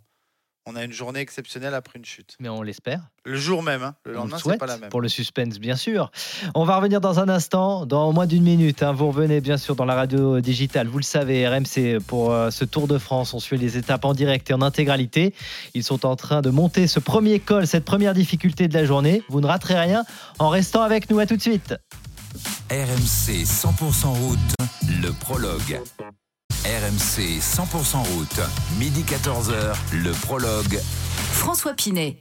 a 0.76 0.84
une 0.84 0.92
journée 0.94 1.20
exceptionnelle 1.20 1.74
après 1.74 1.98
une 2.00 2.06
chute. 2.06 2.36
Mais 2.40 2.48
on 2.50 2.62
l'espère. 2.62 3.02
Le 3.26 3.36
jour 3.36 3.64
même, 3.64 3.82
hein. 3.84 3.96
le 4.06 4.14
On 4.14 4.22
lendemain, 4.22 4.38
le 4.46 4.52
c'est 4.52 4.58
pas 4.58 4.66
la 4.68 4.78
même. 4.78 4.90
pour 4.90 5.02
le 5.02 5.10
suspense, 5.10 5.60
bien 5.60 5.76
sûr. 5.76 6.12
On 6.56 6.66
va 6.66 6.78
revenir 6.78 7.02
dans 7.02 7.20
un 7.20 7.30
instant, 7.30 7.86
dans 7.86 8.14
moins 8.14 8.28
d'une 8.28 8.44
minute. 8.44 8.84
hein. 8.84 8.94
Vous 8.94 9.08
revenez 9.08 9.42
bien 9.42 9.58
sûr 9.58 9.76
dans 9.76 9.86
la 9.86 9.96
radio 9.96 10.40
digitale. 10.40 10.88
Vous 10.88 10.98
le 11.00 11.04
savez, 11.04 11.48
RMC 11.48 12.00
pour 12.06 12.32
euh, 12.32 12.52
ce 12.52 12.64
Tour 12.66 12.88
de 12.88 12.98
France. 12.98 13.34
On 13.34 13.40
suit 13.40 13.58
les 13.58 13.78
étapes 13.78 14.06
en 14.06 14.14
direct 14.14 14.50
et 14.52 14.54
en 14.54 14.62
intégralité. 14.62 15.34
Ils 15.74 15.84
sont 15.84 16.06
en 16.06 16.16
train 16.16 16.42
de 16.42 16.50
monter 16.52 16.88
ce 16.88 17.00
premier 17.00 17.40
col, 17.40 17.66
cette 17.68 17.86
première 17.86 18.14
difficulté 18.14 18.68
de 18.68 18.74
la 18.74 18.86
journée. 18.86 19.24
Vous 19.30 19.42
ne 19.42 19.48
raterez 19.48 19.80
rien 19.80 20.04
en 20.40 20.50
restant 20.50 20.84
avec 20.84 21.10
nous. 21.10 21.20
À 21.20 21.26
tout 21.26 21.36
de 21.38 21.42
suite. 21.42 21.76
RMC 22.70 23.44
100% 23.44 24.08
route, 24.08 24.40
le 25.02 25.12
prologue. 25.12 25.82
RMC 26.64 27.40
100% 27.40 27.98
route, 28.14 28.40
midi 28.78 29.02
14h, 29.02 29.74
le 29.94 30.12
prologue. 30.12 30.80
François 31.34 31.74
Pinet. 31.74 32.18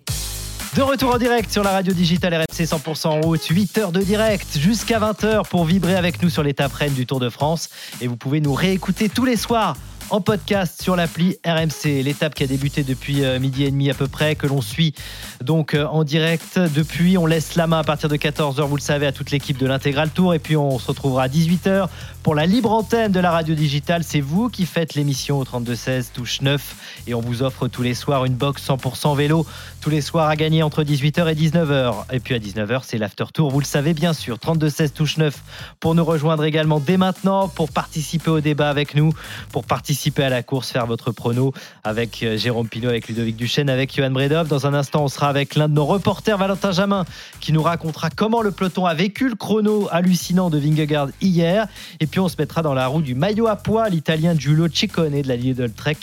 De 0.74 0.80
retour 0.80 1.14
en 1.14 1.18
direct 1.18 1.52
sur 1.52 1.62
la 1.62 1.72
radio 1.72 1.92
digitale 1.92 2.36
RMC 2.36 2.64
100% 2.64 3.08
en 3.08 3.20
route, 3.20 3.44
8 3.44 3.76
heures 3.76 3.92
de 3.92 4.00
direct 4.00 4.56
jusqu'à 4.56 4.98
20h 4.98 5.46
pour 5.46 5.66
vibrer 5.66 5.94
avec 5.94 6.22
nous 6.22 6.30
sur 6.30 6.42
l'étape 6.42 6.72
reine 6.72 6.94
du 6.94 7.04
Tour 7.04 7.20
de 7.20 7.28
France. 7.28 7.68
Et 8.00 8.06
vous 8.06 8.16
pouvez 8.16 8.40
nous 8.40 8.54
réécouter 8.54 9.10
tous 9.10 9.26
les 9.26 9.36
soirs 9.36 9.76
en 10.10 10.20
podcast 10.20 10.82
sur 10.82 10.96
l'appli 10.96 11.36
RMC. 11.46 12.02
L'étape 12.02 12.34
qui 12.34 12.42
a 12.42 12.46
débuté 12.46 12.82
depuis 12.82 13.22
euh, 13.22 13.38
midi 13.38 13.64
et 13.64 13.70
demi 13.70 13.90
à 13.90 13.94
peu 13.94 14.08
près, 14.08 14.34
que 14.34 14.46
l'on 14.46 14.60
suit 14.60 14.94
donc 15.42 15.74
euh, 15.74 15.86
en 15.86 16.02
direct. 16.04 16.58
Depuis, 16.58 17.16
on 17.16 17.26
laisse 17.26 17.54
la 17.54 17.66
main 17.66 17.78
à 17.78 17.84
partir 17.84 18.08
de 18.08 18.16
14h, 18.16 18.60
vous 18.66 18.76
le 18.76 18.82
savez, 18.82 19.06
à 19.06 19.12
toute 19.12 19.30
l'équipe 19.30 19.56
de 19.56 19.66
l'Intégral 19.66 20.10
Tour. 20.10 20.34
Et 20.34 20.38
puis, 20.38 20.56
on 20.56 20.78
se 20.78 20.86
retrouvera 20.88 21.24
à 21.24 21.28
18h 21.28 21.88
pour 22.22 22.34
la 22.34 22.46
libre 22.46 22.72
antenne 22.72 23.12
de 23.12 23.20
la 23.20 23.30
radio 23.30 23.54
digitale. 23.54 24.04
C'est 24.04 24.20
vous 24.20 24.48
qui 24.48 24.66
faites 24.66 24.94
l'émission 24.94 25.38
au 25.38 25.44
32-16, 25.44 26.12
touche 26.12 26.42
9. 26.42 27.04
Et 27.06 27.14
on 27.14 27.20
vous 27.20 27.42
offre 27.42 27.68
tous 27.68 27.82
les 27.82 27.94
soirs 27.94 28.24
une 28.24 28.34
box 28.34 28.66
100% 28.68 29.16
vélo, 29.16 29.46
tous 29.80 29.90
les 29.90 30.00
soirs 30.00 30.28
à 30.28 30.36
gagner 30.36 30.62
entre 30.62 30.84
18h 30.84 31.30
et 31.30 31.34
19h. 31.34 31.94
Et 32.12 32.20
puis 32.20 32.34
à 32.34 32.38
19h, 32.38 32.80
c'est 32.82 32.98
l'after 32.98 33.24
tour, 33.32 33.50
vous 33.50 33.60
le 33.60 33.64
savez 33.64 33.94
bien 33.94 34.12
sûr. 34.12 34.36
32-16, 34.36 34.90
touche 34.90 35.16
9 35.16 35.34
pour 35.80 35.94
nous 35.94 36.04
rejoindre 36.04 36.44
également 36.44 36.78
dès 36.78 36.98
maintenant, 36.98 37.48
pour 37.48 37.70
participer 37.70 38.30
au 38.30 38.40
débat 38.40 38.68
avec 38.68 38.94
nous, 38.94 39.12
pour 39.50 39.64
participer 39.64 40.24
à 40.24 40.28
la 40.28 40.42
course, 40.42 40.70
faire 40.70 40.86
votre 40.86 41.12
prono 41.12 41.52
avec 41.84 42.22
euh, 42.22 42.36
Jérôme 42.36 42.68
Pinault, 42.68 42.90
avec 42.90 43.08
Ludovic 43.08 43.36
Duchesne, 43.36 43.70
avec 43.70 43.94
Johan 43.94 44.10
Bredov. 44.10 44.48
Dans 44.48 44.66
un 44.66 44.74
instant, 44.74 45.04
on 45.04 45.08
sera 45.08 45.28
avec 45.28 45.54
l'un 45.54 45.68
de 45.68 45.74
nos 45.74 45.86
reporters, 45.86 46.36
Valentin 46.36 46.72
Jamin, 46.72 47.04
qui 47.40 47.52
nous 47.52 47.62
racontera 47.62 48.10
comment 48.10 48.42
le 48.42 48.50
peloton 48.50 48.84
a 48.84 48.94
vécu 48.94 49.28
le 49.28 49.36
chrono 49.36 49.88
hallucinant 49.90 50.50
de 50.50 50.58
Vingegaard 50.58 51.08
hier. 51.22 51.66
Et 52.00 52.09
on 52.18 52.28
se 52.28 52.36
mettra 52.38 52.62
dans 52.62 52.74
la 52.74 52.86
roue 52.86 53.02
du 53.02 53.14
maillot 53.14 53.46
à 53.46 53.56
poids, 53.56 53.88
l'italien 53.88 54.34
Giulio 54.36 54.68
Ciccone 54.68 55.22
de 55.22 55.28
la 55.28 55.36
Lidl 55.36 55.70
Trek, 55.70 55.96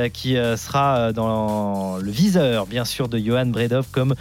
euh, 0.00 0.08
qui 0.08 0.36
euh, 0.36 0.56
sera 0.56 0.98
euh, 0.98 1.12
dans 1.12 1.98
le 1.98 2.10
viseur, 2.10 2.66
bien 2.66 2.84
sûr, 2.84 3.08
de 3.08 3.18
Johan 3.18 3.46
Bredov, 3.46 3.86
comme 3.92 4.14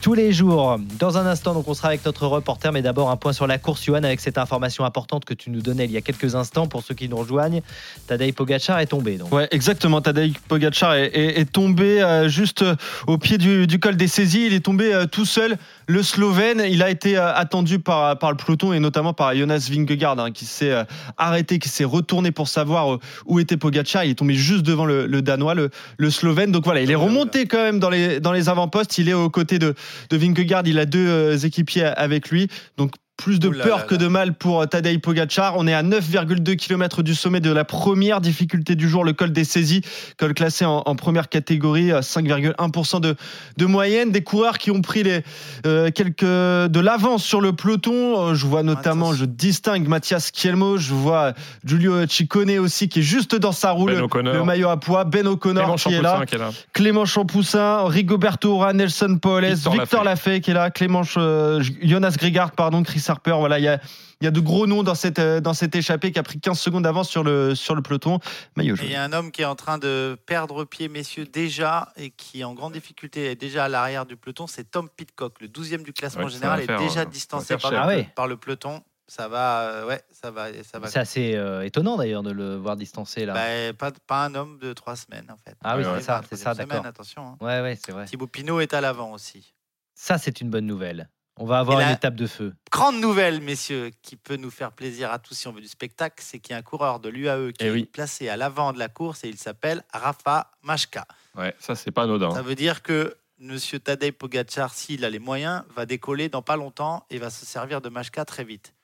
tous 0.00 0.14
les 0.14 0.32
jours. 0.32 0.78
Dans 0.98 1.18
un 1.18 1.26
instant, 1.26 1.54
donc, 1.54 1.68
on 1.68 1.74
sera 1.74 1.88
avec 1.88 2.04
notre 2.04 2.26
reporter, 2.26 2.72
mais 2.72 2.82
d'abord 2.82 3.10
un 3.10 3.16
point 3.16 3.32
sur 3.32 3.46
la 3.46 3.58
course, 3.58 3.84
Johan, 3.84 4.04
avec 4.04 4.20
cette 4.20 4.38
information 4.38 4.84
importante 4.84 5.24
que 5.24 5.34
tu 5.34 5.50
nous 5.50 5.60
donnais 5.60 5.84
il 5.84 5.90
y 5.90 5.96
a 5.96 6.00
quelques 6.00 6.34
instants 6.34 6.66
pour 6.66 6.82
ceux 6.82 6.94
qui 6.94 7.08
nous 7.08 7.16
rejoignent. 7.16 7.62
Tadej 8.06 8.32
Pogacar 8.32 8.78
est 8.78 8.86
tombé. 8.86 9.16
Donc. 9.16 9.32
Ouais, 9.32 9.48
exactement. 9.50 10.00
Tadej 10.00 10.34
Pogacar 10.48 10.94
est, 10.94 11.50
tombé 11.50 12.24
juste 12.28 12.64
au 13.06 13.18
pied 13.18 13.38
du, 13.38 13.80
col 13.80 13.96
des 13.96 14.08
saisies. 14.08 14.46
Il 14.46 14.54
est 14.54 14.60
tombé 14.60 15.04
tout 15.10 15.24
seul. 15.24 15.56
Le 15.90 16.04
Slovène, 16.04 16.62
il 16.70 16.84
a 16.84 16.88
été 16.88 17.18
euh, 17.18 17.34
attendu 17.34 17.80
par, 17.80 18.16
par 18.16 18.30
le 18.30 18.36
peloton 18.36 18.72
et 18.72 18.78
notamment 18.78 19.12
par 19.12 19.34
Jonas 19.34 19.68
Vingegaard 19.68 20.20
hein, 20.20 20.30
qui 20.30 20.44
s'est 20.44 20.70
euh, 20.70 20.84
arrêté, 21.16 21.58
qui 21.58 21.68
s'est 21.68 21.82
retourné 21.82 22.30
pour 22.30 22.46
savoir 22.46 22.94
euh, 22.94 22.98
où 23.26 23.40
était 23.40 23.56
Pogacar. 23.56 24.04
Il 24.04 24.12
est 24.12 24.14
tombé 24.14 24.34
juste 24.34 24.62
devant 24.62 24.84
le, 24.84 25.08
le 25.08 25.20
Danois, 25.20 25.54
le, 25.54 25.70
le 25.98 26.10
Slovène. 26.10 26.52
Donc 26.52 26.62
voilà, 26.62 26.80
il 26.80 26.92
est 26.92 26.94
remonté 26.94 27.46
quand 27.46 27.64
même 27.64 27.80
dans 27.80 27.90
les, 27.90 28.20
dans 28.20 28.30
les 28.30 28.48
avant-postes. 28.48 28.98
Il 28.98 29.08
est 29.08 29.14
aux 29.14 29.30
côtés 29.30 29.58
de, 29.58 29.74
de 30.10 30.16
Vingegaard. 30.16 30.62
Il 30.64 30.78
a 30.78 30.86
deux 30.86 31.44
équipiers 31.44 31.86
avec 31.86 32.30
lui. 32.30 32.46
Donc 32.76 32.92
plus 33.20 33.38
de 33.38 33.48
peur 33.48 33.78
là 33.78 33.82
que 33.84 33.94
là. 33.94 33.98
de 33.98 34.06
mal 34.08 34.34
pour 34.34 34.62
euh, 34.62 34.66
Tadej 34.66 34.98
Pogacar. 34.98 35.54
On 35.56 35.66
est 35.66 35.74
à 35.74 35.82
9,2 35.82 36.56
km 36.56 37.02
du 37.02 37.14
sommet 37.14 37.40
de 37.40 37.50
la 37.52 37.64
première 37.64 38.20
difficulté 38.20 38.74
du 38.74 38.88
jour, 38.88 39.04
le 39.04 39.12
col 39.12 39.32
des 39.32 39.44
saisies, 39.44 39.82
col 40.18 40.34
classé 40.34 40.64
en, 40.64 40.82
en 40.86 40.94
première 40.96 41.28
catégorie, 41.28 41.92
à 41.92 42.00
5,1% 42.00 43.00
de, 43.00 43.14
de 43.56 43.66
moyenne. 43.66 44.10
Des 44.10 44.22
coureurs 44.22 44.58
qui 44.58 44.70
ont 44.70 44.80
pris 44.80 45.02
les, 45.02 45.22
euh, 45.66 45.90
quelques, 45.90 46.24
de 46.24 46.80
l'avance 46.80 47.22
sur 47.24 47.40
le 47.40 47.52
peloton. 47.52 48.28
Euh, 48.30 48.34
Je 48.34 48.46
vois 48.46 48.62
notamment, 48.62 49.12
je 49.12 49.24
distingue 49.24 49.86
Mathias 49.86 50.30
Kielmo, 50.30 50.78
je 50.78 50.94
vois 50.94 51.34
Giulio 51.64 52.06
Ciccone 52.06 52.58
aussi 52.58 52.88
qui 52.88 53.00
est 53.00 53.02
juste 53.02 53.34
dans 53.34 53.52
sa 53.52 53.72
roue, 53.72 53.86
Ben 53.86 53.96
le, 53.98 54.02
O'Connor. 54.04 54.34
le 54.34 54.44
maillot 54.44 54.68
à 54.68 54.78
poids, 54.80 55.04
Ben 55.04 55.26
O'Connor 55.26 55.76
qui 55.76 55.94
est 55.94 56.00
là. 56.02 56.20
Champoussin 56.20 56.26
qui 56.26 56.34
est 56.36 56.38
là. 56.38 56.50
Clément 56.72 57.04
Champoussin, 57.04 57.84
Rigoberto 57.86 58.56
Urán, 58.56 58.76
Nelson 58.76 59.18
Paoles, 59.20 59.44
Victor 59.54 59.72
Victor, 59.74 60.04
Lafay 60.04 60.40
qui 60.40 60.50
est 60.52 60.54
là, 60.54 60.70
Clément 60.70 61.02
euh, 61.16 61.62
Jonas 61.82 62.14
Grigard, 62.18 62.52
pardon, 62.52 62.82
Chris 62.82 63.00
Harper. 63.10 63.32
Voilà, 63.38 63.58
il 63.58 63.64
y 63.64 63.68
a, 63.68 63.80
il 64.20 64.24
y 64.24 64.28
a 64.28 64.30
de 64.30 64.40
gros 64.40 64.66
noms 64.66 64.82
dans 64.82 64.94
cette, 64.94 65.18
euh, 65.18 65.40
dans 65.40 65.52
cette 65.54 65.74
échappée 65.74 66.12
qui 66.12 66.18
a 66.18 66.22
pris 66.22 66.40
15 66.40 66.58
secondes 66.58 66.84
d'avance 66.84 67.08
sur 67.08 67.22
le, 67.24 67.54
sur 67.54 67.74
le 67.74 67.82
peloton. 67.82 68.18
Maillot 68.56 68.76
il 68.82 68.90
y 68.90 68.94
a 68.96 69.02
un 69.04 69.12
homme 69.12 69.30
qui 69.32 69.42
est 69.42 69.46
en 69.46 69.56
train 69.56 69.78
de 69.78 70.16
perdre 70.26 70.64
pied, 70.64 70.88
messieurs, 70.88 71.24
déjà, 71.26 71.92
et 71.96 72.10
qui 72.10 72.40
est 72.40 72.44
en 72.44 72.54
grande 72.54 72.72
difficulté, 72.72 73.30
est 73.30 73.36
déjà 73.36 73.64
à 73.64 73.68
l'arrière 73.68 74.06
du 74.06 74.16
peloton, 74.16 74.46
c'est 74.46 74.70
Tom 74.70 74.88
Pitcock, 74.88 75.40
le 75.40 75.48
12e 75.48 75.82
du 75.82 75.92
classement 75.92 76.24
Ouais, 76.24 76.30
général, 76.30 76.60
est 76.60 76.66
faire, 76.66 76.78
déjà 76.80 77.00
euh, 77.00 77.04
distancé 77.04 77.56
par. 77.56 77.72
Ah 77.74 77.86
ouais. 77.86 78.08
par 78.14 78.26
le 78.28 78.36
peloton. 78.36 78.82
Ça 79.08 79.26
va, 79.26 79.62
euh, 79.62 79.86
ouais, 79.88 80.00
ça 80.12 80.30
va, 80.30 80.46
ça 80.62 80.78
va. 80.78 80.86
C'est 80.86 81.00
assez 81.00 81.34
euh, 81.34 81.62
étonnant 81.62 81.96
d'ailleurs 81.96 82.22
de 82.22 82.30
le 82.30 82.54
voir 82.54 82.76
distancé 82.76 83.26
là. 83.26 83.34
Bah, 83.34 83.72
pas, 83.76 83.90
pas 84.06 84.24
un 84.26 84.36
homme 84.36 84.60
de 84.60 84.72
trois 84.72 84.94
semaines, 84.94 85.28
en 85.32 85.36
fait. 85.36 85.56
Ah 85.64 85.76
oui, 85.76 85.84
Ouais, 85.84 85.94
c'est 85.96 86.02
ça, 86.04 86.20
c'est 86.30 86.36
ça, 86.36 86.54
d'accord. 86.54 86.86
Attention. 86.86 87.22
hein. 87.26 87.36
Ouais, 87.40 87.60
ouais, 87.60 87.76
c'est 87.84 87.90
vrai. 87.90 88.04
Thibaut 88.04 88.28
Pinot 88.28 88.60
est 88.60 88.72
à 88.72 88.80
l'avant 88.80 89.10
aussi. 89.10 89.52
Ça, 89.96 90.16
c'est 90.16 90.40
une 90.40 90.48
bonne 90.48 90.66
nouvelle. 90.66 91.08
On 91.42 91.46
va 91.46 91.58
avoir 91.58 91.80
Et 91.80 91.84
une 91.84 91.90
étape 91.90 92.14
de 92.16 92.26
feu. 92.26 92.54
Grande 92.70 93.00
nouvelle, 93.00 93.40
messieurs, 93.40 93.90
qui 94.02 94.16
peut 94.16 94.36
nous 94.36 94.50
faire 94.50 94.72
plaisir 94.72 95.10
à 95.10 95.18
tous 95.18 95.34
si 95.34 95.48
on 95.48 95.52
veut 95.52 95.62
du 95.62 95.68
spectacle, 95.68 96.16
c'est 96.24 96.38
qu'il 96.38 96.52
y 96.52 96.54
a 96.54 96.58
un 96.58 96.62
coureur 96.62 97.00
de 97.00 97.08
l'UAE 97.08 97.52
qui 97.52 97.64
Eh 97.64 97.68
est 97.68 97.70
oui. 97.70 97.84
placé 97.86 98.28
à 98.28 98.36
l'avant 98.36 98.72
de 98.74 98.78
la 98.78 98.88
course 98.88 99.24
et 99.24 99.28
il 99.28 99.38
s'appelle 99.38 99.82
Rafa 99.92 100.50
Machka. 100.62 101.06
Ouais, 101.36 101.54
ça, 101.58 101.74
c'est 101.74 101.90
pas 101.90 102.02
anodin. 102.02 102.30
Ça 102.32 102.42
veut 102.42 102.54
dire 102.54 102.82
que 102.82 103.16
Monsieur 103.38 103.78
Tadej 103.78 104.12
Pogacar, 104.12 104.74
s'il 104.74 105.02
a 105.02 105.08
les 105.08 105.18
moyens, 105.18 105.62
va 105.74 105.86
décoller 105.86 106.28
dans 106.28 106.42
pas 106.42 106.56
longtemps 106.56 107.06
et 107.08 107.16
va 107.18 107.30
se 107.30 107.46
servir 107.46 107.80
de 107.80 107.88
Machka 107.88 108.26
très 108.26 108.44
vite. 108.44 108.74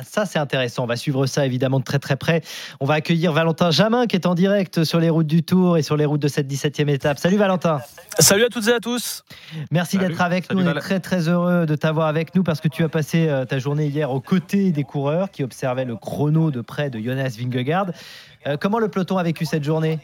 Ah, 0.00 0.02
ça, 0.08 0.24
c'est 0.24 0.38
intéressant. 0.38 0.84
On 0.84 0.86
va 0.86 0.96
suivre 0.96 1.26
ça 1.26 1.44
évidemment 1.44 1.78
de 1.78 1.84
très 1.84 1.98
très 1.98 2.16
près. 2.16 2.40
On 2.80 2.86
va 2.86 2.94
accueillir 2.94 3.32
Valentin 3.32 3.70
Jamin 3.70 4.06
qui 4.06 4.16
est 4.16 4.26
en 4.26 4.34
direct 4.34 4.82
sur 4.82 4.98
les 4.98 5.10
routes 5.10 5.26
du 5.26 5.42
Tour 5.42 5.76
et 5.76 5.82
sur 5.82 5.94
les 5.94 6.06
routes 6.06 6.22
de 6.22 6.28
cette 6.28 6.50
17e 6.50 6.88
étape. 6.88 7.18
Salut 7.18 7.36
Valentin. 7.36 7.80
Salut 8.18 8.44
à 8.44 8.48
toutes 8.48 8.68
et 8.68 8.72
à 8.72 8.80
tous. 8.80 9.24
Merci 9.70 9.98
d'être 9.98 10.22
avec 10.22 10.46
Salut, 10.46 10.62
nous. 10.62 10.70
On 10.70 10.74
est 10.74 10.80
très 10.80 11.00
très 11.00 11.28
heureux 11.28 11.66
de 11.66 11.74
t'avoir 11.74 12.06
avec 12.06 12.34
nous 12.34 12.42
parce 12.42 12.62
que 12.62 12.68
tu 12.68 12.82
as 12.82 12.88
passé 12.88 13.28
euh, 13.28 13.44
ta 13.44 13.58
journée 13.58 13.88
hier 13.88 14.10
aux 14.10 14.20
côtés 14.20 14.72
des 14.72 14.84
coureurs 14.84 15.30
qui 15.30 15.44
observaient 15.44 15.84
le 15.84 15.96
chrono 15.96 16.50
de 16.50 16.62
près 16.62 16.88
de 16.88 16.98
Jonas 16.98 17.36
Vingegaard. 17.38 17.88
Euh, 18.46 18.56
comment 18.58 18.78
le 18.78 18.88
peloton 18.88 19.18
a 19.18 19.22
vécu 19.22 19.44
cette 19.44 19.64
journée? 19.64 19.98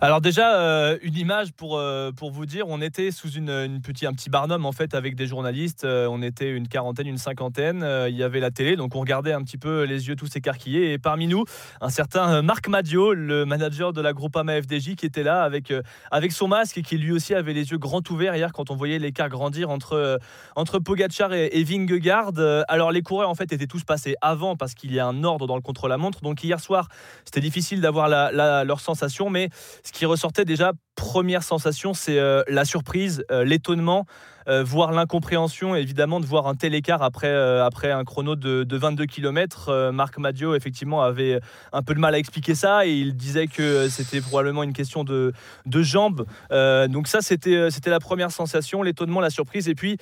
Alors 0.00 0.20
déjà, 0.20 0.60
euh, 0.60 0.96
une 1.02 1.16
image 1.16 1.52
pour, 1.52 1.76
euh, 1.76 2.12
pour 2.12 2.30
vous 2.30 2.46
dire, 2.46 2.68
on 2.68 2.80
était 2.80 3.10
sous 3.10 3.30
une, 3.30 3.50
une 3.50 3.80
petit, 3.80 4.06
un 4.06 4.12
petit 4.12 4.30
barnum 4.30 4.64
en 4.64 4.70
fait 4.70 4.94
avec 4.94 5.16
des 5.16 5.26
journalistes, 5.26 5.84
Euh, 5.84 6.06
on 6.08 6.22
était 6.22 6.50
une 6.50 6.68
quarantaine, 6.68 7.08
une 7.08 7.18
cinquantaine, 7.18 7.84
il 8.08 8.14
y 8.14 8.22
avait 8.22 8.38
la 8.38 8.52
télé, 8.52 8.76
donc 8.76 8.94
on 8.94 9.00
regardait 9.00 9.32
un 9.32 9.42
petit 9.42 9.58
peu 9.58 9.82
les 9.82 10.06
yeux 10.06 10.14
tous 10.14 10.36
écarquillés 10.36 10.92
et 10.92 10.98
parmi 10.98 11.26
nous, 11.26 11.44
un 11.80 11.88
certain 11.88 12.42
Marc 12.42 12.68
Madio, 12.68 13.12
le 13.12 13.44
manager 13.44 13.92
de 13.92 14.00
la 14.00 14.12
Groupama 14.12 14.60
FDJ 14.62 14.94
qui 14.94 15.06
était 15.06 15.24
là 15.24 15.42
avec, 15.42 15.72
avec 16.10 16.30
son 16.32 16.46
masque 16.46 16.78
et 16.78 16.82
qui 16.82 16.96
lui 16.96 17.10
aussi 17.10 17.34
avait 17.34 17.52
les 17.52 17.70
yeux 17.70 17.78
grands 17.78 18.02
ouverts 18.10 18.36
hier 18.36 18.52
quand 18.52 18.70
on 18.70 18.76
voyait 18.76 18.98
l'écart 18.98 19.28
grandir 19.28 19.70
entre, 19.70 20.20
entre 20.54 20.78
Pogacar 20.78 21.32
et, 21.32 21.46
et 21.46 21.64
Vingegaard. 21.64 22.32
Alors 22.68 22.92
les 22.92 23.02
coureurs 23.02 23.30
en 23.30 23.34
fait 23.34 23.52
étaient 23.52 23.66
tous 23.66 23.84
passés 23.84 24.14
avant 24.20 24.54
parce 24.54 24.74
qu'il 24.74 24.92
y 24.92 25.00
a 25.00 25.06
un 25.06 25.24
ordre 25.24 25.46
dans 25.46 25.56
le 25.56 25.62
contre-la-montre, 25.62 26.20
donc 26.20 26.44
hier 26.44 26.60
soir 26.60 26.88
c'était 27.24 27.40
difficile 27.40 27.80
d'avoir 27.80 28.08
leur 28.08 28.80
sensation, 28.80 29.30
mais 29.30 29.48
ce 29.88 29.92
qui 29.92 30.04
ressortait 30.04 30.44
déjà, 30.44 30.72
première 30.96 31.42
sensation, 31.42 31.94
c'est 31.94 32.18
euh, 32.18 32.42
la 32.46 32.66
surprise, 32.66 33.24
euh, 33.30 33.42
l'étonnement, 33.42 34.04
euh, 34.46 34.62
voire 34.62 34.92
l'incompréhension, 34.92 35.74
évidemment, 35.74 36.20
de 36.20 36.26
voir 36.26 36.46
un 36.46 36.54
tel 36.54 36.74
écart 36.74 37.02
après, 37.02 37.34
après 37.62 37.90
un 37.90 38.04
chrono 38.04 38.36
de, 38.36 38.64
de 38.64 38.76
22 38.76 39.06
km. 39.06 39.90
Marc 39.90 40.18
Madio, 40.18 40.54
effectivement, 40.54 41.02
avait 41.02 41.40
un 41.72 41.82
peu 41.82 41.94
de 41.94 42.00
mal 42.00 42.14
à 42.14 42.18
expliquer 42.18 42.54
ça 42.54 42.86
et 42.86 42.92
il 42.92 43.16
disait 43.16 43.46
que 43.46 43.88
c'était 43.88 44.20
probablement 44.20 44.62
une 44.62 44.74
question 44.74 45.04
de, 45.04 45.32
de 45.64 45.82
jambes. 45.82 46.26
Donc 46.50 47.08
ça, 47.08 47.20
c'était 47.22 47.70
c'était 47.70 47.90
la 47.90 48.00
première 48.00 48.30
sensation, 48.30 48.82
l'étonnement, 48.82 49.20
la 49.20 49.30
surprise. 49.30 49.68
Et 49.68 49.74
puis, 49.74 49.96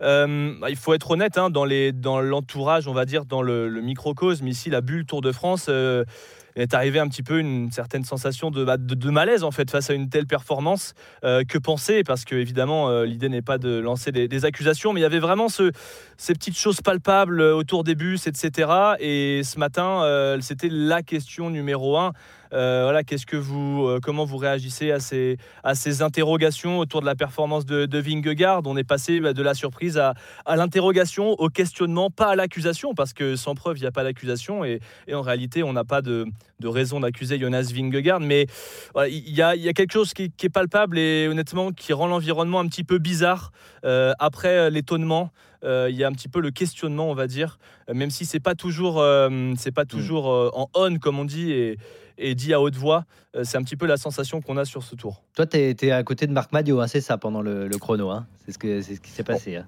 il 0.00 0.76
faut 0.76 0.94
être 0.94 1.10
honnête, 1.12 1.38
hein, 1.38 1.50
dans 1.50 1.64
les- 1.64 1.92
dans 1.92 2.20
l'entourage, 2.20 2.86
on 2.86 2.92
va 2.92 3.04
dire, 3.04 3.24
dans 3.24 3.42
le, 3.42 3.68
microcosme, 3.80 4.46
ici, 4.46 4.70
la 4.70 4.80
bulle 4.80 5.04
Tour 5.04 5.20
de 5.20 5.30
France, 5.32 5.68
est 6.56 6.74
arrivé 6.74 6.98
un 6.98 7.08
petit 7.08 7.22
peu 7.22 7.38
une 7.38 7.70
certaine 7.70 8.04
sensation 8.04 8.50
de, 8.50 8.64
bah, 8.64 8.76
de, 8.76 9.10
malaise 9.10 9.44
en 9.44 9.50
fait 9.50 9.70
face 9.70 9.90
à 9.90 9.94
une 9.94 10.08
telle 10.08 10.26
performance. 10.26 10.94
Euh, 11.24 11.44
que 11.44 11.58
penser? 11.58 12.02
Parce 12.04 12.24
que 12.24 12.34
évidemment, 12.34 12.88
euh, 12.88 13.04
l'idée 13.04 13.28
n'est 13.28 13.42
pas 13.42 13.58
de 13.58 13.78
lancer 13.78 14.12
des, 14.12 14.44
accusations, 14.44 14.92
mais 14.92 15.00
il 15.00 15.02
y 15.04 15.06
avait 15.06 15.20
vraiment 15.20 15.48
ce, 15.48 15.70
ces 16.16 16.32
petites 16.32 16.58
choses 16.58 16.80
palpables 16.80 17.40
euh, 17.40 17.54
autour 17.54 17.84
des 17.84 17.94
bus, 17.94 18.26
etc. 18.26 18.70
Et 18.98 19.42
ce 19.44 19.58
matin, 19.58 20.02
c'était 20.40 20.68
la 20.70 21.02
question 21.02 21.50
numéro 21.50 21.96
un. 21.96 22.12
Euh, 22.52 22.82
voilà, 22.84 23.02
qu'est-ce 23.02 23.26
que 23.26 23.36
vous, 23.36 23.86
euh, 23.86 23.98
comment 24.02 24.24
vous 24.24 24.36
réagissez 24.36 24.90
à 24.90 25.00
ces, 25.00 25.38
à 25.64 25.74
ces 25.74 26.02
interrogations 26.02 26.78
autour 26.78 27.00
de 27.00 27.06
la 27.06 27.14
performance 27.14 27.64
de, 27.64 27.86
de 27.86 27.98
Vingegaard? 27.98 28.62
On 28.66 28.76
est 28.76 28.84
passé 28.84 29.20
bah, 29.20 29.32
de 29.32 29.42
la 29.42 29.54
surprise 29.54 29.96
à, 29.98 30.14
à 30.44 30.56
l'interrogation, 30.56 31.32
au 31.32 31.48
questionnement, 31.48 32.10
pas 32.10 32.28
à 32.28 32.36
l'accusation, 32.36 32.94
parce 32.94 33.12
que 33.12 33.36
sans 33.36 33.54
preuve, 33.54 33.78
il 33.78 33.80
n'y 33.80 33.86
a 33.86 33.92
pas 33.92 34.04
d'accusation. 34.04 34.64
Et, 34.64 34.80
et 35.06 35.14
en 35.14 35.22
réalité, 35.22 35.62
on 35.62 35.72
n'a 35.72 35.84
pas 35.84 36.02
de, 36.02 36.26
de 36.60 36.68
raison 36.68 37.00
d'accuser 37.00 37.38
Jonas 37.38 37.72
Vingegaard. 37.74 38.20
Mais 38.20 38.46
voilà, 38.92 39.08
il 39.08 39.30
y, 39.30 39.40
a, 39.42 39.56
il 39.56 39.62
y 39.62 39.68
a 39.68 39.72
quelque 39.72 39.92
chose 39.92 40.12
qui, 40.12 40.30
qui 40.30 40.46
est 40.46 40.50
palpable 40.50 40.98
et 40.98 41.28
honnêtement 41.28 41.72
qui 41.72 41.92
rend 41.92 42.06
l'environnement 42.06 42.60
un 42.60 42.66
petit 42.66 42.84
peu 42.84 42.98
bizarre 42.98 43.52
euh, 43.84 44.12
après 44.18 44.70
l'étonnement. 44.70 45.30
euh, 45.64 45.88
il 45.90 45.96
y 45.96 46.04
a 46.04 46.08
un 46.08 46.12
petit 46.12 46.28
peu 46.28 46.40
le 46.40 46.50
questionnement, 46.50 47.10
on 47.10 47.14
va 47.14 47.26
dire, 47.26 47.58
même 47.92 48.10
si 48.10 48.24
c'est 48.24 48.40
pas 48.40 48.54
toujours, 48.54 49.00
euh, 49.00 49.52
c'est 49.56 49.72
pas 49.72 49.84
toujours 49.84 50.30
euh, 50.30 50.50
en 50.54 50.68
on 50.74 50.98
comme 50.98 51.18
on 51.18 51.24
dit 51.24 51.52
et, 51.52 51.78
et 52.18 52.34
dit 52.34 52.52
à 52.54 52.60
haute 52.60 52.76
voix. 52.76 53.04
Euh, 53.34 53.44
c'est 53.44 53.56
un 53.58 53.62
petit 53.62 53.76
peu 53.76 53.86
la 53.86 53.96
sensation 53.96 54.40
qu'on 54.40 54.56
a 54.56 54.64
sur 54.64 54.82
ce 54.82 54.94
tour. 54.94 55.22
Toi, 55.34 55.46
tu 55.46 55.56
es, 55.58 55.90
à 55.90 56.02
côté 56.02 56.26
de 56.26 56.32
Marc 56.32 56.52
Madio, 56.52 56.80
hein, 56.80 56.86
c'est 56.86 57.00
ça, 57.00 57.18
pendant 57.18 57.40
le, 57.42 57.66
le 57.68 57.78
chrono. 57.78 58.10
hein. 58.10 58.26
C'est 58.44 58.52
ce, 58.52 58.58
que- 58.58 58.82
c'est 58.82 58.96
ce 58.96 59.00
qui 59.00 59.10
s'est 59.10 59.24
passé. 59.24 59.56
hein. 59.56 59.66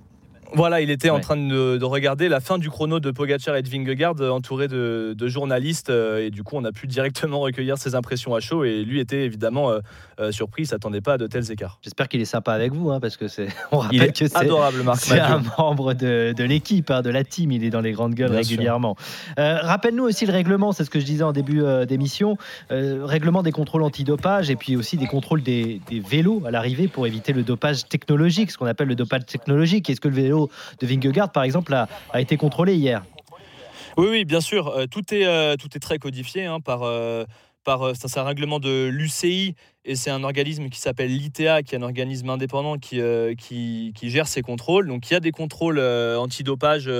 Voilà, 0.52 0.80
il 0.80 0.90
était 0.90 1.10
en 1.10 1.20
train 1.20 1.36
de, 1.36 1.78
de 1.78 1.84
regarder 1.84 2.28
la 2.28 2.40
fin 2.40 2.58
du 2.58 2.70
chrono 2.70 3.00
de 3.00 3.10
Pogacar 3.10 3.56
et 3.56 3.62
de 3.62 3.68
Vingegaard, 3.68 4.14
euh, 4.20 4.30
entouré 4.30 4.68
de, 4.68 5.14
de 5.16 5.28
journalistes, 5.28 5.90
euh, 5.90 6.26
et 6.26 6.30
du 6.30 6.42
coup, 6.42 6.56
on 6.56 6.64
a 6.64 6.72
pu 6.72 6.86
directement 6.86 7.40
recueillir 7.40 7.78
ses 7.78 7.94
impressions 7.94 8.34
à 8.34 8.40
chaud. 8.40 8.64
Et 8.64 8.84
lui 8.84 9.00
était 9.00 9.24
évidemment 9.24 9.70
euh, 9.70 9.80
euh, 10.20 10.32
surpris, 10.32 10.62
il 10.62 10.66
s'attendait 10.66 11.00
pas 11.00 11.14
à 11.14 11.18
de 11.18 11.26
tels 11.26 11.50
écarts. 11.50 11.78
J'espère 11.82 12.08
qu'il 12.08 12.20
est 12.20 12.26
sympa 12.26 12.52
avec 12.52 12.72
vous, 12.72 12.90
hein, 12.90 13.00
parce 13.00 13.16
que 13.16 13.28
c'est. 13.28 13.48
On 13.72 13.78
rappelle 13.78 13.96
Il 13.96 14.02
est 14.02 14.12
que 14.12 14.28
c'est 14.28 14.36
adorable, 14.36 14.82
Marc 14.82 15.00
C'est 15.00 15.18
un 15.18 15.42
membre 15.58 15.94
de, 15.94 16.32
de 16.36 16.44
l'équipe, 16.44 16.90
hein, 16.90 17.02
de 17.02 17.10
la 17.10 17.24
team. 17.24 17.50
Il 17.52 17.64
est 17.64 17.70
dans 17.70 17.80
les 17.80 17.92
grandes 17.92 18.14
gueules 18.14 18.30
Bien 18.30 18.38
régulièrement. 18.38 18.96
Euh, 19.38 19.58
Rappelle-nous 19.60 20.04
aussi 20.04 20.26
le 20.26 20.32
règlement, 20.32 20.72
c'est 20.72 20.84
ce 20.84 20.90
que 20.90 21.00
je 21.00 21.04
disais 21.04 21.24
en 21.24 21.32
début 21.32 21.62
d'émission. 21.86 22.36
Règlement 22.70 23.42
des 23.42 23.52
contrôles 23.52 23.82
antidopage 23.82 24.50
et 24.50 24.56
puis 24.56 24.76
aussi 24.76 24.96
des 24.96 25.06
contrôles 25.06 25.42
des, 25.42 25.80
des 25.88 26.00
vélos 26.00 26.42
à 26.46 26.50
l'arrivée 26.50 26.88
pour 26.88 27.06
éviter 27.06 27.32
le 27.32 27.42
dopage 27.42 27.86
technologique, 27.88 28.50
ce 28.50 28.58
qu'on 28.58 28.66
appelle 28.66 28.88
le 28.88 28.94
dopage 28.94 29.26
technologique. 29.26 29.88
Est-ce 29.90 30.00
que 30.00 30.08
le 30.08 30.14
vélo 30.14 30.33
de 30.34 30.86
Vingegaard, 30.86 31.32
par 31.32 31.42
exemple, 31.42 31.74
a, 31.74 32.20
été 32.20 32.36
contrôlé 32.36 32.74
hier 32.76 33.02
Oui, 33.96 34.06
oui, 34.10 34.24
bien 34.24 34.40
sûr. 34.40 34.68
Euh, 34.68 34.86
tout, 34.86 35.14
est, 35.14 35.24
euh, 35.24 35.56
tout 35.56 35.68
est 35.74 35.80
très 35.80 35.98
codifié 35.98 36.46
hein, 36.46 36.60
par. 36.60 36.82
euh, 36.82 37.24
par, 37.64 37.96
c'est 37.96 38.18
un 38.18 38.24
règlement 38.24 38.60
de 38.60 38.88
l'UCI 38.88 39.54
et 39.86 39.96
c'est 39.96 40.10
un 40.10 40.22
organisme 40.22 40.68
qui 40.68 40.78
s'appelle 40.78 41.16
l'ITA, 41.16 41.62
qui 41.62 41.74
est 41.74 41.78
un 41.78 41.82
organisme 41.82 42.28
indépendant 42.28 42.76
qui, 42.76 43.00
qui, 43.38 43.94
qui 43.94 44.10
gère 44.10 44.28
ces 44.28 44.42
contrôles. 44.42 44.86
Donc 44.86 45.08
il 45.08 45.14
y 45.14 45.16
a 45.16 45.20
des 45.20 45.30
contrôles 45.30 45.78
euh, 45.78 46.18
antidopage 46.18 46.90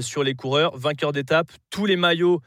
sur 0.00 0.24
les 0.24 0.34
coureurs, 0.34 0.74
vainqueurs 0.74 1.12
d'étape. 1.12 1.48
Tous 1.68 1.84
les 1.84 1.96
maillots, 1.96 2.40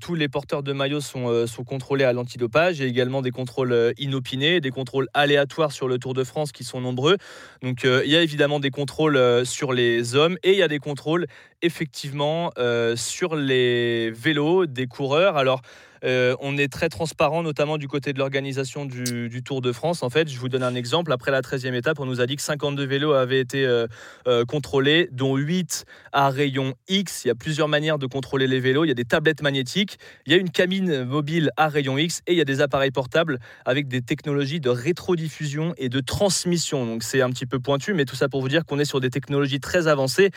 tous 0.00 0.14
les 0.14 0.28
porteurs 0.28 0.62
de 0.62 0.72
maillots 0.72 1.00
sont, 1.00 1.28
euh, 1.28 1.46
contrôlés 1.66 2.04
à 2.04 2.12
l'antidopage. 2.12 2.80
A 2.80 2.84
également 2.84 3.22
des 3.22 3.30
contrôles 3.30 3.72
euh, 3.72 3.92
inopinés, 3.98 4.60
des 4.60 4.70
contrôles 4.70 5.08
aléatoires 5.14 5.72
sur 5.72 5.88
le 5.88 5.98
Tour 5.98 6.14
de 6.14 6.24
France 6.24 6.52
qui 6.52 6.64
sont 6.64 6.80
nombreux. 6.80 7.16
Donc 7.62 7.84
euh, 7.84 8.02
il 8.04 8.10
y 8.10 8.16
a 8.16 8.22
évidemment 8.22 8.60
des 8.60 8.70
contrôles 8.70 9.16
euh, 9.16 9.44
sur 9.44 9.72
les 9.72 10.14
hommes 10.14 10.36
et 10.42 10.52
il 10.52 10.58
y 10.58 10.62
a 10.62 10.68
des 10.68 10.78
contrôles 10.78 11.26
effectivement 11.62 12.50
euh, 12.58 12.96
sur 12.96 13.36
les 13.36 14.10
vélos 14.10 14.66
des 14.66 14.86
coureurs. 14.86 15.36
Alors 15.36 15.62
euh, 16.04 16.36
on 16.40 16.56
est 16.56 16.72
très 16.72 16.88
transparent, 16.88 17.42
notamment 17.42 17.78
du 17.78 17.88
côté 17.88 18.12
de 18.12 18.18
l'organisation 18.18 18.86
du, 18.86 19.42
Tour 19.44 19.60
de 19.60 19.72
France. 19.72 20.02
En 20.02 20.10
fait, 20.10 20.28
je 20.28 20.38
vous 20.38 20.48
donne 20.48 20.62
un 20.62 20.74
exemple. 20.74 21.12
Après 21.12 21.30
la 21.30 21.40
13e 21.40 21.74
étape, 21.74 21.98
on 21.98 22.06
nous 22.06 22.20
a 22.20 22.26
dit 22.26 22.36
que 22.36 22.42
52 22.42 22.84
vélos 22.84 23.12
avaient 23.12 23.40
été 23.40 23.64
euh, 23.64 23.86
euh, 24.26 24.44
contrôlés, 24.44 25.08
dont 25.12 25.36
8 25.36 25.84
à 26.12 26.30
rayon 26.30 26.74
X. 26.88 27.24
Il 27.24 27.28
y 27.28 27.30
a 27.30 27.34
plusieurs 27.34 27.68
manières 27.68 27.98
de 27.98 28.06
contrôler 28.06 28.46
les 28.46 28.60
vélos. 28.60 28.84
Il 28.84 28.88
y 28.88 28.92
a 28.92 28.94
des 28.94 29.04
tablettes 29.04 29.42
magnétiques, 29.42 29.98
il 30.26 30.32
y 30.32 30.34
a 30.34 30.38
une 30.38 30.50
cabine 30.50 31.04
mobile 31.04 31.50
à 31.56 31.68
rayon 31.68 31.96
X 31.96 32.22
et 32.26 32.32
il 32.32 32.38
y 32.38 32.42
a 32.42 32.44
des 32.44 32.60
appareils 32.60 32.90
portables 32.90 33.38
avec 33.64 33.88
des 33.88 34.02
technologies 34.02 34.60
de 34.60 34.70
rétrodiffusion 34.70 35.74
et 35.78 35.88
de 35.88 36.00
transmission. 36.00 36.86
Donc 36.86 37.02
c'est 37.02 37.22
un 37.22 37.30
petit 37.30 37.46
peu 37.46 37.60
pointu, 37.60 37.94
mais 37.94 38.04
tout 38.04 38.16
ça 38.16 38.28
pour 38.28 38.40
vous 38.40 38.48
dire 38.48 38.64
qu'on 38.64 38.78
est 38.78 38.84
sur 38.84 39.00
des 39.00 39.10
technologies 39.10 39.60
très 39.60 39.88
avancées 39.88 40.30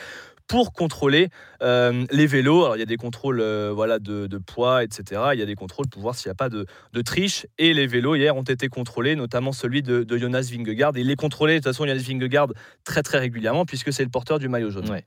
pour 0.48 0.74
contrôler 0.74 1.30
euh, 1.62 2.06
les 2.12 2.28
vélos. 2.28 2.64
Alors, 2.64 2.76
il 2.76 2.80
y 2.80 2.84
a 2.84 2.88
des 2.88 2.98
contrôles 2.98 3.40
euh, 3.40 3.72
voilà, 3.74 4.00
de, 4.00 4.28
de 4.28 4.38
poids, 4.38 4.84
etc. 4.84 5.22
Il 5.34 5.40
y 5.40 5.42
a 5.42 5.46
des 5.46 5.56
contrôles 5.56 5.88
pour 5.88 6.02
voir 6.02 6.16
s'il 6.16 6.30
n'y 6.30 6.34
a 6.34 6.36
pas 6.36 6.50
de, 6.50 6.66
de 6.92 7.02
triche. 7.02 7.48
Et 7.58 7.74
les 7.74 7.88
vélos, 7.88 8.16
hier, 8.16 8.36
ont 8.36 8.44
été 8.44 8.68
contrôlés, 8.68 9.16
notamment 9.16 9.52
celui 9.52 9.82
de, 9.82 10.04
de 10.04 10.18
Jonas 10.18 10.50
Vingegaard. 10.52 10.96
Et 10.98 11.02
il 11.02 11.12
est 11.12 11.16
contrôlé, 11.16 11.54
de 11.54 11.60
toute 11.60 11.66
façon, 11.66 11.86
Jonas 11.86 12.04
Vingegaard, 12.08 12.50
très, 12.84 13.04
très 13.04 13.20
régulièrement, 13.20 13.66
puisque 13.66 13.94
c'est 13.94 14.04
le 14.04 14.10
porteur 14.10 14.40
du 14.40 14.50
maillot 14.50 14.70
jaune. 14.70 14.90
Ouais. 14.90 15.06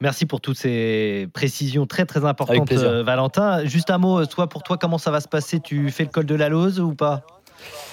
Merci 0.00 0.26
pour 0.26 0.40
toutes 0.40 0.56
ces 0.56 1.28
précisions 1.34 1.86
très 1.86 2.06
très 2.06 2.24
importantes, 2.24 2.72
euh, 2.72 3.02
Valentin. 3.02 3.64
Juste 3.66 3.90
un 3.90 3.98
mot, 3.98 4.24
toi, 4.26 4.48
pour 4.48 4.62
toi, 4.62 4.78
comment 4.78 4.98
ça 4.98 5.10
va 5.10 5.20
se 5.20 5.28
passer? 5.28 5.60
Tu 5.60 5.90
fais 5.90 6.04
le 6.04 6.10
col 6.10 6.24
de 6.24 6.34
la 6.34 6.48
Lose 6.48 6.80
ou 6.80 6.94
pas? 6.94 7.22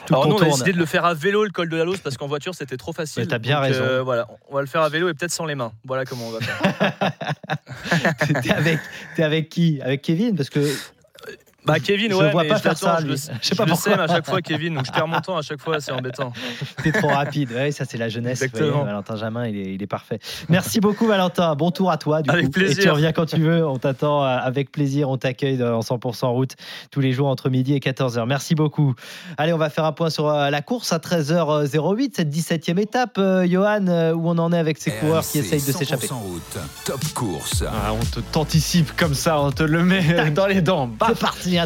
Tu 0.06 0.14
Alors, 0.14 0.28
nous, 0.28 0.36
on 0.36 0.42
a 0.42 0.46
décidé 0.46 0.72
de 0.74 0.78
le 0.78 0.86
faire 0.86 1.04
à 1.06 1.14
vélo, 1.14 1.44
le 1.44 1.50
col 1.50 1.68
de 1.70 1.76
la 1.76 1.84
Lose, 1.84 2.00
parce 2.00 2.16
qu'en 2.18 2.28
voiture, 2.28 2.56
c'était 2.56 2.78
trop 2.78 2.94
facile. 2.94 3.24
Mais 3.24 3.28
t'as 3.28 3.40
bien 3.40 3.56
Donc, 3.58 3.66
raison. 3.66 3.84
euh, 3.84 4.02
voilà, 4.04 4.28
on 4.50 4.56
va 4.56 4.62
le 4.62 4.68
faire 4.68 4.82
à 4.82 4.90
vélo 4.90 5.10
et 5.10 5.14
peut-être 5.14 5.32
sans 5.32 5.46
les 5.46 5.56
mains. 5.56 5.74
Voilà 5.86 6.06
comment 6.06 6.28
on 6.28 6.32
va 6.32 6.40
faire. 6.40 7.12
T'es 8.44 8.52
avec, 8.52 8.80
t'es 9.16 9.24
avec 9.24 9.50
qui? 9.50 9.82
Avec 9.82 10.02
Kevin? 10.02 10.36
Parce 10.36 10.50
que 10.50 10.60
Bah 11.68 11.80
Kevin, 11.80 12.12
Je 12.12 12.16
ouais, 12.18 12.24
le 12.26 12.32
vois 12.32 12.44
mais 12.44 12.50
pas 12.50 12.56
je 12.56 12.62
faire 12.62 12.78
ça, 12.78 12.98
je 13.00 13.04
lui. 13.06 13.12
le, 13.12 13.18
Je 13.18 13.22
sais 13.22 13.32
je 13.42 13.56
pas 13.56 13.66
le 13.66 13.72
pourquoi. 13.72 13.92
sème 13.92 14.00
à 14.00 14.08
chaque 14.08 14.26
fois, 14.26 14.42
Kevin, 14.42 14.76
donc 14.76 14.86
je 14.86 14.92
perds 14.92 15.08
mon 15.08 15.20
temps 15.20 15.38
à 15.38 15.42
chaque 15.42 15.62
fois, 15.62 15.80
c'est 15.80 15.92
embêtant. 15.92 16.32
T'es 16.84 16.92
trop 16.92 17.10
rapide. 17.10 17.52
Ouais, 17.52 17.72
ça, 17.72 17.84
c'est 17.86 17.98
la 17.98 18.10
jeunesse. 18.10 18.42
Exactement. 18.42 18.72
voyez, 18.72 18.86
Valentin 18.86 19.16
Jamin, 19.18 19.48
il 19.48 19.58
est, 19.58 19.74
il 19.76 19.84
est 19.84 19.88
parfait. 19.88 20.20
Merci 20.50 20.80
beaucoup, 20.80 21.06
Valentin. 21.08 21.54
Bon 21.56 21.72
tour 21.72 21.92
à 21.92 21.98
toi. 21.98 22.22
Du 22.22 22.30
Avec 22.30 22.46
coup. 22.46 22.52
plaisir. 22.52 22.80
Et 22.80 22.82
tu 22.84 22.90
reviens 22.90 23.12
quand 23.12 23.26
tu 23.26 23.38
veux. 23.42 23.66
On 23.68 23.78
t'attend 23.78 24.24
euh, 24.24 24.28
avec 24.38 24.72
plaisir. 24.72 25.10
On 25.10 25.18
t'accueille 25.18 25.62
en 25.64 25.82
100% 25.82 26.28
route 26.28 26.56
tous 26.92 27.02
les 27.02 27.12
jours 27.12 27.28
entre 27.28 27.50
midi 27.50 27.74
et 27.74 27.80
14h. 27.80 28.26
Merci 28.26 28.56
beaucoup. 28.56 28.96
Allez, 29.38 29.54
on 29.54 29.58
va 29.58 29.70
faire 29.70 29.86
un 29.86 29.92
point 29.92 30.10
sur 30.10 30.28
euh, 30.30 30.50
la 30.50 30.62
course 30.62 30.94
à 30.94 30.98
13h08, 31.00 32.12
cette 32.16 32.30
17e 32.30 32.80
étape. 32.80 33.18
Euh, 33.18 33.46
Johan, 33.48 33.86
euh, 33.88 34.14
où 34.14 34.28
on 34.30 34.38
en 34.38 34.52
est 34.54 34.58
avec 34.58 34.78
ces 34.78 34.92
coureurs 34.92 35.24
qui 35.26 35.40
essayent 35.40 35.62
de 35.62 35.72
s'échapper 35.72 36.08
100% 36.08 36.14
route. 36.14 36.58
Top 36.86 37.02
course. 37.14 37.64
Ah, 37.68 37.94
on 37.94 38.04
te 38.06 38.20
t'anticipe 38.32 38.96
comme 38.96 39.14
ça, 39.14 39.40
on 39.42 39.52
te 39.52 39.64
le 39.64 39.84
met 39.84 40.04
euh, 40.18 40.30
dans 40.32 40.48
les 40.48 40.62
dents. 40.62 40.88
Baf. 40.88 41.24
C'est 41.40 41.57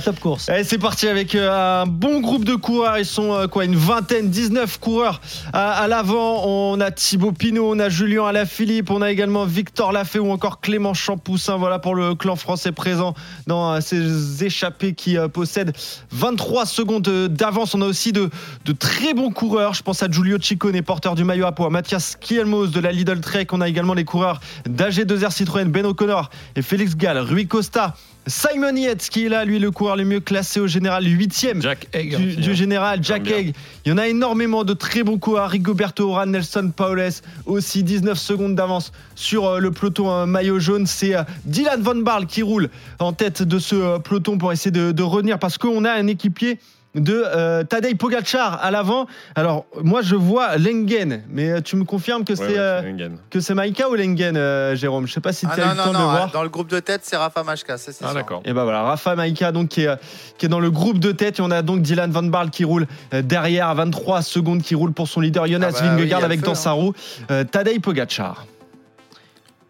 Allez, 0.50 0.64
c'est 0.64 0.78
parti 0.78 1.08
avec 1.08 1.36
euh, 1.36 1.82
un 1.82 1.86
bon 1.86 2.20
groupe 2.20 2.46
de 2.46 2.56
coureurs. 2.56 2.98
Ils 2.98 3.06
sont 3.06 3.34
euh, 3.34 3.48
quoi, 3.48 3.66
une 3.66 3.76
vingtaine, 3.76 4.30
19 4.30 4.80
coureurs 4.80 5.22
à, 5.54 5.88
l'avant. 5.88 6.46
On 6.46 6.80
a 6.80 6.92
Thibaut 6.92 7.32
Pinot, 7.32 7.74
on 7.74 7.80
a 7.80 7.90
Julien 7.90 8.26
Alaphilippe, 8.26 8.90
on 8.92 9.02
a 9.02 9.12
également 9.12 9.46
Victor 9.46 9.92
Lafay 9.92 10.20
ou 10.20 10.32
encore 10.32 10.62
Clément 10.62 10.94
Champoussin. 10.94 11.58
Voilà 11.58 11.80
pour 11.80 11.96
le 11.96 12.16
clan 12.16 12.36
français 12.36 12.72
présent 12.72 13.14
dans 13.48 13.74
euh, 13.74 13.82
ces 13.82 14.44
échappées 14.44 14.94
qui 14.94 15.18
possèdent 15.34 15.74
23 16.12 16.66
secondes 16.66 17.28
d'avance. 17.30 17.76
On 17.76 17.82
a 17.82 17.86
aussi 17.86 18.12
de, 18.12 18.30
de 18.66 18.72
très 18.72 19.14
bons 19.14 19.32
coureurs. 19.32 19.74
Je 19.74 19.84
pense 19.84 20.04
à 20.04 20.10
Giulio 20.10 20.40
Ciccone, 20.40 20.82
porteur 20.82 21.16
du 21.16 21.24
maillot 21.24 21.46
à 21.46 21.52
poids, 21.52 21.70
Mathias 21.70 22.16
Kielmos 22.16 22.68
de 22.68 22.80
la 22.80 22.92
Lidl 22.92 23.20
Trek. 23.20 23.48
On 23.52 23.62
a 23.62 23.68
également 23.68 23.94
les 23.94 24.06
coureurs 24.06 24.40
d'AG2R 24.70 25.32
Citroën, 25.32 25.66
Ben 25.66 25.86
O'Connor 25.86 26.30
et 26.56 26.62
Félix 26.62 26.96
Gall, 26.96 27.18
Rui 27.18 27.48
Costa. 27.48 27.96
Simon 28.28 28.76
Yates 28.76 29.10
qui 29.10 29.26
est 29.26 29.30
là, 29.30 29.46
lui 29.46 29.58
le 29.58 29.72
coureur 29.72 29.96
le 29.96 30.06
mieux 30.06 30.20
classé 30.20 30.60
au 30.60 30.68
général, 30.68 31.06
8 31.06 31.48
Jack 31.60 31.88
Egg. 31.94 32.16
du, 32.16 32.36
du 32.36 32.56
général 32.56 33.00
Jack. 33.04 33.30
Egg. 33.30 33.56
Il 33.86 33.90
y 33.90 33.92
en 33.92 33.98
a 33.98 34.08
énormément 34.08 34.64
de 34.64 34.74
très 34.74 35.04
bons 35.04 35.18
coureurs. 35.18 35.50
Rigoberto 35.50 36.10
Oran, 36.10 36.28
Nelson 36.28 36.72
Paules 36.76 37.10
aussi 37.46 37.84
19 37.84 38.18
secondes 38.18 38.56
d'avance 38.56 38.92
sur 39.16 39.46
euh, 39.46 39.60
le 39.60 39.72
peloton 39.72 40.12
euh, 40.12 40.26
maillot 40.26 40.60
jaune. 40.60 40.86
C'est 40.86 41.16
euh, 41.16 41.24
Dylan 41.46 41.82
Van 41.82 41.96
Barl 41.96 42.28
qui 42.28 42.44
roule 42.44 42.70
en 43.00 43.14
tête 43.14 43.42
de 43.42 43.58
ce 43.58 43.98
peloton 44.00 44.38
pour 44.38 44.52
essayer 44.52 44.72
de, 44.72 44.92
de 44.92 45.04
revenir 45.04 45.40
parce 45.40 45.58
qu'on 45.58 45.84
a 45.84 45.92
un 45.92 46.08
équipier 46.08 46.60
de 46.96 47.24
euh, 47.26 47.64
Tadej 47.64 47.96
Pogacar 47.96 48.60
à 48.64 48.70
l'avant. 48.72 49.06
Alors 49.36 49.66
moi 49.82 50.02
je 50.02 50.16
vois 50.16 50.58
Lengen, 50.58 51.24
mais 51.30 51.50
euh, 51.50 51.62
tu 51.62 51.76
me 51.78 51.84
confirmes 51.86 52.26
que 52.26 52.34
Ouais, 52.34 52.38
c'est 52.38 52.48
ouais, 52.54 52.58
euh, 52.58 52.82
c'est 52.82 52.88
Wengen. 52.88 53.18
que 53.30 53.40
c'est 53.40 53.54
Maïka 53.54 53.90
ou 53.90 53.96
Lengen, 53.96 54.36
euh, 54.36 54.76
Jérôme? 54.76 55.08
Je 55.08 55.14
sais 55.14 55.22
pas 55.22 55.32
si 55.34 55.46
tu 55.46 55.52
Ah 55.56 55.62
as 55.62 55.66
eu 55.66 55.70
le 55.70 55.76
non, 55.78 55.84
temps 55.84 55.90
de 55.94 55.98
non, 55.98 56.04
voir. 56.04 56.32
dans 56.32 56.44
le 56.44 56.50
groupe 56.50 56.70
de 56.70 56.80
tête, 56.80 57.02
c'est 57.04 57.16
Rafa 57.18 57.44
Majka, 57.44 57.78
ça 57.78 57.92
c'est 57.94 58.04
Ah 58.04 58.08
sûr. 58.08 58.16
d'accord. 58.16 58.42
Et 58.46 58.54
ben 58.54 58.64
voilà, 58.64 58.82
Rafa 58.84 59.16
Maïka 59.16 59.52
donc 59.52 59.70
qui 59.70 59.84
est, 59.84 59.96
qui 60.38 60.46
est 60.48 60.50
dans 60.50 60.60
le 60.60 60.70
groupe 60.72 61.00
de 61.00 61.12
tête. 61.12 61.40
Et 61.40 61.42
on 61.42 61.52
a 61.52 61.62
donc 61.62 61.82
Dylan 61.82 62.12
Van 62.12 62.24
Barl 62.24 62.50
qui 62.50 62.64
roule 62.66 62.88
derrière 63.24 63.70
à 63.70 63.74
23 63.74 64.22
secondes, 64.22 64.62
qui 64.62 64.76
roule 64.76 64.92
pour 64.92 65.08
son 65.08 65.22
leader 65.22 65.48
Jonas 65.48 65.72
Ah 65.78 65.82
bah 65.82 65.96
Vingegaard 65.96 66.24
avec 66.24 66.40
feu, 66.42 66.46
dans 66.48 66.52
hein. 66.52 66.56
sa 66.56 66.72
roue 66.72 66.94
euh, 67.32 67.44
Tadej 67.44 67.80
Pogacar. 67.80 68.46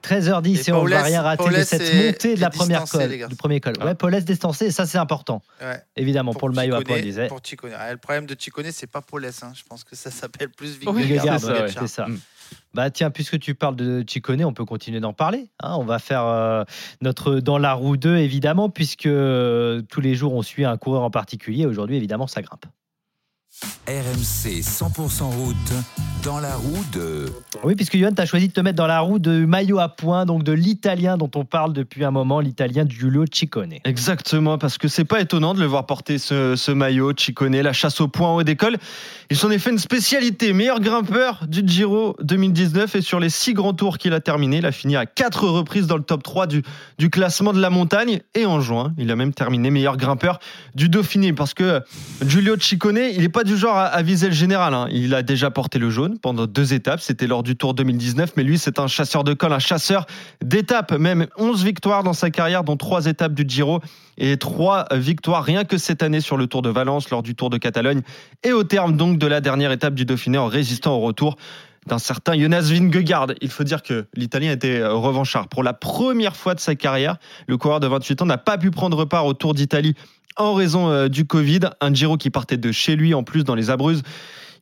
13h10 0.02 0.48
et, 0.68 0.70
Et 0.70 0.74
on 0.74 0.84
ne 0.84 0.90
va 0.90 1.04
rien 1.04 1.22
rater 1.22 1.50
de 1.50 1.64
cette 1.64 1.94
montée 1.94 2.36
de 2.36 2.42
la 2.42 2.50
première 2.50 2.82
distancé, 2.82 3.04
col, 3.04 3.12
les 3.12 3.18
gars. 3.20 3.28
du 3.28 3.36
premier 3.36 3.60
col. 3.60 3.74
Ah. 3.80 3.86
Ouais, 3.86 3.96
Paulès 3.96 4.26
distancé, 4.26 4.66
et 4.66 4.72
ça 4.72 4.86
c'est 4.86 4.98
important, 4.98 5.42
Ouais. 5.62 5.82
évidemment, 5.96 6.34
pour, 6.34 6.50
le 6.50 6.56
maillot 6.56 6.76
à 6.76 6.82
poids, 6.82 7.00
disait. 7.00 7.28
Pour. 7.28 7.40
Ah, 7.78 7.92
le 7.92 7.98
problème 7.98 8.26
de 8.26 8.36
Ciccone, 8.38 8.72
c'est 8.72 8.88
pas 8.88 9.02
Paulès. 9.02 9.44
Hein. 9.44 9.54
Je 9.56 9.64
pense 9.68 9.84
que 9.84 9.96
ça 9.96 10.12
s'appelle 10.12 10.50
plus 10.50 10.80
Oui, 10.86 11.04
Vingegaard, 11.04 11.40
Vingegaard. 11.40 11.40
c'est 11.40 11.46
ça, 11.46 11.54
ouais, 11.54 11.62
ouais. 11.62 11.74
c'est 11.80 11.88
ça. 11.88 12.08
Mm. 12.08 12.20
Bah 12.74 12.90
tiens, 12.90 13.12
puisque 13.12 13.40
tu 13.40 13.56
parles 13.56 13.76
de 13.78 14.04
Chicone, 14.08 14.44
on 14.44 14.54
peut 14.54 14.66
continuer 14.66 15.00
d'en 15.00 15.14
parler. 15.14 15.50
hein. 15.62 15.76
on 15.78 15.86
va 15.86 16.00
faire 16.00 16.26
euh, 16.26 16.64
notre 17.02 17.36
dans 17.36 17.58
la 17.58 17.74
roue 17.74 17.96
2 17.98 18.18
évidemment, 18.18 18.70
puisque 18.70 19.06
euh, 19.06 19.82
tous 19.90 20.02
les 20.02 20.16
jours 20.16 20.34
on 20.34 20.42
suit 20.42 20.66
un 20.66 20.78
coureur 20.78 21.04
en 21.04 21.12
particulier. 21.12 21.66
Aujourd'hui, 21.66 21.96
évidemment, 21.96 22.28
ça 22.28 22.42
grimpe. 22.42 22.66
RMC 23.88 24.62
100% 24.62 25.24
route 25.24 25.56
dans 26.24 26.40
la 26.40 26.56
roue 26.56 26.84
de. 26.94 27.26
Oui, 27.64 27.76
puisque 27.76 27.96
Yohan, 27.96 28.14
tu 28.14 28.22
as 28.22 28.26
choisi 28.26 28.48
de 28.48 28.54
te 28.54 28.62
mettre 28.62 28.76
dans 28.76 28.88
la 28.88 29.00
roue 29.00 29.18
de 29.18 29.46
maillot 29.46 29.80
à 29.80 29.90
points, 29.90 30.26
donc 30.26 30.44
de 30.44 30.52
l'italien 30.52 31.18
dont 31.18 31.30
on 31.36 31.46
parle 31.46 31.74
depuis 31.74 32.04
un 32.04 32.12
moment, 32.12 32.40
l'italien 32.40 32.86
Giulio 32.88 33.26
Ciccone. 33.32 33.74
Exactement, 33.84 34.58
parce 34.58 34.78
que 34.78 34.88
c'est 34.88 35.06
pas 35.06 35.20
étonnant 35.20 35.54
de 35.54 35.60
le 35.60 35.66
voir 35.66 35.86
porter 35.88 36.20
ce, 36.20 36.56
ce 36.56 36.72
maillot, 36.72 37.14
Ciccone, 37.18 37.60
la 37.60 37.74
chasse 37.74 38.02
au 38.02 38.08
point 38.08 38.30
en 38.30 38.36
haut 38.38 38.44
d'école. 38.44 38.78
Il 39.30 39.38
s'en 39.38 39.50
est 39.50 39.58
fait 39.58 39.72
une 39.72 39.80
spécialité, 39.80 40.54
meilleur 40.54 40.80
grimpeur 40.80 41.46
du 41.48 41.64
Giro 41.66 42.16
2019 42.22 42.96
et 42.96 43.02
sur 43.02 43.20
les 43.20 43.30
six 43.30 43.54
grands 43.54 43.74
tours 43.74 43.98
qu'il 43.98 44.14
a 44.14 44.20
terminé, 44.20 44.58
il 44.58 44.66
a 44.66 44.72
fini 44.72 44.96
à 44.96 45.06
quatre 45.06 45.48
reprises 45.48 45.88
dans 45.88 45.98
le 45.98 46.04
top 46.04 46.22
3 46.24 46.48
du, 46.48 46.64
du 47.00 47.10
classement 47.10 47.54
de 47.54 47.60
la 47.60 47.70
montagne 47.70 48.22
et 48.36 48.46
en 48.46 48.62
juin, 48.62 48.94
il 48.98 49.10
a 49.10 49.16
même 49.16 49.34
terminé 49.34 49.72
meilleur 49.72 49.98
grimpeur 49.98 50.40
du 50.76 50.90
Dauphiné 50.90 51.34
parce 51.34 51.54
que 51.54 51.82
Giulio 52.26 52.58
Ciccone, 52.60 53.00
il 53.14 53.22
n'est 53.22 53.30
pas 53.30 53.44
du 53.44 53.51
genre 53.56 53.78
à, 53.78 54.02
viser 54.02 54.28
le 54.28 54.34
général, 54.34 54.74
hein. 54.74 54.88
il 54.92 55.14
a 55.14 55.24
déjà 55.24 55.52
porté 55.52 55.80
le 55.80 55.90
jaune 55.90 56.18
pendant 56.20 56.46
deux 56.46 56.74
étapes, 56.74 57.00
c'était 57.00 57.28
lors 57.28 57.44
du 57.44 57.56
Tour 57.56 57.74
2019, 57.74 58.34
mais 58.38 58.44
lui 58.44 58.58
c'est 58.58 58.80
un 58.80 58.88
chasseur 58.88 59.24
de 59.24 59.34
col, 59.34 59.54
un 59.54 59.60
chasseur 59.60 60.06
d'étapes, 60.44 60.92
même 60.94 61.28
11 61.38 61.64
victoires 61.64 62.04
dans 62.04 62.14
sa 62.14 62.30
carrière, 62.30 62.64
dont 62.64 62.78
trois 62.78 63.06
étapes 63.06 63.34
du 63.34 63.46
Giro 63.48 63.80
et 64.18 64.38
trois 64.38 64.88
victoires 64.92 65.44
rien 65.44 65.64
que 65.64 65.78
cette 65.78 66.04
année 66.04 66.22
sur 66.22 66.38
le 66.38 66.48
Tour 66.48 66.62
de 66.62 66.70
Valence, 66.70 67.10
lors 67.10 67.24
du 67.24 67.36
Tour 67.36 67.50
de 67.50 67.58
Catalogne 67.58 68.02
et 68.44 68.54
au 68.54 68.64
terme 68.64 68.98
donc 68.98 69.18
de 69.18 69.28
la 69.28 69.42
dernière 69.42 69.72
étape 69.72 69.94
du 69.94 70.06
Dauphiné 70.06 70.38
en 70.38 70.48
résistant 70.48 70.96
au 70.96 71.00
retour 71.00 71.38
d'un 71.88 71.98
certain 71.98 72.40
Jonas 72.40 72.62
Vingegaard. 72.62 73.28
Il 73.42 73.50
faut 73.50 73.64
dire 73.64 73.82
que 73.82 74.06
l'Italien 74.14 74.52
était 74.52 74.86
revanchard. 74.86 75.48
Pour 75.48 75.64
la 75.64 75.74
première 75.74 76.36
fois 76.36 76.54
de 76.54 76.60
sa 76.60 76.76
carrière, 76.76 77.18
le 77.48 77.58
coureur 77.58 77.80
de 77.80 77.88
28 77.88 78.22
ans 78.22 78.26
n'a 78.26 78.38
pas 78.38 78.58
pu 78.58 78.72
prendre 78.72 79.06
part 79.06 79.26
au 79.26 79.34
Tour 79.34 79.54
d'Italie 79.54 79.96
en 80.38 80.54
raison 80.54 80.90
euh, 80.90 81.08
du 81.08 81.26
Covid. 81.26 81.62
Un 81.80 81.94
Giro 81.94 82.18
qui 82.18 82.30
partait 82.30 82.58
de 82.58 82.72
chez 82.72 82.96
lui 82.96 83.14
en 83.14 83.24
plus 83.24 83.44
dans 83.44 83.56
les 83.56 83.70
Abruzzes. 83.70 84.04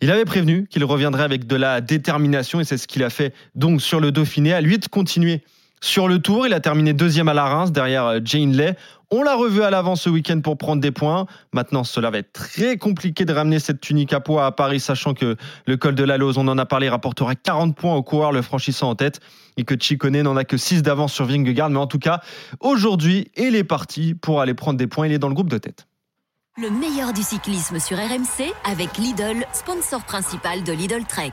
Il 0.02 0.12
avait 0.12 0.26
prévenu 0.26 0.68
qu'il 0.70 0.84
reviendrait 0.86 1.24
avec 1.24 1.46
de 1.46 1.56
la 1.56 1.82
détermination 1.82 2.60
et 2.60 2.64
c'est 2.64 2.78
ce 2.78 2.88
qu'il 2.88 3.04
a 3.04 3.10
fait 3.10 3.34
donc 3.56 3.82
sur 3.82 4.00
le 4.00 4.12
Dauphiné. 4.12 4.54
À 4.54 4.62
lui 4.62 4.78
de 4.78 4.88
continuer 4.88 5.42
sur 5.82 6.08
le 6.08 6.20
Tour. 6.20 6.46
Il 6.48 6.54
a 6.54 6.60
terminé 6.60 6.94
deuxième 6.94 7.28
à 7.28 7.34
la 7.34 7.46
Reims 7.46 7.72
derrière 7.72 8.06
euh, 8.06 8.20
Jane 8.24 8.56
Lay. 8.56 8.76
On 9.12 9.24
l'a 9.24 9.36
revu 9.36 9.64
à 9.64 9.72
l'avant 9.72 9.96
ce 9.96 10.08
week-end 10.08 10.40
pour 10.42 10.58
prendre 10.58 10.82
des 10.82 10.92
points. 10.92 11.26
Maintenant, 11.52 11.84
cela 11.84 12.12
va 12.12 12.20
être 12.20 12.32
très 12.32 12.78
compliqué 12.78 13.26
de 13.26 13.34
ramener 13.34 13.58
cette 13.58 13.82
tunique 13.82 14.14
à 14.14 14.20
poids 14.20 14.46
à 14.46 14.52
Paris, 14.52 14.80
sachant 14.80 15.16
que 15.16 15.36
le 15.66 15.78
col 15.78 15.96
de 15.96 16.04
la 16.04 16.18
Lose, 16.18 16.38
on 16.38 16.48
en 16.48 16.60
a 16.60 16.66
parlé, 16.68 16.90
rapportera 16.90 17.34
40 17.34 17.76
points 17.76 17.96
au 17.96 18.04
coureur 18.04 18.32
le 18.32 18.44
franchissant 18.44 18.90
en 18.90 18.96
tête 18.96 19.20
et 19.58 19.64
que 19.64 19.74
Chicone 19.80 20.22
n'en 20.22 20.38
a 20.38 20.44
que 20.44 20.58
6 20.58 20.84
d'avance 20.84 21.12
sur 21.12 21.26
Vingegaard. 21.26 21.72
Mais 21.72 21.80
en 21.80 21.88
tout 21.88 21.98
cas, 21.98 22.22
aujourd'hui, 22.60 23.32
il 23.36 23.56
est 23.56 23.64
parti 23.64 24.14
pour 24.14 24.42
aller 24.42 24.54
prendre 24.54 24.78
des 24.78 24.88
points. 24.88 25.08
Il 25.08 25.14
est 25.14 25.20
dans 25.20 25.30
le 25.30 25.34
groupe 25.34 25.50
de 25.50 25.58
tête. 25.58 25.88
Le 26.58 26.70
meilleur 26.70 27.12
du 27.12 27.24
cyclisme 27.24 27.80
sur 27.80 27.98
RMC 27.98 28.54
avec 28.70 28.98
Lidl, 28.98 29.44
sponsor 29.54 30.04
principal 30.04 30.64
de 30.64 30.74
Lidl 30.74 31.04
Trek. 31.08 31.32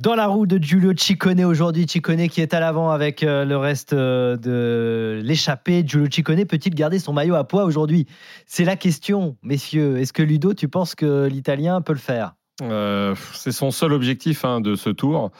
Dans 0.00 0.14
la 0.14 0.28
roue 0.28 0.46
de 0.46 0.62
Giulio 0.62 0.92
Ciccone 0.96 1.44
aujourd'hui, 1.44 1.84
Ciccone 1.88 2.28
qui 2.28 2.40
est 2.40 2.54
à 2.54 2.60
l'avant 2.60 2.92
avec 2.92 3.24
euh, 3.24 3.44
le 3.44 3.56
reste 3.56 3.94
euh, 3.94 4.36
de 4.36 5.20
l'échappée. 5.24 5.82
Giulio 5.84 6.06
Ciccone 6.08 6.44
peut-il 6.44 6.72
garder 6.72 7.00
son 7.00 7.12
maillot 7.12 7.34
à 7.34 7.42
poids 7.42 7.64
aujourd'hui? 7.64 8.06
C'est 8.46 8.64
la 8.64 8.76
question, 8.76 9.36
messieurs. 9.42 9.98
Est-ce 9.98 10.12
que 10.12 10.22
Ludo, 10.22 10.54
tu 10.54 10.68
penses 10.68 10.94
que 10.94 11.26
l'Italien 11.26 11.80
peut 11.80 11.94
le 11.94 11.98
faire? 11.98 12.34
Euh, 12.62 13.16
c'est 13.34 13.50
son 13.50 13.72
seul 13.72 13.92
objectif 13.92 14.44
hein, 14.44 14.60
de 14.60 14.76
ce 14.76 14.90
tour. 14.90 15.32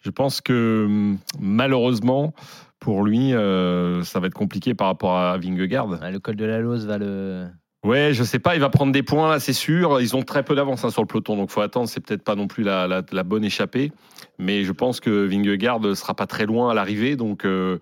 Je 0.00 0.10
pense 0.10 0.40
que 0.40 0.84
hum, 0.86 1.18
malheureusement, 1.38 2.32
pour 2.80 3.04
lui, 3.04 3.34
euh, 3.34 4.02
ça 4.02 4.18
va 4.18 4.28
être 4.28 4.34
compliqué 4.34 4.72
par 4.72 4.86
rapport 4.86 5.16
à 5.18 5.36
Vingegaard. 5.36 5.88
Le 5.88 6.18
col 6.18 6.36
de 6.36 6.44
la 6.46 6.60
Lose 6.60 6.86
va 6.86 6.96
le. 6.96 7.48
Ouais, 7.86 8.12
je 8.12 8.24
sais 8.24 8.40
pas, 8.40 8.56
il 8.56 8.60
va 8.60 8.68
prendre 8.68 8.90
des 8.90 9.04
points 9.04 9.30
là, 9.30 9.38
c'est 9.38 9.52
sûr. 9.52 10.00
Ils 10.00 10.16
ont 10.16 10.22
très 10.22 10.42
peu 10.44 10.56
d'avance 10.56 10.84
hein, 10.84 10.90
sur 10.90 11.02
le 11.02 11.06
peloton, 11.06 11.36
donc 11.36 11.50
faut 11.50 11.60
attendre. 11.60 11.88
C'est 11.88 12.00
peut-être 12.00 12.24
pas 12.24 12.34
non 12.34 12.48
plus 12.48 12.64
la, 12.64 12.88
la- 12.88 13.02
la 13.12 13.22
bonne 13.22 13.44
échappée, 13.44 13.92
mais 14.38 14.64
je 14.64 14.72
pense 14.72 14.98
que 14.98 15.24
Vingegaard 15.24 15.96
sera 15.96 16.14
pas 16.14 16.26
très 16.26 16.46
loin 16.46 16.68
à 16.70 16.74
l'arrivée, 16.74 17.14
donc 17.14 17.44
euh, 17.44 17.78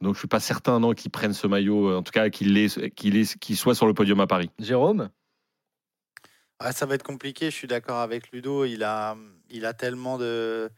donc 0.00 0.14
je 0.14 0.20
suis 0.20 0.28
pas 0.28 0.38
certain 0.38 0.78
non 0.78 0.92
qu'il 0.94 1.10
prenne 1.10 1.32
ce 1.32 1.48
maillot, 1.48 1.96
en 1.96 2.02
tout 2.04 2.12
cas 2.12 2.28
qu'il 2.30 3.26
soit 3.56 3.74
sur 3.74 3.86
le 3.88 3.94
podium 3.94 4.20
à 4.20 4.28
Paris. 4.28 4.50
Jérôme? 4.60 5.10
Ouais, 6.62 6.72
ça 6.72 6.86
va 6.86 6.94
être 6.94 7.02
compliqué, 7.02 7.46
je 7.50 7.56
suis 7.56 7.68
d'accord 7.68 7.98
avec 7.98 8.30
Ludo. 8.30 8.64
Il 8.64 8.84
a, 8.84 9.16
il 9.50 9.64
a 9.66 9.74
tellement 9.74 10.18
de, 10.18 10.70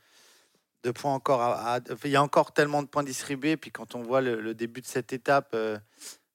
de 0.84 0.90
points 0.90 1.12
encore. 1.12 1.42
À, 1.42 1.76
à- 1.76 1.80
il 2.04 2.10
y 2.10 2.16
a 2.16 2.22
encore 2.22 2.52
tellement 2.52 2.82
de 2.82 2.88
points 2.88 3.02
distribués. 3.02 3.56
Puis 3.56 3.70
quand 3.70 3.94
on 3.94 4.02
voit 4.02 4.20
le, 4.22 4.40
le 4.40 4.54
début 4.54 4.80
de 4.80 4.86
cette 4.86 5.12
étape 5.12 5.50
euh, 5.54 5.78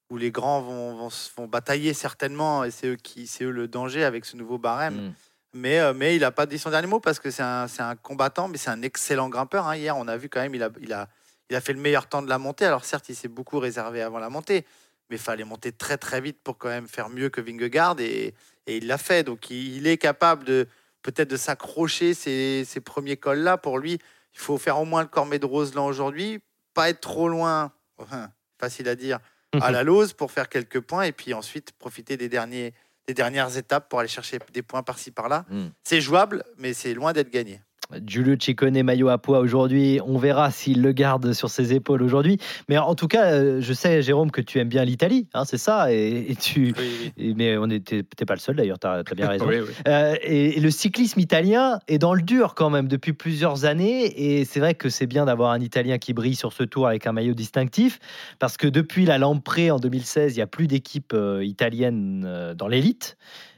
où 0.10 0.18
les 0.18 0.32
grands 0.32 0.62
vont, 0.62 1.10
vont, 1.38 1.48
batailler 1.48 1.94
certainement, 1.94 2.64
et 2.64 2.72
c'est 2.72 2.88
eux, 2.88 2.96
qui, 2.96 3.30
eux 3.42 3.50
le 3.50 3.68
danger 3.68 4.04
avec 4.04 4.26
ce 4.26 4.38
nouveau 4.38 4.58
barème. 4.58 5.14
Mais, 5.54 5.80
euh, 5.80 5.94
mais 5.94 6.16
il 6.16 6.20
n'a 6.20 6.32
pas 6.32 6.46
dit 6.46 6.60
son 6.60 6.70
dernier 6.70 6.88
mot 6.88 7.00
parce 7.00 7.20
que 7.20 7.32
c'est 7.32 7.42
un, 7.42 7.66
un 7.80 7.96
combattant, 7.96 8.48
mais 8.48 8.58
c'est 8.58 8.70
un 8.70 8.82
excellent 8.82 9.30
grimpeur. 9.30 9.68
hein. 9.68 9.78
Hier, 9.78 9.96
on 9.98 10.08
a 10.08 10.18
vu 10.18 10.28
quand 10.30 10.42
même, 10.42 10.54
il 10.54 10.62
a, 10.62 10.70
il, 10.82 10.92
a, 10.92 11.08
il 11.50 11.56
a 11.56 11.62
fait 11.62 11.74
le 11.74 11.80
meilleur 11.80 12.08
temps 12.08 12.22
de 12.22 12.30
la 12.30 12.38
montée. 12.38 12.66
Alors 12.66 12.84
certes, 12.84 13.08
il 13.10 13.16
s'est 13.16 13.30
beaucoup 13.30 13.60
réservé 13.60 14.02
avant 14.02 14.20
la 14.20 14.30
montée, 14.30 14.66
mais 15.10 15.16
il 15.16 15.22
fallait 15.22 15.46
monter 15.46 15.72
très 15.72 15.98
très 15.98 16.20
vite 16.20 16.40
pour 16.44 16.58
quand 16.58 16.68
même 16.68 16.88
faire 16.88 17.10
mieux 17.10 17.30
que 17.30 17.40
Vingegaard 17.40 18.00
et, 18.00 18.34
et 18.68 18.78
il 18.78 18.88
l'a 18.88 18.98
fait. 18.98 19.24
Donc 19.24 19.50
il, 19.50 19.78
il 19.78 19.88
est 19.88 19.98
capable 19.98 20.44
de 20.44 20.68
peut-être 21.02 21.30
de 21.30 21.38
s'accrocher 21.38 22.14
ces, 22.14 22.66
ces 22.66 22.82
premiers 22.82 23.16
cols 23.16 23.40
là. 23.40 23.58
Pour 23.58 23.80
lui, 23.80 23.94
il 24.34 24.40
faut 24.40 24.58
faire 24.58 24.78
au 24.78 24.86
moins 24.86 25.04
le 25.04 25.08
Cormet 25.08 25.40
de 25.40 25.46
Roseland 25.46 25.88
aujourd'hui, 25.88 26.42
pas 26.74 26.90
être 26.90 27.00
trop 27.00 27.30
loin, 27.30 27.72
enfin, 27.98 28.30
facile 28.60 28.90
à 28.90 28.96
dire, 28.96 29.20
à 29.62 29.72
la 29.72 29.84
Lose 29.90 30.14
pour 30.14 30.32
faire 30.32 30.50
quelques 30.50 30.80
points 30.80 31.04
et 31.04 31.12
puis 31.12 31.34
ensuite 31.34 31.72
profiter 31.74 32.18
des 32.18 32.30
derniers 32.30 32.74
des 33.08 33.14
dernières 33.14 33.56
étapes 33.56 33.88
pour 33.88 34.00
aller 34.00 34.10
chercher 34.10 34.40
des 34.52 34.64
points 34.64 34.82
par-ci 34.82 35.12
par-là. 35.12 35.46
Mm. 35.50 35.68
C'est 35.84 36.02
jouable, 36.02 36.44
mais 36.58 36.74
c'est 36.74 36.94
loin 36.94 37.14
d'être 37.14 37.30
gagné. 37.30 37.62
Giulio 38.06 38.36
Ciccone, 38.40 38.82
maillot 38.84 39.10
à 39.10 39.18
poids 39.18 39.40
aujourd'hui. 39.40 40.00
On 40.06 40.18
verra 40.18 40.52
s'il 40.52 40.82
le 40.82 40.92
garde 40.92 41.34
sur 41.34 41.50
ses 41.50 41.74
épaules 41.74 42.02
aujourd'hui. 42.02 42.38
Mais 42.68 42.78
en 42.78 42.96
tout 42.96 43.08
cas, 43.08 43.32
euh, 43.32 43.62
je 43.62 43.74
sais, 43.74 44.02
Jérôme, 44.02 44.32
que 44.32 44.42
tu 44.42 44.60
aimes 44.60 44.70
bien 44.70 44.84
l'Italie, 44.84 45.28
hein, 45.34 45.46
c'est 45.46 45.58
ça. 45.58 45.94
Et, 45.94 46.26
et 46.30 46.36
tu, 46.36 46.74
et- 47.18 47.34
mais 47.36 47.58
on 47.58 47.70
était, 47.70 48.04
t'es 48.04 48.26
pas 48.26 48.34
le 48.34 48.40
seul 48.40 48.56
d'ailleurs, 48.56 48.80
tu 48.80 48.88
as, 48.88 49.04
bien 49.16 49.28
raison. 49.30 49.46
Oui, 49.50 49.58
oui. 49.60 49.74
Euh, 49.88 50.16
et, 50.24 50.58
et 50.58 50.60
le 50.60 50.72
cyclisme 50.72 51.20
italien 51.20 51.80
est 51.88 52.00
dans 52.00 52.14
le 52.14 52.22
dur 52.22 52.56
quand 52.56 52.70
même 52.70 52.88
depuis 52.88 53.14
plusieurs 53.14 53.66
années. 53.66 54.40
Et 54.40 54.46
c'est 54.46 54.60
vrai 54.60 54.74
que 54.74 54.90
c'est 54.90 55.08
bien 55.08 55.26
d'avoir 55.26 55.52
un 55.52 55.60
Italien 55.62 55.98
qui 55.98 56.14
brille 56.14 56.36
sur 56.36 56.54
ce 56.54 56.64
tour 56.64 56.88
avec 56.88 57.06
un 57.08 57.12
maillot 57.12 57.34
distinctif. 57.34 58.00
Parce 58.40 58.58
que 58.58 58.68
depuis 58.68 59.06
la 59.06 59.18
Lampré 59.18 59.72
en 59.72 59.78
2016, 59.78 60.34
il 60.34 60.38
n'y 60.38 60.42
a 60.42 60.48
plus 60.48 60.68
d'équipe 60.68 61.14
euh, 61.14 61.44
italienne 61.44 62.24
euh, 62.26 62.54
dans 62.56 62.68
l'élite. 62.68 63.18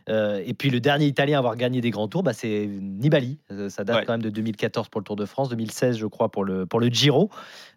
Euh, 0.10 0.41
et 0.45 0.53
puis 0.53 0.70
le 0.70 0.80
dernier 0.80 1.05
Italien 1.05 1.36
à 1.36 1.39
avoir 1.39 1.55
gagné 1.55 1.82
des 1.82 1.89
grands 1.89 2.08
tours, 2.08 2.24
bah, 2.24 2.34
c'est 2.34 2.68
Nibali. 2.68 3.39
Euh, 3.51 3.70
ça 3.70 3.84
date 3.84 3.97
Ouais. 3.97 4.05
quand 4.05 4.14
même 4.14 4.22
de 4.22 4.30
2014 4.30 4.88
pour 4.89 5.01
le 5.01 5.05
Tour 5.05 5.16
de 5.18 5.26
France, 5.26 5.49
2016 5.49 5.97
je 5.97 6.05
crois 6.05 6.30
pour 6.30 6.45
le, 6.45 6.66
pour 6.66 6.80
le 6.80 6.88
Giro. 6.88 7.30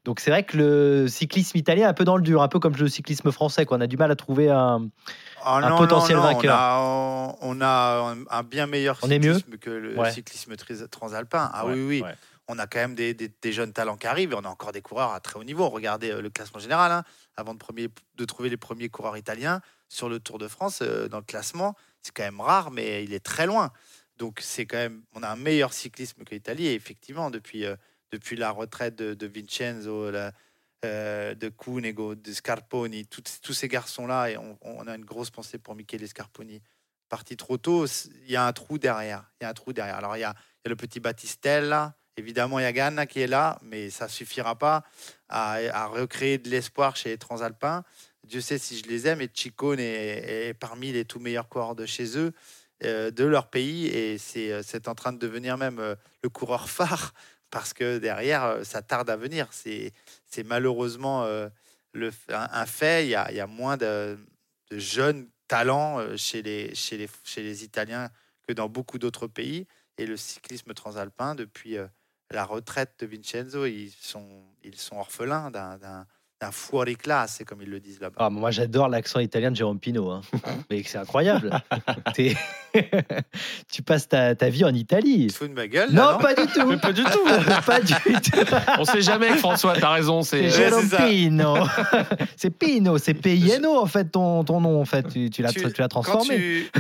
Donc 0.05 0.21
c'est 0.21 0.31
vrai 0.31 0.45
que 0.45 0.57
le 0.57 1.09
cyclisme 1.09 1.59
italien 1.59 1.87
est 1.87 1.89
un 1.91 1.95
peu 1.95 2.05
dans 2.05 2.17
le 2.17 2.23
dur, 2.23 2.41
un 2.43 2.49
peu 2.49 2.59
comme 2.61 2.75
le 2.77 2.89
cyclisme 2.89 3.31
français, 3.33 3.67
qu'on 3.67 3.81
a 3.81 3.87
du 3.87 3.97
mal 3.97 4.11
à 4.11 4.17
trouver 4.17 4.49
un, 4.51 4.89
Ah 5.45 5.57
un 5.57 5.71
non, 5.71 5.79
potentiel 5.79 6.17
non, 6.19 6.23
non, 6.25 6.33
vainqueur. 6.33 6.55
On 6.55 7.29
a, 7.31 7.37
on 7.43 7.61
a 7.61 8.15
un, 8.31 8.43
bien 8.43 8.67
meilleur 8.67 8.99
On 9.03 9.11
est 9.11 9.19
mieux 9.19 9.35
cyclisme 9.35 9.59
que 9.59 9.71
le 9.71 9.99
Ouais. 9.99 10.11
cyclisme 10.13 10.55
transalpin. 10.91 11.51
Ah 11.53 11.67
Ouais, 11.67 11.75
oui, 11.75 12.03
oui. 12.03 12.05
On 12.53 12.59
a 12.59 12.67
quand 12.67 12.81
même 12.81 12.95
des, 12.97 13.15
des- 13.15 13.31
des 13.41 13.53
jeunes 13.53 13.73
talents 13.73 13.97
qui 13.97 14.09
arrivent 14.09 14.33
et 14.33 14.35
on 14.35 14.45
a 14.45 14.49
encore 14.49 14.73
des 14.73 14.81
coureurs 14.83 15.13
à 15.13 15.21
très 15.21 15.39
haut 15.39 15.45
niveau. 15.45 15.69
Regardez 15.69 16.11
euh, 16.11 16.21
le 16.21 16.31
classement 16.31 16.59
général. 16.59 16.91
hein. 16.91 17.05
Avant 17.37 17.55
de, 17.55 17.59
premier, 17.59 17.89
de 18.17 18.25
trouver 18.25 18.49
les 18.49 18.57
premiers 18.57 18.89
coureurs 18.89 19.17
italiens 19.17 19.61
sur 19.89 20.09
le 20.09 20.19
Tour 20.19 20.39
de 20.39 20.49
France, 20.49 20.81
euh, 20.83 21.07
dans 21.09 21.19
le 21.19 21.25
classement, 21.25 21.75
c'est 22.03 22.15
quand 22.15 22.23
même 22.23 22.41
rare, 22.41 22.71
mais 22.71 23.05
il 23.05 23.13
est 23.13 23.25
très 23.25 23.47
loin. 23.47 23.73
Donc 24.17 24.41
c'est 24.43 24.67
quand 24.67 24.77
même, 24.77 25.03
on 25.15 25.23
a 25.23 25.29
un 25.29 25.37
meilleur 25.37 25.73
cyclisme 25.73 26.25
que 26.25 26.35
l'Italie. 26.35 26.69
Effectivement, 26.69 27.31
depuis, 27.31 27.65
euh, 27.65 27.77
depuis 28.11 28.37
la 28.37 28.51
retraite 28.51 28.95
de, 28.97 29.27
Vincenzo, 29.27 30.13
euh, 30.85 31.35
de 31.35 31.49
Cunego, 31.49 32.15
de 32.15 32.33
Scarponi, 32.33 33.07
tous 33.07 33.53
ces 33.53 33.69
garçons-là, 33.69 34.31
et 34.31 34.37
on, 34.37 34.87
a 34.87 34.95
une 34.95 35.05
grosse 35.05 35.31
pensée 35.31 35.59
pour 35.59 35.75
Michele 35.75 36.07
Scarponi, 36.07 36.63
parti 37.09 37.37
trop 37.37 37.57
tôt, 37.57 37.87
il 37.87 38.31
y 38.31 38.37
a 38.37 38.47
un 38.47 38.53
trou 38.53 38.79
derrière. 38.79 39.31
Il 39.41 39.45
y 39.45 39.47
a 39.47 39.51
un 39.51 39.55
trou 39.55 39.73
derrière. 39.73 39.97
Alors 39.97 40.17
il 40.17 40.21
y 40.21 40.25
a, 40.25 40.35
le 40.67 40.77
petit 40.77 41.01
Battistella, 41.01 41.95
évidemment 42.17 42.59
il 42.59 42.63
y 42.63 42.67
a 42.67 42.73
Ganna 42.73 43.07
qui 43.07 43.21
est 43.21 43.27
là, 43.27 43.59
mais 43.63 43.89
ça 43.89 44.07
suffira 44.07 44.57
pas 44.57 44.85
à 45.29 45.87
recréer 45.87 46.39
de 46.39 46.51
l'espoir 46.51 46.95
chez 46.97 47.09
les 47.09 47.19
Transalpins. 47.19 47.85
Dieu 48.25 48.41
sait 48.41 48.59
si 48.59 48.79
je 48.79 48.85
les 48.85 49.07
aime, 49.07 49.21
et 49.21 49.31
Ciccone 49.33 49.81
est, 49.81 50.55
parmi 50.59 50.93
les 50.93 51.05
tout 51.05 51.21
meilleurs 51.21 51.49
coureurs 51.49 51.75
de 51.75 51.87
chez 51.87 52.19
eux, 52.19 52.33
euh, 52.85 53.11
de 53.11 53.25
leur 53.25 53.51
pays, 53.51 53.87
et 53.87 54.19
c'est 54.19 54.53
euh, 54.53 54.63
c'est 54.65 54.89
en 54.89 54.95
train 54.95 55.13
de 55.13 55.19
devenir 55.19 55.59
même 55.59 55.79
euh, 55.79 55.95
le 56.23 56.31
coureur 56.31 56.71
phare, 56.71 57.13
parce 57.51 57.75
que 57.75 57.99
derrière, 57.99 58.65
ça 58.65 58.81
tarde 58.83 59.11
à 59.11 59.17
venir. 59.17 59.49
C'est 59.53 59.93
malheureusement 60.45 61.27
le, 61.93 62.13
un, 62.29 62.67
fait. 62.67 63.07
Il 63.07 63.09
y 63.09 63.17
a, 63.17 63.29
il 63.33 63.37
y 63.37 63.41
a 63.41 63.49
moins 63.49 63.77
de, 63.77 64.17
jeunes 64.71 65.29
talents 65.49 66.17
chez 66.17 66.43
les, 66.43 66.73
chez, 66.77 66.97
les, 66.97 67.09
chez 67.25 67.43
les 67.43 67.65
Italiens 67.65 68.09
que 68.47 68.53
dans 68.53 68.69
beaucoup 68.69 68.99
d'autres 69.01 69.27
pays. 69.27 69.67
Et 69.99 70.07
le 70.07 70.17
cyclisme 70.17 70.75
transalpin, 70.75 71.35
depuis 71.35 71.77
la 72.31 72.45
retraite 72.45 72.95
de 73.01 73.07
Vincenzo, 73.07 73.67
ils 73.67 73.91
sont, 73.91 74.45
ils 74.63 74.77
sont 74.77 74.99
orphelins 74.99 75.51
d'un 75.51 76.07
un 76.43 76.51
fuori 76.53 76.97
classe, 76.97 77.35
c'est 77.39 77.45
comme 77.45 77.61
ils 77.63 77.69
le 77.71 77.81
disent 77.81 78.01
là-bas. 78.01 78.17
Ah, 78.19 78.31
moi, 78.31 78.51
j'adore 78.51 78.89
l'accent 78.89 79.21
italien 79.21 79.51
de 79.51 79.57
Jérôme 79.57 79.79
Pino. 79.79 80.11
hein. 80.11 80.23
Mais 80.71 80.83
c'est 80.85 80.99
incroyable. 80.99 81.51
Tu 83.73 83.83
passes 83.83 84.09
ta, 84.09 84.35
ta 84.37 84.49
vie 84.49 84.65
en 84.65 84.73
Italie. 84.75 85.27
Tu 85.27 85.33
te 85.33 85.39
fous 85.39 85.49
de 85.49 85.55
ma 85.55 85.67
gueule 85.67 85.91
Non, 85.91 86.13
là, 86.13 86.19
pas 86.19 86.35
du 86.35 86.47
tout. 86.53 86.79
pas 86.81 86.93
du 86.93 87.03
tout. 87.03 87.25
pas 87.67 87.81
du 87.81 87.93
tout. 87.95 88.39
On 88.79 88.85
sait 88.85 89.03
jamais, 89.03 89.31
François, 89.37 89.75
t'as 89.77 89.91
raison. 89.91 90.23
C'est 90.23 90.49
Jérôme. 90.51 90.89
Pino. 90.89 91.57
c'est 92.37 92.51
Pino, 92.51 92.97
c'est 92.99 93.15
P-I-N-O 93.15 93.77
en 93.77 93.87
fait 93.87 94.05
ton, 94.13 94.45
ton 94.45 94.61
nom 94.61 94.81
en 94.81 94.85
fait. 94.85 95.03
Tu, 95.09 95.31
tu 95.31 95.43
l'as 95.43 95.53
Tu- 95.53 95.61
tu 95.61 95.81
l'as 95.81 95.89
quand 95.89 96.03
transformé. 96.03 96.37
tu, 96.37 96.71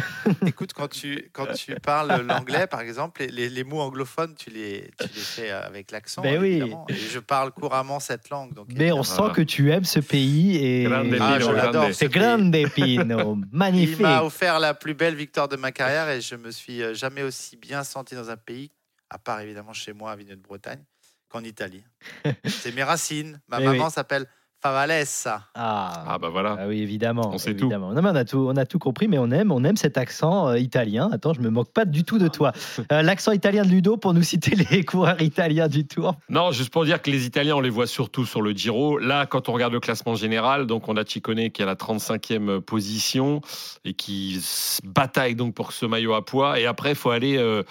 écoute, 0.46 0.72
quand 0.74 0.88
tu, 0.88 1.28
quand 1.32 1.46
tu 1.54 1.74
parles 1.76 2.22
l'anglais, 2.24 2.66
par 2.68 2.80
exemple, 2.80 3.24
les, 3.28 3.48
les 3.48 3.64
mots 3.64 3.80
anglophones, 3.80 4.34
tu 4.36 4.50
les, 4.50 4.90
tu 4.98 5.06
les 5.08 5.20
fais 5.20 5.50
avec 5.50 5.90
l'accent. 5.90 6.22
Ben 6.22 6.40
oui. 6.40 6.72
Et 6.88 6.94
je 6.94 7.18
parle 7.18 7.50
couramment 7.50 7.98
cette 8.00 8.30
langue. 8.30 8.54
Donc, 8.54 8.68
Mais 8.76 8.92
on 8.92 9.02
sent 9.02 9.22
que 9.34 9.42
tu 9.50 9.70
aimes 9.72 9.84
ce 9.84 10.00
pays 10.00 10.56
et 10.64 10.84
Grande 10.84 11.14
Ah, 11.20 11.34
Pino, 11.38 11.50
je 11.50 11.54
l'adore. 11.56 11.88
c'est 11.92 12.08
grande 12.08 12.56
Pino, 12.74 13.36
Il 13.52 13.56
magnifique. 13.56 14.00
m'a 14.00 14.22
offert 14.22 14.60
la 14.60 14.74
plus 14.74 14.94
belle 14.94 15.14
victoire 15.16 15.48
de 15.48 15.56
ma 15.56 15.72
carrière 15.72 16.08
et 16.08 16.20
je 16.20 16.36
me 16.36 16.50
suis 16.50 16.82
euh, 16.82 16.94
jamais 16.94 17.22
aussi 17.22 17.56
bien 17.56 17.82
senti 17.84 18.14
dans 18.14 18.30
un 18.30 18.36
pays, 18.36 18.70
à 19.10 19.18
part 19.18 19.40
évidemment 19.40 19.72
chez 19.72 19.92
moi 19.92 20.12
à 20.12 20.16
Vigneux 20.16 20.36
de 20.36 20.42
Bretagne, 20.42 20.82
qu'en 21.28 21.42
Italie. 21.42 21.82
C'est 22.46 22.72
mes 22.74 22.82
racines. 22.84 23.40
Ma 23.48 23.58
Mais 23.58 23.64
maman 23.66 23.86
oui. 23.86 23.90
s'appelle 23.92 24.26
Favalessa. 24.62 25.44
Ah. 25.54 26.04
Ah 26.06 26.18
bah 26.18 26.28
voilà. 26.28 26.56
Ah 26.60 26.68
oui, 26.68 26.82
évidemment. 26.82 27.30
On 27.32 27.38
sait 27.38 27.56
tout. 27.56 27.68
Non, 27.70 27.78
mais 28.02 28.10
on, 28.10 28.14
a 28.14 28.24
tout, 28.26 28.46
on 28.46 28.56
a 28.56 28.66
tout 28.66 28.78
compris, 28.78 29.08
mais 29.08 29.16
on 29.16 29.30
aime, 29.30 29.52
on 29.52 29.64
aime 29.64 29.76
cet 29.76 29.96
accent 29.96 30.48
euh, 30.48 30.58
italien. 30.58 31.08
Attends, 31.12 31.32
je 31.32 31.40
me 31.40 31.48
moque 31.48 31.72
pas 31.72 31.86
du 31.86 32.04
tout 32.04 32.18
de 32.18 32.28
toi. 32.28 32.52
Euh, 32.92 33.02
L'accent 33.02 33.32
italien 33.32 33.64
de 33.64 33.68
Ludo 33.68 33.96
pour 33.96 34.14
nous 34.14 34.22
citer 34.22 34.56
les 34.56 34.84
coureurs 34.84 35.20
italiens 35.20 35.68
du 35.68 35.86
Tour. 35.86 36.14
Non, 36.28 36.50
juste 36.50 36.72
pour 36.72 36.84
dire 36.84 37.00
que 37.02 37.10
les 37.10 37.26
Italiens, 37.26 37.56
on 37.56 37.60
les 37.60 37.70
voit 37.70 37.86
surtout 37.86 38.24
sur 38.24 38.42
le 38.42 38.52
Giro. 38.52 38.98
Là, 38.98 39.26
quand 39.26 39.48
on 39.48 39.52
regarde 39.52 39.72
le 39.72 39.80
classement 39.80 40.14
général, 40.14 40.66
donc 40.66 40.88
on 40.88 40.96
a 40.96 41.04
Ciccone 41.04 41.50
qui 41.50 41.60
est 41.60 41.64
à 41.64 41.66
la 41.66 41.74
35e 41.74 42.60
position 42.60 43.42
et 43.84 43.92
qui 43.92 44.40
se 44.40 44.80
bataille 44.84 45.34
donc 45.34 45.54
pour 45.54 45.72
ce 45.72 45.84
maillot 45.86 46.14
à 46.14 46.24
poids. 46.24 46.58
Et 46.58 46.66
après, 46.66 46.90
il 46.90 46.96
faut 46.96 47.10
aller 47.10 47.36
euh, 47.36 47.62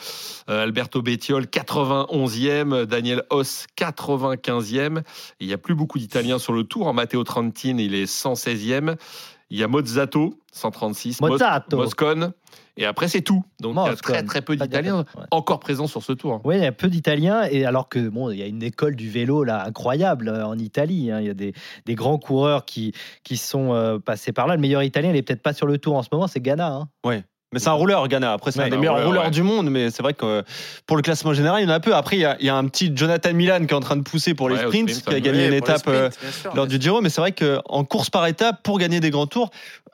Alberto 0.47 1.01
Bettiol 1.01 1.45
91e, 1.45 2.85
Daniel 2.85 3.23
Hoss 3.29 3.65
95e. 3.77 5.01
Il 5.39 5.47
n'y 5.47 5.53
a 5.53 5.57
plus 5.57 5.75
beaucoup 5.75 5.97
d'Italiens 5.97 6.39
sur 6.39 6.53
le 6.53 6.63
Tour. 6.63 6.78
En 6.84 6.93
Matteo 6.93 7.23
Trentin, 7.23 7.77
il 7.77 7.93
est 7.95 8.06
116e. 8.06 8.95
Il 9.51 9.57
y 9.57 9.64
a 9.64 9.68
Mozzato 9.68 10.39
136, 10.51 11.22
Mos- 11.22 11.30
Mozzato. 11.30 11.77
Moscone. 11.77 12.34
Et 12.77 12.85
après, 12.85 13.07
c'est 13.07 13.22
tout. 13.22 13.43
Donc, 13.60 13.76
il 13.77 13.89
y 13.89 13.91
a 13.91 13.95
très 13.95 14.23
très 14.23 14.41
peu 14.41 14.56
d'Italiens 14.56 14.99
ouais. 15.18 15.23
encore 15.31 15.60
présents 15.60 15.88
sur 15.88 16.01
ce 16.03 16.14
tour. 16.14 16.39
Oui, 16.45 16.57
il 16.57 16.64
y 16.64 16.68
a 16.68 16.72
peu 16.72 16.88
d'Italiens, 16.88 17.43
et 17.49 17.65
alors 17.65 17.89
que 17.89 18.07
bon, 18.07 18.30
il 18.30 18.38
y 18.39 18.43
a 18.43 18.45
une 18.45 18.61
école 18.64 18.95
du 18.95 19.10
vélo 19.10 19.43
là 19.43 19.65
incroyable 19.65 20.30
euh, 20.30 20.45
en 20.45 20.57
Italie. 20.57 21.11
hein. 21.11 21.19
Il 21.19 21.26
y 21.27 21.30
a 21.30 21.34
des, 21.34 21.53
des 21.85 21.95
grands 21.95 22.19
coureurs 22.19 22.64
qui, 22.64 22.93
qui 23.23 23.35
sont 23.38 23.73
euh, 23.73 23.97
passés 23.99 24.31
par 24.31 24.47
là. 24.47 24.56
Le 24.56 24.61
meilleur 24.61 24.84
Italien, 24.84 25.10
il 25.10 25.15
est 25.18 25.23
peut-être 25.23 25.41
pas 25.41 25.53
sur 25.53 25.65
le 25.68 25.77
Tour 25.80 25.95
en 25.97 26.03
ce 26.03 26.10
moment, 26.11 26.27
c'est 26.27 26.39
Ghana. 26.41 26.68
hein. 26.73 26.88
Ouais. 27.06 27.23
Mais 27.51 27.59
c'est 27.59 27.69
un 27.69 27.73
rouleur, 27.73 28.07
Ghana. 28.07 28.34
Après, 28.34 28.51
c'est 28.51 28.59
Ouais, 28.59 28.65
un 28.65 28.69
des 28.69 28.77
meilleurs 28.77 28.93
rouleur, 28.93 29.07
rouleurs 29.07 29.23
ouais. 29.26 29.31
du 29.31 29.41
monde. 29.41 29.71
Mais 29.71 29.89
c'est 29.89 30.03
vrai 30.03 30.13
que 30.13 30.23
euh, 30.26 30.41
pour 30.85 30.97
le 30.97 31.01
classement 31.01 31.34
général, 31.34 31.61
il 31.61 31.65
y 31.65 31.67
en 31.67 31.73
a 31.73 31.80
peu. 31.80 31.95
Après, 31.95 32.15
il 32.15 32.19
y 32.19 32.26
a, 32.26 32.38
il 32.39 32.45
y 32.45 32.49
a 32.49 32.55
un 32.55 32.67
petit 32.67 32.91
Jonathan 32.95 33.34
Milan 33.34 33.59
qui 33.65 33.73
est 33.73 33.77
en 33.77 33.80
train 33.80 33.95
de 33.95 34.03
pousser 34.03 34.35
pour 34.35 34.49
les 34.49 34.55
Ouais, 34.55 34.67
sprints, 34.67 34.89
sprint, 34.91 35.09
qui 35.09 35.15
a 35.15 35.19
gagné 35.19 35.45
une 35.45 35.51
les 35.51 35.57
étape 35.57 35.88
euh, 35.88 36.11
sûr, 36.31 36.53
lors 36.53 36.67
du 36.67 36.80
Giro. 36.80 37.01
Mais 37.01 37.09
c'est 37.09 37.21
vrai 37.21 37.31
qu'en 37.31 37.84
course 37.85 38.11
par 38.11 38.27
étape, 38.27 38.61
pour 38.61 38.77
gagner 38.77 38.99
des 38.99 39.09
grands 39.09 39.26
tours, 39.26 39.49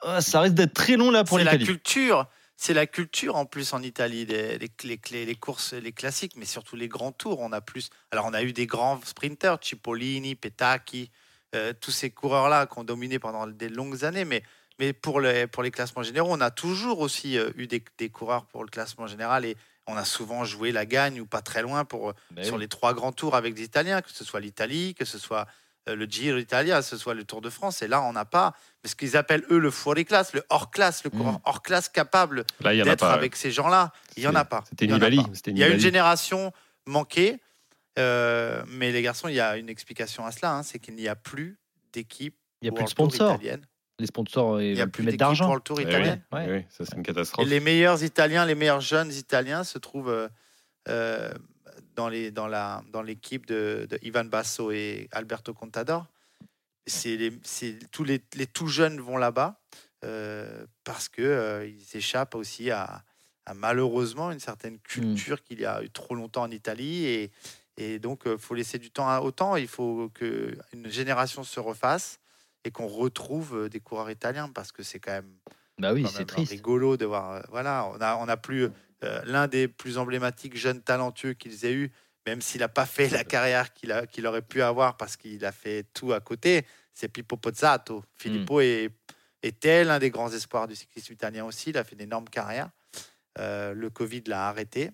euh, 0.06 0.19
ça 0.19 0.41
risque 0.41 0.56
d'être 0.56 0.73
très 0.73 0.98
long 0.98 1.11
là 1.11 1.23
pour 1.23 1.38
C'est 1.38 1.45
la 1.45 1.57
culture. 1.57 2.26
C'est 2.57 2.73
la 2.73 2.88
culture 2.88 3.36
en 3.38 3.45
plus 3.45 3.73
en 3.73 3.82
Italie, 3.82 4.26
les, 4.26 4.57
les, 4.57 4.69
les- 4.84 4.99
les- 5.11 5.26
les 5.26 5.36
courses, 5.36 5.73
les 5.73 5.91
classiques, 5.91 6.34
mais 6.38 6.45
surtout 6.45 6.76
les 6.77 6.88
grands 6.88 7.11
tours. 7.11 7.40
On 7.41 7.52
a 7.53 7.60
plus. 7.61 7.90
Alors 8.11 8.26
on 8.30 8.34
a 8.34 8.44
eu 8.44 8.52
des 8.53 8.65
grands 8.65 8.99
sprinters, 9.03 9.57
Cipollini, 9.61 10.36
Petacchi, 10.36 11.10
euh, 11.53 11.72
tous 11.80 11.91
ces 11.91 12.10
coureurs-là 12.10 12.65
qui 12.65 12.80
ont 12.80 12.84
dominé 12.86 13.18
pendant 13.19 13.45
des 13.48 13.68
longues 13.69 14.03
années. 14.06 14.23
Mais, 14.26 14.41
mais 14.80 14.93
pour, 14.93 15.22
les, 15.22 15.47
pour 15.47 15.64
les 15.64 15.72
classements 15.72 16.03
généraux, 16.03 16.31
on 16.31 16.41
a 16.41 16.52
toujours 16.52 16.99
aussi 16.99 17.38
euh, 17.38 17.49
eu 17.56 17.68
des, 17.68 17.84
des 17.97 18.10
coureurs 18.10 18.45
pour 18.45 18.64
le 18.64 18.69
classement 18.69 19.07
général 19.07 19.45
et 19.45 19.56
on 19.88 19.95
a 19.95 20.06
souvent 20.06 20.45
joué 20.45 20.72
la 20.72 20.85
gagne 20.85 21.22
ou 21.22 21.26
pas 21.26 21.41
très 21.41 21.61
loin 21.61 21.85
pour, 21.85 22.14
sur 22.41 22.57
les 22.57 22.68
trois 22.68 22.93
grands 22.93 23.11
tours 23.11 23.35
avec 23.35 23.53
des 23.53 23.64
Italiens, 23.64 24.02
que 24.02 24.11
ce 24.11 24.23
soit 24.23 24.39
l'Italie, 24.39 24.95
que 24.95 25.06
ce 25.06 25.19
soit 25.19 25.45
euh, 25.88 25.95
le 25.95 26.06
Giro 26.06 26.39
d'Italia, 26.39 26.80
que 26.80 26.85
ce 26.85 26.97
soit 26.97 27.14
le 27.14 27.23
Tour 27.23 27.41
de 27.41 27.52
France. 27.52 27.84
Et 27.84 27.88
là, 27.88 28.02
on 28.02 28.14
n'a 28.14 28.26
pas 28.26 28.56
ce 28.84 28.95
qu'ils 28.95 29.15
appellent 29.15 29.45
eux 29.52 29.60
le 29.60 29.69
fuori 29.69 30.03
classe, 30.03 30.34
le 30.34 30.43
hors 30.49 30.72
classe, 30.72 31.03
le 31.03 31.11
coureur 31.11 31.39
hors 31.45 31.61
classe 31.61 31.88
capable 31.89 32.45
d'être 32.61 33.03
avec 33.06 33.35
ces 33.35 33.52
gens-là. 33.52 33.91
Il 34.18 34.23
y 34.23 34.27
en 34.27 34.34
a 34.35 34.43
pas. 34.45 34.64
C'était 34.69 34.85
Il 34.85 34.89
y 34.89 34.93
a 34.93 34.95
Nibali. 34.95 35.18
pas. 35.18 35.30
C'était 35.34 35.52
Il 35.52 35.57
y 35.60 35.64
a 35.64 35.68
une 35.68 35.80
génération 35.80 36.52
manquée, 36.88 37.39
euh, 37.99 38.64
mais 38.68 38.91
les 38.91 39.03
garçons, 39.03 39.27
il 39.27 39.35
y 39.35 39.39
a 39.39 39.56
une 39.57 39.69
explication 39.69 40.26
à 40.26 40.31
cela, 40.31 40.53
hein, 40.56 40.64
c'est 40.64 40.80
qu'il 40.80 40.95
n'y 40.95 41.07
a 41.07 41.15
plus 41.15 41.60
d'équipe. 41.93 42.35
Il 42.61 42.65
n'y 42.65 42.69
a 42.69 42.72
plus 42.73 42.85
de 42.85 42.89
sponsors. 42.89 43.35
italienne. 43.35 43.64
Les 43.99 44.07
sponsors, 44.07 44.57
n'y 44.59 44.72
a 44.73 44.76
veulent 44.76 44.91
plus 44.91 45.03
plus 45.03 45.05
mettre 45.05 45.17
d'argent. 45.17 45.45
pour 45.45 45.55
le 45.55 45.61
Tour 45.61 45.77
Eh 45.80 45.84
oui, 45.85 45.89
italien. 45.89 46.19
Ouais. 46.31 46.45
eh 46.47 46.51
oui, 46.51 46.65
ça 46.69 46.84
c'est 46.85 46.95
une 46.95 46.99
Et 47.01 47.03
catastrophe. 47.03 47.47
les 47.47 47.59
meilleurs 47.61 48.03
Italiens, 48.03 48.45
les 48.45 48.55
meilleurs 48.55 48.81
jeunes 48.81 49.11
Italiens 49.13 49.63
se 49.63 49.77
trouvent 49.77 50.09
euh, 50.09 50.27
euh, 50.89 51.34
dans 51.95 52.09
les 52.09 52.30
dans 52.31 52.47
la 52.47 52.84
dans 52.91 53.01
l'équipe 53.01 53.45
de, 53.45 53.88
de 53.89 53.97
Ivan 54.01 54.26
Basso 54.26 54.72
et 54.72 55.07
Alberto 55.11 55.53
Contador. 55.53 56.07
C'est 56.88 57.15
les, 57.17 57.31
tous 57.91 58.03
les, 58.03 58.22
les 58.35 58.45
tout 58.47 58.67
jeunes 58.67 58.99
vont 58.99 59.17
là-bas 59.17 59.59
euh, 60.03 60.65
parce 60.84 61.09
que 61.09 61.22
euh, 61.23 61.65
ils 61.65 61.97
échappent 61.97 62.35
aussi 62.35 62.69
à, 62.69 63.01
à 63.47 63.53
malheureusement 63.55 64.30
une 64.31 64.39
certaine 64.39 64.77
culture 64.80 65.41
qu'il 65.41 65.61
y 65.61 65.65
a 65.65 65.81
eu 65.81 65.89
trop 65.89 66.13
longtemps 66.15 66.43
en 66.43 66.51
Italie 66.51 67.05
et 67.05 67.31
et 67.77 67.97
donc 67.99 68.23
il 68.26 68.38
faut 68.38 68.53
laisser 68.55 68.77
du 68.77 68.91
temps 68.91 69.09
à- 69.09 69.19
au 69.22 69.31
temps. 69.31 69.55
Il 69.55 69.67
faut 69.67 70.09
que 70.13 70.55
une 70.73 70.89
génération 70.89 71.43
se 71.43 71.59
refasse 71.59 72.19
et 72.66 72.72
qu'on 72.72 72.88
retrouve 72.88 73.56
euh, 73.56 73.70
des 73.70 73.80
coureurs 73.80 74.10
italiens 74.10 74.50
parce 74.50 74.72
que 74.72 74.84
c'est 74.84 75.00
quand 75.00 75.12
même 75.12 75.38
Bah 75.78 75.94
oui, 75.94 76.06
c'est 76.12 76.26
triste. 76.26 76.52
rigolo 76.52 76.98
de 76.98 77.06
voir. 77.06 77.32
euh, 77.34 77.42
voilà, 77.50 77.86
on 77.94 78.02
a, 78.02 78.18
on 78.18 78.28
a 78.28 78.36
plus 78.38 78.70
euh, 79.04 79.22
l'un 79.26 79.48
des 79.48 79.68
plus 79.68 79.98
emblématiques 79.98 80.58
jeunes 80.58 80.82
talentueux 80.82 81.34
qu'ils 81.34 81.64
aient 81.66 81.74
eu, 81.74 81.92
même 82.26 82.42
s'il 82.42 82.62
n'a 82.62 82.68
pas 82.68 82.86
fait 82.88 83.08
la 83.10 83.24
carrière 83.24 83.72
qu'il 83.74 83.92
a- 83.92 84.08
qu'il 84.08 84.26
aurait 84.26 84.42
pu 84.42 84.62
avoir 84.64 84.98
parce 84.98 85.16
qu'il 85.16 85.46
a 85.46 85.52
fait 85.52 85.84
tout 85.94 86.12
à 86.12 86.20
côté. 86.20 86.66
C'est 86.94 87.08
Pippo 87.08 87.38
Pozzato. 87.38 88.04
Filippo 88.16 88.62
est, 88.62 88.90
était 89.44 89.84
l'un 89.84 90.00
des 90.00 90.10
grands 90.10 90.32
espoirs 90.32 90.68
du 90.68 90.76
cyclisme 90.76 91.14
italien 91.14 91.46
aussi. 91.46 91.70
Il 91.70 91.78
a 91.78 91.84
fait 91.84 91.96
d'énormes 91.96 92.30
carrières. 92.30 92.70
Euh, 93.38 93.74
le 93.74 93.90
Covid 93.92 94.24
l'a 94.28 94.48
arrêté. 94.48 94.92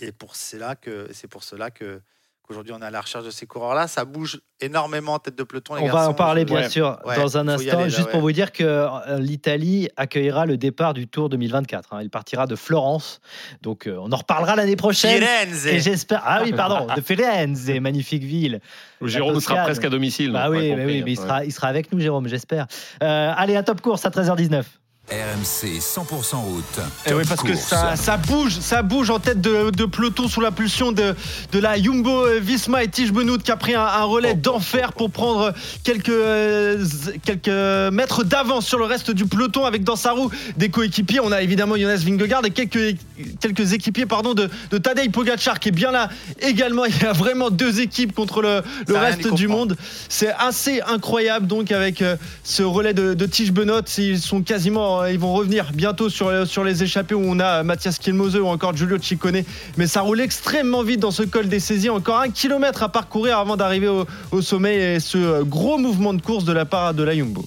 Et 0.00 0.12
pour 0.12 0.36
cela 0.36 0.76
que 0.76 1.08
c'est 1.14 1.28
pour 1.28 1.42
cela 1.42 1.70
que 1.70 2.02
qu'aujourd'hui 2.46 2.72
on 2.72 2.80
est 2.80 2.84
à 2.86 2.90
la 2.90 3.00
recherche 3.00 3.24
de 3.24 3.30
ces 3.30 3.46
coureurs-là. 3.46 3.86
Ça 3.88 4.04
bouge 4.04 4.40
énormément 4.60 5.14
en 5.14 5.18
tête 5.18 5.36
de 5.36 5.42
peloton. 5.42 5.74
Les 5.74 5.82
On 5.82 5.92
va 5.92 6.08
en 6.08 6.14
parler 6.14 6.44
bien 6.44 6.56
Ouais. 6.56 6.68
sûr 6.70 6.98
Ouais, 7.04 7.16
dans 7.16 7.36
un 7.36 7.48
instant. 7.48 7.70
aller, 7.72 7.82
là, 7.82 7.88
juste 7.88 8.04
ouais. 8.06 8.10
pour 8.12 8.20
vous 8.20 8.32
dire 8.32 8.52
que 8.52 8.64
euh, 8.64 9.18
l'Italie 9.18 9.88
accueillera 9.96 10.46
le 10.46 10.56
départ 10.56 10.94
du 10.94 11.06
Tour 11.08 11.28
2024. 11.28 11.92
hein. 11.92 11.98
Il 12.02 12.10
partira 12.10 12.46
de 12.46 12.56
Florence. 12.56 13.20
Donc 13.62 13.86
euh, 13.86 13.96
on 14.00 14.10
en 14.12 14.16
reparlera 14.16 14.56
l'année 14.56 14.76
prochaine. 14.76 15.18
Firenze. 15.22 15.66
Et 15.66 15.80
j'espère. 15.80 16.22
Ah 16.24 16.40
oui, 16.44 16.52
pardon, 16.52 16.86
de 16.94 17.00
Firenze, 17.00 17.70
magnifique 17.80 18.22
ville. 18.24 18.60
Où 19.00 19.08
Jérôme 19.08 19.40
sera 19.40 19.62
presque 19.64 19.84
à 19.84 19.90
domicile. 19.90 20.32
Bah 20.32 20.48
oui, 20.48 20.70
compris, 20.70 20.84
oui, 20.86 21.02
mais 21.04 21.12
il, 21.12 21.18
hein. 21.18 21.22
sera, 21.22 21.44
il 21.44 21.52
sera 21.52 21.66
avec 21.68 21.92
nous, 21.92 22.00
Jérôme, 22.00 22.28
j'espère. 22.28 22.66
Euh, 23.02 23.32
allez, 23.36 23.56
à 23.56 23.62
top 23.62 23.80
course 23.82 24.04
à 24.06 24.10
13h19. 24.10 24.64
RMC 25.10 25.78
100% 25.78 26.36
route. 26.36 26.64
Eh 27.06 27.14
oui, 27.14 27.22
parce 27.28 27.42
que 27.42 27.54
ça, 27.54 27.94
ça 27.94 28.16
bouge, 28.16 28.58
ça 28.58 28.82
bouge 28.82 29.08
en 29.10 29.20
tête 29.20 29.40
de, 29.40 29.70
de 29.70 29.84
peloton 29.84 30.26
sous 30.26 30.40
la 30.40 30.50
pulsion 30.50 30.90
de, 30.90 31.14
de 31.52 31.58
la 31.60 31.80
Jumbo 31.80 32.24
Visma 32.40 32.82
et 32.82 32.88
Tige 32.88 33.12
Benoît 33.12 33.38
qui 33.38 33.52
a 33.52 33.56
pris 33.56 33.74
un, 33.74 33.84
un 33.84 34.02
relais 34.02 34.34
d'enfer 34.34 34.92
pour 34.92 35.10
prendre 35.10 35.52
quelques, 35.84 36.08
euh, 36.08 36.84
quelques 37.24 37.92
mètres 37.94 38.24
d'avance 38.24 38.66
sur 38.66 38.78
le 38.78 38.84
reste 38.84 39.12
du 39.12 39.26
peloton 39.26 39.64
avec 39.64 39.84
dans 39.84 39.94
sa 39.94 40.10
roue 40.10 40.28
des 40.56 40.70
coéquipiers. 40.70 41.20
On 41.20 41.30
a 41.30 41.40
évidemment 41.40 41.76
Jonas 41.76 42.02
Vingegaard 42.04 42.44
et 42.44 42.50
quelques, 42.50 42.96
quelques 43.40 43.74
équipiers 43.74 44.06
pardon, 44.06 44.34
de, 44.34 44.50
de 44.70 44.78
Tadej 44.78 45.12
Pogacar 45.12 45.60
qui 45.60 45.68
est 45.68 45.72
bien 45.72 45.92
là 45.92 46.08
également. 46.40 46.84
Il 46.96 47.02
y 47.02 47.06
a 47.06 47.12
vraiment 47.12 47.50
deux 47.50 47.80
équipes 47.80 48.12
contre 48.12 48.42
le, 48.42 48.62
reste 48.88 49.32
du 49.34 49.46
monde. 49.46 49.76
C'est 50.08 50.32
assez 50.38 50.80
incroyable 50.80 51.46
donc 51.46 51.70
avec 51.70 52.02
euh, 52.02 52.16
ce 52.42 52.64
relais 52.64 52.94
de, 52.94 53.14
de 53.14 53.26
Tige 53.26 53.52
Benoît. 53.52 53.82
Ils 53.98 54.20
sont 54.20 54.42
quasiment, 54.42 54.95
euh, 55.02 55.10
ils 55.12 55.18
vont 55.18 55.32
revenir 55.32 55.72
bientôt 55.72 56.08
sur, 56.08 56.28
euh, 56.28 56.44
sur 56.44 56.64
les 56.64 56.82
échappées 56.82 57.14
où 57.14 57.22
on 57.24 57.38
a 57.40 57.62
Mathias 57.62 57.98
Kilmose 57.98 58.36
ou 58.36 58.46
encore 58.46 58.76
Giulio 58.76 58.98
Ciccone. 58.98 59.42
Mais 59.76 59.86
ça 59.86 60.00
roule 60.02 60.20
extrêmement 60.20 60.82
vite 60.82 61.00
dans 61.00 61.10
ce 61.10 61.22
col 61.22 61.48
des 61.48 61.60
saisies. 61.60 61.90
Encore 61.90 62.18
un 62.20 62.30
kilomètre 62.30 62.82
à 62.82 62.88
parcourir 62.88 63.38
avant 63.38 63.56
d'arriver 63.56 63.88
au, 63.88 64.06
au 64.32 64.42
sommet 64.42 64.76
et 64.96 65.00
ce 65.00 65.18
euh, 65.18 65.44
gros 65.44 65.78
mouvement 65.78 66.14
de 66.14 66.22
course 66.22 66.44
de 66.44 66.52
la 66.52 66.64
part 66.64 66.94
de 66.94 67.02
la 67.02 67.14
Jumbo. 67.14 67.44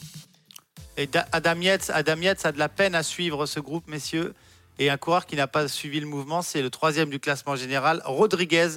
Et 0.97 1.07
Da- 1.07 1.27
Adam 1.31 1.59
Yates, 1.61 1.91
Adam 1.93 2.17
Yates 2.21 2.45
a 2.45 2.51
de 2.51 2.59
la 2.59 2.69
peine 2.69 2.95
à 2.95 3.03
suivre 3.03 3.45
ce 3.45 3.59
groupe, 3.59 3.87
messieurs. 3.87 4.33
Et 4.79 4.89
un 4.89 4.97
coureur 4.97 5.25
qui 5.25 5.35
n'a 5.35 5.47
pas 5.47 5.67
suivi 5.67 5.99
le 5.99 6.07
mouvement, 6.07 6.41
c'est 6.41 6.61
le 6.61 6.69
troisième 6.69 7.09
du 7.09 7.19
classement 7.19 7.55
général, 7.55 8.01
Rodriguez, 8.05 8.69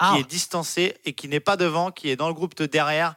qui 0.00 0.18
est 0.20 0.28
distancé 0.28 0.96
et 1.04 1.12
qui 1.12 1.28
n'est 1.28 1.38
pas 1.40 1.56
devant, 1.56 1.92
qui 1.92 2.10
est 2.10 2.16
dans 2.16 2.26
le 2.28 2.34
groupe 2.34 2.56
de 2.56 2.66
derrière. 2.66 3.14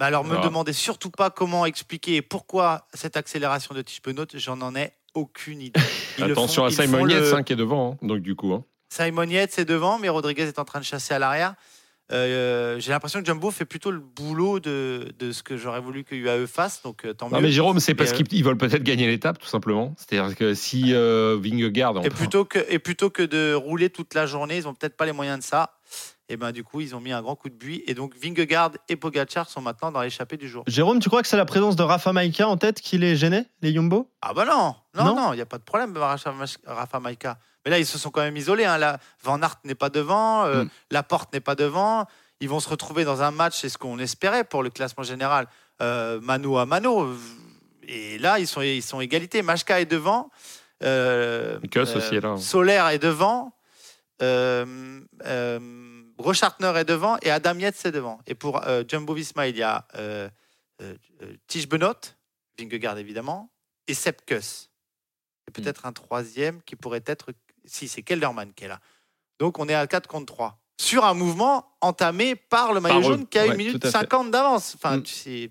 Mais 0.00 0.06
alors, 0.06 0.24
me 0.24 0.36
Ah. 0.36 0.40
demandez 0.42 0.72
surtout 0.72 1.10
pas 1.10 1.28
comment 1.30 1.66
expliquer 1.66 2.16
et 2.16 2.22
pourquoi 2.22 2.86
cette 2.94 3.16
accélération 3.18 3.74
de 3.74 3.82
Tige 3.82 4.00
Benoît, 4.02 4.24
j'en 4.34 4.60
en 4.62 4.74
ai 4.74 4.92
aucune 5.14 5.60
idée. 5.60 5.78
Le 6.18 6.32
Attention 6.32 6.62
font- 6.62 6.66
à 6.68 6.70
Simon 6.70 7.04
le- 7.04 7.12
Yates 7.12 7.34
hein, 7.34 7.42
qui 7.42 7.52
est 7.52 7.56
devant, 7.56 7.92
hein, 8.02 8.06
donc 8.06 8.20
du 8.20 8.34
coup. 8.34 8.52
hein. 8.54 8.64
Simon 8.88 9.24
Yates 9.24 9.58
est 9.58 9.64
devant, 9.64 9.98
mais 9.98 10.08
Rodriguez 10.08 10.42
est 10.44 10.58
en 10.58 10.64
train 10.64 10.80
de 10.80 10.84
chasser 10.84 11.14
à 11.14 11.18
l'arrière. 11.18 11.54
Euh, 12.12 12.80
J'ai 12.80 12.90
l'impression 12.90 13.20
que 13.20 13.26
Jumbo 13.26 13.52
fait 13.52 13.64
plutôt 13.64 13.92
le 13.92 14.00
boulot 14.00 14.58
de, 14.58 15.12
de 15.18 15.30
ce 15.30 15.44
que 15.44 15.56
j'aurais 15.56 15.80
voulu 15.80 16.02
que 16.02 16.16
UAE 16.16 16.46
fasse, 16.48 16.82
donc 16.82 17.04
euh, 17.04 17.12
tant 17.14 17.28
Non 17.28 17.36
mieux. 17.36 17.42
mais 17.44 17.52
Jérôme, 17.52 17.78
c'est 17.78 17.94
parce 17.94 18.10
euh, 18.10 18.16
qu'ils 18.16 18.26
ils 18.32 18.42
veulent 18.42 18.56
peut-être 18.56 18.82
gagner 18.82 19.06
l'étape, 19.06 19.38
tout 19.38 19.46
simplement. 19.46 19.94
C'est-à-dire 19.96 20.34
que 20.34 20.54
si 20.54 20.92
euh, 20.92 21.38
Vingegaard... 21.40 22.04
Et 22.04 22.10
plutôt, 22.10 22.44
que, 22.44 22.58
et 22.68 22.80
plutôt 22.80 23.10
que 23.10 23.22
de 23.22 23.54
rouler 23.54 23.90
toute 23.90 24.14
la 24.14 24.26
journée, 24.26 24.56
ils 24.56 24.64
n'ont 24.64 24.74
peut-être 24.74 24.96
pas 24.96 25.06
les 25.06 25.12
moyens 25.12 25.38
de 25.38 25.44
ça. 25.44 25.74
Et 26.30 26.36
ben 26.36 26.52
du 26.52 26.62
coup, 26.62 26.80
ils 26.80 26.94
ont 26.94 27.00
mis 27.00 27.10
un 27.12 27.20
grand 27.22 27.34
coup 27.34 27.48
de 27.48 27.54
buis. 27.54 27.82
Et 27.88 27.94
donc 27.94 28.14
Vingegaard 28.16 28.70
et 28.88 28.94
Pogacar 28.94 29.50
sont 29.50 29.60
maintenant 29.60 29.90
dans 29.90 30.00
l'échappée 30.00 30.36
du 30.36 30.48
jour. 30.48 30.62
Jérôme, 30.68 31.00
tu 31.00 31.08
crois 31.08 31.22
que 31.22 31.28
c'est 31.28 31.36
la 31.36 31.44
présence 31.44 31.74
de 31.74 31.82
Rafa 31.82 32.12
Maïka 32.12 32.46
en 32.46 32.56
tête 32.56 32.80
qui 32.80 32.98
les 32.98 33.16
gênait, 33.16 33.46
les 33.62 33.74
Jumbo 33.74 34.08
Ah 34.22 34.32
bah 34.32 34.44
non, 34.44 34.76
non, 34.94 35.16
Non 35.16 35.32
il 35.32 35.36
n'y 35.36 35.42
a 35.42 35.46
pas 35.46 35.58
de 35.58 35.64
problème, 35.64 35.92
Rafa, 35.96 37.00
Maïka. 37.00 37.36
Mais 37.64 37.72
là, 37.72 37.80
ils 37.80 37.84
se 37.84 37.98
sont 37.98 38.10
quand 38.10 38.20
même 38.20 38.36
isolés. 38.36 38.64
Hein. 38.64 38.78
Là, 38.78 39.00
Van 39.24 39.42
Aert 39.42 39.56
n'est 39.64 39.74
pas 39.74 39.90
devant, 39.90 40.44
euh, 40.44 40.62
Mm. 40.62 40.70
Laporte 40.92 41.32
n'est 41.32 41.40
pas 41.40 41.56
devant. 41.56 42.06
Ils 42.40 42.48
vont 42.48 42.60
se 42.60 42.68
retrouver 42.68 43.04
dans 43.04 43.22
un 43.22 43.32
match, 43.32 43.58
c'est 43.60 43.68
ce 43.68 43.76
qu'on 43.76 43.98
espérait 43.98 44.44
pour 44.44 44.62
le 44.62 44.70
classement 44.70 45.02
général, 45.02 45.48
euh, 45.82 46.20
mano 46.20 46.58
à 46.58 46.64
mano. 46.64 47.12
Et 47.88 48.18
là, 48.18 48.38
ils 48.38 48.46
sont, 48.46 48.62
ils 48.62 48.82
sont 48.82 49.00
égalité. 49.00 49.42
Machka 49.42 49.80
est 49.80 49.84
devant. 49.86 50.30
Euh, 50.84 51.58
aussi 51.76 52.14
est 52.14 52.20
là. 52.20 52.36
Solaire 52.36 52.86
est 52.88 53.00
devant. 53.00 53.52
Euh, 54.22 55.00
euh, 55.26 55.58
Rochartner 56.20 56.72
est 56.76 56.84
devant 56.84 57.16
et 57.22 57.30
Adam 57.30 57.58
Yates 57.58 57.84
est 57.84 57.92
devant. 57.92 58.20
Et 58.26 58.34
pour 58.34 58.66
euh, 58.66 58.84
Jumbo 58.86 59.14
Visma, 59.14 59.48
il 59.48 59.56
y 59.56 59.62
a 59.62 59.86
euh, 59.96 60.28
euh, 60.82 60.94
euh, 61.22 61.32
Tige 61.46 61.68
Benot, 61.68 61.94
Vingegaard 62.58 62.98
évidemment, 62.98 63.50
et 63.86 63.94
Sepp 63.94 64.24
Kuss. 64.26 64.70
Et 65.48 65.50
peut-être 65.50 65.86
un 65.86 65.92
troisième 65.92 66.62
qui 66.62 66.76
pourrait 66.76 67.02
être. 67.06 67.30
Si, 67.64 67.88
c'est 67.88 68.02
Kelderman 68.02 68.52
qui 68.54 68.64
est 68.64 68.68
là. 68.68 68.80
Donc 69.38 69.58
on 69.58 69.68
est 69.68 69.74
à 69.74 69.86
4 69.86 70.06
contre 70.06 70.26
3. 70.32 70.58
Sur 70.80 71.04
un 71.04 71.14
mouvement 71.14 71.66
entamé 71.80 72.36
par 72.36 72.72
le 72.72 72.80
maillot 72.80 73.00
Par 73.00 73.02
jaune 73.10 73.26
qui 73.26 73.38
a 73.38 73.42
ouais, 73.44 73.50
une 73.50 73.56
minute 73.56 73.80
tout 73.80 73.86
à 73.88 73.90
fait. 73.90 73.98
50 73.98 74.30
d'avance. 74.30 74.74
Enfin, 74.76 74.96
Mm. 74.98 75.02
tu 75.02 75.14
sais. 75.14 75.50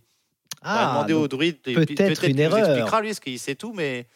Ah, 0.61 0.73
on 0.73 0.75
va 0.75 0.87
demander 0.91 1.13
au 1.13 1.27
druide. 1.27 1.61
peut-être 1.61 1.85
puis 1.85 1.95
une 1.95 2.15
qu'il 2.15 2.35
nous 2.35 2.41
erreur. 2.41 2.57
expliquera 2.67 3.01
lui, 3.01 3.09
parce 3.09 3.19
qu'il 3.21 3.39
sait 3.39 3.55
tout. 3.55 3.71
Mais 3.73 4.07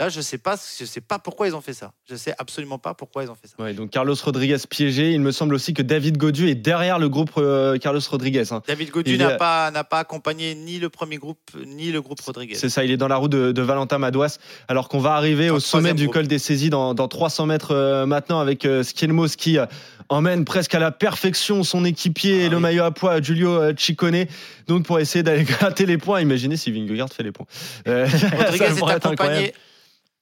là, 0.00 0.08
je 0.08 0.20
sais 0.20 0.38
pas, 0.38 0.56
je 0.78 0.84
sais 0.84 1.00
pas 1.00 1.18
pourquoi 1.20 1.46
ils 1.46 1.54
ont 1.54 1.60
fait 1.60 1.72
ça. 1.74 1.92
Je 2.08 2.16
sais 2.16 2.34
absolument 2.38 2.78
pas 2.78 2.94
pourquoi 2.94 3.22
ils 3.22 3.30
ont 3.30 3.34
fait 3.36 3.46
ça. 3.46 3.54
Ouais, 3.62 3.74
donc 3.74 3.90
Carlos 3.90 4.14
Rodriguez 4.24 4.56
piégé. 4.68 5.12
Il 5.12 5.20
me 5.20 5.30
semble 5.30 5.54
aussi 5.54 5.74
que 5.74 5.82
David 5.82 6.16
Gaudu 6.16 6.48
est 6.48 6.54
derrière 6.54 6.98
le 6.98 7.08
groupe 7.08 7.30
euh, 7.36 7.78
Carlos 7.78 8.00
Rodriguez. 8.10 8.44
hein. 8.52 8.62
David 8.66 8.90
Godu 8.90 9.16
n'a 9.18 9.34
est- 9.34 9.36
pas, 9.36 9.70
n'a 9.70 9.84
pas 9.84 9.98
accompagné 10.00 10.54
ni 10.56 10.78
le 10.78 10.88
premier 10.88 11.18
groupe, 11.18 11.38
ni 11.66 11.92
le 11.92 12.00
groupe 12.02 12.20
Rodriguez. 12.20 12.54
C'est 12.56 12.68
ça, 12.70 12.82
il 12.82 12.90
est 12.90 12.96
dans 12.96 13.08
la 13.08 13.16
roue 13.16 13.28
de, 13.28 13.52
de 13.52 13.62
Valentin 13.62 13.98
Madouas, 13.98 14.38
alors 14.68 14.88
qu'on 14.88 14.98
va 14.98 15.12
arriver 15.12 15.50
au 15.50 15.60
sommet 15.60 15.94
du 15.94 16.04
groupe. 16.04 16.14
col 16.14 16.26
des 16.26 16.38
saisies 16.38 16.70
dans, 16.70 16.94
dans 16.94 17.06
300 17.06 17.46
mètres 17.46 17.72
euh, 17.74 18.06
maintenant 18.06 18.40
avec 18.40 18.64
euh, 18.64 18.82
Skelmos 18.82 19.36
qui 19.36 19.58
euh, 19.58 19.66
emmène 20.08 20.44
presque 20.44 20.74
à 20.74 20.78
la 20.78 20.90
perfection 20.90 21.62
son 21.62 21.84
équipier 21.84 22.44
et 22.44 22.48
le 22.48 22.58
maillot 22.58 22.84
à 22.84 22.90
poids 22.90 23.20
Giulio 23.20 23.76
Ciccone. 23.76 24.24
Donc 24.66 24.84
pour 24.86 24.98
essayer 24.98 25.22
d'aller 25.22 25.44
gratter 25.44 25.84
les 25.86 25.98
points, 25.98 26.20
imaginez 26.20 26.56
si 26.56 26.72
Vingegaard 26.72 27.10
fait 27.12 27.22
les 27.22 27.32
points. 27.32 27.46
Rodriguez 27.86 28.64
est 28.64 28.82
accompagné, 28.82 28.92
incroyable. 29.12 29.52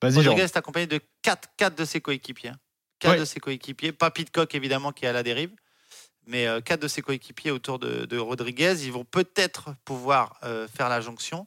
Rodriguez 0.03 0.43
est 0.45 0.57
accompagné 0.57 0.87
de 0.87 1.01
4, 1.23 1.49
quatre 1.57 1.75
de 1.77 1.85
ses 1.85 2.01
coéquipiers. 2.01 2.53
4 3.01 3.13
Ouais. 3.13 3.19
de 3.21 3.25
ses 3.25 3.41
coéquipiers. 3.41 3.93
Pas 3.93 4.11
Pitcock, 4.11 4.55
évidemment, 4.55 4.93
qui 4.93 5.05
est 5.05 5.09
à 5.09 5.13
la 5.13 5.23
dérive. 5.23 5.51
Mais 6.27 6.47
4 6.65 6.81
de 6.81 6.89
ses 6.89 7.01
coéquipiers 7.03 7.51
autour 7.51 7.79
de, 7.79 8.05
de 8.05 8.19
Rodriguez. 8.19 8.85
Ils 8.85 8.93
vont 8.93 9.05
peut-être 9.05 9.75
pouvoir 9.85 10.39
euh, 10.43 10.69
faire 10.69 10.89
la 10.89 11.01
jonction. 11.01 11.47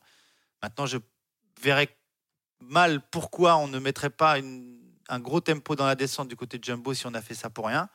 Maintenant, 0.64 0.86
je 0.86 0.98
verrais 1.62 1.90
mal 2.60 3.02
pourquoi 3.12 3.58
on 3.58 3.68
ne 3.68 3.80
mettrait 3.80 4.10
pas 4.10 4.38
une- 4.40 4.80
un 5.10 5.20
gros 5.20 5.42
tempo 5.42 5.76
dans 5.76 5.86
la 5.86 5.96
descente 5.96 6.28
du 6.30 6.36
côté 6.36 6.58
de 6.58 6.64
Jumbo 6.64 6.94
si 6.94 7.06
on 7.06 7.14
a 7.14 7.22
fait 7.22 7.34
ça 7.36 7.50
pour 7.50 7.68
rien. 7.68 7.90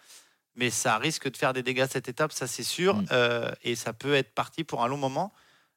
Mais 0.54 0.70
ça 0.70 0.96
risque 0.98 1.30
de 1.30 1.36
faire 1.36 1.52
des 1.52 1.62
dégâts 1.62 1.86
cette 1.90 2.08
étape, 2.08 2.32
ça 2.32 2.46
c'est 2.46 2.62
sûr. 2.62 3.02
Euh, 3.10 3.50
et 3.62 3.74
ça 3.74 3.92
peut 3.92 4.14
être 4.14 4.32
parti 4.34 4.64
pour 4.64 4.82
un 4.84 4.88
long 4.88 4.96
moment. 4.96 5.32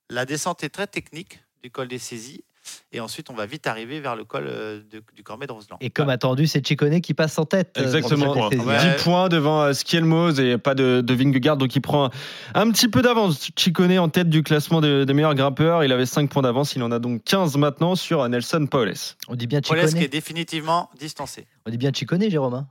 La 0.09 0.25
descente 0.25 0.63
est 0.63 0.69
très 0.69 0.87
technique 0.87 1.39
du 1.63 1.69
col 1.71 1.87
des 1.87 1.99
saisies. 1.99 2.43
Et 2.91 2.99
ensuite, 2.99 3.29
on 3.29 3.33
va 3.33 3.45
vite 3.45 3.67
arriver 3.67 3.99
vers 3.99 4.15
le 4.15 4.23
col 4.23 4.45
euh, 4.47 4.81
de- 4.91 5.03
du 5.15 5.23
Cormet 5.23 5.45
de 5.47 5.51
Roseland. 5.51 5.77
Et 5.81 5.89
comme 5.89 6.09
attendu, 6.09 6.47
c'est 6.47 6.65
Ciccone 6.65 7.01
qui 7.01 7.13
passe 7.13 7.37
en 7.37 7.45
tête. 7.45 7.75
euh, 7.77 7.83
Exactement. 7.83 8.49
cette 8.49 8.59
10 8.59 8.65
saison. 8.67 9.03
points 9.03 9.29
devant 9.29 9.61
euh, 9.61 9.73
Skelmos 9.73 10.39
et 10.39 10.57
pas 10.57 10.73
de, 10.75 11.01
de 11.01 11.13
Vingegaard, 11.13 11.57
donc 11.57 11.75
il 11.75 11.81
prend 11.81 12.05
un, 12.05 12.09
un 12.55 12.71
petit 12.71 12.87
peu 12.87 13.01
d'avance. 13.01 13.49
Ciccone 13.55 13.97
en 13.99 14.09
tête 14.09 14.29
du 14.29 14.41
classement 14.43 14.81
des, 14.81 15.05
des 15.05 15.13
meilleurs 15.13 15.35
grimpeurs. 15.35 15.83
Il 15.83 15.91
avait 15.91 16.05
5 16.05 16.29
points 16.29 16.41
d'avance, 16.41 16.75
il 16.75 16.83
en 16.83 16.91
a 16.91 16.99
donc 16.99 17.23
15 17.23 17.57
maintenant 17.57 17.95
sur 17.95 18.27
Nelson 18.27 18.65
Paules. 18.69 18.93
On 19.27 19.35
dit 19.35 19.47
bien 19.47 19.61
Paulès 19.61 19.83
qui 19.85 19.89
Ciccone. 19.91 20.03
est 20.05 20.07
définitivement 20.09 20.89
distancé. 20.99 21.45
On 21.67 21.69
dit 21.71 21.77
bien 21.77 21.91
Ciccone, 21.93 22.29
Jérôme. 22.29 22.53
hein 22.55 22.67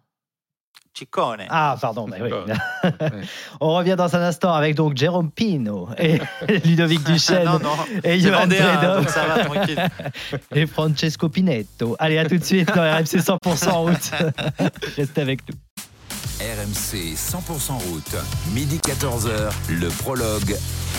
Ciccone. 0.95 1.47
Ah, 1.49 1.77
pardon. 1.81 2.09
bah 2.09 2.17
oui. 2.21 2.31
On 3.61 3.75
revient 3.77 3.95
dans 3.97 4.17
un 4.17 4.23
instant 4.23 4.53
avec 4.53 4.75
donc 4.75 4.97
Jérôme 4.97 5.31
Pino 5.31 5.89
et 5.97 6.19
Ludovic 6.65 7.05
Duchesne 7.05 7.45
Non, 7.45 7.61
non, 7.61 7.77
et 8.03 8.19
Johan 8.19 8.49
tranquille. 8.49 9.89
et 10.55 10.67
Francesco 10.67 11.29
Pinetto. 11.29 11.95
Allez, 12.01 12.19
à 12.19 12.25
tout 12.29 12.39
de 12.39 12.45
suite 12.45 12.75
dans 12.75 12.83
RMC 12.83 13.21
100% 13.21 13.71
en 13.71 13.83
route. 13.83 14.11
Restez 14.97 15.21
avec 15.21 15.41
nous. 15.49 15.55
RMC 16.41 17.15
100% 17.15 17.73
route. 17.91 18.17
Midi 18.53 18.79
14h, 18.79 19.53
le 19.71 19.89
prologue. 20.03 20.57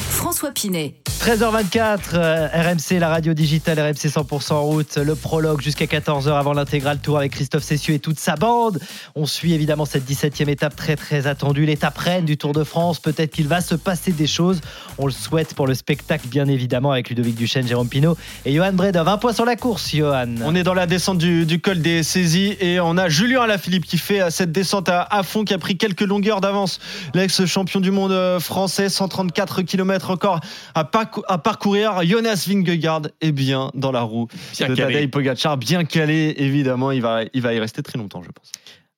François 0.09 0.51
Pinet. 0.51 0.95
13h24, 1.21 1.99
euh, 2.13 2.47
RMC, 2.47 2.99
la 2.99 3.09
radio 3.09 3.33
digitale, 3.33 3.79
RMC 3.79 4.07
100% 4.09 4.53
en 4.53 4.63
route, 4.63 4.97
le 4.97 5.15
prologue 5.15 5.61
jusqu'à 5.61 5.85
14h 5.85 6.31
avant 6.31 6.53
l'intégral 6.53 6.99
tour 6.99 7.17
avec 7.17 7.33
Christophe 7.33 7.63
Cessieux 7.63 7.93
et 7.93 7.99
toute 7.99 8.17
sa 8.19 8.35
bande. 8.35 8.79
On 9.15 9.25
suit 9.25 9.53
évidemment 9.53 9.85
cette 9.85 10.09
17e 10.09 10.49
étape 10.49 10.75
très 10.75 10.95
très 10.95 11.27
attendue, 11.27 11.65
l'étape 11.65 11.97
reine 11.97 12.25
du 12.25 12.37
Tour 12.37 12.53
de 12.53 12.63
France. 12.63 12.99
Peut-être 12.99 13.31
qu'il 13.31 13.47
va 13.47 13.61
se 13.61 13.75
passer 13.75 14.11
des 14.11 14.27
choses. 14.27 14.61
On 14.97 15.05
le 15.05 15.11
souhaite 15.11 15.53
pour 15.53 15.67
le 15.67 15.73
spectacle, 15.73 16.27
bien 16.27 16.47
évidemment, 16.47 16.91
avec 16.91 17.09
Ludovic 17.09 17.35
Duchesne, 17.35 17.67
Jérôme 17.67 17.89
Pinault 17.89 18.17
et 18.45 18.53
Johan 18.53 18.73
Bredov. 18.73 19.07
Un 19.07 19.17
point 19.17 19.33
sur 19.33 19.45
la 19.45 19.55
course, 19.55 19.93
Johan. 19.93 20.35
On 20.43 20.55
est 20.55 20.63
dans 20.63 20.73
la 20.73 20.87
descente 20.87 21.17
du, 21.17 21.45
du 21.45 21.59
col 21.59 21.81
des 21.81 22.01
saisies 22.03 22.55
et 22.59 22.79
on 22.79 22.97
a 22.97 23.09
Julien 23.09 23.41
Alaphilippe 23.41 23.85
qui 23.85 23.97
fait 23.97 24.21
euh, 24.21 24.29
cette 24.29 24.51
descente 24.51 24.89
à, 24.89 25.03
à 25.03 25.23
fond, 25.23 25.43
qui 25.43 25.53
a 25.53 25.57
pris 25.57 25.77
quelques 25.77 26.01
longueurs 26.01 26.41
d'avance. 26.41 26.79
L'ex-champion 27.13 27.81
du 27.81 27.91
monde 27.91 28.11
euh, 28.11 28.39
français, 28.39 28.89
134 28.89 29.61
km 29.63 29.98
encore 30.07 30.39
à, 30.75 30.83
parcou- 30.83 31.23
à 31.27 31.37
parcourir. 31.37 32.03
Jonas 32.03 32.45
Vingegaard 32.47 33.03
est 33.21 33.31
bien 33.31 33.71
dans 33.73 33.91
la 33.91 34.01
roue 34.01 34.27
Bien 34.57 34.67
de. 34.69 34.75
Tadej 34.93 35.07
Pogacar, 35.11 35.57
bien 35.57 35.83
calé 35.85 36.33
évidemment. 36.37 36.91
Il 36.91 37.01
va, 37.01 37.21
il 37.33 37.41
va 37.41 37.53
y 37.53 37.59
rester 37.59 37.83
très 37.83 37.97
longtemps, 37.97 38.21
je 38.23 38.29
pense. 38.31 38.51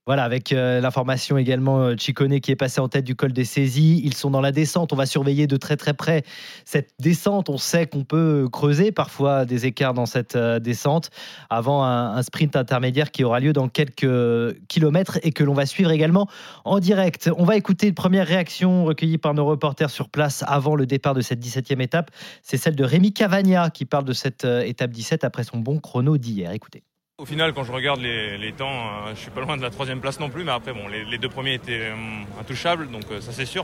Voilà, 0.07 0.23
avec 0.23 0.51
euh, 0.51 0.81
l'information 0.81 1.37
également 1.37 1.79
euh, 1.79 1.95
Ciccone 1.95 2.39
qui 2.39 2.51
est 2.51 2.55
passé 2.55 2.81
en 2.81 2.87
tête 2.87 3.05
du 3.05 3.15
col 3.15 3.33
des 3.33 3.45
saisies. 3.45 4.01
Ils 4.03 4.15
sont 4.15 4.31
dans 4.31 4.41
la 4.41 4.51
descente. 4.51 4.93
On 4.93 4.95
va 4.95 5.05
surveiller 5.05 5.45
de 5.45 5.57
très 5.57 5.77
très 5.77 5.93
près 5.93 6.23
cette 6.65 6.91
descente. 6.99 7.49
On 7.49 7.57
sait 7.57 7.85
qu'on 7.85 8.03
peut 8.03 8.47
creuser 8.51 8.91
parfois 8.91 9.45
des 9.45 9.65
écarts 9.67 9.93
dans 9.93 10.07
cette 10.07 10.35
euh, 10.35 10.59
descente 10.59 11.11
avant 11.49 11.83
un, 11.83 12.21
sprint 12.23 12.55
intermédiaire 12.55 13.11
qui 13.11 13.23
aura 13.23 13.39
lieu 13.39 13.53
dans 13.53 13.67
quelques 13.67 14.03
euh, 14.03 14.53
kilomètres 14.67 15.19
et 15.23 15.31
que 15.31 15.43
l'on 15.43 15.53
va 15.53 15.65
suivre 15.65 15.91
également 15.91 16.27
en 16.65 16.79
direct. 16.79 17.29
On 17.37 17.45
va 17.45 17.55
écouter 17.55 17.87
une 17.87 17.93
première 17.93 18.27
réaction 18.27 18.85
recueillie 18.85 19.17
par 19.17 19.33
nos 19.33 19.45
reporters 19.45 19.89
sur 19.89 20.09
place 20.09 20.43
avant 20.47 20.75
le 20.75 20.85
départ 20.85 21.13
de 21.13 21.21
cette 21.21 21.39
17e 21.39 21.81
étape. 21.81 22.11
C'est 22.41 22.57
celle 22.57 22.75
de 22.75 22.83
Rémi 22.83 23.13
Cavagna 23.13 23.69
qui 23.69 23.85
parle 23.85 24.05
de 24.05 24.13
cette 24.13 24.45
euh, 24.45 24.61
étape 24.61 24.91
17 24.91 25.23
après 25.23 25.43
son 25.43 25.57
bon 25.57 25.79
chrono 25.79 26.17
d'hier. 26.17 26.51
Écoutez. 26.51 26.83
Au 27.21 27.25
final, 27.25 27.53
quand 27.53 27.63
je 27.63 27.71
regarde 27.71 27.99
les, 28.01 28.35
les 28.39 28.51
temps, 28.51 28.67
euh, 29.05 29.11
je 29.13 29.19
suis 29.19 29.29
pas 29.29 29.41
loin 29.41 29.55
de 29.55 29.61
la 29.61 29.69
troisième 29.69 29.99
place 29.99 30.19
non 30.19 30.31
plus, 30.31 30.43
mais 30.43 30.51
après, 30.51 30.73
bon, 30.73 30.87
les, 30.87 31.05
les 31.05 31.19
deux 31.19 31.29
premiers 31.29 31.53
étaient 31.53 31.91
euh, 31.91 31.95
intouchables, 32.39 32.89
donc 32.89 33.03
euh, 33.11 33.21
ça 33.21 33.31
c'est 33.31 33.45
sûr. 33.45 33.63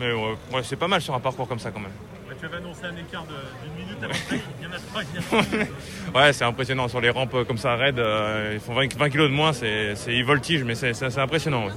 Mais 0.00 0.12
ouais, 0.12 0.34
c'est 0.64 0.74
pas 0.74 0.88
mal 0.88 1.00
sur 1.00 1.14
un 1.14 1.20
parcours 1.20 1.46
comme 1.46 1.60
ça 1.60 1.70
quand 1.70 1.78
même. 1.78 1.92
Tu 2.40 2.44
avais 2.44 2.56
annoncé 2.56 2.80
un 2.84 2.96
écart 2.96 3.24
d'une 3.24 3.72
minute 3.84 4.02
à 4.02 4.08
peu. 4.08 4.36
Il 4.60 4.64
y 4.64 4.68
en 4.68 4.72
a 4.72 4.78
trois 4.78 6.20
Ouais, 6.20 6.32
c'est 6.32 6.44
impressionnant 6.44 6.88
sur 6.88 7.00
les 7.00 7.10
rampes 7.10 7.32
euh, 7.34 7.44
comme 7.44 7.58
ça 7.58 7.76
raides. 7.76 7.98
euh, 8.00 8.50
ils 8.54 8.60
font 8.60 8.74
20, 8.74 8.92
20 8.96 9.08
kilos 9.08 9.30
de 9.30 9.34
moins, 9.34 9.52
c'est 9.52 9.94
c'est- 9.94 10.12
ils 10.14 10.24
voltigent, 10.24 10.64
mais 10.66 10.74
c'est 10.74 11.18
impressionnant. 11.18 11.66
ouais. 11.66 11.72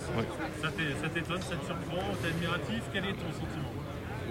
Ça 0.61 0.69
t'étonne, 1.09 1.41
ça 1.41 1.55
te 1.55 1.65
surprend, 1.65 2.03
t'es 2.23 2.29
admiratif? 2.29 2.81
Quel 2.91 3.05
est 3.05 3.13
ton 3.13 3.31
sentiment? 3.31 3.58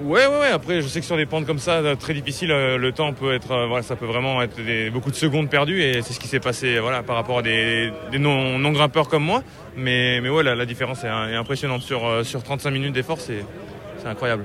Ouais, 0.02 0.26
ouais, 0.26 0.38
ouais. 0.40 0.50
Après, 0.52 0.80
je 0.80 0.86
sais 0.86 1.00
que 1.00 1.06
sur 1.06 1.16
des 1.16 1.26
pentes 1.26 1.46
comme 1.46 1.58
ça, 1.58 1.76
euh, 1.78 1.96
très 1.96 2.14
difficiles, 2.14 2.52
euh, 2.52 2.78
le 2.78 2.92
temps 2.92 3.12
peut 3.12 3.34
être, 3.34 3.50
euh, 3.50 3.66
voilà, 3.66 3.82
ça 3.82 3.96
peut 3.96 4.06
vraiment 4.06 4.40
être 4.42 4.56
des- 4.62 4.90
beaucoup 4.90 5.10
de 5.10 5.16
secondes 5.16 5.50
perdues, 5.50 5.82
et 5.82 6.02
c'est 6.02 6.12
ce 6.12 6.20
qui 6.20 6.28
s'est 6.28 6.38
passé, 6.40 6.78
voilà, 6.78 7.02
par 7.02 7.16
rapport 7.16 7.38
à 7.38 7.42
des, 7.42 7.90
non, 8.18 8.70
grimpeurs 8.70 9.08
comme 9.08 9.24
moi. 9.24 9.42
Mais, 9.76 10.20
mais 10.20 10.28
ouais, 10.28 10.42
la, 10.44 10.66
différence 10.66 11.02
est, 11.04 11.08
impressionnante 11.08 11.82
sur 11.82 12.24
sur 12.24 12.42
35 12.42 12.70
minutes 12.70 12.92
d'effort, 12.92 13.20
c'est 13.20 13.44
c'est 14.00 14.08
incroyable. 14.08 14.44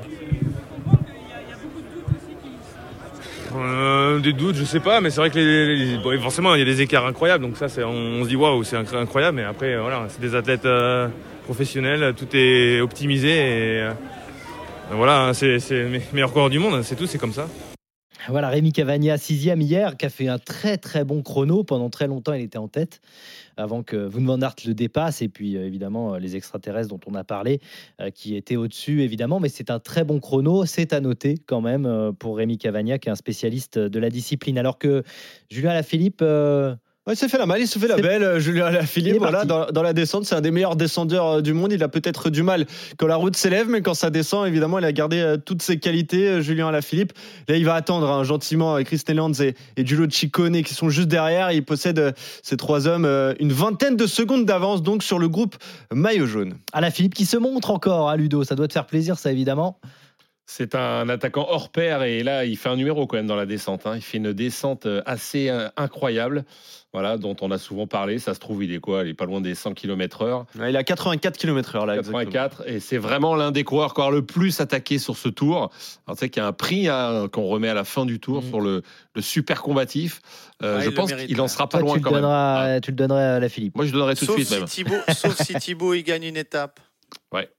Euh, 3.55 4.19
des 4.19 4.33
doutes, 4.33 4.55
je 4.55 4.63
sais 4.63 4.79
pas, 4.79 4.99
mais 5.01 5.11
c'est 5.11 5.19
vrai 5.19 5.29
que 5.29 6.17
forcément 6.19 6.55
il 6.55 6.59
y 6.59 6.61
a 6.63 6.65
des 6.65 6.81
écarts 6.81 7.05
incroyables, 7.05 7.43
donc 7.43 7.57
ça 7.57 7.69
c'est, 7.69 7.83
on 7.83 8.23
se 8.23 8.29
dit 8.29 8.35
waouh, 8.35 8.63
c'est 8.63 8.75
incro- 8.75 8.97
incroyable, 8.97 9.37
mais 9.37 9.43
après 9.43 9.77
voilà, 9.77 10.07
c'est 10.09 10.21
des 10.21 10.33
athlètes 10.33 10.67
professionnels, 11.45 12.13
tout 12.17 12.27
est 12.33 12.81
optimisé 12.81 13.29
et 13.29 13.87
voilà, 14.93 15.33
c'est, 15.33 15.59
c'est 15.59 15.89
les 15.89 16.01
meilleurs 16.13 16.31
coureurs 16.31 16.49
du 16.49 16.59
monde, 16.59 16.81
c'est 16.83 16.95
tout, 16.95 17.07
c'est 17.07 17.17
comme 17.17 17.33
ça. 17.33 17.47
Voilà, 18.29 18.47
Rémi 18.47 18.71
Cavagna, 18.71 19.17
sixième 19.17 19.59
hier, 19.59 19.97
qui 19.97 20.05
a 20.05 20.09
fait 20.09 20.29
un 20.29 20.39
très 20.39 20.77
très 20.77 21.03
bon 21.03 21.21
chrono. 21.21 21.65
Pendant 21.65 21.89
très 21.89 22.07
longtemps, 22.07 22.31
il 22.31 22.41
était 22.41 22.57
en 22.57 22.69
tête 22.69 23.01
avant 23.57 23.83
que 23.83 23.97
Aert 24.41 24.55
le 24.65 24.73
dépasse. 24.73 25.21
Et 25.21 25.27
puis 25.27 25.57
euh, 25.57 25.65
évidemment, 25.65 26.13
euh, 26.13 26.19
les 26.19 26.37
extraterrestres 26.37 26.87
dont 26.87 27.01
on 27.05 27.15
a 27.15 27.25
parlé, 27.25 27.59
euh, 27.99 28.11
qui 28.11 28.37
étaient 28.37 28.55
au-dessus 28.55 29.01
évidemment. 29.01 29.41
Mais 29.41 29.49
c'est 29.49 29.69
un 29.69 29.79
très 29.79 30.05
bon 30.05 30.21
chrono. 30.21 30.65
C'est 30.65 30.93
à 30.93 31.01
noter 31.01 31.35
quand 31.45 31.59
même 31.59 32.13
pour 32.17 32.37
Rémi 32.37 32.57
Cavagna, 32.57 32.97
qui 32.97 33.09
est 33.09 33.11
un 33.11 33.15
spécialiste 33.15 33.77
de 33.77 33.99
la 33.99 34.09
discipline. 34.09 34.57
Alors 34.57 34.77
que 34.77 35.03
Julien 35.49 35.71
Alaphilippe. 35.71 36.21
euh, 36.21 36.75
Ouais, 37.05 37.15
il 37.15 37.17
s'est 37.17 37.27
fait 37.27 37.37
la 37.37 37.45
mal, 37.45 37.59
il 37.59 37.67
se 37.67 37.77
fait 37.79 37.89
la 37.89 37.97
belle, 37.97 38.23
euh, 38.23 38.39
Julien 38.39 38.67
Alaphilippe. 38.67 39.17
Voilà, 39.17 39.43
dans, 39.43 39.65
dans 39.65 39.83
la 39.83 39.91
descente, 39.91 40.23
c'est 40.23 40.35
un 40.35 40.41
des 40.41 40.51
meilleurs 40.51 40.77
descendeurs 40.77 41.27
euh, 41.27 41.41
du 41.41 41.51
monde. 41.51 41.73
Il 41.73 41.83
a 41.83 41.89
peut-être 41.89 42.29
du 42.29 42.43
mal 42.43 42.65
quand 42.97 43.07
la 43.07 43.17
route 43.17 43.35
s'élève, 43.35 43.67
mais 43.67 43.81
quand 43.81 43.93
ça 43.93 44.09
descend, 44.09 44.47
évidemment, 44.47 44.79
il 44.79 44.85
a 44.85 44.93
gardé 44.93 45.19
euh, 45.19 45.35
toutes 45.35 45.61
ses 45.61 45.79
qualités, 45.79 46.41
Julien 46.41 46.69
Alaphilippe. 46.69 47.11
Là, 47.49 47.57
il 47.57 47.65
va 47.65 47.73
attendre 47.73 48.09
hein, 48.09 48.23
gentiment 48.23 48.75
avec 48.75 48.87
Christian 48.87 49.15
Lanz 49.15 49.41
et, 49.41 49.53
et 49.75 49.85
Giulio 49.85 50.09
Ciccone 50.09 50.63
qui 50.63 50.73
sont 50.73 50.87
juste 50.87 51.09
derrière. 51.09 51.51
Il 51.51 51.65
possède, 51.65 51.99
euh, 51.99 52.13
ces 52.41 52.55
trois 52.55 52.87
hommes, 52.87 53.03
euh, 53.03 53.33
une 53.41 53.51
vingtaine 53.51 53.97
de 53.97 54.07
secondes 54.07 54.45
d'avance 54.45 54.81
donc 54.81 55.03
sur 55.03 55.19
le 55.19 55.27
groupe 55.27 55.57
maillot 55.91 56.25
jaune. 56.25 56.53
Alaphilippe 56.71 57.15
qui 57.15 57.25
se 57.25 57.35
montre 57.35 57.69
encore 57.71 58.09
à 58.09 58.15
Ludo. 58.15 58.45
Ça 58.45 58.55
doit 58.55 58.69
te 58.69 58.73
faire 58.73 58.85
plaisir, 58.85 59.19
ça 59.19 59.29
évidemment. 59.29 59.77
C'est 60.45 60.73
un 60.75 61.09
attaquant 61.09 61.47
hors 61.49 61.69
pair 61.69 62.03
et 62.03 62.23
là, 62.23 62.45
il 62.45 62.57
fait 62.57 62.69
un 62.69 62.75
numéro 62.77 63.07
quand 63.07 63.17
même 63.17 63.27
dans 63.27 63.35
la 63.35 63.45
descente. 63.45 63.85
hein. 63.87 63.93
Il 63.95 64.01
fait 64.01 64.17
une 64.17 64.33
descente 64.33 64.87
assez 65.05 65.49
incroyable, 65.77 66.43
voilà, 66.93 67.17
dont 67.17 67.35
on 67.41 67.49
a 67.51 67.57
souvent 67.57 67.87
parlé. 67.87 68.19
Ça 68.19 68.33
se 68.35 68.39
trouve, 68.39 68.63
il 68.63 68.71
est 68.73 68.79
quoi? 68.79 69.03
Il 69.03 69.09
est 69.09 69.13
pas 69.15 69.25
loin 69.25 69.41
des 69.41 69.55
100 69.55 69.73
km/h. 69.73 70.45
Ouais, 70.59 70.69
il 70.69 70.77
a 70.77 70.83
84 70.83 71.37
km/h 71.37 71.85
là. 71.85 71.95
84 71.95 72.63
et 72.67 72.79
c'est 72.79 72.97
vraiment 72.99 73.35
l'un 73.35 73.51
des 73.51 73.63
coureurs 73.63 73.93
qui 73.93 74.01
aura 74.01 74.11
le 74.11 74.23
plus 74.25 74.59
attaqué 74.61 74.99
sur 74.99 75.17
ce 75.17 75.27
tour. 75.29 75.57
Alors, 76.05 76.15
tu 76.15 76.15
sais 76.17 76.29
qu'il 76.29 76.41
y 76.41 76.45
a 76.45 76.47
un 76.47 76.53
prix 76.53 76.87
hein, 76.87 77.27
qu'on 77.31 77.47
remet 77.47 77.67
à 77.69 77.73
la 77.73 77.83
fin 77.83 78.05
du 78.05 78.19
tour 78.19 78.43
sur 78.43 78.61
le, 78.61 78.83
le 79.15 79.21
super 79.21 79.61
combatif. 79.63 80.21
Euh, 80.61 80.75
Ouais, 80.77 80.81
je 80.83 80.85
il 80.85 80.89
le 80.91 80.95
pense 80.95 81.13
qu'il 81.13 81.41
en 81.41 81.47
sera 81.47 81.67
pas 81.67 81.79
Toi, 81.79 81.87
loin 81.87 81.93
tu, 81.95 81.99
le 81.99 82.03
quand 82.05 82.11
même. 82.11 82.21
donneras, 82.21 82.79
tu 82.79 82.91
le 82.91 82.95
donnerais 82.95 83.23
à 83.23 83.35
Alaphilippe. 83.35 83.75
Moi, 83.75 83.85
je 83.85 83.91
donnerais 83.91 84.15
tout 84.15 84.25
Sauf 84.25 84.37
de 84.37 84.43
suite 84.43 84.67
si, 84.67 84.83
même. 84.83 84.93
Thibaut, 84.95 85.01
sauf 85.15 85.35
si 85.41 85.53
Thibaut 85.55 85.93
il 85.95 86.03
gagne 86.03 86.23
une 86.23 86.37
étape. 86.37 86.79
Ouais. 87.33 87.49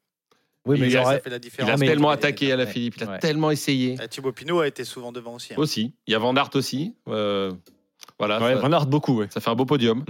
Oui, 0.66 0.78
mais 0.80 0.86
il, 0.86 0.92
il 0.92 0.96
a, 0.96 1.18
fait 1.18 1.28
la 1.28 1.36
il 1.36 1.40
différence. 1.40 1.70
a 1.72 1.76
Mais- 1.76 1.86
tellement 1.86 2.08
attaqué 2.08 2.50
à 2.50 2.56
la 2.56 2.66
Philippe, 2.66 2.94
il 2.96 3.04
a 3.04 3.10
Ouais. 3.10 3.18
tellement 3.18 3.50
essayé. 3.50 3.96
Thibaut 4.08 4.32
Pinot 4.32 4.60
a 4.60 4.66
été 4.68 4.84
souvent 4.84 5.12
devant 5.12 5.34
aussi. 5.34 5.52
hein. 5.52 5.56
Aussi. 5.58 5.92
Il 6.06 6.12
y 6.12 6.14
a 6.14 6.18
Van 6.18 6.34
Aert 6.36 6.50
aussi. 6.54 6.94
Euh, 7.08 7.52
voilà. 8.18 8.40
Ouais, 8.40 8.54
ça, 8.54 8.60
Van 8.60 8.72
Aert 8.72 8.86
beaucoup, 8.86 9.18
ouais. 9.18 9.26
ça 9.30 9.40
fait 9.40 9.50
un 9.50 9.54
beau 9.54 9.64
podium. 9.64 10.04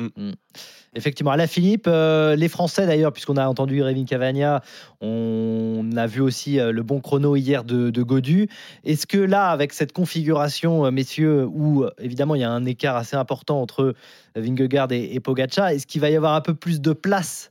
Effectivement, 0.97 1.33
à 1.33 1.37
la 1.37 1.47
Philippe, 1.47 1.87
euh, 1.89 2.37
les 2.37 2.49
Français 2.49 2.87
d'ailleurs, 2.87 3.13
puisqu'on 3.13 3.37
a 3.37 3.47
entendu 3.49 3.83
Rémi 3.83 4.05
Cavagna, 4.05 4.63
on 5.01 5.91
a 5.97 6.07
vu 6.07 6.21
aussi 6.21 6.61
euh, 6.61 6.71
le 6.71 6.83
bon 6.83 7.01
chrono 7.01 7.35
hier 7.35 7.65
de, 7.65 7.91
de 7.91 8.03
Godu. 8.03 8.49
Est-ce 8.85 9.07
que 9.07 9.19
là, 9.19 9.49
avec 9.49 9.73
cette 9.73 9.93
configuration, 9.93 10.87
euh, 10.87 10.91
messieurs, 10.93 11.47
où 11.47 11.85
évidemment 11.99 12.37
il 12.37 12.43
y 12.43 12.45
a 12.45 12.51
un 12.51 12.65
écart 12.65 12.97
assez 12.97 13.17
important 13.17 13.61
entre 13.61 13.95
Vingegaard 14.37 14.93
et, 14.93 15.15
et 15.15 15.21
Pogacar, 15.21 15.69
est-ce 15.69 15.87
qu'il 15.87 16.01
va 16.01 16.11
y 16.11 16.17
avoir 16.17 16.35
un 16.35 16.41
peu 16.41 16.55
plus 16.55 16.81
de 16.81 16.93
place 16.93 17.51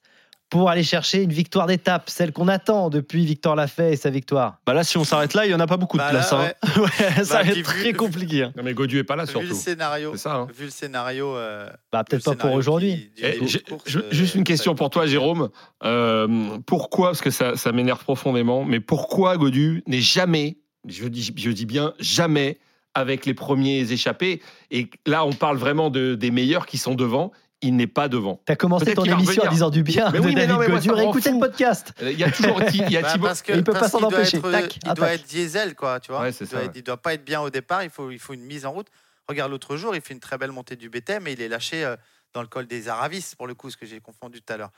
pour 0.53 0.69
aller 0.69 0.83
chercher 0.83 1.23
une 1.23 1.33
victoire 1.33 1.65
d'étape, 1.65 2.11
celle 2.11 2.31
qu'on 2.31 2.47
attend 2.47 2.91
depuis 2.91 3.25
Victor 3.25 3.55
Lafay 3.55 3.93
et 3.93 3.95
sa 3.95 4.11
victoire 4.11 4.59
Bah 4.67 4.75
là, 4.75 4.83
si 4.83 4.99
on 4.99 5.03
s'arrête 5.03 5.33
là, 5.33 5.47
il 5.47 5.51
y 5.51 5.55
en 5.55 5.59
a 5.59 5.65
pas 5.65 5.77
beaucoup 5.77 5.97
de 5.97 6.03
Bah 6.03 6.11
place. 6.11 6.31
là, 6.31 6.53
hein. 6.63 6.79
Ouais, 6.79 7.23
ça 7.23 7.37
Bah, 7.37 7.43
va 7.43 7.49
être 7.49 7.55
vu- 7.55 7.63
très 7.63 7.93
compliqué. 7.93 8.43
hein. 8.43 8.53
Non, 8.55 8.61
mais 8.61 8.75
Godieu 8.75 8.99
est 8.99 9.03
pas 9.03 9.15
là 9.15 9.25
Vu 9.25 9.33
le 9.33 9.39
surtout. 9.47 9.55
scénario, 9.59 10.15
ça. 10.15 10.35
hein. 10.35 10.47
vu 10.55 10.65
le 10.65 10.69
scénario. 10.69 11.35
euh, 11.35 11.67
Bah, 11.91 12.03
peut-être 12.03 12.19
le 12.21 12.23
pas 12.25 12.31
pour 12.35 12.41
scénario 12.41 12.59
aujourd'hui. 12.59 13.09
Eh, 13.17 13.39
euh, 13.41 14.01
juste 14.11 14.35
une 14.35 14.43
question 14.43 14.75
pour 14.75 14.91
toi. 14.91 15.07
Jérôme. 15.07 15.49
Euh, 15.83 16.59
pourquoi, 16.67 17.07
parce 17.09 17.21
que 17.21 17.31
ça, 17.31 17.55
ça 17.57 17.71
m'énerve 17.71 18.03
profondément, 18.03 18.63
mais 18.63 18.79
pourquoi 18.79 19.35
Godu 19.37 19.83
n'est 19.87 20.01
jamais, 20.01 20.57
je 20.87 21.07
dis, 21.07 21.33
je 21.35 21.49
dis 21.49 21.65
bien 21.65 21.93
jamais, 21.99 22.59
avec 22.93 23.25
les 23.25 23.33
premiers 23.33 23.91
échappés? 23.91 24.39
Et 24.69 24.87
là, 25.07 25.25
on 25.25 25.33
parle 25.33 25.57
vraiment 25.57 25.89
de, 25.89 26.13
des 26.13 26.29
meilleurs 26.29 26.67
qui 26.67 26.77
sont 26.77 26.93
devant. 26.93 27.31
Il 27.63 27.75
n'est 27.75 27.87
pas 27.87 28.07
devant. 28.09 28.41
T'as 28.45 28.55
commencé 28.55 28.93
ton 28.93 29.03
émission 29.05 29.43
en 29.43 29.49
disant 29.49 29.69
du 29.69 29.81
bien 29.83 30.11
Mais 30.11 30.19
de 30.19 30.23
oui, 30.25 30.35
mais 30.35 30.41
David 30.47 30.51
non, 30.53 30.59
mais 30.59 30.67
moi, 30.67 30.75
Godu. 30.79 30.87
ça 30.89 30.95
me 30.95 31.01
rend 31.01 31.09
Écoutez 31.11 31.31
le 31.31 31.39
podcast. 31.39 31.93
Il 32.01 32.11
y 32.19 32.23
a 32.23 32.31
toujours 32.31 32.61
il 32.73 32.91
y 32.91 32.97
a 32.97 33.01
Bah, 33.01 33.13
parce 33.21 33.41
que, 33.41 33.53
Il 33.53 33.63
peut 33.63 33.73
pas 33.73 33.87
s'en 33.89 34.03
empêcher. 34.03 34.37
être- 34.37 34.51
Tac, 34.51 34.77
il 34.85 34.93
doit 34.93 35.13
être 35.13 35.25
diesel, 35.25 35.73
quoi, 35.75 35.99
tu 35.99 36.11
vois. 36.11 36.21
Ouais, 36.21 36.31
il, 36.31 36.37
doit 36.37 36.59
ça, 36.59 36.63
être- 36.65 36.71
il 36.75 36.83
doit 36.83 36.97
pas 37.01 37.13
être 37.13 37.23
bien 37.25 37.41
au 37.41 37.49
départ. 37.49 37.83
Il 37.83 37.89
faut, 37.89 38.11
il 38.11 38.19
faut 38.19 38.33
une 38.33 38.43
mise 38.43 38.65
en 38.65 38.71
route. 38.71 38.87
Regarde 39.27 39.49
l'autre 39.51 39.77
jour, 39.77 39.95
il 39.95 40.01
fait 40.01 40.13
une 40.13 40.19
très 40.19 40.37
belle 40.37 40.51
montée 40.51 40.75
du 40.75 40.89
BTM, 40.89 41.23
mais 41.23 41.33
il 41.33 41.41
est 41.41 41.47
lâché 41.47 41.85
euh, 41.85 41.95
dans 42.33 42.41
le 42.41 42.47
col 42.47 42.67
des 42.67 42.89
Aravis 42.89 43.33
pour 43.37 43.47
le 43.47 43.53
coup, 43.55 43.69
ce 43.69 43.77
que 43.77 43.85
j'ai 43.85 43.99
confondu 44.01 44.41
tout 44.41 44.51
à 44.53 44.57
l'heure. 44.57 44.71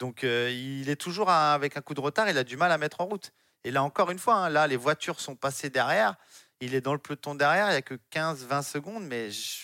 Donc 0.00 0.24
euh, 0.24 0.50
il 0.50 0.88
est 0.90 0.96
toujours 0.96 1.30
à- 1.30 1.52
avec 1.54 1.76
un 1.76 1.80
coup 1.80 1.94
de 1.94 2.00
retard. 2.00 2.28
Il 2.28 2.36
a 2.36 2.42
du 2.44 2.56
mal 2.56 2.72
à 2.72 2.78
mettre 2.78 3.00
en 3.00 3.04
route. 3.06 3.30
Et 3.64 3.70
là 3.70 3.84
encore 3.84 4.10
une 4.10 4.18
fois, 4.18 4.34
hein, 4.34 4.48
là 4.48 4.66
les 4.66 4.76
voitures 4.76 5.20
sont 5.20 5.36
passées 5.36 5.70
derrière. 5.70 6.16
Il 6.60 6.74
est 6.74 6.80
dans 6.80 6.92
le 6.92 6.98
peloton 6.98 7.36
derrière. 7.36 7.70
Il 7.70 7.74
y 7.74 7.76
a 7.76 7.82
que 7.82 7.94
15-20 8.12 8.62
secondes, 8.62 9.04
mais 9.04 9.30
je- 9.30 9.60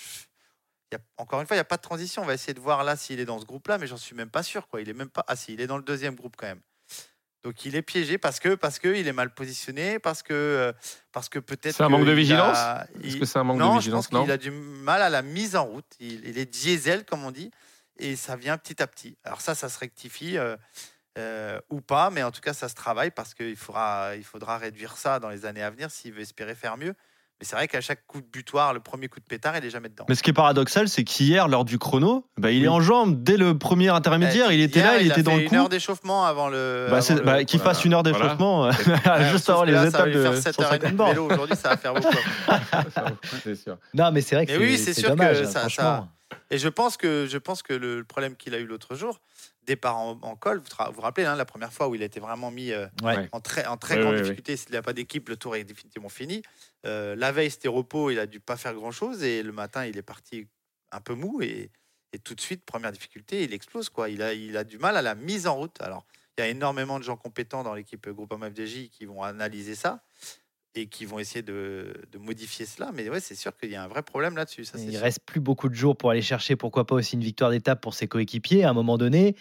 y 0.93 0.97
a- 0.97 1.01
encore 1.17 1.41
une 1.41 1.47
fois, 1.47 1.57
il 1.57 1.59
n'y 1.59 1.63
a 1.63 1.65
pas 1.65 1.77
de 1.77 1.83
transition. 1.83 2.23
On 2.23 2.27
va 2.27 2.35
essayer 2.35 2.55
de 2.55 2.61
voir 2.61 2.85
là 2.85 2.97
s'il 2.97 3.21
est 3.21 3.25
dans 3.25 3.39
ce 3.41 3.45
groupe-là, 3.45 3.79
mais 3.79 3.87
j'en 3.87 3.97
suis 3.97 4.15
même 4.15 4.31
pas 4.31 4.43
sûr. 4.43 4.69
Quoi. 4.69 4.81
Il 4.81 4.89
est 4.89 4.95
même 4.95 5.11
pas. 5.11 5.25
Ah 5.29 5.37
si, 5.37 5.53
il 5.55 5.61
est 5.61 5.67
dans 5.67 5.77
le 5.77 5.83
deuxième 5.83 6.15
groupe 6.15 6.37
quand 6.37 6.47
même. 6.47 6.61
Donc 7.45 7.65
il 7.65 7.77
est 7.77 7.83
piégé 7.83 8.19
parce 8.19 8.41
que 8.41 8.57
parce 8.57 8.81
que 8.81 8.89
il 8.89 9.07
est 9.07 9.13
mal 9.13 9.33
positionné, 9.33 9.99
parce 10.01 10.23
que 10.25 10.35
euh, 10.35 10.73
parce 11.13 11.29
que 11.29 11.39
peut-être. 11.39 11.77
C'est 11.77 11.85
un 11.85 11.89
manque 11.89 12.05
de 12.05 12.11
vigilance 12.13 12.59
Est-ce 13.05 13.07
il- 13.15 13.21
que 13.21 13.27
c'est 13.27 13.39
un 13.39 13.45
manque 13.45 13.59
de 13.59 13.63
non, 13.63 13.77
vigilance 13.79 14.09
pense 14.09 14.23
qu'il 14.23 14.31
a 14.33 14.37
du 14.37 14.51
mal 14.51 15.03
à 15.03 15.09
la 15.09 15.23
mise 15.23 15.55
en 15.55 15.65
route. 15.65 15.87
Il, 16.01 16.27
il 16.27 16.37
est 16.37 16.47
diesel 16.47 17.05
comme 17.05 17.25
on 17.25 17.31
dit, 17.31 17.51
et 17.99 18.17
ça 18.17 18.35
vient 18.35 18.59
petit 18.59 18.83
à 18.83 18.87
petit. 18.89 19.17
Alors 19.23 19.41
ça, 19.41 19.55
ça 19.55 19.69
se 19.69 19.79
rectifie 19.79 20.37
euh, 20.37 20.57
euh, 21.17 21.61
ou 21.71 21.81
pas, 21.81 22.11
mais 22.11 22.25
en 22.25 22.33
tout 22.33 22.41
cas 22.41 22.53
ça 22.55 22.69
se 22.69 22.75
travaille 22.75 23.13
parce 23.13 23.35
qu'il 23.35 23.57
faudra 23.57 24.17
il 24.17 24.25
faudra 24.25 24.59
réduire 24.59 24.97
ça 24.97 25.21
dans 25.21 25.29
les 25.29 25.47
années 25.47 25.63
à 25.63 25.71
venir 25.71 25.93
s'il 25.93 26.13
veut 26.13 26.23
espérer 26.23 26.57
faire 26.57 26.77
mieux. 26.77 26.95
Mais 27.41 27.47
c'est 27.47 27.55
vrai 27.55 27.69
qu'à 27.69 27.81
chaque 27.81 28.05
coup 28.09 28.21
de 28.21 28.27
butoir, 28.27 28.75
le 28.75 28.81
premier 28.81 29.07
coup 29.07 29.21
de 29.21 29.25
pétard, 29.25 29.57
il 29.57 29.65
est 29.65 29.71
jamais 29.71 29.89
dedans. 29.89 30.05
Mais 30.09 30.17
ce 30.17 30.25
qui 30.25 30.31
est 30.31 30.33
paradoxal, 30.33 30.89
c'est 30.89 31.05
qu'hier, 31.05 31.47
lors 31.47 31.65
du 31.65 31.79
chrono, 31.79 32.27
bah, 32.37 32.51
il 32.51 32.65
est 32.65 32.69
en 32.69 32.81
jambes 32.81 33.23
dès 33.23 33.37
le 33.37 33.57
premier 33.57 33.91
intermédiaire. 33.91 34.51
Il 34.51 34.61
était 34.61 34.81
Hier, 34.81 34.93
là, 34.95 35.01
il, 35.01 35.07
était 35.07 35.23
dans 35.23 35.31
fait 35.31 35.37
le 35.37 35.43
une 35.45 35.49
coup. 35.49 35.55
heure 35.55 35.69
d'échauffement 35.69 36.25
avant 36.25 36.49
le. 36.49 36.87
Bah, 36.91 36.95
avant 36.97 37.01
c'est- 37.01 37.15
le- 37.15 37.21
bah, 37.23 37.45
qu'il 37.45 37.61
fasse 37.61 37.85
une 37.85 37.95
heure 37.95 38.03
d'échauffement 38.03 38.67
euh, 38.67 38.71
Ouais, 39.07 39.31
juste 39.31 39.49
avant 39.51 39.63
les 39.63 39.71
là, 39.73 39.89
ça 39.89 39.99
va 40.03 40.09
étapes 40.09 40.15
lui 40.17 40.23
faire 40.23 40.33
de 40.33 40.37
7 40.41 40.61
heures 40.61 40.75
et 40.75 40.79
150 40.79 40.81
demie 40.81 40.93
de 40.93 40.97
bornes. 40.97 41.11
vélo 41.11 41.27
aujourd'hui, 41.27 41.57
ça 41.57 41.69
va 41.71 41.77
faire 41.77 41.95
beaucoup. 41.95 42.09
C'est 43.45 43.55
sûr. 43.55 43.79
Non, 43.95 44.11
mais 44.11 44.21
c'est 44.21 44.35
vrai 44.35 44.47
que 44.47 44.53
c'est 44.53 44.59
oui, 44.59 44.77
c'est 44.77 44.95
sûr 44.95 45.11
dommage, 45.11 45.41
que 45.41 45.47
ça, 45.47 46.09
Et 46.51 46.59
je 46.59 46.69
pense 46.69 46.97
que 46.97 47.27
je 47.31 47.39
pense 47.39 47.63
que 47.63 47.73
le 47.73 48.03
problème 48.05 48.35
qu'il 48.37 48.55
a 48.55 48.59
eu 48.59 48.67
l'autre 48.67 48.95
jour, 48.97 49.21
départ 49.67 49.97
en, 49.99 50.19
en 50.23 50.35
col, 50.35 50.59
vous 50.59 50.65
vous 50.87 50.93
vous 50.95 51.01
rappelez 51.03 51.27
hein, 51.27 51.37
la 51.37 51.45
première 51.45 51.73
fois 51.73 51.89
où 51.89 51.95
il 51.95 52.03
a 52.03 52.07
été 52.07 52.21
vraiment 52.21 52.51
mis 52.51 52.73
euh, 52.73 52.87
Ouais. 53.03 53.29
en 53.33 53.41
très 53.41 53.67
en 53.67 53.77
très 53.77 53.97
Ouais, 53.97 54.01
grande 54.03 54.15
ouais. 54.15 54.23
difficulté, 54.23 54.57
s'il 54.57 54.71
n'y 54.73 54.77
a 54.79 54.83
pas 54.83 54.93
d'équipe, 54.95 55.29
le 55.29 55.37
tour 55.37 55.57
est 55.57 55.65
définitivement 55.65 56.09
fini. 56.09 56.43
Euh, 56.87 57.17
la 57.17 57.33
veille 57.33 57.51
c'était 57.51 57.69
repos, 57.69 58.11
il 58.11 58.19
a 58.19 58.27
dû 58.27 58.41
pas 58.41 58.57
faire 58.57 58.75
grand 58.75 58.91
chose 58.93 59.23
et 59.23 59.43
le 59.43 59.53
matin 59.53 59.85
il 59.87 59.97
est 59.97 60.03
parti 60.03 60.47
un 60.93 61.01
peu 61.01 61.15
mou 61.15 61.41
et, 61.43 61.71
et 62.13 62.19
tout 62.19 62.35
de 62.35 62.41
suite 62.41 62.65
première 62.65 62.93
difficulté, 62.93 63.43
il 63.43 63.53
explose 63.53 63.89
quoi. 63.89 64.09
Il 64.09 64.23
a 64.23 64.33
il 64.33 64.57
a 64.57 64.65
du 64.65 64.79
mal 64.79 64.97
à 64.97 65.03
la 65.03 65.15
mise 65.15 65.47
en 65.47 65.57
route. 65.57 65.81
Alors 65.81 66.07
il 66.37 66.43
y 66.43 66.45
a 66.45 66.49
énormément 66.49 66.99
de 66.99 67.05
gens 67.05 67.17
compétents 67.17 67.65
dans 67.65 67.75
l'équipe 67.75 68.09
Groupama 68.09 68.49
FDJ 68.51 68.91
qui 68.91 69.05
vont 69.07 69.23
analyser 69.25 69.75
ça 69.75 70.05
et 70.77 70.87
qui 70.87 71.05
vont 71.05 71.19
essayer 71.19 71.43
de, 71.43 71.93
de 72.13 72.19
modifier 72.19 72.65
cela. 72.65 72.93
Mais 72.95 73.09
ouais, 73.09 73.19
c'est 73.19 73.35
sûr 73.35 73.57
qu'il 73.57 73.71
y 73.71 73.75
a 73.75 73.83
un 73.83 73.89
vrai 73.89 74.03
problème 74.05 74.37
là-dessus. 74.37 74.65
Ça, 74.65 74.79
Il 74.79 74.93
sûr. 74.93 75.01
reste 75.01 75.21
plus 75.27 75.41
beaucoup 75.41 75.69
de 75.69 75.75
jours 75.75 75.97
pour 75.97 76.11
aller 76.11 76.23
chercher, 76.23 76.55
pourquoi 76.55 76.87
pas 76.87 76.95
aussi 76.95 77.17
une 77.17 77.25
victoire 77.25 77.51
d'étape 77.51 77.81
pour 77.81 77.95
ses 77.95 78.07
coéquipiers. 78.07 78.63
À 78.63 78.71
un 78.71 78.75
moment 78.75 78.99
donné, 78.99 79.35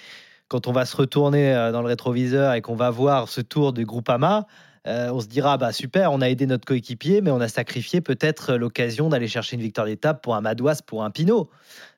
quand 0.48 0.66
on 0.66 0.72
va 0.72 0.86
se 0.86 0.96
retourner 0.96 1.54
euh, 1.54 1.72
dans 1.72 1.82
le 1.82 1.88
rétroviseur 1.88 2.54
et 2.56 2.62
qu'on 2.62 2.76
va 2.76 2.90
voir 2.90 3.30
ce 3.30 3.42
tour 3.42 3.74
de 3.74 3.84
Groupama, 3.84 4.48
euh, 4.86 5.10
on 5.12 5.20
se 5.20 5.28
dira 5.28 5.58
bah 5.58 5.72
super, 5.72 6.12
on 6.12 6.22
a 6.22 6.30
aidé 6.30 6.46
notre 6.46 6.66
coéquipier, 6.66 7.22
mais 7.22 7.32
on 7.32 7.42
a 7.42 7.48
sacrifié 7.48 8.02
peut-être 8.02 8.56
l'occasion 8.56 9.10
d'aller 9.10 9.28
chercher 9.28 9.56
une 9.56 9.62
victoire 9.62 9.88
d'étape 9.88 10.22
pour 10.22 10.36
un 10.36 10.42
Madouas, 10.42 10.82
pour 10.86 11.04
un 11.04 11.12
Pinot. 11.12 11.50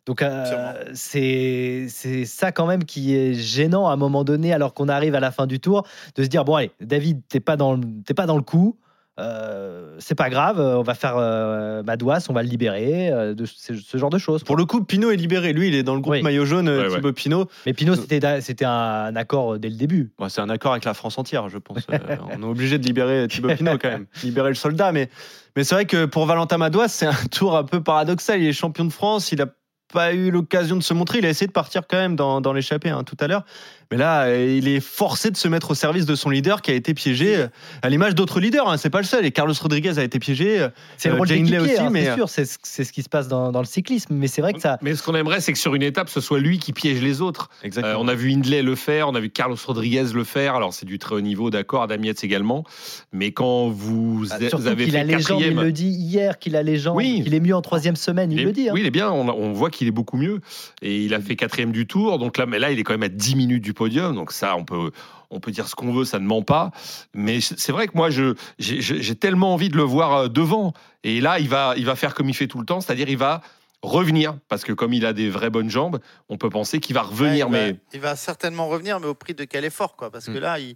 Donc 0.06 0.22
euh, 0.22 0.85
c'est 0.93 1.85
c'est 1.89 2.26
ça 2.26 2.51
quand 2.51 2.65
même 2.65 2.84
qui 2.84 3.15
est 3.15 3.34
gênant 3.34 3.88
à 3.88 3.93
un 3.93 3.97
moment 3.97 4.23
donné, 4.23 4.53
alors 4.53 4.73
qu'on 4.73 4.89
arrive 4.89 5.15
à 5.15 5.19
la 5.19 5.31
fin 5.31 5.45
du 5.45 5.60
tour, 5.60 5.85
de 6.15 6.23
se 6.23 6.27
dire 6.27 6.45
bon 6.45 6.56
allez, 6.56 6.72
David, 6.81 7.22
t'es 7.27 7.39
pas 7.39 7.57
dans 7.57 7.80
t'es 8.06 8.14
pas 8.14 8.26
dans 8.26 8.38
le 8.38 8.41
coup. 8.41 8.77
Euh, 9.20 9.96
c'est 10.00 10.16
pas 10.16 10.30
grave, 10.30 10.60
on 10.60 10.82
va 10.82 10.94
faire 10.94 11.16
euh, 11.18 11.84
Madouas, 11.84 12.26
on 12.30 12.34
va 12.34 12.41
le 12.41 12.50
libérer, 12.50 13.10
euh, 13.12 13.34
de 13.34 13.46
ce, 13.46 13.76
ce 13.76 13.98
genre 13.98 14.10
de 14.10 14.18
choses. 14.18 14.44
Pour 14.44 14.56
le 14.56 14.66
coup, 14.66 14.84
Pinot 14.84 15.12
est 15.12 15.18
libéré. 15.18 15.54
Lui, 15.54 15.68
il 15.68 15.76
est 15.76 15.84
dans 15.84 15.96
le 15.96 16.02
groupe 16.02 16.14
Oui. 16.14 16.22
maillot 16.22 16.46
jaune, 16.46 16.70
Ouais, 16.70 16.88
ouais. 16.88 16.96
Thibaut 16.96 17.14
Pinot. 17.14 17.48
Mais 17.66 17.74
Pinot, 17.74 17.96
c'était 17.96 18.66
un 18.66 19.16
accord 19.16 19.60
dès 19.60 19.70
le 19.70 19.76
début. 19.76 20.12
Bon, 20.18 20.30
c'est 20.30 20.41
un 20.41 20.50
accord 20.50 20.72
avec 20.72 20.86
la 20.86 20.94
France 20.94 21.18
entière, 21.18 21.50
je 21.50 21.58
pense. 21.58 21.86
Euh, 22.10 22.16
on 22.36 22.41
est 22.41 22.46
obligé 22.46 22.78
de 22.78 22.86
libérer 22.86 23.28
Thibaut 23.28 23.50
Pinot 23.50 23.78
quand 23.78 23.90
même, 23.90 24.06
libérer 24.24 24.50
le 24.50 24.56
soldat. 24.56 24.91
Mais, 24.91 25.10
mais 25.56 25.64
c'est 25.64 25.76
vrai 25.76 25.86
que 25.86 26.06
pour 26.06 26.26
Valentin 26.26 26.58
Madouas, 26.58 26.88
c'est 26.88 27.06
un 27.08 27.14
tour 27.32 27.58
un 27.58 27.64
peu 27.64 27.84
paradoxal. 27.84 28.41
Il 28.41 28.48
est 28.48 28.54
champion 28.54 28.86
de 28.86 28.91
France, 28.91 29.32
il 29.32 29.41
a 29.41 29.48
pas 29.91 30.14
eu 30.14 30.32
l'occasion 30.32 30.76
de 30.76 30.84
se 30.84 30.94
montrer. 30.94 31.20
Il 31.20 31.26
a 31.26 31.30
essayé 31.30 31.48
de 31.48 31.52
partir 31.52 31.84
quand 31.90 31.98
même 31.98 32.16
dans, 32.16 32.41
dans 32.41 32.53
l'échappée 32.53 32.90
hein, 32.90 33.03
tout 33.03 33.18
à 33.20 33.28
l'heure. 33.28 33.44
Mais 33.91 33.98
là, 33.98 34.26
euh, 34.26 34.56
il 34.56 34.68
est 34.68 34.82
forcé 34.82 35.32
de 35.32 35.36
se 35.38 35.48
mettre 35.48 35.72
au 35.72 35.74
service 35.74 36.06
de 36.06 36.14
son 36.14 36.30
leader 36.30 36.61
qui 36.61 36.70
a 36.70 36.76
été 36.76 36.94
piégé, 36.94 37.38
euh, 37.38 37.48
à 37.82 37.90
l'image 37.90 38.14
d'autres 38.14 38.40
leaders. 38.40 38.70
Hein, 38.70 38.78
c'est 38.78 38.91
pas 38.91 38.99
le 38.99 39.03
seul. 39.06 39.26
Et 39.26 39.32
Carlos 39.32 39.56
Rodriguez 39.60 39.98
a 39.98 40.03
été 40.03 40.20
piégé. 40.20 40.60
euh, 40.60 40.70
C'est 40.98 41.10
le 41.10 41.16
rôle 41.16 41.28
Jane 41.28 41.45
Lay 41.45 41.57
aussi, 41.57 41.78
hein, 41.80 41.90
mais 41.91 42.06
c'est 42.06 42.14
sûr, 42.14 42.30
c'est 42.30 42.45
ce- 42.45 42.57
c'est 42.61 42.84
ce 42.84 42.94
qui 42.94 43.02
se 43.02 43.10
passe 43.10 43.28
dans, 43.28 43.52
dans 43.52 43.61
le 43.61 43.66
cyclisme. 43.66 44.14
Mais 44.14 44.28
c'est 44.28 44.41
vrai 44.44 44.53
que 44.53 44.61
ça. 44.61 44.78
Mais 44.84 44.94
ce 44.94 45.02
qu'on 45.02 45.16
aimerait, 45.16 45.41
c'est 45.41 45.53
que 45.53 45.57
sur 45.57 45.74
une 45.74 45.82
étape, 45.82 46.10
ce 46.10 46.22
soit 46.22 46.40
lui 46.40 46.60
qui 46.60 46.72
piège 46.72 47.02
les 47.02 47.22
autres. 47.22 47.49
Exactement. 47.64 47.95
Euh, 47.95 48.03
on 48.03 48.07
a 48.07 48.14
vu 48.14 48.32
Hindley 48.32 48.61
le 48.61 48.76
faire, 48.76 49.10
on 49.10 49.16
a 49.16 49.20
vu 49.20 49.32
Carlos 49.32 49.57
Rodriguez 49.66 50.06
le 50.14 50.24
faire. 50.24 50.53
Alors, 50.53 50.72
c'est 50.72 50.86
du 50.86 50.99
très 50.99 51.16
haut 51.16 51.22
niveau, 51.22 51.49
d'accord, 51.49 51.82
Adam 51.82 52.03
Yates 52.03 52.24
également. 52.24 52.64
Mais 53.11 53.32
quand 53.32 53.70
vous, 53.70 54.26
Ah, 54.30 54.38
vous 54.53 54.68
avez 54.68 54.84
qu'il 54.84 54.94
fait 54.94 54.99
a 54.99 55.03
les 55.03 55.20
jambes, 55.20 55.41
il 55.44 55.56
le 55.56 55.72
dit 55.72 55.88
hier 55.90 56.38
qu'il 56.38 56.56
a 56.56 56.61
les 56.61 56.78
jambes, 56.78 56.95
Oui. 56.98 57.22
qu'il 57.24 57.34
est 57.34 57.40
mieux 57.40 57.56
en 57.56 57.61
troisième 57.64 57.95
semaine, 57.95 58.32
il, 58.32 58.40
est- 58.41 58.44
le 58.44 58.52
dit. 58.52 58.70
hein. 58.70 58.74
Oui, 58.76 58.82
il 58.82 58.86
est 58.86 58.91
bien. 58.91 59.10
On, 59.10 59.28
on 59.30 59.52
voit 59.52 59.72
qu'il 59.72 59.78
est 59.88 59.91
beaucoup 59.91 60.18
mieux. 60.18 60.41
Et 60.81 61.03
il 61.06 61.14
a 61.14 61.22
fait 61.22 61.35
quatrième 61.35 61.72
du 61.72 61.88
tour. 61.88 62.19
Donc 62.19 62.38
là, 62.38 62.45
mais 62.45 62.60
là, 62.60 62.72
il 62.72 62.80
est 62.80 62.84
quand 62.84 62.93
même 62.93 63.03
à 63.03 63.10
10 63.10 63.35
minutes 63.35 63.64
du 63.64 63.73
podium. 63.73 64.14
Donc 64.15 64.31
ça, 64.31 64.56
on 64.56 64.65
peut, 64.65 64.91
on 65.30 65.39
peut 65.39 65.51
dire 65.51 65.68
ce 65.68 65.76
qu'on 65.76 65.93
veut, 65.93 66.06
ça 66.06 66.19
ne 66.19 66.26
ment 66.26 66.41
pas. 66.43 66.72
Mais 67.14 67.39
c'est 67.41 67.72
vrai 67.72 67.88
que 67.88 67.93
moi, 67.95 68.10
je, 68.10 68.35
j'ai, 68.60 69.15
tellement 69.15 69.53
envie 69.53 69.69
de 69.69 69.77
le 69.77 69.84
voir 69.84 70.14
euh, 70.14 70.27
devant. 70.27 70.73
Et 71.03 71.22
là, 71.22 71.39
il 71.39 71.49
va, 71.49 71.73
il 71.77 71.85
va 71.85 71.95
faire 71.95 72.14
comme 72.14 72.30
il 72.30 72.34
fait 72.35 72.47
tout 72.47 72.60
le 72.60 72.65
temps, 72.65 72.81
c'est-à-dire 72.81 73.10
il 73.10 73.18
va 73.18 73.41
revenir. 73.81 74.38
Parce 74.49 74.64
que 74.64 74.73
comme 74.73 74.93
il 74.93 75.06
a 75.06 75.14
des 75.14 75.30
vraies 75.30 75.49
bonnes 75.49 75.69
jambes, 75.69 75.99
on 76.27 76.38
peut 76.38 76.49
penser 76.49 76.80
qu'il 76.80 76.93
va 76.95 77.01
revenir. 77.03 77.49
Ouais, 77.49 77.57
il, 77.60 77.65
mais 77.68 77.72
va, 77.73 77.77
il 77.93 77.99
va 78.01 78.15
certainement 78.15 78.68
revenir, 78.68 78.99
mais 78.99 79.07
au 79.07 79.14
prix 79.15 79.34
de 79.34 79.45
quel 79.45 79.64
effort 79.65 79.95
quoi 79.95 80.11
Parce 80.11 80.26
que 80.26 80.31
Mm. 80.31 80.39
là, 80.39 80.60
il- 80.60 80.76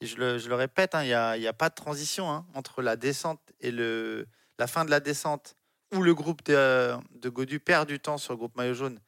je, 0.00 0.14
le, 0.14 0.38
je 0.38 0.48
le 0.48 0.54
répète, 0.54 0.94
hein, 0.94 1.02
il 1.02 1.08
n'y 1.08 1.12
a, 1.12 1.30
a 1.32 1.52
pas 1.52 1.68
de 1.70 1.74
transition 1.74 2.30
hein, 2.30 2.46
entre 2.54 2.82
la 2.82 2.94
descente 2.94 3.40
et 3.60 3.72
le, 3.72 4.26
la 4.60 4.68
fin 4.68 4.84
de 4.84 4.90
la 4.90 5.00
descente, 5.00 5.56
où 5.94 6.02
le 6.02 6.14
groupe 6.14 6.44
de, 6.44 6.94
de 7.20 7.28
Godu 7.28 7.60
perd 7.60 7.88
du 7.88 7.98
temps 8.00 8.18
sur 8.18 8.32
le 8.32 8.38
groupe 8.38 8.56
maillot 8.56 8.74
jaune, 8.74 8.98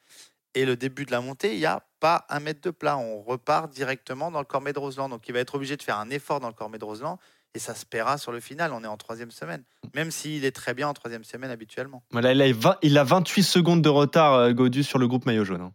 et 0.55 0.65
le 0.65 0.77
début 0.77 1.05
de 1.05 1.13
la 1.13 1.21
montée, 1.21 1.53
il 1.55 1.59
n'y 1.59 1.67
a 1.67 1.83
pas 2.01 2.27
un 2.29 2.41
mètre 2.41 2.61
de 2.61 2.71
plat. 2.71 2.99
On 2.99 3.23
repart 3.23 3.71
directement 3.71 4.31
dans 4.31 4.41
le 4.41 4.45
Cormet 4.45 4.73
de 4.73 4.79
Roseland. 4.81 5.09
Donc 5.09 5.29
il 5.29 5.33
va 5.33 5.39
être 5.39 5.55
obligé 5.55 5.77
de 5.77 5.83
faire 5.83 5.99
un 5.99 6.11
effort 6.11 6.41
dans 6.41 6.49
le 6.49 6.55
Cormet 6.55 6.79
de 6.79 6.85
Roseland, 6.85 7.19
et 7.55 7.59
ça 7.59 7.75
se 7.75 7.87
paiera 7.87 8.19
sur 8.19 8.33
le 8.33 8.41
final. 8.41 8.73
On 8.73 8.83
est 8.83 8.89
en 8.89 8.97
troisième 8.97 9.31
semaine, 9.31 9.63
même 9.95 10.11
s'il 10.11 10.45
est 10.45 10.51
très 10.51 10.75
bien 10.75 10.89
en 10.89 10.95
troisième 10.95 11.25
semaine 11.25 11.51
habituellement. 11.51 12.03
Voilà, 12.11 12.33
il, 12.33 12.43
a 12.43 12.53
20 12.53 12.79
il 12.83 12.99
a 12.99 13.05
28 13.05 13.43
secondes 13.45 13.83
de 13.83 13.89
retard, 13.89 14.35
euh, 14.35 14.53
Godu, 14.53 14.83
sur 14.83 14.99
le 14.99 15.07
groupe 15.07 15.25
maillot 15.27 15.45
jaune. 15.45 15.61
hein. 15.61 15.73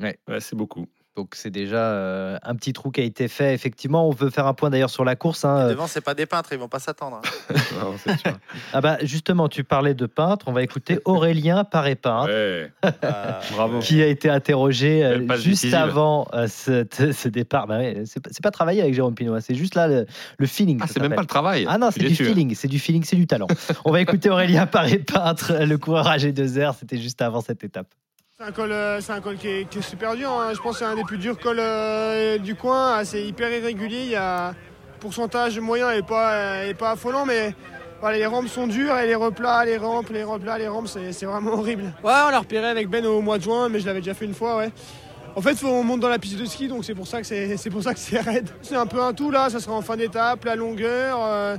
Ouais. 0.00 0.18
c'est 0.40 0.56
beaucoup. 0.56 0.86
Donc 1.16 1.34
c'est 1.34 1.50
déjà 1.50 1.78
euh, 1.78 2.36
un 2.42 2.54
petit 2.56 2.74
trou 2.74 2.90
qui 2.90 3.00
a 3.00 3.04
été 3.04 3.26
fait. 3.26 3.54
Effectivement, 3.54 4.06
on 4.06 4.10
veut 4.12 4.28
faire 4.28 4.46
un 4.46 4.52
point 4.52 4.68
d'ailleurs 4.68 4.90
sur 4.90 5.02
la 5.04 5.16
course. 5.16 5.46
hein. 5.46 5.68
Devant, 5.70 5.86
c'est 5.86 6.02
pas 6.02 6.12
des 6.14 6.26
peintres, 6.26 6.50
ils 6.52 6.58
vont 6.58 6.68
pas 6.68 6.78
s'attendre. 6.78 7.20
hein. 7.24 8.30
Ah 8.74 8.80
bah 8.82 8.98
justement, 9.02 9.48
tu 9.48 9.64
parlais 9.64 9.94
de 9.94 10.04
peintre. 10.06 10.46
On 10.48 10.52
va 10.52 10.62
écouter 10.62 10.98
Aurélien 11.06 11.64
Paré 11.64 11.94
peintre. 11.94 12.30
Bravo. 13.52 13.78
Qui 13.80 14.02
a 14.02 14.06
été 14.06 14.28
interrogé 14.28 15.04
euh, 15.04 15.18
juste 15.36 15.44
décisive. 15.46 15.74
avant 15.74 16.28
euh, 16.34 16.46
ce, 16.48 16.84
ce 17.12 17.28
départ. 17.28 17.66
Bah 17.66 17.78
ouais, 17.78 18.02
c'est 18.04 18.20
pas, 18.22 18.30
pas 18.42 18.50
travailler 18.50 18.82
avec 18.82 18.94
Jérôme 18.94 19.14
Pinault, 19.14 19.34
hein, 19.34 19.40
c'est 19.40 19.54
juste 19.54 19.74
là 19.74 19.88
le, 19.88 20.06
le 20.38 20.46
feeling. 20.46 20.78
Ah, 20.82 20.86
c'est 20.86 21.00
même 21.00 21.14
pas 21.14 21.22
le 21.22 21.26
travail. 21.26 21.64
Ah 21.68 21.78
non, 21.78 21.90
c'est 21.90 22.00
du 22.00 22.14
feeling, 22.14 22.54
c'est 22.54 22.68
du 22.68 22.78
feeling, 22.78 23.04
c'est 23.04 23.16
du 23.16 23.26
talent. 23.26 23.46
On 23.84 23.90
va 23.92 24.00
écouter 24.00 24.28
Aurélien 24.30 24.66
Paré 24.66 24.98
peintre, 24.98 25.54
le 25.64 25.78
coureur 25.78 26.06
AG2R. 26.08 26.74
C'était 26.78 26.98
juste 26.98 27.22
avant 27.22 27.40
cette 27.40 27.64
étape. 27.64 27.88
C'est 28.38 28.44
un 28.48 28.52
col, 28.52 28.70
euh, 28.70 29.00
c'est 29.00 29.12
un 29.12 29.20
col 29.22 29.36
qui 29.36 29.48
est, 29.48 29.64
qui 29.66 29.78
est 29.78 29.82
super 29.82 30.14
dur. 30.14 30.30
hein. 30.30 30.50
Je 30.54 30.60
pense 30.60 30.72
que 30.74 30.78
c'est 30.80 30.84
un 30.84 30.94
des 30.94 31.04
plus 31.04 31.16
durs 31.16 31.38
cols 31.38 31.56
euh, 31.58 32.36
du 32.36 32.54
coin. 32.54 33.02
C'est 33.02 33.22
hyper 33.24 33.50
irrégulier. 33.50 34.00
Il 34.02 34.10
y 34.10 34.14
a 34.16 34.54
pourcentage 35.00 35.58
moyen 35.58 35.90
et 35.92 36.02
pas, 36.02 36.66
est 36.66 36.74
pas 36.74 36.90
affolant, 36.90 37.24
mais 37.24 37.54
voilà, 38.02 38.18
les 38.18 38.26
rampes 38.26 38.48
sont 38.48 38.66
dures 38.66 38.98
et 38.98 39.06
les 39.06 39.14
replats, 39.14 39.64
les 39.64 39.78
rampes, 39.78 40.10
les 40.10 40.22
replats, 40.22 40.58
les 40.58 40.68
rampes, 40.68 40.86
c'est 40.86 41.24
vraiment 41.24 41.52
horrible. 41.52 41.84
Ouais, 42.04 42.12
on 42.26 42.30
l'a 42.30 42.38
repéré 42.40 42.66
avec 42.66 42.90
Ben 42.90 43.06
au 43.06 43.22
mois 43.22 43.38
de 43.38 43.42
juin, 43.42 43.70
mais 43.70 43.80
je 43.80 43.86
l'avais 43.86 44.00
déjà 44.00 44.12
fait 44.12 44.26
une 44.26 44.34
fois, 44.34 44.58
ouais. 44.58 44.70
En 45.34 45.40
fait, 45.40 45.54
faut, 45.54 45.68
on 45.68 45.82
monte 45.82 46.00
dans 46.00 46.08
la 46.10 46.18
piste 46.18 46.38
de 46.38 46.44
ski, 46.44 46.68
donc 46.68 46.84
c'est 46.84 46.94
pour 46.94 47.06
ça 47.06 47.22
que 47.22 47.26
c'est 47.26 47.70
pour 47.70 47.82
ça 47.82 47.94
que 47.94 48.00
c'est 48.00 48.20
raide. 48.20 48.50
C'est 48.60 48.76
un 48.76 48.86
peu 48.86 49.02
un 49.02 49.14
tout 49.14 49.30
là. 49.30 49.48
Ça 49.48 49.60
sera 49.60 49.74
en 49.74 49.82
fin 49.82 49.96
d'étape, 49.96 50.44
la 50.44 50.56
longueur. 50.56 51.18
euh, 51.22 51.56
et 51.56 51.58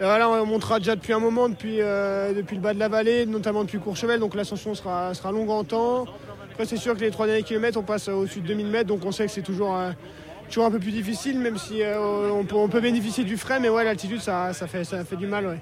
on 0.00 0.46
montera 0.46 0.78
déjà 0.78 0.96
depuis 0.96 1.12
un 1.12 1.18
moment, 1.18 1.48
depuis, 1.48 1.80
euh, 1.80 2.32
depuis 2.34 2.56
le 2.56 2.62
bas 2.62 2.74
de 2.74 2.78
la 2.78 2.88
vallée, 2.88 3.26
notamment 3.26 3.64
depuis 3.64 3.78
Courchevel, 3.78 4.20
donc 4.20 4.34
l'ascension 4.34 4.74
sera, 4.74 5.12
longue 5.32 5.50
en 5.50 5.64
temps. 5.64 6.06
Après, 6.50 6.66
c'est 6.66 6.76
sûr 6.76 6.94
que 6.94 7.00
les 7.00 7.10
trois 7.10 7.26
derniers 7.26 7.42
kilomètres, 7.42 7.78
on 7.78 7.82
passe 7.82 8.08
au-dessus 8.08 8.40
de 8.40 8.46
2000 8.46 8.66
mètres, 8.66 8.88
donc 8.88 9.04
on 9.04 9.12
sait 9.12 9.26
que 9.26 9.32
c'est 9.32 9.42
toujours, 9.42 9.76
euh, 9.76 9.90
toujours 10.48 10.66
un 10.66 10.70
peu 10.70 10.78
plus 10.78 10.92
difficile, 10.92 11.38
même 11.38 11.58
si 11.58 11.82
euh, 11.82 12.30
on, 12.30 12.68
peut, 12.68 12.80
bénéficier 12.80 13.24
du 13.24 13.36
frais, 13.36 13.60
mais 13.60 13.68
ouais, 13.68 13.84
l'altitude, 13.84 14.20
ça, 14.20 14.52
ça, 14.52 14.66
fait, 14.66 14.84
ça 14.84 15.04
fait 15.04 15.16
du 15.16 15.26
mal, 15.26 15.46
ouais. 15.46 15.58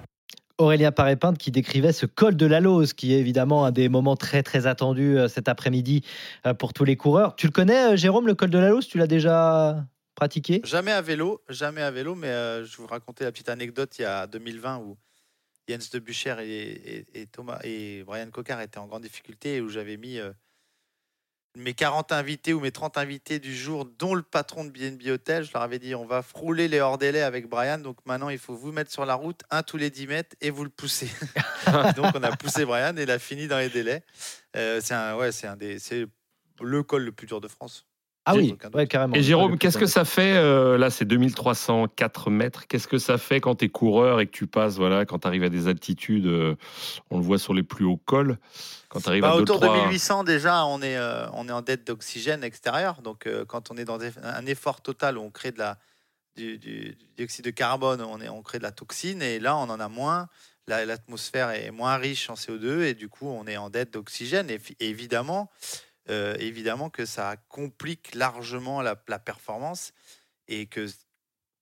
Aurélien 0.58 0.92
Paré-Peintre 0.92 1.38
qui 1.38 1.50
décrivait 1.50 1.92
ce 1.92 2.06
col 2.06 2.36
de 2.36 2.46
la 2.46 2.60
Lose, 2.60 2.92
qui 2.92 3.14
est 3.14 3.18
évidemment 3.18 3.64
un 3.64 3.72
des 3.72 3.88
moments 3.88 4.16
très 4.16 4.42
très 4.42 4.66
attendus 4.66 5.16
cet 5.28 5.48
après-midi 5.48 6.02
pour 6.58 6.72
tous 6.72 6.84
les 6.84 6.94
coureurs. 6.94 7.34
Tu 7.34 7.46
le 7.46 7.52
connais, 7.52 7.96
Jérôme, 7.96 8.26
le 8.26 8.34
col 8.34 8.50
de 8.50 8.58
la 8.58 8.68
Lose? 8.68 8.86
Tu 8.86 8.98
l'as 8.98 9.08
déjà 9.08 9.82
pratiqué 10.14 10.60
Jamais 10.64 10.92
à 10.92 11.00
vélo, 11.02 11.42
jamais 11.48 11.82
à 11.82 11.90
vélo, 11.90 12.14
mais 12.14 12.28
euh, 12.28 12.64
je 12.64 12.76
vous 12.76 12.86
raconter 12.86 13.24
la 13.24 13.32
petite 13.32 13.48
anecdote 13.48 13.98
il 13.98 14.02
y 14.02 14.04
a 14.04 14.26
2020 14.26 14.78
où 14.78 14.96
Jens 15.68 15.90
de 15.90 15.98
Bucher 15.98 16.36
et, 16.40 16.96
et- 16.98 17.20
et 17.22 17.26
Thomas 17.26 17.60
et 17.64 18.02
Brian 18.04 18.30
Cocard 18.30 18.60
étaient 18.60 18.78
en 18.78 18.86
grande 18.86 19.02
difficulté 19.02 19.56
et 19.56 19.60
où 19.60 19.68
j'avais 19.68 19.96
mis 19.96 20.18
euh, 20.18 20.32
mes 21.56 21.74
40 21.74 22.12
invités 22.12 22.54
ou 22.54 22.60
mes 22.60 22.72
30 22.72 22.96
invités 22.96 23.38
du 23.38 23.54
jour, 23.54 23.84
dont 23.84 24.14
le 24.14 24.22
patron 24.22 24.64
de 24.64 24.70
BNB 24.70 25.06
Hotel. 25.10 25.44
Je 25.44 25.52
leur 25.52 25.62
avais 25.62 25.78
dit 25.78 25.94
on 25.94 26.06
va 26.06 26.22
frôler 26.22 26.66
les 26.66 26.80
hors 26.80 26.96
délais 26.98 27.20
avec 27.20 27.46
Brian, 27.46 27.78
donc 27.78 27.98
maintenant 28.06 28.30
il 28.30 28.38
faut 28.38 28.54
vous 28.56 28.72
mettre 28.72 28.90
sur 28.90 29.04
la 29.04 29.14
route, 29.14 29.42
un 29.50 29.62
tous 29.62 29.76
les 29.76 29.90
10 29.90 30.06
mètres 30.06 30.34
et 30.40 30.48
vous 30.50 30.64
le 30.64 30.70
poussez. 30.70 31.10
donc 31.96 32.06
on 32.14 32.22
a 32.22 32.34
poussé 32.36 32.64
Brian 32.64 32.96
et 32.96 33.02
il 33.02 33.10
a 33.10 33.18
fini 33.18 33.48
dans 33.48 33.58
les 33.58 33.68
délais. 33.68 34.02
Euh, 34.56 34.80
c'est 34.82 34.94
un, 34.94 35.14
ouais, 35.16 35.30
c'est 35.30 35.46
un 35.46 35.56
des, 35.56 35.78
c'est 35.78 36.06
le 36.60 36.82
col 36.82 37.04
le 37.04 37.12
plus 37.12 37.26
dur 37.26 37.40
de 37.40 37.48
France. 37.48 37.86
Ah 38.24 38.36
oui, 38.36 38.54
ouais, 38.74 38.86
carrément. 38.86 39.16
Et 39.16 39.22
Jérôme, 39.22 39.58
qu'est-ce 39.58 39.78
que 39.78 39.86
ça 39.86 40.04
fait 40.04 40.36
euh, 40.36 40.78
Là, 40.78 40.90
c'est 40.90 41.04
2304 41.04 42.30
mètres? 42.30 42.66
Qu'est-ce 42.68 42.86
que 42.86 42.98
ça 42.98 43.18
fait 43.18 43.40
quand 43.40 43.56
tu 43.56 43.64
es 43.64 43.68
coureur 43.68 44.20
et 44.20 44.26
que 44.26 44.30
tu 44.30 44.46
passes, 44.46 44.76
voilà, 44.76 45.04
quand 45.04 45.20
tu 45.20 45.26
arrives 45.26 45.42
à 45.42 45.48
des 45.48 45.66
altitudes, 45.66 46.26
euh, 46.26 46.54
on 47.10 47.18
le 47.18 47.24
voit 47.24 47.38
sur 47.38 47.52
les 47.52 47.64
plus 47.64 47.84
hauts 47.84 48.00
cols, 48.04 48.38
quand 48.88 49.00
tu 49.00 49.08
arrives 49.08 49.22
Bah, 49.22 49.32
à 49.32 49.36
2 49.36 49.42
autour 49.42 49.58
de 49.58 49.66
3 49.66 49.86
1800 49.86 50.22
déjà, 50.24 50.64
on 50.66 50.80
est, 50.82 50.96
euh, 50.96 51.26
on 51.32 51.48
est 51.48 51.52
en 51.52 51.62
dette 51.62 51.86
d'oxygène 51.86 52.44
extérieur. 52.44 53.02
Donc 53.02 53.26
euh, 53.26 53.44
quand 53.44 53.70
on 53.72 53.76
est 53.76 53.84
dans 53.84 53.98
des- 53.98 54.12
un 54.22 54.46
effort 54.46 54.82
total 54.82 55.18
où 55.18 55.22
on 55.22 55.30
crée 55.30 55.50
de 55.50 55.58
la, 55.58 55.78
du, 56.36 56.58
du- 56.58 56.94
du 56.94 57.06
dioxyde 57.16 57.44
de 57.44 57.50
carbone, 57.50 58.00
on, 58.02 58.20
est, 58.20 58.28
on 58.28 58.42
crée 58.42 58.58
de 58.58 58.62
la 58.62 58.72
toxine 58.72 59.20
et 59.20 59.40
là 59.40 59.56
on 59.56 59.62
en 59.68 59.80
a 59.80 59.88
moins. 59.88 60.28
La- 60.68 60.86
L'atmosphère 60.86 61.50
est 61.50 61.72
moins 61.72 61.96
riche 61.96 62.30
en 62.30 62.34
CO2 62.34 62.82
et 62.84 62.94
du 62.94 63.08
coup 63.08 63.26
on 63.26 63.46
est 63.48 63.56
en 63.56 63.68
dette 63.68 63.94
d'oxygène. 63.94 64.48
Et, 64.48 64.60
évidemment, 64.78 65.50
euh, 66.10 66.36
évidemment 66.38 66.90
que 66.90 67.06
ça 67.06 67.36
complique 67.48 68.14
largement 68.14 68.82
la, 68.82 68.96
performance 68.96 69.92
et 70.48 70.66
que 70.66 70.86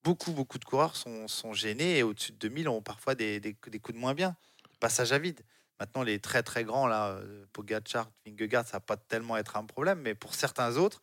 beaucoup, 0.03 0.31
beaucoup 0.31 0.57
de 0.57 0.65
coureurs 0.65 0.95
sont, 0.95 1.53
gênés 1.53 1.99
et 1.99 2.03
au-dessus 2.03 2.31
de 2.31 2.37
2000 2.37 2.69
ont 2.69 2.81
parfois 2.81 3.15
des, 3.15 3.39
coups 3.61 3.95
de 3.95 3.99
moins 3.99 4.13
bien. 4.13 4.35
Passage 4.79 5.11
à 5.11 5.19
vide. 5.19 5.41
Maintenant, 5.79 6.03
les 6.03 6.19
très 6.19 6.43
très 6.43 6.63
grands, 6.63 6.87
là, 6.87 7.09
euh, 7.09 7.45
Pogacar, 7.53 8.11
Vingegaard, 8.25 8.65
ça 8.65 8.73
va 8.73 8.79
pas 8.81 8.97
tellement 8.97 9.37
être 9.37 9.57
un 9.57 9.65
problème, 9.65 9.99
mais 10.01 10.13
pour 10.13 10.35
certains 10.35 10.77
autres, 10.77 11.01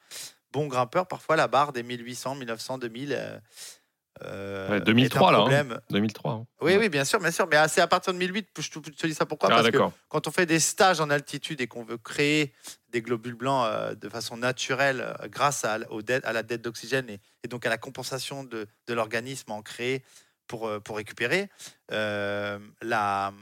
bons 0.52 0.66
grimpeurs, 0.66 1.06
parfois 1.06 1.36
la 1.36 1.48
barre 1.48 1.72
des 1.72 1.82
1800, 1.82 2.36
1900, 2.36 2.78
2000. 2.78 3.12
euh, 3.12 3.38
euh, 4.22 4.68
Ouais, 4.70 4.76
est 4.76 4.80
un 4.80 4.84
2003, 4.84 5.32
là. 5.32 5.38
hein. 5.38 5.78
2003. 5.90 6.32
hein. 6.32 6.46
Oui, 6.60 6.76
oui, 6.76 6.88
bien 6.88 7.04
sûr, 7.04 7.20
bien 7.20 7.30
sûr. 7.30 7.46
Mais 7.46 7.56
c'est 7.68 7.80
à 7.80 7.86
partir 7.86 8.12
de 8.12 8.18
1008, 8.18 8.48
je 8.58 8.68
te, 8.70 8.78
je 8.84 8.90
te 8.96 9.06
dis 9.06 9.14
ça 9.14 9.26
pourquoi? 9.26 9.48
Ah, 9.52 9.56
Parce 9.56 9.70
que 9.70 9.78
quand 10.08 10.26
on 10.26 10.30
fait 10.30 10.46
des 10.46 10.58
stages 10.60 11.00
en 11.00 11.08
altitude 11.10 11.60
et 11.60 11.66
qu'on 11.68 11.84
veut 11.84 11.98
créer 11.98 12.52
des 12.88 13.00
globules 13.02 13.34
blancs 13.34 13.66
euh, 13.70 13.94
de 13.94 14.08
façon 14.08 14.36
naturelle 14.36 15.00
euh, 15.22 15.28
grâce 15.28 15.64
à, 15.64 15.78
au 15.90 16.00
à 16.24 16.32
la 16.32 16.42
dette 16.42 16.62
d'oxygène 16.62 17.08
et, 17.10 17.20
et 17.44 17.48
donc 17.48 17.64
à 17.64 17.68
la 17.68 17.78
compensation 17.78 18.42
de, 18.44 18.66
de 18.86 18.94
l'organisme 18.94 19.52
en 19.52 19.62
créé 19.62 20.02
pour, 20.46 20.66
euh, 20.66 20.80
pour 20.80 20.96
récupérer, 20.96 21.48
euh, 21.92 22.58
la, 22.82 23.32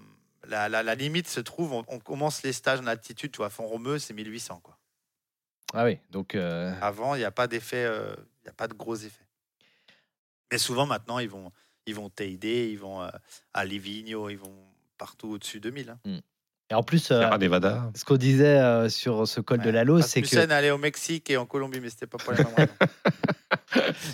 la, 0.49 0.69
la- 0.69 0.83
la 0.83 0.95
limite 0.95 1.29
se 1.29 1.41
trouve, 1.41 1.73
on, 1.73 1.85
on 1.89 1.99
commence 2.01 2.43
les 2.43 2.53
stages 2.53 2.81
en 2.81 2.87
altitude, 2.87 3.31
tu 3.33 3.39
vois, 3.39 3.49
fond 3.51 3.67
romeux, 3.67 3.99
c'est 3.99 4.13
1800. 4.15 4.61
Quoi. 4.63 4.77
Ah 5.73 5.85
oui, 5.85 5.99
donc. 6.11 6.35
euh, 6.35 6.73
Avant, 6.81 7.15
il 7.15 7.19
n'y 7.19 7.25
a 7.25 7.31
pas 7.31 7.47
d'effet, 7.47 7.85
euh, 7.85 8.15
il 8.43 8.45
n'y 8.45 8.51
a 8.51 8.55
pas 8.55 8.69
de 8.69 8.75
gros 8.75 8.97
effets. 8.97 9.26
Mais 10.53 10.59
souvent, 10.59 10.87
maintenant, 10.87 11.19
ils 11.19 11.29
vont, 11.29 11.51
ils 11.87 11.95
vont 11.95 12.09
TID, 12.11 12.45
ils 12.45 12.79
vont 12.79 13.03
euh, 13.03 13.09
à 13.55 13.65
Livigno, 13.65 14.29
ils 14.31 14.39
vont 14.39 14.55
partout 14.99 15.29
au-dessus 15.33 15.61
de 15.61 15.71
1000. 15.71 15.91
hein. 15.91 16.21
Et 16.69 16.75
en 16.75 16.83
plus, 16.83 17.13
euh, 17.13 17.37
Nevada. 17.39 17.93
ce 17.95 18.05
qu'on 18.05 18.17
disait 18.17 18.59
euh, 18.59 18.89
sur 18.89 19.29
ce 19.29 19.41
col 19.41 19.61
de 19.61 19.71
la 19.71 19.85
Lose, 19.85 20.05
c'est 20.05 20.21
que 20.23 20.51
allait 20.51 20.73
au 20.73 20.79
Mexique 20.79 21.31
et 21.31 21.37
en 21.37 21.47
Colombie, 21.47 21.79
mais 21.79 21.91
c'était 21.91 22.09
pas 22.09 22.19
pour 22.19 22.33
les 22.33 22.39
mêmes 22.43 22.55
raisons. 22.57 22.73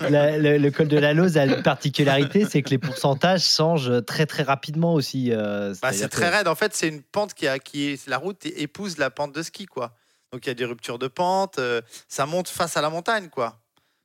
la- 0.11 0.37
le, 0.37 0.59
le 0.59 0.71
col 0.71 0.87
de 0.89 0.99
la 0.99 1.15
Lose 1.15 1.39
a 1.39 1.47
une 1.47 1.63
particularité, 1.63 2.45
c'est 2.45 2.61
que 2.61 2.69
les 2.69 2.79
pourcentages 2.79 3.45
changent 3.47 4.05
très 4.05 4.27
très 4.27 4.43
rapidement 4.43 4.93
aussi. 4.93 5.33
euh, 5.33 5.75
Bah, 5.81 5.93
c'est 5.95 6.05
que- 6.05 6.11
très 6.11 6.29
raide. 6.29 6.47
En 6.47 6.55
fait, 6.55 6.75
c'est 6.75 6.89
une 6.89 7.03
pente 7.03 7.33
qui 7.33 7.49
a, 7.49 7.59
qui 7.59 7.85
est, 7.93 8.07
la 8.07 8.19
route 8.19 8.45
épouse 8.45 8.99
la 8.99 9.09
pente 9.11 9.35
de 9.35 9.43
ski, 9.43 9.65
quoi. 9.65 9.95
Donc 10.33 10.45
il 10.45 10.49
y 10.49 10.53
a 10.53 10.55
des 10.55 10.65
ruptures 10.67 10.99
de 10.99 11.09
pente, 11.09 11.59
euh, 11.59 11.81
ça 12.09 12.27
monte 12.27 12.49
face 12.49 12.77
à 12.77 12.83
la 12.83 12.91
montagne, 12.91 13.29
quoi. 13.31 13.62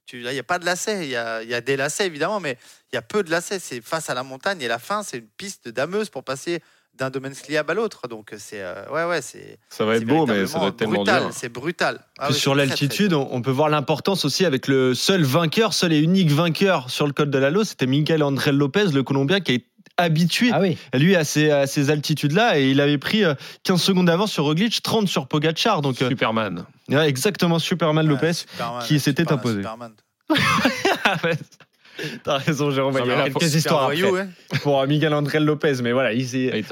Tu, 0.07 0.21
là, 0.21 0.31
il 0.31 0.35
n'y 0.35 0.39
a 0.39 0.43
pas 0.43 0.57
de 0.57 0.65
lacets. 0.65 1.05
Il 1.05 1.09
y 1.09 1.15
a, 1.15 1.43
y 1.43 1.53
a 1.53 1.61
des 1.61 1.75
lacets 1.75 2.07
évidemment, 2.07 2.39
mais 2.39 2.57
il 2.91 2.95
y 2.95 2.97
a 2.97 3.01
peu 3.01 3.23
de 3.23 3.29
lacets. 3.29 3.59
C'est 3.59 3.81
face 3.81 4.09
à 4.09 4.13
la 4.13 4.23
montagne 4.23 4.61
et 4.61 4.67
la 4.67 4.79
fin, 4.79 5.03
c'est 5.03 5.17
une 5.17 5.27
piste 5.27 5.67
dameuse 5.67 6.09
pour 6.09 6.23
passer 6.23 6.61
d'un 6.97 7.09
domaine 7.09 7.33
skiable 7.33 7.71
à 7.71 7.73
l'autre. 7.73 8.07
Donc 8.07 8.33
c'est 8.37 8.61
euh, 8.61 8.85
ouais 8.89 9.05
ouais 9.05 9.21
c'est 9.21 9.59
Ça 9.69 9.85
va 9.85 9.97
être 9.97 10.05
beau, 10.05 10.25
mais 10.25 10.47
ça 10.47 10.65
être 10.65 10.77
tellement 10.77 11.03
brutal, 11.03 11.23
dur. 11.23 11.31
C'est 11.33 11.49
brutal. 11.49 11.99
Ah 12.17 12.25
Puis 12.25 12.35
oui, 12.35 12.39
sur 12.39 12.55
l'altitude, 12.55 13.13
on, 13.13 13.27
on 13.31 13.41
peut 13.41 13.51
voir 13.51 13.69
l'importance 13.69 14.25
aussi 14.25 14.45
avec 14.45 14.67
le 14.67 14.93
seul 14.93 15.23
vainqueur, 15.23 15.73
seul 15.73 15.93
et 15.93 15.99
unique 15.99 16.31
vainqueur 16.31 16.89
sur 16.89 17.05
le 17.05 17.13
col 17.13 17.29
de 17.29 17.37
la 17.37 17.49
Lose, 17.49 17.69
c'était 17.69 17.85
Miguel 17.85 18.23
André 18.23 18.51
Lopez, 18.51 18.85
le 18.93 19.03
Colombien, 19.03 19.41
qui 19.41 19.53
est 19.53 19.65
habitué 19.97 20.51
lui 20.93 21.15
à 21.15 21.23
ces, 21.23 21.49
à 21.49 21.67
ces 21.67 21.89
altitudes-là 21.89 22.59
et 22.59 22.69
il 22.69 22.81
avait 22.81 22.97
pris 22.97 23.23
euh, 23.23 23.33
15 23.63 23.81
secondes 23.81 24.07
d'avance 24.07 24.31
sur 24.31 24.43
Roglic, 24.45 24.81
30 24.81 25.07
sur 25.07 25.27
Pogacar. 25.27 25.81
Donc, 25.81 26.01
euh, 26.01 26.09
Superman. 26.09 26.65
ouais, 26.89 27.09
exactement, 27.09 27.59
Superman 27.59 28.07
Lopez 28.07 28.33
Superman, 28.33 28.79
qui 28.85 28.99
s'était 28.99 29.23
Superman, 29.23 29.91
imposé. 30.29 30.29
T'as 32.23 32.37
raison, 32.37 32.71
Jérôme. 32.71 32.97
Il 33.03 33.07
y 33.07 33.11
a 33.11 33.15
va, 33.15 33.23
quelques 33.23 33.55
histoires 33.55 33.85
voyou, 33.85 34.15
après 34.15 34.27
pour 34.61 34.79
euh, 34.79 34.87
Miguel 34.87 35.13
André 35.13 35.39
Lopez, 35.39 35.81
mais 35.81 35.91
voilà, 35.91 36.13
il, 36.13 36.21
est, 36.35 36.63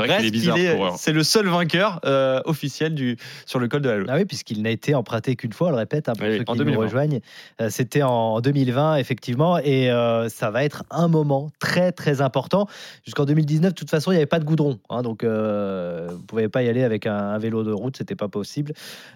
c'est 0.98 1.12
le 1.12 1.24
seul 1.24 1.48
vainqueur 1.48 2.00
euh, 2.06 2.42
officiel 2.46 2.94
du, 2.96 3.18
sur 3.46 3.60
le 3.60 3.68
col 3.68 3.82
de 3.82 3.90
la. 3.90 4.14
Ah 4.14 4.18
oui, 4.18 4.26
puisqu'il 4.26 4.62
n'a 4.62 4.70
été 4.70 4.96
emprunté 4.96 5.36
qu'une 5.36 5.54
fois, 5.54 5.68
on 5.68 5.72
le 5.72 5.78
répète, 5.78 6.10
hein, 6.10 6.14
pour 6.18 6.28
Oui, 6.28 6.38
ceux 6.38 6.44
qui 6.44 6.58
2020. 6.58 6.74
nous 6.74 6.80
rejoignent. 6.80 7.20
Euh, 7.62 7.70
C'était 7.70 8.04
en 8.04 8.40
2020, 8.42 8.98
effectivement, 8.98 9.58
et 9.58 9.92
euh, 9.92 10.30
ça 10.30 10.52
va 10.52 10.64
être 10.64 10.84
un 10.92 11.08
moment 11.08 11.52
très, 11.60 11.92
très 11.92 12.22
important. 12.22 12.68
Jusqu'en 13.04 13.26
2019, 13.26 13.72
de 13.72 13.76
toute 13.76 13.90
façon, 13.90 14.12
il 14.12 14.16
n'y 14.16 14.20
avait 14.20 14.26
pas 14.26 14.40
de 14.40 14.46
goudron, 14.46 14.80
hein, 14.90 15.02
donc 15.02 15.24
euh, 15.24 16.08
vous 16.10 16.18
ne 16.18 16.24
pouvez 16.24 16.50
pas 16.50 16.64
y 16.64 16.70
aller 16.70 16.84
avec 16.84 17.06
un, 17.08 17.16
un 17.16 17.38
vélo 17.38 17.64
de 17.64 17.72
route, 17.72 17.98
c'était 17.98 18.16
pas 18.16 18.28
possible. 18.28 18.74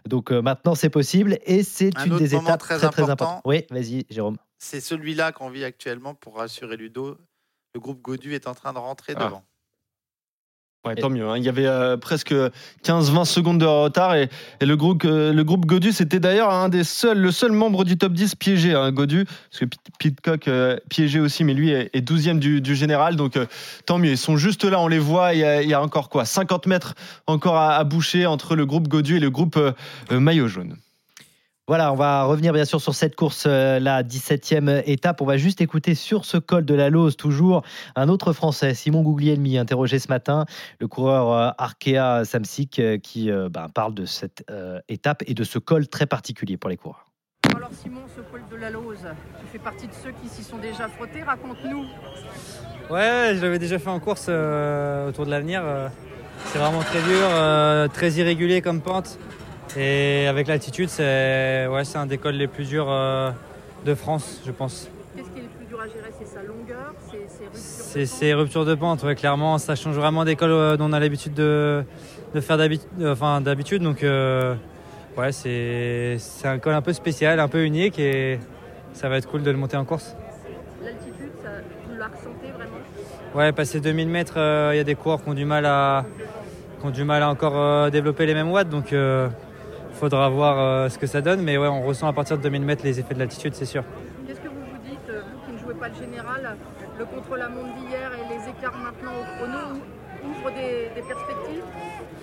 Donc 0.07 0.31
euh, 0.31 0.41
maintenant, 0.41 0.75
c'est 0.75 0.89
possible, 0.89 1.37
et 1.45 1.63
c'est 1.63 1.97
Un 1.97 2.05
une 2.05 2.17
des 2.17 2.35
étapes 2.35 2.59
très 2.59 2.77
très, 2.77 2.89
très, 2.89 3.03
important. 3.03 3.11
importantes. 3.11 3.41
Oui, 3.45 3.65
vas-y, 3.69 4.05
Jérôme. 4.09 4.37
C'est 4.59 4.81
celui-là 4.81 5.31
qu'on 5.31 5.49
vit 5.49 5.63
actuellement 5.63 6.13
pour 6.13 6.37
rassurer 6.37 6.77
Ludo. 6.77 7.17
Le 7.73 7.79
groupe 7.79 8.01
Godu 8.01 8.33
est 8.33 8.47
en 8.47 8.53
train 8.53 8.73
de 8.73 8.77
rentrer 8.79 9.13
Ah. 9.15 9.25
devant. 9.25 9.43
Ouais, 10.85 10.95
tant 10.95 11.09
mieux. 11.09 11.27
hein. 11.27 11.37
Il 11.37 11.43
y 11.43 11.49
avait 11.49 11.65
euh, 11.67 11.97
presque 11.97 12.33
15-20 12.83 13.25
secondes 13.25 13.59
de 13.59 13.65
retard 13.65 14.15
et, 14.15 14.29
et 14.61 14.65
le 14.65 14.77
groupe, 14.77 15.03
euh, 15.03 15.33
le 15.33 15.43
groupe 15.43 15.65
Godu, 15.65 15.91
c'était 15.91 16.21
d'ailleurs 16.21 16.51
un 16.51 16.69
des 16.69 16.85
seuls, 16.85 17.19
le 17.19 17.31
seul 17.33 17.51
membre 17.51 17.83
du 17.83 17.97
top 17.97 18.13
10 18.13 18.35
piégé, 18.35 18.73
hein, 18.73 18.89
Godu, 18.93 19.25
parce 19.25 19.59
que 19.59 19.65
Pit- 19.65 19.81
Pitcock 19.99 20.47
euh, 20.47 20.77
piégé 20.89 21.19
aussi, 21.19 21.43
mais 21.43 21.53
lui 21.53 21.71
est, 21.71 21.89
est 21.93 22.01
12e 22.01 22.39
du, 22.39 22.61
du 22.61 22.75
général, 22.77 23.17
donc 23.17 23.35
euh, 23.35 23.45
tant 23.85 23.97
mieux. 23.97 24.11
Ils 24.11 24.17
sont 24.17 24.37
juste 24.37 24.63
là, 24.63 24.79
on 24.79 24.87
les 24.87 24.99
voit. 24.99 25.33
Il 25.33 25.39
y 25.39 25.43
a, 25.43 25.61
il 25.61 25.67
y 25.69 25.73
a 25.73 25.81
encore 25.81 26.07
quoi 26.07 26.23
50 26.23 26.65
mètres 26.65 26.95
encore 27.27 27.57
à, 27.57 27.75
à 27.75 27.83
boucher 27.83 28.25
entre 28.25 28.55
le 28.55 28.65
groupe 28.65 28.87
Godu 28.87 29.17
et 29.17 29.19
le 29.19 29.29
groupe 29.29 29.57
euh, 29.57 29.73
euh, 30.13 30.19
maillot 30.21 30.47
jaune. 30.47 30.77
Voilà, 31.69 31.93
on 31.93 31.95
va 31.95 32.23
revenir 32.23 32.51
bien 32.51 32.65
sûr 32.65 32.81
sur 32.81 32.95
cette 32.95 33.15
course, 33.15 33.43
euh, 33.45 33.77
la 33.79 34.01
17e 34.01 34.81
étape. 34.87 35.21
On 35.21 35.25
va 35.25 35.37
juste 35.37 35.61
écouter 35.61 35.93
sur 35.93 36.25
ce 36.25 36.37
col 36.37 36.65
de 36.65 36.73
la 36.73 36.89
Lose, 36.89 37.15
toujours 37.15 37.61
un 37.95 38.09
autre 38.09 38.33
Français, 38.33 38.73
Simon 38.73 39.03
Guglielmi, 39.03 39.55
interrogé 39.55 39.99
ce 39.99 40.07
matin, 40.07 40.47
le 40.79 40.87
coureur 40.87 41.31
euh, 41.31 41.51
Arkea 41.59 42.25
Samsic, 42.25 42.79
euh, 42.79 42.97
qui 42.97 43.29
ben, 43.51 43.67
parle 43.69 43.93
de 43.93 44.05
cette 44.05 44.43
euh, 44.49 44.79
étape 44.89 45.21
et 45.27 45.35
de 45.35 45.43
ce 45.43 45.59
col 45.59 45.87
très 45.87 46.07
particulier 46.07 46.57
pour 46.57 46.71
les 46.71 46.77
coureurs. 46.77 47.05
Alors 47.55 47.69
Simon, 47.71 48.01
ce 48.15 48.21
col 48.21 48.41
de 48.49 48.55
la 48.55 48.71
Lose, 48.71 49.05
tu 49.39 49.45
fais 49.51 49.59
partie 49.59 49.85
de 49.85 49.93
ceux 49.93 50.09
qui 50.23 50.27
s'y 50.27 50.41
sont 50.41 50.57
déjà 50.57 50.87
frottés, 50.87 51.21
raconte-nous. 51.21 51.85
Ouais, 52.89 53.33
je 53.35 53.43
l'avais 53.43 53.59
déjà 53.59 53.77
fait 53.77 53.91
en 53.91 53.99
course 53.99 54.25
euh, 54.27 55.09
autour 55.09 55.27
de 55.27 55.29
l'avenir. 55.29 55.61
c'est 56.45 56.57
vraiment 56.57 56.81
très 56.81 57.03
dur, 57.03 57.27
euh, 57.29 57.87
très 57.87 58.13
irrégulier 58.13 58.63
comme 58.63 58.81
pente. 58.81 59.19
Et 59.77 60.27
avec 60.27 60.47
l'altitude, 60.47 60.89
c'est 60.89 61.67
ouais, 61.67 61.83
un 61.95 62.05
des 62.05 62.17
cols 62.17 62.35
les 62.35 62.47
plus 62.47 62.67
durs 62.67 62.87
euh, 62.89 63.31
de 63.85 63.93
France, 63.95 64.41
je 64.45 64.51
pense. 64.51 64.89
Qu'est-ce 65.15 65.29
qui 65.31 65.39
est 65.39 65.43
le 65.43 65.47
plus 65.49 65.65
dur 65.65 65.79
à 65.79 65.87
gérer? 65.87 66.11
C'est 66.17 66.27
sa 66.27 66.43
longueur? 66.43 66.93
C'est 67.09 67.29
ses 67.29 67.43
ruptures 67.45 67.59
C'est 67.61 68.05
ces 68.05 68.33
ruptures 68.33 68.65
de 68.65 68.75
pente, 68.75 69.03
ouais, 69.03 69.15
clairement. 69.15 69.57
Ça 69.57 69.75
change 69.75 69.95
vraiment 69.95 70.25
des 70.25 70.35
cols 70.35 70.51
euh, 70.51 70.77
dont 70.77 70.89
on 70.89 70.93
a 70.93 70.99
l'habitude 70.99 71.33
de, 71.33 71.83
de 72.33 72.41
faire 72.41 72.57
euh, 72.59 73.11
enfin, 73.11 73.41
d'habitude. 73.41 73.83
Donc, 73.83 74.03
euh, 74.03 74.55
ouais, 75.17 75.31
c'est 75.31 76.17
un 76.45 76.59
col 76.59 76.73
un 76.73 76.81
peu 76.81 76.93
spécial, 76.93 77.39
un 77.39 77.47
peu 77.47 77.63
unique 77.63 77.99
et 77.99 78.39
ça 78.93 79.09
va 79.09 79.17
être 79.17 79.29
cool 79.29 79.43
de 79.43 79.51
le 79.51 79.57
monter 79.57 79.77
en 79.77 79.85
course. 79.85 80.15
L'altitude, 80.83 81.31
ça, 81.43 81.49
vous 81.87 81.97
la 81.97 82.07
ressentez 82.07 82.51
vraiment? 82.55 83.35
Ouais, 83.35 83.51
passer 83.51 83.79
2000 83.79 84.09
mètres, 84.09 84.37
il 84.73 84.77
y 84.77 84.79
a 84.79 84.83
des 84.83 84.95
coureurs 84.95 85.23
qui 85.23 85.29
ont 85.29 85.33
du 85.33 85.45
mal 85.45 85.65
à, 85.65 86.05
qui 86.79 86.87
ont 86.87 86.89
du 86.89 87.03
mal 87.03 87.21
à 87.23 87.29
encore 87.29 87.91
développer 87.91 88.25
les 88.25 88.33
mêmes 88.33 88.51
watts. 88.51 88.69
Donc, 88.69 88.93
faudra 89.99 90.29
voir 90.29 90.55
euh, 90.59 90.89
ce 90.89 90.97
que 90.97 91.07
ça 91.07 91.21
donne. 91.21 91.41
Mais 91.41 91.57
ouais, 91.57 91.67
on 91.67 91.81
ressent 91.83 92.07
à 92.07 92.13
partir 92.13 92.37
de 92.37 92.43
2000 92.43 92.61
mètres 92.63 92.83
les 92.83 92.99
effets 92.99 93.13
de 93.13 93.19
l'altitude, 93.19 93.53
c'est 93.55 93.65
sûr. 93.65 93.83
Qu'est-ce 94.27 94.39
que 94.39 94.47
vous 94.47 94.53
vous 94.55 94.89
dites, 94.89 95.09
euh, 95.09 95.21
vous 95.33 95.45
qui 95.45 95.51
ne 95.53 95.59
jouez 95.59 95.73
pas 95.79 95.89
le 95.89 95.95
général, 95.95 96.55
le 96.97 97.05
contre-la-montre 97.05 97.75
d'hier 97.75 98.11
et 98.13 98.33
les 98.33 98.49
écarts 98.49 98.77
maintenant 98.83 99.11
au 99.11 99.23
chrono 99.37 99.75
ou- 99.75 100.29
ouvrent 100.29 100.51
des, 100.55 100.89
des 100.95 101.07
perspectives? 101.07 101.63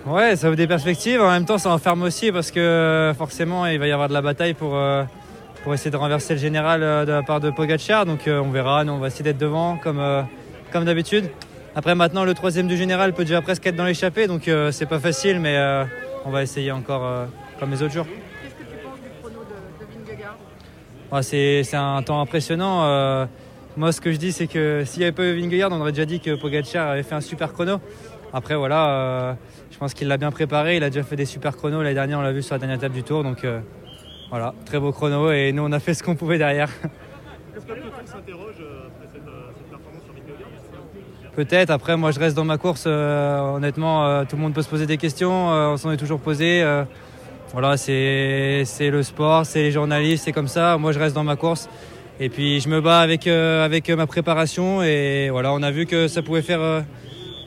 Ouais, 0.05 0.35
ça 0.35 0.47
ouvre 0.47 0.55
des 0.55 0.67
perspectives. 0.67 1.21
En 1.21 1.29
même 1.31 1.45
temps, 1.45 1.57
ça 1.57 1.69
enferme 1.69 2.03
aussi 2.03 2.31
parce 2.31 2.51
que 2.51 2.59
euh, 2.59 3.13
forcément, 3.13 3.65
il 3.65 3.79
va 3.79 3.87
y 3.87 3.91
avoir 3.91 4.07
de 4.07 4.13
la 4.13 4.21
bataille 4.21 4.53
pour, 4.53 4.75
euh, 4.75 5.03
pour 5.63 5.73
essayer 5.73 5.91
de 5.91 5.97
renverser 5.97 6.33
le 6.33 6.39
général 6.39 6.81
euh, 6.83 7.05
de 7.05 7.11
la 7.11 7.23
part 7.23 7.39
de 7.39 7.49
Pogacar. 7.51 8.05
Donc, 8.05 8.27
euh, 8.27 8.39
on 8.39 8.49
verra. 8.51 8.83
Nous, 8.83 8.93
on 8.93 8.99
va 8.99 9.07
essayer 9.07 9.23
d'être 9.23 9.37
devant 9.37 9.77
comme, 9.77 10.01
comme 10.71 10.85
d'habitude. 10.85 11.29
Après, 11.75 11.93
maintenant, 11.93 12.23
le 12.23 12.33
troisième 12.33 12.67
du 12.67 12.75
général 12.77 13.13
peut 13.13 13.23
déjà 13.25 13.41
presque 13.41 13.65
être 13.67 13.75
dans 13.75 13.85
l'échappée. 13.85 14.25
Donc, 14.27 14.49
c'est 14.71 14.87
pas 14.87 14.97
facile, 14.99 15.39
mais 15.39 15.55
on 16.25 16.31
va 16.31 16.41
essayer 16.41 16.71
encore 16.71 17.27
comme 17.59 17.71
les 17.71 17.81
autres 17.83 17.93
jours. 17.93 18.05
Qu'est-ce 18.05 18.55
que 18.55 18.63
tu 18.71 18.77
penses 18.83 18.99
du 18.99 19.09
chrono 19.21 19.39
de, 19.43 19.85
de 19.85 20.05
Vingegaard 20.05 20.37
Ouais, 21.11 21.23
c'est 21.63 21.75
un 21.77 22.01
temps 22.03 22.21
impressionnant. 22.21 22.83
Euh, 22.83 23.25
moi, 23.75 23.91
ce 23.91 24.01
que 24.01 24.11
je 24.11 24.17
dis, 24.17 24.31
c'est 24.31 24.47
que 24.47 24.83
s'il 24.85 24.99
n'y 24.99 25.05
avait 25.05 25.11
pas 25.11 25.23
eu 25.23 25.39
Vingegaard, 25.39 25.71
on 25.71 25.79
aurait 25.81 25.91
déjà 25.91 26.05
dit 26.05 26.19
que 26.19 26.35
Pogacar 26.35 26.89
avait 26.89 27.03
fait 27.03 27.15
un 27.15 27.21
super 27.21 27.53
chrono. 27.53 27.79
Après, 28.33 28.55
voilà, 28.55 28.89
euh, 28.89 29.33
je 29.71 29.77
pense 29.77 29.93
qu'il 29.93 30.07
l'a 30.07 30.17
bien 30.17 30.31
préparé. 30.31 30.77
Il 30.77 30.83
a 30.83 30.89
déjà 30.89 31.03
fait 31.03 31.15
des 31.15 31.25
super 31.25 31.55
chronos. 31.55 31.81
L'année 31.81 31.93
dernière, 31.95 32.19
on 32.19 32.23
l'a 32.23 32.31
vu 32.33 32.41
sur 32.43 32.55
la 32.55 32.59
dernière 32.59 32.77
étape 32.77 32.91
du 32.91 33.03
tour. 33.03 33.23
Donc, 33.23 33.43
euh, 33.45 33.59
voilà, 34.29 34.53
très 34.65 34.79
beau 34.79 34.91
chrono. 34.91 35.31
Et 35.31 35.51
nous, 35.53 35.63
on 35.63 35.71
a 35.71 35.79
fait 35.79 35.93
ce 35.93 36.03
qu'on 36.03 36.15
pouvait 36.15 36.37
derrière. 36.37 36.69
Est-ce 37.55 37.65
que 37.65 37.71
le 37.73 37.79
peloton 37.81 37.95
s'interroge 38.05 38.55
après 38.87 39.07
cette, 39.13 39.23
cette 39.57 39.69
performance 39.69 40.03
sur 40.03 40.13
Vingegaard 40.13 41.33
Peut-être. 41.35 41.69
Après, 41.69 41.95
moi, 41.95 42.11
je 42.11 42.19
reste 42.19 42.35
dans 42.35 42.43
ma 42.45 42.57
course. 42.57 42.83
euh, 42.85 43.39
honnêtement, 43.39 44.05
euh, 44.05 44.23
tout 44.27 44.35
le 44.35 44.41
monde 44.41 44.53
peut 44.53 44.61
se 44.61 44.69
poser 44.69 44.85
des 44.87 44.97
questions. 44.97 45.53
euh, 45.53 45.69
on 45.69 45.77
s'en 45.77 45.91
est 45.91 45.97
toujours 45.97 46.19
posé. 46.19 46.63
Euh, 47.47 47.51
voilà, 47.53 47.77
c'est 47.77 48.89
le 48.89 49.03
sport, 49.03 49.45
c'est 49.45 49.63
les 49.63 49.71
journalistes, 49.71 50.25
c'est 50.25 50.31
comme 50.31 50.47
ça. 50.47 50.77
Moi, 50.77 50.91
je 50.91 50.99
reste 50.99 51.15
dans 51.15 51.23
ma 51.23 51.35
course. 51.35 51.69
Et 52.19 52.29
puis, 52.29 52.59
je 52.59 52.69
me 52.69 52.81
bats 52.81 52.99
avec, 52.99 53.27
euh, 53.27 53.63
avec 53.63 53.89
ma 53.89 54.07
préparation. 54.07 54.81
Et 54.83 55.29
voilà, 55.29 55.53
on 55.53 55.61
a 55.61 55.71
vu 55.71 55.85
que 55.85 56.07
ça 56.07 56.21
pouvait 56.21 56.41
faire 56.41 56.61
euh, 56.61 56.81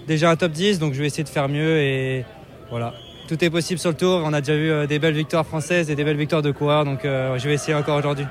déjà 0.07 0.31
un 0.31 0.37
top 0.37 0.53
10. 0.53 0.79
Donc, 0.79 0.95
je 0.95 1.01
vais 1.01 1.07
essayer 1.07 1.25
de 1.25 1.29
faire 1.29 1.49
mieux. 1.49 1.79
Et 1.79 2.25
voilà, 2.71 2.95
tout 3.31 3.45
est 3.45 3.51
possible 3.51 3.79
sur 3.79 3.91
le 3.91 3.97
tour. 3.97 4.23
On 4.25 4.33
a 4.33 4.41
déjà 4.41 4.57
vu 4.57 4.71
euh, 4.71 4.87
des 4.87 4.99
belles 4.99 5.15
victoires 5.15 5.47
françaises 5.47 5.91
et 5.91 5.95
des 5.95 6.05
belles 6.05 6.17
victoires 6.17 6.43
de 6.43 6.51
coureurs. 6.51 6.85
Donc, 6.85 7.05
euh, 7.05 7.39
je 7.39 7.49
vais 7.49 7.55
essayer 7.55 7.75
encore 7.75 7.97
aujourd'hui. 7.97 8.27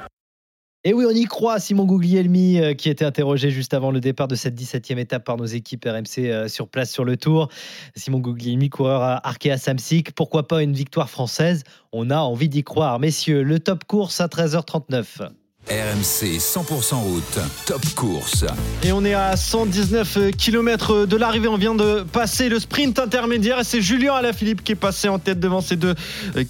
Et 0.85 0.93
oui, 0.93 1.03
on 1.05 1.11
y 1.11 1.25
croit, 1.25 1.59
Simon 1.59 1.83
Guglielmi, 1.83 2.57
euh, 2.57 2.73
qui 2.73 2.89
était 2.89 3.03
interrogé 3.03 3.51
juste 3.51 3.73
avant 3.73 3.91
le 3.91 3.99
départ 3.99 4.29
de 4.29 4.35
cette 4.35 4.55
17e 4.55 4.97
étape 4.97 5.25
par 5.25 5.35
nos 5.35 5.45
équipes 5.45 5.83
RMC 5.83 6.19
euh, 6.19 6.47
sur 6.47 6.69
place 6.69 6.89
sur 6.89 7.03
le 7.03 7.17
tour. 7.17 7.49
Simon 7.97 8.19
Guglielmi, 8.19 8.69
coureur 8.69 9.01
à 9.01 9.27
Arkea 9.27 9.57
Samsic. 9.57 10.13
Pourquoi 10.13 10.47
pas 10.47 10.63
une 10.63 10.71
victoire 10.71 11.09
française? 11.09 11.65
On 11.91 12.09
a 12.09 12.19
envie 12.19 12.47
d'y 12.47 12.63
croire. 12.63 12.97
Messieurs, 12.97 13.43
le 13.43 13.59
top 13.59 13.83
course 13.83 14.21
à 14.21 14.27
13h39. 14.27 15.29
RMC 15.69 16.39
100% 16.39 16.95
route, 16.95 17.39
top 17.67 17.85
course. 17.95 18.43
Et 18.81 18.91
on 18.91 19.05
est 19.05 19.13
à 19.13 19.37
119 19.37 20.31
km 20.35 21.05
de 21.05 21.15
l'arrivée. 21.15 21.47
On 21.47 21.57
vient 21.57 21.75
de 21.75 22.01
passer 22.01 22.49
le 22.49 22.59
sprint 22.59 22.97
intermédiaire. 22.97 23.59
Et 23.59 23.63
c'est 23.63 23.79
Julien 23.79 24.13
Alaphilippe 24.15 24.63
qui 24.63 24.71
est 24.71 24.75
passé 24.75 25.09
en 25.09 25.19
tête 25.19 25.39
devant 25.39 25.61
ses 25.61 25.75
deux 25.75 25.93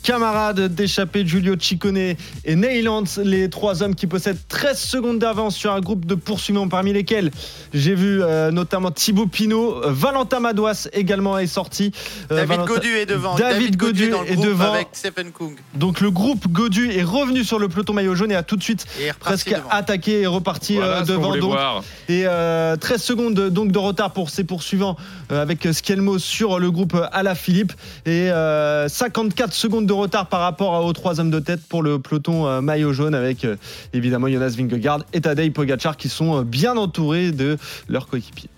camarades 0.04 0.74
d'échappée, 0.74 1.28
Giulio 1.28 1.56
Ciccone 1.60 1.98
et 1.98 2.16
Neyland. 2.48 3.04
Les 3.22 3.50
trois 3.50 3.84
hommes 3.84 3.94
qui 3.94 4.08
possèdent 4.08 4.40
13 4.48 4.80
secondes 4.80 5.20
d'avance 5.20 5.54
sur 5.58 5.74
un 5.74 5.82
groupe 5.82 6.06
de 6.06 6.16
poursuivants, 6.16 6.70
parmi 6.70 6.94
lesquels 6.94 7.32
j'ai 7.74 7.96
vu 7.96 8.24
euh, 8.24 8.52
notamment 8.52 8.90
Thibaut 8.92 9.28
Pinot. 9.28 9.84
euh, 9.84 9.92
Valentin 9.92 10.40
Madouas 10.40 10.88
également 10.94 11.38
est 11.38 11.48
sorti. 11.48 11.92
Euh, 12.32 12.36
David 12.38 12.50
Valentin- 12.52 12.74
Godu 12.74 12.96
est 12.96 13.06
devant. 13.06 13.36
David, 13.36 13.76
Godu, 13.76 14.14
est 14.28 14.36
devant. 14.38 14.72
avec 14.76 14.88
Stephen 14.94 15.32
Kung. 15.32 15.56
Donc 15.74 16.00
le 16.00 16.10
groupe 16.10 16.48
Godu 16.48 16.90
est 16.92 17.04
revenu 17.04 17.44
sur 17.44 17.60
le 17.60 17.68
peloton 17.68 17.92
maillot 17.92 18.16
jaune 18.16 18.32
et 18.32 18.36
a 18.36 18.44
tout 18.44 18.56
de 18.56 18.64
suite 18.64 18.86
Et 19.02 19.09
est 19.10 19.14
presque 19.20 19.50
devant. 19.50 19.70
attaqué 19.70 20.22
et 20.22 20.28
reparti 20.28 20.76
Voilà 20.78 21.00
euh, 21.00 21.06
devant. 21.06 21.36
Donc, 21.38 21.52
voir. 21.52 21.84
et 22.08 22.24
euh, 22.26 22.76
13 22.76 23.02
secondes 23.02 23.50
donc 23.50 23.72
de 23.72 23.78
retard 23.78 24.12
pour 24.12 24.30
ses 24.30 24.44
poursuivants 24.44 24.96
euh, 25.32 25.42
avec 25.42 25.68
Skelmo 25.72 26.20
sur 26.20 26.60
le 26.60 26.72
groupe 26.72 26.96
Alaphilippe 27.12 27.74
et 28.06 28.32
euh, 28.32 28.88
54 28.88 29.54
secondes 29.54 29.86
de 29.86 29.94
retard 29.94 30.28
par 30.28 30.42
rapport 30.42 30.86
aux 30.86 30.94
trois 30.94 31.20
hommes 31.20 31.32
de 31.32 31.40
tête 31.40 31.62
pour 31.68 31.84
le 31.84 32.00
peloton 32.00 32.48
euh, 32.48 32.62
maillot 32.62 32.94
jaune 32.94 33.16
avec 33.16 33.46
euh, 33.46 33.56
évidemment 33.94 34.28
Jonas 34.28 34.56
Vingegaard 34.58 35.00
et 35.14 35.22
Tadej 35.22 35.52
Pogacar 35.52 35.98
qui 35.98 36.10
sont 36.10 36.40
euh, 36.40 36.44
bien 36.44 36.78
entourés 36.78 37.32
de 37.32 37.58
leurs 37.88 38.08
coéquipiers. 38.08 38.50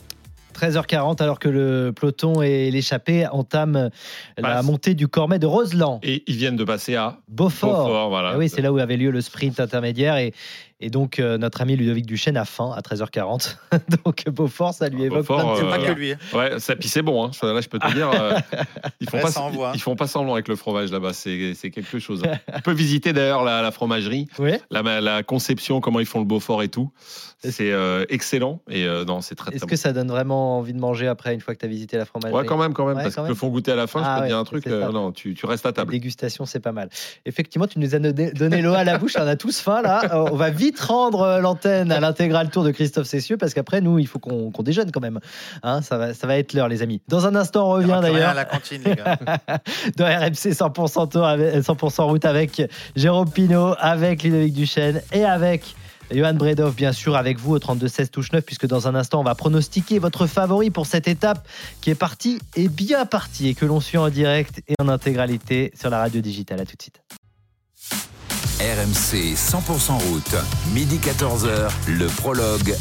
13h40 0.61 1.21
alors 1.23 1.39
que 1.39 1.49
le 1.49 1.91
peloton 1.95 2.41
et 2.41 2.69
l'échappée 2.69 3.25
entament 3.27 3.89
la 4.37 4.61
montée 4.61 4.93
du 4.93 5.07
Cormet 5.07 5.39
de 5.39 5.47
Roseland. 5.47 5.99
Et 6.03 6.23
ils 6.27 6.35
viennent 6.35 6.55
de 6.55 6.63
passer 6.63 6.95
à 6.95 7.17
Beaufort. 7.27 7.87
Beaufort, 7.87 8.09
voilà. 8.09 8.31
Ah 8.33 8.37
oui, 8.37 8.47
c'est 8.47 8.61
là 8.61 8.71
où 8.71 8.77
avait 8.77 8.97
lieu 8.97 9.09
le 9.09 9.21
sprint 9.21 9.59
intermédiaire 9.59 10.17
et, 10.17 10.33
et 10.81 10.89
donc 10.89 11.19
euh, 11.19 11.37
notre 11.37 11.61
ami 11.61 11.75
Ludovic 11.75 12.05
Duchesne 12.05 12.37
a 12.37 12.45
faim 12.45 12.71
à 12.75 12.81
13h40. 12.81 13.55
donc 14.03 14.25
Beaufort, 14.29 14.73
ça 14.73 14.89
lui 14.89 15.03
évoque 15.03 15.19
Beaufort, 15.19 15.55
plein 15.55 15.77
de 15.77 15.83
euh, 15.83 15.87
souvenirs. 15.87 16.17
Ouais, 16.33 16.59
ça 16.59 16.75
puis 16.75 16.89
c'est 16.89 17.01
bon. 17.01 17.25
Hein. 17.25 17.31
Ça, 17.33 17.51
Là, 17.53 17.61
je 17.61 17.69
peux 17.69 17.79
te 17.79 17.91
dire, 17.93 18.09
euh, 18.13 18.37
ils 18.99 19.09
font 19.09 19.17
Ouais, 19.17 19.23
pas, 19.23 19.29
hein. 19.39 19.71
ils 19.73 19.81
font 19.81 19.95
pas 19.95 20.07
semblant 20.07 20.33
avec 20.33 20.47
le 20.47 20.55
fromage 20.55 20.91
là-bas. 20.91 21.13
C'est 21.13 21.53
c'est 21.55 21.69
quelque 21.69 21.99
chose. 21.99 22.23
hein. 22.25 22.37
On 22.53 22.61
peut 22.61 22.73
visiter 22.73 23.13
d'ailleurs 23.13 23.43
la, 23.43 23.61
la 23.61 23.71
fromagerie, 23.71 24.27
la, 24.69 25.01
la 25.01 25.23
conception, 25.23 25.81
comment 25.81 25.99
ils 25.99 26.05
font 26.05 26.19
le 26.19 26.25
Beaufort 26.25 26.63
et 26.63 26.69
tout. 26.69 26.91
C'est 27.43 27.71
euh, 27.71 28.05
excellent 28.09 28.61
et 28.69 28.85
euh, 28.85 29.03
non, 29.03 29.21
c'est 29.21 29.33
très 29.33 29.47
très 29.47 29.55
Est-ce 29.55 29.65
bon. 29.65 29.69
que 29.69 29.75
ça 29.75 29.93
donne 29.93 30.09
vraiment 30.09 30.59
envie 30.59 30.73
de 30.73 30.79
manger 30.79 31.07
après 31.07 31.33
une 31.33 31.41
fois 31.41 31.55
que 31.55 31.59
tu 31.59 31.65
as 31.65 31.69
visité 31.69 31.97
la 31.97 32.05
fromagerie? 32.05 32.39
Ouais, 32.39 32.45
quand 32.45 32.57
même, 32.57 32.71
quand 32.73 32.85
même, 32.85 32.97
Ouais, 32.97 33.01
parce 33.03 33.15
quand 33.15 33.23
qu'ils 33.25 33.33
te 33.33 33.37
font 33.39 33.47
goûter 33.49 33.71
à 33.71 33.75
la 33.75 33.87
fin. 33.87 34.01
Ah 34.03 34.17
je 34.17 34.19
peux 34.19 34.21
te 34.21 34.27
dire 34.27 34.37
un 34.37 34.43
truc. 34.43 34.67
euh, 34.67 34.91
non, 34.91 35.11
tu, 35.11 35.33
tu 35.33 35.45
restes 35.47 35.65
à 35.65 35.73
table. 35.73 35.91
Dégustation, 35.91 36.45
c'est 36.45 36.59
pas 36.59 36.71
mal. 36.71 36.89
Effectivement, 37.25 37.65
tu 37.65 37.79
nous 37.79 37.95
as 37.95 37.99
donné 37.99 38.61
l'eau 38.61 38.73
à 38.75 38.83
la 38.83 38.99
bouche, 38.99 39.13
on 39.17 39.25
a 39.25 39.35
tous 39.35 39.59
faim 39.59 39.81
là. 39.81 40.01
On 40.31 40.35
va 40.35 40.51
vite 40.51 40.70
rendre 40.79 41.21
euh, 41.21 41.39
l'antenne 41.39 41.91
à 41.91 41.99
l'intégral 41.99 42.49
tour 42.49 42.63
de 42.63 42.71
Christophe 42.71 43.07
Cessieux 43.07 43.37
parce 43.37 43.53
qu'après, 43.53 43.81
nous, 43.81 43.99
il 43.99 44.07
faut 44.07 44.19
qu'on 44.19 44.51
qu'on 44.51 44.63
déjeune 44.63 44.91
quand 44.91 45.01
même. 45.01 45.19
Hein, 45.63 45.81
ça, 45.81 45.97
va, 45.97 46.13
ça 46.13 46.27
va 46.27 46.37
être 46.37 46.53
l'heure, 46.53 46.67
les 46.67 46.81
amis. 46.81 47.01
Dans 47.07 47.25
un 47.25 47.35
instant, 47.35 47.67
on 47.67 47.71
revient 47.73 47.99
d'ailleurs. 48.01 48.29
à 48.29 48.33
la 48.33 48.45
cantine, 48.45 48.81
les 48.85 48.95
gars. 48.95 49.17
Dans 49.97 50.05
RMC 50.05 50.51
100%, 50.53 51.09
tour 51.09 51.25
avec- 51.25 51.55
100% 51.55 52.01
route 52.03 52.25
avec 52.25 52.61
Jérôme 52.95 53.29
Pinault, 53.29 53.75
avec 53.79 54.23
Ludovic 54.23 54.53
Duchesne 54.53 55.01
et 55.11 55.25
avec. 55.25 55.75
Johan 56.13 56.33
Bredov, 56.33 56.75
bien 56.75 56.91
sûr, 56.91 57.15
avec 57.15 57.39
vous 57.39 57.53
au 57.55 57.57
32-16 57.59 58.09
touche 58.09 58.33
9, 58.33 58.43
puisque 58.43 58.67
dans 58.67 58.85
un 58.89 58.95
instant, 58.95 59.21
on 59.21 59.23
va 59.23 59.33
pronostiquer 59.33 59.97
votre 59.97 60.27
favori 60.27 60.69
pour 60.69 60.85
cette 60.85 61.07
étape 61.07 61.47
qui 61.79 61.89
est 61.89 61.95
partie 61.95 62.37
et 62.57 62.67
bien 62.67 63.05
partie 63.05 63.47
et 63.47 63.53
que 63.53 63.63
l'on 63.65 63.79
suit 63.79 63.97
en 63.97 64.09
direct 64.09 64.61
et 64.67 64.73
en 64.81 64.89
intégralité 64.89 65.71
sur 65.79 65.89
la 65.89 65.99
radio 65.99 66.19
digitale. 66.19 66.59
À 66.59 66.65
tout 66.65 66.75
de 66.75 66.81
suite. 66.81 67.01
RMC 68.61 69.33
100% 69.35 69.93
route, 70.09 70.35
midi 70.71 70.99
14h, 70.99 71.71
le 71.87 72.05
prologue. 72.05 72.75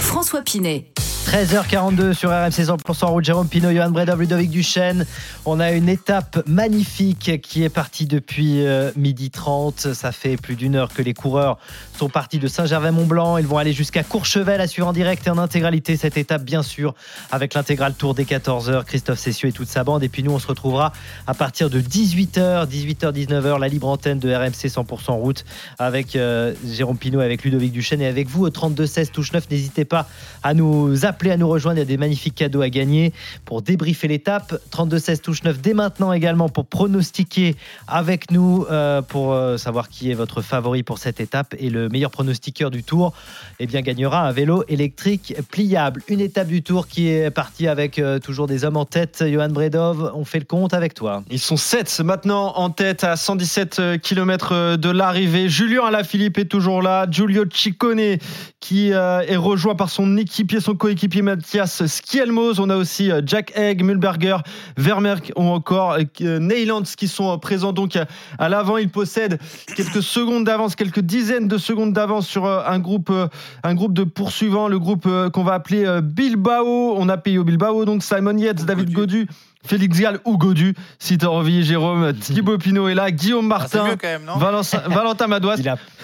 François 0.00 0.42
Pinet. 0.42 0.86
13h42 1.26 2.12
sur 2.12 2.30
RMC 2.30 2.50
100% 2.50 3.06
route, 3.06 3.24
Jérôme 3.24 3.48
Pinot, 3.48 3.72
Johan 3.72 3.90
Bredov, 3.90 4.20
Ludovic 4.20 4.50
Duchesne. 4.50 5.06
On 5.46 5.58
a 5.58 5.72
une 5.72 5.88
étape 5.88 6.46
magnifique 6.46 7.40
qui 7.42 7.64
est 7.64 7.70
partie 7.70 8.06
depuis 8.06 8.64
euh, 8.64 8.92
midi 8.94 9.30
30. 9.30 9.94
Ça 9.94 10.12
fait 10.12 10.36
plus 10.36 10.54
d'une 10.54 10.76
heure 10.76 10.92
que 10.92 11.02
les 11.02 11.14
coureurs 11.14 11.58
sont 11.98 12.08
partis 12.08 12.38
de 12.38 12.46
Saint-Gervais-Mont-Blanc. 12.46 13.38
Ils 13.38 13.46
vont 13.46 13.58
aller 13.58 13.72
jusqu'à 13.72 14.04
Courchevel 14.04 14.60
à 14.60 14.66
suivre 14.66 14.86
en 14.86 14.92
direct 14.92 15.26
et 15.26 15.30
en 15.30 15.38
intégralité 15.38 15.96
cette 15.96 16.16
étape, 16.18 16.42
bien 16.42 16.62
sûr, 16.62 16.94
avec 17.32 17.54
l'intégral 17.54 17.94
tour 17.94 18.14
des 18.14 18.24
14h. 18.24 18.84
Christophe 18.84 19.18
Cessieux 19.18 19.48
et 19.48 19.52
toute 19.52 19.68
sa 19.68 19.82
bande. 19.82 20.04
Et 20.04 20.08
puis 20.08 20.22
nous, 20.22 20.32
on 20.32 20.38
se 20.38 20.46
retrouvera 20.46 20.92
à 21.26 21.34
partir 21.34 21.70
de 21.70 21.80
18h, 21.80 22.68
18h, 22.68 23.12
19h, 23.12 23.58
la 23.58 23.68
libre 23.68 23.88
antenne 23.88 24.18
de 24.18 24.32
RMC 24.32 24.68
100% 24.68 25.12
route 25.12 25.44
avec 25.78 26.16
euh, 26.16 26.54
Jérôme 26.66 26.98
Pinot, 26.98 27.20
avec 27.20 27.44
Ludovic 27.44 27.72
Duchesne 27.72 28.02
et 28.02 28.06
avec 28.06 28.28
vous 28.28 28.44
au 28.44 28.50
32-16 28.50 29.10
touche 29.10 29.32
9. 29.32 29.50
N'hésitez 29.50 29.84
pas 29.84 30.06
à 30.42 30.54
nous 30.54 31.04
appeler, 31.04 31.13
à 31.22 31.36
nous 31.36 31.48
rejoindre. 31.48 31.78
Il 31.78 31.80
y 31.80 31.82
a 31.82 31.86
des 31.86 31.96
magnifiques 31.96 32.34
cadeaux 32.34 32.60
à 32.60 32.68
gagner 32.68 33.12
pour 33.44 33.62
débriefer 33.62 34.08
l'étape. 34.08 34.54
32-16 34.70 35.20
touche 35.20 35.42
9 35.42 35.60
dès 35.60 35.74
maintenant 35.74 36.12
également 36.12 36.48
pour 36.48 36.66
pronostiquer 36.66 37.56
avec 37.88 38.30
nous 38.30 38.66
euh, 38.70 39.02
pour 39.02 39.32
euh, 39.32 39.56
savoir 39.56 39.88
qui 39.88 40.10
est 40.10 40.14
votre 40.14 40.42
favori 40.42 40.82
pour 40.82 40.98
cette 40.98 41.20
étape. 41.20 41.54
Et 41.58 41.70
le 41.70 41.88
meilleur 41.88 42.10
pronostiqueur 42.10 42.70
du 42.70 42.82
tour 42.82 43.14
eh 43.60 43.66
bien, 43.66 43.80
gagnera 43.80 44.26
un 44.26 44.32
vélo 44.32 44.64
électrique 44.68 45.34
pliable. 45.50 46.02
Une 46.08 46.20
étape 46.20 46.48
du 46.48 46.62
tour 46.62 46.86
qui 46.86 47.08
est 47.08 47.30
partie 47.30 47.68
avec 47.68 47.98
euh, 47.98 48.18
toujours 48.18 48.46
des 48.46 48.64
hommes 48.64 48.76
en 48.76 48.84
tête. 48.84 49.24
Johan 49.26 49.48
Bredov, 49.48 50.12
on 50.14 50.24
fait 50.24 50.40
le 50.40 50.44
compte 50.44 50.74
avec 50.74 50.94
toi. 50.94 51.22
Ils 51.30 51.38
sont 51.38 51.56
7 51.56 52.00
maintenant 52.04 52.54
en 52.56 52.70
tête 52.70 53.04
à 53.04 53.16
117 53.16 54.00
km 54.02 54.76
de 54.76 54.90
l'arrivée. 54.90 55.48
Julien 55.48 55.84
Alaphilippe 55.86 56.38
est 56.38 56.44
toujours 56.44 56.82
là. 56.82 57.06
Giulio 57.10 57.44
Ciccone 57.50 58.18
qui 58.60 58.90
est 58.90 59.36
rejoint 59.36 59.74
par 59.74 59.90
son 59.90 60.16
équipier, 60.16 60.60
son 60.60 60.74
coéquipier 60.74 61.03
Mathias 61.22 61.86
Skielmos. 61.86 62.58
On 62.58 62.70
a 62.70 62.76
aussi 62.76 63.10
euh, 63.10 63.20
Jack 63.24 63.52
Egg, 63.56 63.82
Mulberger, 63.82 64.38
Vermerck 64.76 65.32
ou 65.36 65.42
encore 65.42 65.98
euh, 66.20 66.38
Neylands 66.38 66.82
qui 66.96 67.08
sont 67.08 67.32
euh, 67.32 67.36
présents 67.36 67.72
donc 67.72 67.98
à, 68.38 68.48
l'avant. 68.48 68.76
Ils 68.78 68.88
possèdent 68.88 69.38
quelques 69.76 70.02
secondes 70.02 70.44
d'avance, 70.44 70.74
quelques 70.74 71.00
dizaines 71.00 71.48
de 71.48 71.58
secondes 71.58 71.92
d'avance 71.92 72.26
sur 72.26 72.46
euh, 72.46 72.62
un 72.66 72.78
groupe, 72.78 73.10
euh, 73.10 73.28
un 73.62 73.74
groupe 73.74 73.94
de 73.94 74.04
poursuivants, 74.04 74.68
le 74.68 74.78
groupe 74.78 75.06
euh, 75.06 75.30
qu'on 75.30 75.44
va 75.44 75.54
appeler 75.54 75.84
euh, 75.84 76.00
Bilbao. 76.00 76.94
On 76.96 77.08
a 77.08 77.16
payé 77.16 77.38
au 77.38 77.44
Bilbao, 77.44 77.84
donc 77.84 78.02
Simon 78.02 78.36
Yates, 78.36 78.64
David 78.64 78.90
Godu. 78.92 79.28
Félix 79.66 79.98
Gall 80.00 80.18
ou 80.24 80.36
Godu, 80.38 80.74
si 80.98 81.18
t'as 81.18 81.28
envie, 81.28 81.62
Jérôme, 81.64 82.12
Thibaut 82.14 82.58
Pinot 82.58 82.88
est 82.88 82.94
là, 82.94 83.10
Guillaume 83.10 83.46
Martin, 83.46 83.96
quand 84.00 84.08
même, 84.08 84.24
non 84.24 84.36
Valentin, 84.36 84.78
Valentin 84.88 85.26
Madouas. 85.26 85.56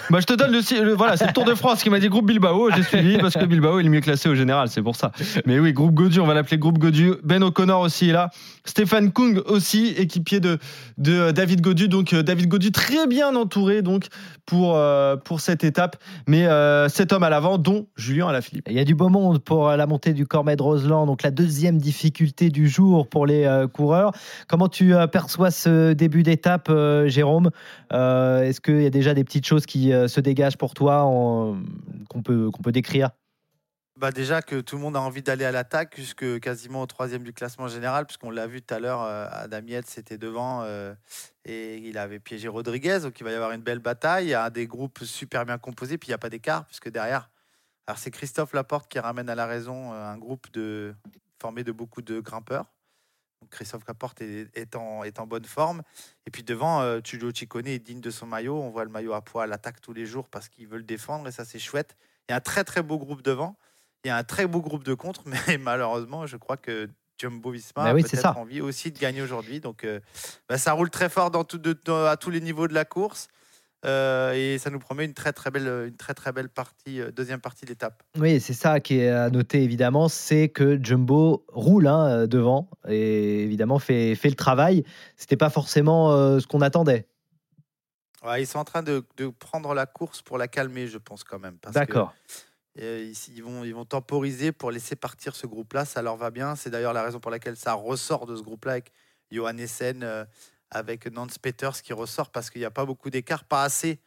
Bah, 0.09 0.19
je 0.19 0.25
te 0.25 0.33
donne 0.33 0.51
le, 0.51 0.83
le- 0.83 0.93
voilà, 0.93 1.15
c'est 1.17 1.27
le 1.27 1.33
Tour 1.33 1.45
de 1.45 1.53
France 1.53 1.83
qui 1.83 1.89
m'a 1.89 1.99
dit 1.99 2.09
groupe 2.09 2.25
Bilbao, 2.25 2.69
j'ai 2.75 2.83
suivi 2.83 3.17
parce 3.19 3.35
que 3.35 3.45
Bilbao 3.45 3.79
est 3.79 3.83
le 3.83 3.89
mieux 3.89 4.01
classé 4.01 4.29
au 4.29 4.35
général, 4.35 4.67
c'est 4.69 4.81
pour 4.81 4.95
ça. 4.95 5.11
Mais 5.45 5.59
oui, 5.59 5.73
groupe 5.73 5.93
Godu, 5.93 6.19
on 6.19 6.25
va 6.25 6.33
l'appeler 6.33 6.57
groupe 6.57 6.79
Godu. 6.79 7.13
Ben 7.23 7.43
O'Connor 7.43 7.81
aussi 7.81 8.09
est 8.09 8.13
là. 8.13 8.29
Stéphane 8.65 9.11
Kung 9.11 9.41
aussi, 9.45 9.87
équipier 9.97 10.39
de, 10.39 10.57
de 10.97 11.31
David 11.31 11.61
Godu. 11.61 11.87
Donc 11.87 12.13
euh, 12.13 12.21
David 12.23 12.47
Godu 12.47 12.71
très 12.71 13.07
bien 13.07 13.35
entouré 13.35 13.81
donc 13.81 14.05
pour, 14.45 14.75
euh, 14.75 15.15
pour 15.17 15.39
cette 15.41 15.63
étape. 15.63 15.97
Mais 16.27 16.45
euh, 16.45 16.87
cet 16.89 17.11
homme 17.13 17.23
à 17.23 17.29
l'avant, 17.29 17.57
dont 17.57 17.87
Julien 17.95 18.27
Alaphilippe. 18.27 18.67
Il 18.69 18.75
y 18.75 18.79
a 18.79 18.83
du 18.85 18.95
beau 18.95 19.09
monde 19.09 19.39
pour 19.39 19.69
euh, 19.69 19.75
la 19.77 19.87
montée 19.87 20.13
du 20.13 20.25
Cormet 20.27 20.55
de 20.55 20.63
Roseland, 20.63 21.05
donc 21.05 21.23
la 21.23 21.31
deuxième 21.31 21.77
difficulté 21.79 22.49
du 22.49 22.67
jour 22.67 23.07
pour 23.07 23.25
les 23.25 23.45
euh, 23.45 23.50
coureurs. 23.67 24.11
Comment 24.47 24.69
tu 24.69 24.93
euh, 24.93 25.07
perçois 25.07 25.51
ce 25.51 25.93
début 25.93 26.23
d'étape, 26.23 26.69
euh, 26.69 27.07
Jérôme? 27.07 27.51
Euh, 27.93 28.41
Est-ce 28.43 28.61
qu'il 28.61 28.81
y 28.81 28.85
a 28.85 28.89
déjà 28.89 29.13
des 29.13 29.23
petites 29.23 29.45
choses 29.45 29.65
qui 29.65 29.93
euh, 29.93 30.07
se 30.07 30.19
dégagent 30.19 30.57
pour 30.57 30.73
toi 30.73 31.03
qu'on 32.09 32.21
peut, 32.23 32.51
qu'on 32.51 32.61
peut 32.61 32.71
décrire? 32.71 33.11
Bah 34.01 34.11
déjà 34.11 34.41
que 34.41 34.61
tout 34.61 34.77
le 34.77 34.81
monde 34.81 34.95
a 34.95 34.99
envie 34.99 35.21
d'aller 35.21 35.45
à 35.45 35.51
l'attaque, 35.51 35.91
puisque 35.93 36.39
quasiment 36.39 36.81
au 36.81 36.87
troisième 36.87 37.21
du 37.21 37.33
classement 37.33 37.67
général, 37.67 38.07
puisqu'on 38.07 38.31
l'a 38.31 38.47
vu 38.47 38.59
tout 38.63 38.73
à 38.73 38.79
l'heure, 38.79 39.03
euh, 39.03 39.27
Adam 39.29 39.61
Yates 39.67 39.85
c'était 39.85 40.17
devant 40.17 40.63
euh, 40.63 40.95
et 41.45 41.77
il 41.77 41.99
avait 41.99 42.17
piégé 42.17 42.47
Rodriguez, 42.47 43.01
donc 43.03 43.19
il 43.19 43.23
va 43.23 43.31
y 43.31 43.35
avoir 43.35 43.51
une 43.51 43.61
belle 43.61 43.77
bataille. 43.77 44.25
Il 44.25 44.29
y 44.29 44.33
a 44.33 44.49
des 44.49 44.65
groupes 44.65 45.03
super 45.03 45.45
bien 45.45 45.59
composés, 45.59 45.99
puis 45.99 46.07
il 46.07 46.11
n'y 46.11 46.15
a 46.15 46.17
pas 46.17 46.31
d'écart, 46.31 46.65
puisque 46.65 46.89
derrière, 46.89 47.29
alors 47.85 47.99
c'est 47.99 48.09
Christophe 48.09 48.53
Laporte 48.53 48.89
qui 48.89 48.97
ramène 48.97 49.29
à 49.29 49.35
la 49.35 49.45
raison 49.45 49.93
euh, 49.93 50.11
un 50.11 50.17
groupe 50.17 50.47
formé 51.39 51.63
de 51.63 51.71
beaucoup 51.71 52.01
de 52.01 52.19
grimpeurs. 52.21 52.65
Christophe 53.49 53.83
Laporte 53.87 54.21
est, 54.21 54.47
est 54.55 54.75
en, 54.75 55.03
est 55.03 55.19
en 55.19 55.27
bonne 55.27 55.45
forme. 55.45 55.81
Et 56.25 56.31
puis 56.31 56.43
devant, 56.43 56.81
euh, 56.81 56.99
Ciccone 57.03 57.67
est 57.67 57.79
digne 57.79 58.01
de 58.01 58.11
son 58.11 58.25
maillot. 58.25 58.55
On 58.55 58.69
voit 58.69 58.83
le 58.85 58.89
maillot 58.91 59.13
à 59.13 59.21
poids 59.21 59.43
à 59.43 59.47
l'attaque 59.47 59.81
tous 59.81 59.93
les 59.93 60.05
jours 60.05 60.27
parce 60.29 60.47
qu'il 60.47 60.67
veut 60.67 60.77
le 60.77 60.83
défendre 60.83 61.27
et 61.27 61.31
ça 61.31 61.45
c'est 61.45 61.59
chouette. 61.59 61.95
Il 62.29 62.31
y 62.31 62.33
a 62.33 62.37
un 62.37 62.41
très 62.41 62.63
très 62.63 62.81
beau 62.83 62.97
groupe 62.97 63.21
devant. 63.21 63.57
Il 64.03 64.07
y 64.07 64.11
a 64.11 64.17
un 64.17 64.23
très 64.23 64.47
beau 64.47 64.61
groupe 64.61 64.83
de 64.83 64.93
contre, 64.93 65.23
mais 65.47 65.57
malheureusement, 65.57 66.25
je 66.27 66.37
crois 66.37 66.57
que 66.57 66.89
Jumbo 67.19 67.51
Visma 67.51 67.83
Bah 67.83 67.89
a 67.89 67.93
oui, 67.93 68.01
peut-être 68.03 68.37
envie 68.37 68.61
aussi 68.61 68.91
de 68.91 68.97
gagner 68.97 69.21
aujourd'hui. 69.21 69.59
Donc 69.59 69.83
euh, 69.83 69.99
bah, 70.49 70.57
ça 70.57 70.73
roule 70.73 70.89
très 70.89 71.09
fort 71.09 71.29
dans 71.31 71.43
tout- 71.43 71.57
de- 71.59 71.77
dans- 71.85 72.05
à 72.05 72.17
tous 72.17 72.29
les 72.29 72.41
niveaux 72.41 72.67
de 72.67 72.73
la 72.73 72.85
course. 72.85 73.27
Euh, 73.83 74.33
et 74.33 74.59
ça 74.59 74.69
nous 74.69 74.77
promet 74.77 75.05
une 75.05 75.13
très 75.13 75.33
très 75.33 75.49
belle, 75.49 75.87
une 75.87 75.95
très 75.95 76.13
très 76.13 76.31
belle 76.31 76.49
partie, 76.49 77.01
euh, 77.01 77.11
deuxième 77.11 77.41
partie 77.41 77.65
d'étape. 77.65 78.03
Oui, 78.19 78.39
c'est 78.39 78.53
ça 78.53 78.79
qui 78.79 78.99
est 78.99 79.09
à 79.09 79.29
noter 79.31 79.63
évidemment, 79.63 80.07
c'est 80.07 80.49
que 80.49 80.79
Jumbo 80.81 81.43
roule 81.47 81.87
hein, 81.87 82.27
devant 82.27 82.69
et 82.87 83.41
évidemment 83.41 83.79
fait, 83.79 84.13
fait 84.13 84.29
le 84.29 84.35
travail. 84.35 84.83
C'était 85.17 85.37
pas 85.37 85.49
forcément 85.49 86.11
euh, 86.11 86.39
ce 86.39 86.45
qu'on 86.45 86.61
attendait. 86.61 87.07
Ouais, 88.23 88.43
ils 88.43 88.45
sont 88.45 88.59
en 88.59 88.63
train 88.63 88.83
de, 88.83 89.03
de 89.17 89.29
prendre 89.29 89.73
la 89.73 89.87
course 89.87 90.21
pour 90.21 90.37
la 90.37 90.47
calmer, 90.47 90.85
je 90.85 90.99
pense 90.99 91.23
quand 91.23 91.39
même. 91.39 91.57
D'accord. 91.73 92.13
ils, 92.75 93.13
ils 93.35 93.43
vont, 93.43 93.63
ils 93.63 93.73
vont 93.73 93.85
temporiser 93.85 94.51
pour 94.51 94.69
laisser 94.69 94.95
partir 94.95 95.35
ce 95.35 95.47
groupe-là. 95.47 95.85
Ça 95.85 96.03
leur 96.03 96.17
va 96.17 96.29
bien. 96.29 96.55
C'est 96.55 96.69
d'ailleurs 96.69 96.93
la 96.93 97.01
raison 97.01 97.19
pour 97.19 97.31
laquelle 97.31 97.55
ça 97.55 97.73
ressort 97.73 98.27
de 98.27 98.35
ce 98.35 98.43
groupe-là 98.43 98.73
avec 98.73 98.91
Johan 99.31 99.57
Essen, 99.57 100.05
avec 100.71 101.05
Nance 101.11 101.37
Peters 101.37 101.81
qui 101.81 101.93
ressort 101.93 102.31
parce 102.31 102.49
qu'il 102.49 102.59
n'y 102.61 102.65
a 102.65 102.71
pas 102.71 102.85
beaucoup 102.85 103.09
d'écart, 103.09 103.43
pas 103.43 103.63
assez 103.63 103.99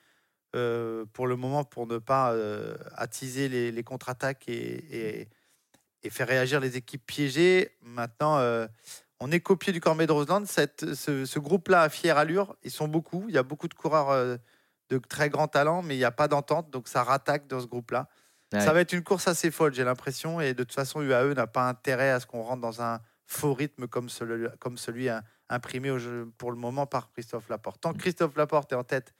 euh, 0.56 1.04
pour 1.12 1.26
le 1.26 1.36
moment 1.36 1.64
pour 1.64 1.86
ne 1.86 1.98
pas 1.98 2.32
euh, 2.32 2.76
attiser 2.96 3.48
les, 3.48 3.70
les 3.72 3.82
contre-attaques 3.82 4.48
et, 4.48 5.20
et- 5.22 5.28
et 6.06 6.10
faire 6.10 6.28
réagir 6.28 6.60
les 6.60 6.76
équipes 6.76 7.04
piégées. 7.06 7.70
Maintenant, 7.80 8.36
euh, 8.38 8.66
on 9.20 9.30
est 9.32 9.40
copié 9.40 9.72
du 9.72 9.80
Cormet 9.80 10.06
de 10.06 10.12
Roseland. 10.12 10.44
Cette, 10.44 10.92
ce, 10.94 11.24
ce 11.24 11.38
groupe-là 11.38 11.80
a 11.80 11.88
fière 11.88 12.18
allure. 12.18 12.56
Ils 12.62 12.70
sont 12.70 12.88
beaucoup. 12.88 13.24
Il 13.28 13.34
y 13.34 13.38
a 13.38 13.42
beaucoup 13.42 13.68
de 13.68 13.74
coureurs 13.74 14.38
de 14.90 14.98
très 14.98 15.30
grand 15.30 15.48
talent, 15.48 15.80
mais 15.80 15.94
il 15.94 15.98
n'y 15.98 16.04
a 16.04 16.10
pas 16.10 16.28
d'entente. 16.28 16.68
Donc 16.70 16.88
ça 16.88 17.02
rattaque 17.04 17.46
dans 17.46 17.58
ce 17.58 17.64
groupe-là. 17.66 18.08
Ouais. 18.52 18.60
Ça 18.60 18.74
va 18.74 18.80
être 18.82 18.92
une 18.92 19.02
course 19.02 19.28
assez 19.28 19.50
folle, 19.50 19.72
j'ai 19.72 19.82
l'impression. 19.84 20.42
Et 20.42 20.52
de 20.52 20.62
toute 20.62 20.74
façon, 20.74 21.00
UAE 21.00 21.32
n'a 21.32 21.46
pas 21.46 21.66
intérêt 21.70 22.10
à 22.10 22.20
ce 22.20 22.26
qu'on 22.26 22.42
rentre 22.42 22.60
dans 22.60 22.82
un 22.82 23.00
faux 23.26 23.54
rythme 23.54 23.88
comme 23.88 24.10
celui, 24.10 24.46
comme 24.60 24.76
celui 24.76 25.08
hein, 25.08 25.22
imprimé 25.48 25.90
au 25.90 25.98
jeu 25.98 26.32
pour 26.38 26.50
le 26.50 26.56
moment 26.56 26.86
par 26.86 27.10
Christophe 27.12 27.48
Laporte. 27.48 27.80
Tant 27.80 27.92
que 27.92 27.98
Christophe 27.98 28.36
Laporte 28.36 28.72
est 28.72 28.76
en 28.76 28.84
tête 28.84 29.14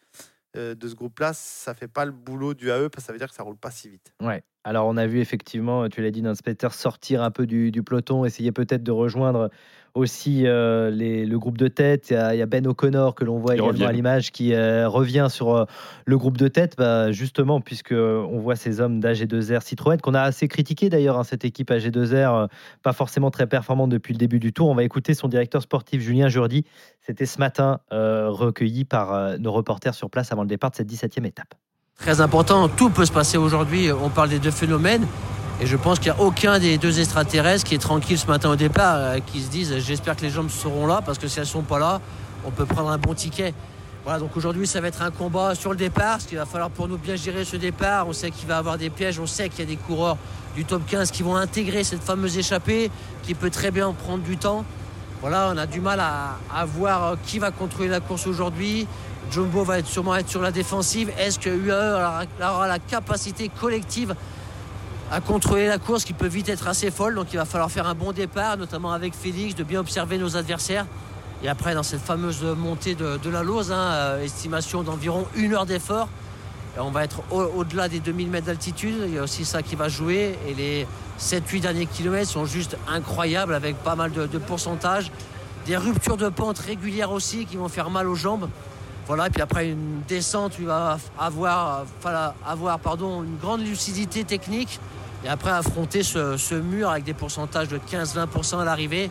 euh, 0.57 0.75
de 0.75 0.89
ce 0.89 0.95
groupe-là, 0.95 1.33
ça 1.33 1.75
fait 1.75 1.89
pas 1.89 2.05
le 2.05 2.13
boulot 2.13 2.55
du 2.55 2.71
AE 2.71 2.89
parce 2.89 3.03
que 3.05 3.07
ça 3.07 3.13
veut 3.13 3.19
dire 3.19 3.29
que 3.29 3.35
ça 3.35 3.43
roule 3.43 3.57
pas 3.57 3.71
si 3.71 3.89
vite. 3.89 4.15
Ouais. 4.21 4.45
Alors, 4.65 4.87
on 4.87 4.97
a 4.97 5.07
vu 5.07 5.21
effectivement, 5.21 5.89
tu 5.91 6.01
l'as 6.03 6.11
dit, 6.11 6.23
Peter 6.43 6.69
sortir 6.71 7.23
un 7.23 7.31
peu 7.31 7.47
du, 7.47 7.71
du 7.71 7.83
peloton, 7.83 8.25
essayer 8.25 8.51
peut-être 8.51 8.83
de 8.83 8.93
rejoindre 8.93 9.51
aussi 9.93 10.45
euh, 10.47 10.91
les- 10.91 11.25
le 11.27 11.39
groupe 11.39 11.57
de 11.59 11.69
tête. 11.69 12.11
Il 12.11 12.15
y 12.15 12.17
a, 12.17 12.35
il 12.35 12.39
y 12.39 12.43
a 12.43 12.47
Ben 12.47 12.67
O'Connor 12.67 13.15
que 13.15 13.25
l'on 13.25 13.39
voit 13.39 13.53
Qui 13.53 13.61
également 13.61 13.69
revient. 13.73 13.85
à 13.85 13.93
l'image 13.93 14.33
qui 14.33 14.53
euh, 14.55 14.89
revient 14.89 15.27
sur 15.31 15.55
euh, 15.55 15.65
le 16.07 16.17
groupe 16.19 16.37
de 16.39 16.49
tête, 16.49 16.75
bah, 16.79 17.13
justement, 17.13 17.61
puisque 17.61 17.93
on 17.93 18.39
voit 18.41 18.57
ces 18.57 18.81
hommes 18.81 18.99
d'AG2R 19.01 19.61
Citroën, 19.63 19.99
qu'on 20.01 20.15
a 20.15 20.23
assez 20.23 20.49
critiqué 20.49 20.89
d'ailleurs, 20.89 21.19
hein, 21.19 21.25
cette 21.25 21.45
équipe 21.45 21.71
AG2R, 21.71 22.15
euh, 22.45 22.47
pas 22.83 22.93
forcément 22.95 23.31
très 23.31 23.47
performante 23.47 23.91
depuis 23.91 24.15
le 24.15 24.19
début 24.19 24.41
du 24.41 24.53
tour. 24.53 24.69
On 24.69 24.75
va 24.75 24.83
écouter 24.83 25.15
son 25.15 25.29
directeur 25.29 25.63
sportif 25.63 26.01
Julien 26.01 26.29
Jourdi. 26.29 26.65
C'était 27.01 27.27
ce 27.27 27.39
matin 27.39 27.81
recueilli 27.91 28.85
par 28.87 29.39
nos 29.39 29.53
reporters 29.53 29.95
sur 29.95 30.09
place 30.11 30.33
avant 30.33 30.43
le 30.43 30.49
départ 30.49 30.71
de 30.71 30.77
cette 30.77 30.89
17e 30.89 31.25
étape. 31.27 31.55
Très 31.99 32.21
important, 32.21 32.69
tout 32.69 32.91
peut 32.91 33.07
se 33.07 33.13
passer 33.13 33.39
aujourd'hui. 33.39 33.91
On 33.91 34.11
parle 34.11 34.29
des 34.29 34.39
deux 34.39 34.51
phénomènes. 34.51 35.07
Et 35.61 35.67
je 35.67 35.77
pense 35.77 35.99
qu'il 35.99 36.13
n'y 36.13 36.19
a 36.19 36.21
aucun 36.21 36.59
des 36.59 36.77
deux 36.77 37.01
extraterrestres 37.01 37.65
qui 37.65 37.75
est 37.77 37.79
tranquille 37.79 38.19
ce 38.19 38.27
matin 38.27 38.51
au 38.51 38.57
départ, 38.57 38.97
euh, 38.97 39.19
qui 39.25 39.41
se 39.41 39.49
disent 39.49 39.79
j'espère 39.79 40.17
que 40.17 40.23
les 40.23 40.31
jambes 40.31 40.51
seront 40.51 40.87
là, 40.87 41.01
parce 41.05 41.17
que 41.17 41.29
si 41.29 41.39
elles 41.39 41.45
ne 41.45 41.51
sont 41.51 41.63
pas 41.63 41.79
là, 41.79 42.01
on 42.45 42.51
peut 42.51 42.67
prendre 42.67 42.91
un 42.91 42.99
bon 42.99 43.15
ticket. 43.15 43.55
Voilà, 44.03 44.19
donc 44.19 44.37
aujourd'hui 44.37 44.67
ça 44.67 44.81
va 44.81 44.89
être 44.89 45.01
un 45.01 45.13
combat 45.13 45.55
sur 45.55 45.71
le 45.71 45.77
départ, 45.77 46.17
parce 46.17 46.25
qu'il 46.25 46.37
va 46.37 46.45
falloir 46.45 46.71
pour 46.71 46.89
nous 46.89 46.99
bien 46.99 47.15
gérer 47.17 47.45
ce 47.45 47.57
départ. 47.57 48.09
On 48.09 48.13
sait 48.13 48.31
qu'il 48.33 48.49
va 48.49 48.57
y 48.57 48.59
avoir 48.59 48.77
des 48.77 48.91
pièges, 48.91 49.19
on 49.21 49.27
sait 49.27 49.49
qu'il 49.49 49.61
y 49.61 49.63
a 49.63 49.71
des 49.71 49.77
coureurs 49.77 50.19
du 50.57 50.65
top 50.65 50.83
15 50.87 51.11
qui 51.13 51.23
vont 51.23 51.37
intégrer 51.37 51.85
cette 51.85 52.03
fameuse 52.03 52.37
échappée, 52.37 52.91
qui 53.23 53.35
peut 53.35 53.51
très 53.51 53.71
bien 53.71 53.93
prendre 53.93 54.25
du 54.25 54.37
temps. 54.37 54.65
Voilà, 55.21 55.51
on 55.55 55.57
a 55.57 55.67
du 55.67 55.81
mal 55.81 56.01
à, 56.01 56.37
à 56.55 56.65
voir 56.67 57.05
euh, 57.05 57.17
qui 57.25 57.39
va 57.39 57.51
contrôler 57.53 57.89
la 57.89 58.01
course 58.01 58.27
aujourd'hui. 58.27 58.87
Jumbo 59.31 59.65
va 59.65 59.83
sûrement 59.83 60.15
être 60.17 60.29
sur 60.29 60.43
la 60.43 60.51
défensive. 60.53 61.11
Est-ce 61.19 61.39
que 61.39 61.51
UAE 61.51 61.95
aura, 62.41 62.67
la 62.69 62.79
capacité 62.79 63.49
collective 63.49 64.15
à 65.11 65.21
contrôler 65.21 65.67
la 65.67 65.79
course 65.79 66.05
qui 66.05 66.13
peut 66.13 66.27
vite 66.29 66.49
être 66.49 66.69
assez 66.69 66.91
folle? 66.91 67.15
Donc 67.17 67.29
il 67.33 67.37
va 67.37 67.45
falloir 67.45 67.71
faire 67.71 67.87
un 67.87 67.95
bon 67.95 68.13
départ, 68.13 68.57
notamment 68.57 68.93
avec 68.93 69.15
Félix, 69.15 69.55
de 69.55 69.65
bien 69.65 69.81
observer 69.81 70.19
nos 70.19 70.37
adversaires. 70.37 70.87
Et 71.43 71.49
après, 71.49 71.75
dans 71.75 71.83
cette 71.83 72.01
fameuse 72.01 72.43
montée 72.43 72.95
de, 72.95 73.19
la 73.31 73.43
Lose, 73.43 73.71
hein, 73.73 73.77
euh, 73.77 74.23
estimation 74.23 74.83
d'environ 74.83 75.27
une 75.35 75.55
heure 75.55 75.67
d'effort, 75.67 76.09
on 76.79 76.91
va 76.91 77.05
être 77.05 77.23
au- 77.31 77.43
au-delà 77.57 77.89
des 77.89 78.01
2000 78.01 78.31
mètres 78.31 78.47
d'altitude. 78.47 78.95
Il 79.07 79.15
y 79.15 79.19
a 79.19 79.23
aussi 79.23 79.45
ça 79.45 79.63
qui 79.63 79.75
va 79.77 79.89
jouer. 79.89 80.39
Et 80.49 80.55
les 80.55 80.87
7-8 81.19 81.61
derniers 81.61 81.87
kilomètres 81.87 82.31
sont 82.31 82.47
juste 82.47 82.77
incroyables 82.89 83.55
avec 83.55 83.77
pas 83.77 83.95
mal 83.95 84.11
de, 84.13 84.27
de 84.27 84.39
pourcentages. 84.39 85.11
Des 85.67 85.77
ruptures 85.77 86.17
de 86.17 86.29
pente 86.29 86.59
régulières 86.59 87.13
aussi 87.13 87.47
qui 87.47 87.57
vont 87.57 87.69
faire 87.69 87.91
mal 87.91 88.09
aux 88.09 88.15
jambes. 88.17 88.49
Voilà, 89.07 89.27
et 89.27 89.31
puis 89.31 89.43
après 89.43 89.69
une 89.69 90.01
descente, 90.09 90.55
il 90.59 90.67
va 90.67 90.99
avoir, 91.19 91.85
avoir 92.47 92.79
pardon, 92.79 93.23
une 93.23 93.37
grande 93.37 93.61
lucidité 93.61 94.25
technique 94.25 94.81
et 95.25 95.29
après 95.29 95.51
affronter 95.51 96.03
ce, 96.03 96.55
mur 96.55 96.91
avec 96.91 97.05
des 97.05 97.15
pourcentages 97.15 97.69
de 97.69 97.79
15-20% 97.79 98.61
à 98.61 98.65
l'arrivée. 98.65 99.11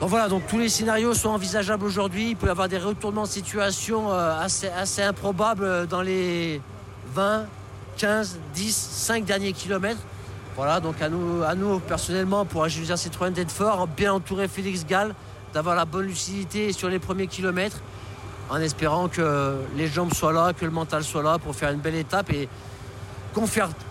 Donc 0.00 0.10
voilà, 0.10 0.28
donc 0.28 0.46
tous 0.46 0.58
les 0.58 0.68
scénarios 0.68 1.12
sont 1.12 1.30
envisageables 1.30 1.84
aujourd'hui. 1.84 2.30
Il 2.30 2.36
peut 2.36 2.46
y 2.46 2.50
avoir 2.50 2.68
des 2.68 2.78
retournements 2.78 3.24
de 3.24 3.28
situation 3.28 4.12
euh, 4.12 4.40
assez, 4.40 5.02
improbables 5.02 5.64
euh, 5.64 5.86
dans 5.86 6.02
les 6.02 6.60
20, 7.14 7.46
15, 7.96 8.38
10, 8.54 8.74
5 8.74 9.24
derniers 9.24 9.52
kilomètres. 9.52 10.00
Voilà, 10.54 10.78
donc 10.78 11.02
à 11.02 11.08
nous, 11.08 11.42
à 11.42 11.54
nous 11.54 11.80
personnellement, 11.80 12.44
pour 12.44 12.62
Agilien 12.62 12.96
Citroën 12.96 13.32
d'être 13.32 13.50
fort, 13.50 13.88
bien 13.88 14.12
entourer 14.12 14.46
Félix 14.46 14.86
Gall, 14.86 15.14
d'avoir 15.52 15.74
la 15.74 15.84
bonne 15.84 16.06
lucidité 16.06 16.72
sur 16.72 16.88
les 16.88 16.98
premiers 17.00 17.26
kilomètres, 17.26 17.78
en 18.50 18.60
espérant 18.60 19.08
que 19.08 19.56
les 19.76 19.86
jambes 19.86 20.12
soient 20.14 20.32
là, 20.32 20.52
que 20.52 20.64
le 20.64 20.70
mental 20.70 21.04
soit 21.04 21.22
là 21.22 21.38
pour 21.38 21.54
faire 21.54 21.70
une 21.70 21.80
belle 21.80 21.94
étape 21.94 22.32
et 22.32 22.48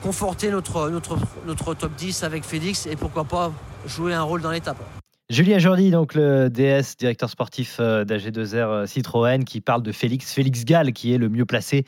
conforter 0.02 0.50
notre, 0.52 1.74
top 1.74 1.96
10 1.96 2.24
avec 2.24 2.44
Félix 2.44 2.86
et 2.86 2.96
pourquoi 2.96 3.24
pas 3.24 3.52
jouer 3.86 4.14
un 4.14 4.24
rôle 4.24 4.42
dans 4.42 4.52
l'étape. 4.52 4.78
Julien 5.30 5.60
Jordi, 5.60 5.92
donc 5.92 6.16
le 6.16 6.50
DS, 6.50 6.96
directeur 6.98 7.30
sportif 7.30 7.78
euh, 7.82 8.06
d'AG2R 8.06 8.56
euh, 8.56 8.86
Citroën, 8.86 9.44
qui 9.44 9.60
parle 9.60 9.84
de 9.84 9.92
Félix, 9.92 10.32
Félix 10.32 10.64
Gall, 10.64 10.94
qui 10.94 11.14
est 11.14 11.18
le 11.18 11.28
mieux 11.28 11.46
placé 11.46 11.84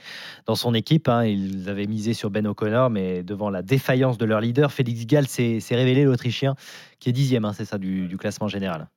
dans 0.45 0.55
son 0.55 0.73
équipe. 0.73 1.07
hein. 1.07 1.23
Ils 1.23 1.69
avaient 1.69 1.87
misé 1.87 2.13
sur 2.13 2.31
Ben 2.31 2.45
O'Connor, 2.45 2.89
mais 2.89 3.23
devant 3.23 3.49
la 3.49 3.61
défaillance 3.61 4.17
de 4.17 4.25
leur 4.25 4.41
leader, 4.41 4.73
Félix 4.73 5.05
Gall 5.05 5.25
s'est 5.25 5.61
révélé 5.71 6.03
l'Autrichien, 6.03 6.55
qui 6.99 7.07
est 7.07 7.13
dixième, 7.13 7.45
hein, 7.45 7.53
c'est 7.53 7.63
ça, 7.63 7.77
du 7.77 8.17
classement 8.17 8.49
général. 8.49 8.89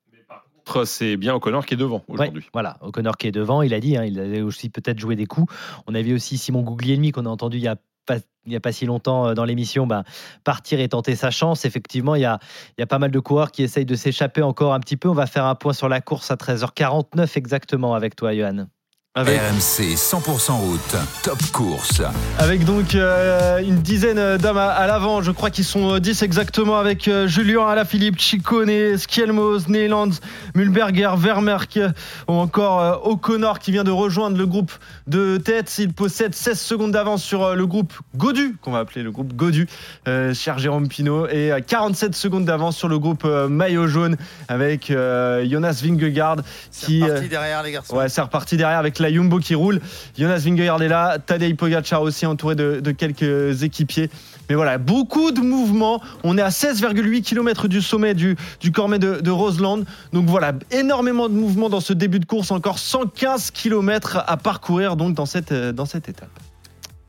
C'est 0.84 1.16
bien 1.16 1.34
O'Connor 1.34 1.66
qui 1.66 1.74
est 1.74 1.76
devant 1.76 2.02
aujourd'hui. 2.08 2.42
Ouais, 2.42 2.50
voilà, 2.52 2.78
O'Connor 2.80 3.16
qui 3.16 3.26
est 3.26 3.32
devant, 3.32 3.62
il 3.62 3.74
a 3.74 3.80
dit, 3.80 3.96
hein, 3.96 4.04
il 4.04 4.18
avait 4.18 4.40
aussi 4.40 4.68
peut-être 4.68 4.98
joué 4.98 5.16
des 5.16 5.26
coups. 5.26 5.52
On 5.86 5.94
avait 5.94 6.12
aussi 6.12 6.38
Simon 6.38 6.62
Guglielmi 6.62 7.12
qu'on 7.12 7.26
a 7.26 7.28
entendu 7.28 7.58
il 7.58 7.62
y 7.62 7.68
a 7.68 7.76
pas, 8.06 8.16
il 8.44 8.50
n'y 8.50 8.56
a 8.56 8.60
pas 8.60 8.72
si 8.72 8.86
longtemps 8.86 9.28
euh, 9.28 9.34
dans 9.34 9.44
l'émission, 9.44 9.86
bah, 9.86 10.04
partir 10.44 10.80
et 10.80 10.88
tenter 10.88 11.14
sa 11.14 11.30
chance. 11.30 11.64
Effectivement, 11.64 12.14
il 12.14 12.22
y 12.22 12.24
a, 12.24 12.38
il 12.76 12.80
y 12.80 12.82
a 12.82 12.86
pas 12.86 12.98
mal 12.98 13.10
de 13.10 13.20
coureurs 13.20 13.52
qui 13.52 13.62
essayent 13.62 13.86
de 13.86 13.94
s'échapper 13.94 14.42
encore 14.42 14.74
un 14.74 14.80
petit 14.80 14.96
peu. 14.96 15.08
On 15.08 15.14
va 15.14 15.26
faire 15.26 15.46
un 15.46 15.54
point 15.54 15.72
sur 15.72 15.88
la 15.88 16.00
course 16.00 16.30
à 16.30 16.36
13h49 16.36 17.36
exactement 17.36 17.94
avec 17.94 18.16
toi, 18.16 18.34
Johan. 18.34 18.66
RMC 19.14 19.94
100% 19.94 20.52
route, 20.52 20.96
top 21.22 21.38
course. 21.52 22.00
Avec 22.38 22.64
donc 22.64 22.94
euh, 22.94 23.58
une 23.58 23.82
dizaine 23.82 24.38
d'hommes 24.38 24.56
à, 24.56 24.70
à 24.70 24.86
l'avant, 24.86 25.20
je 25.20 25.30
crois 25.30 25.50
qu'ils 25.50 25.66
sont 25.66 25.96
euh, 25.96 26.00
10 26.00 26.22
exactement, 26.22 26.78
avec 26.78 27.06
euh, 27.08 27.26
Julien 27.28 27.66
Alaphilippe, 27.68 28.18
Ciccone, 28.18 28.96
Skielmos, 28.96 29.68
Neylands, 29.68 30.12
Mulberger, 30.54 31.10
Vermerck 31.18 31.78
ou 32.26 32.32
encore 32.32 32.80
euh, 32.80 33.10
O'Connor 33.10 33.58
qui 33.58 33.70
vient 33.70 33.84
de 33.84 33.90
rejoindre 33.90 34.38
le 34.38 34.46
groupe 34.46 34.72
de 35.06 35.36
tête. 35.36 35.76
Il 35.78 35.92
possède 35.92 36.34
16 36.34 36.58
secondes 36.58 36.92
d'avance 36.92 37.22
sur 37.22 37.42
euh, 37.44 37.54
le 37.54 37.66
groupe 37.66 37.92
Godu, 38.16 38.56
qu'on 38.62 38.70
va 38.72 38.78
appeler 38.78 39.02
le 39.02 39.10
groupe 39.10 39.34
Godu, 39.34 39.68
euh, 40.08 40.32
cher 40.32 40.58
Jérôme 40.58 40.88
Pinault, 40.88 41.26
et 41.28 41.52
euh, 41.52 41.60
47 41.60 42.14
secondes 42.14 42.46
d'avance 42.46 42.78
sur 42.78 42.88
le 42.88 42.98
groupe 42.98 43.26
euh, 43.26 43.46
Maillot 43.46 43.88
Jaune 43.88 44.16
avec 44.48 44.90
euh, 44.90 45.46
Jonas 45.46 45.82
Vingegaard 45.84 46.36
qui... 46.70 47.00
Parti 47.00 47.12
euh, 47.26 47.28
derrière 47.28 47.62
les 47.62 47.72
garçons. 47.72 47.94
Ouais, 47.94 48.08
c'est 48.08 48.22
reparti 48.22 48.56
derrière 48.56 48.78
avec 48.78 49.01
la 49.02 49.12
Jumbo 49.12 49.38
qui 49.38 49.54
roule. 49.54 49.80
Jonas 50.18 50.38
Vingegaard 50.38 50.82
est 50.82 50.88
là, 50.88 51.18
Tadej 51.18 51.54
Pogacar 51.56 52.02
aussi 52.02 52.26
entouré 52.26 52.54
de, 52.54 52.90
quelques 52.92 53.62
équipiers. 53.62 54.10
Mais 54.48 54.54
voilà, 54.54 54.78
beaucoup 54.78 55.30
de 55.30 55.40
mouvements. 55.40 56.02
On 56.24 56.36
est 56.38 56.42
à 56.42 56.48
16,8 56.48 57.22
km 57.22 57.68
du 57.68 57.80
sommet 57.80 58.14
du, 58.14 58.36
du 58.60 58.72
Cormet 58.72 58.98
de, 58.98 59.20
de 59.20 59.30
Roseland. 59.30 59.80
Donc 60.12 60.26
voilà, 60.26 60.52
énormément 60.70 61.28
de 61.28 61.34
mouvements 61.34 61.68
dans 61.68 61.80
ce 61.80 61.92
début 61.92 62.18
de 62.18 62.26
course. 62.26 62.50
Encore 62.50 62.78
115 62.78 63.50
km 63.50 64.22
à 64.26 64.36
parcourir 64.36 64.96
donc 64.96 65.14
dans 65.14 65.26
cette, 65.26 65.52
euh, 65.52 65.72
dans 65.72 65.86
cette 65.86 66.08
étape. 66.08 66.30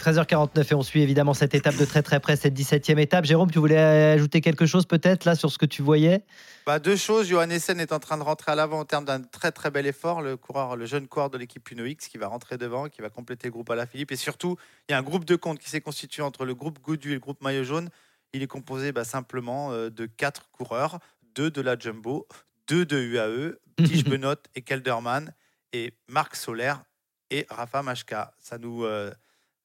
13h49 0.04 0.72
et 0.72 0.76
on 0.76 0.82
suit 0.82 1.02
évidemment 1.02 1.34
cette 1.34 1.56
étape 1.56 1.78
de 1.78 1.86
très 1.86 2.02
très 2.02 2.20
près, 2.20 2.36
cette 2.36 2.58
17e 2.58 3.00
étape. 3.00 3.26
Jérôme, 3.26 3.50
tu 3.50 3.60
voulais 3.60 3.78
ajouter 3.78 4.42
quelque 4.42 4.66
chose 4.66 4.86
peut-être 4.86 5.24
là 5.26 5.36
sur 5.36 5.50
ce 5.50 5.58
que 5.58 5.66
tu 5.66 5.82
voyais? 5.82 6.24
Bah, 6.66 6.80
deux 6.80 6.96
choses. 6.96 7.28
Johan 7.28 7.50
Essen 7.50 7.82
est 7.82 7.92
en 7.92 8.00
train 8.00 8.18
de 8.18 8.24
rentrer 8.24 8.54
à 8.54 8.56
l'avant 8.56 8.80
en 8.80 8.86
termes 8.86 9.04
d'un 9.04 9.22
très 9.22 9.52
très 9.52 9.70
bel 9.70 9.86
effort. 9.86 10.22
Le 10.22 10.38
coureur, 10.38 10.78
le 10.78 10.86
jeune 10.86 11.10
coureur 11.10 11.30
de 11.30 11.38
l'équipe 11.38 11.70
Uno 11.72 11.84
X 11.86 12.08
qui 12.08 12.18
va 12.18 12.28
rentrer 12.28 12.58
devant, 12.58 12.88
qui 12.88 13.02
va 13.02 13.10
compléter 13.10 13.48
le 13.48 13.52
groupe 13.52 13.70
à 13.70 13.76
la 13.76 13.86
Philippe. 13.86 14.14
Et 14.14 14.16
surtout, 14.16 14.56
il 14.88 14.94
y 14.94 14.96
a 14.96 14.98
un 14.98 15.04
groupe 15.04 15.26
de 15.26 15.36
compte 15.36 15.60
qui 15.60 15.70
s'est 15.70 15.82
constitué 15.82 16.22
entre 16.22 16.46
le 16.46 16.56
groupe 16.56 16.80
Goudu 16.80 17.12
et 17.12 17.16
le 17.16 17.20
groupe 17.20 17.42
Maillot 17.42 17.66
Jaune. 17.66 17.90
Il 18.32 18.42
est 18.42 18.48
composé 18.48 18.94
bah, 18.94 19.04
simplement 19.04 19.74
euh, 19.74 19.90
de 19.90 20.06
quatre 20.06 20.50
coureurs, 20.52 21.00
deux 21.36 21.52
de 21.52 21.62
la 21.62 21.78
Jumbo, 21.78 22.28
deux 22.68 22.86
de 22.86 22.98
UAE, 22.98 23.60
Tige 23.86 24.06
Benot 24.06 24.36
et 24.56 24.62
Kelderman, 24.62 25.34
et 25.74 25.94
Marc 26.08 26.38
Solaire 26.38 26.84
et 27.30 27.46
Rafa 27.50 27.84
Machka. 27.84 28.34
Ça 28.40 28.58
nous 28.58 28.86
euh, 28.86 29.12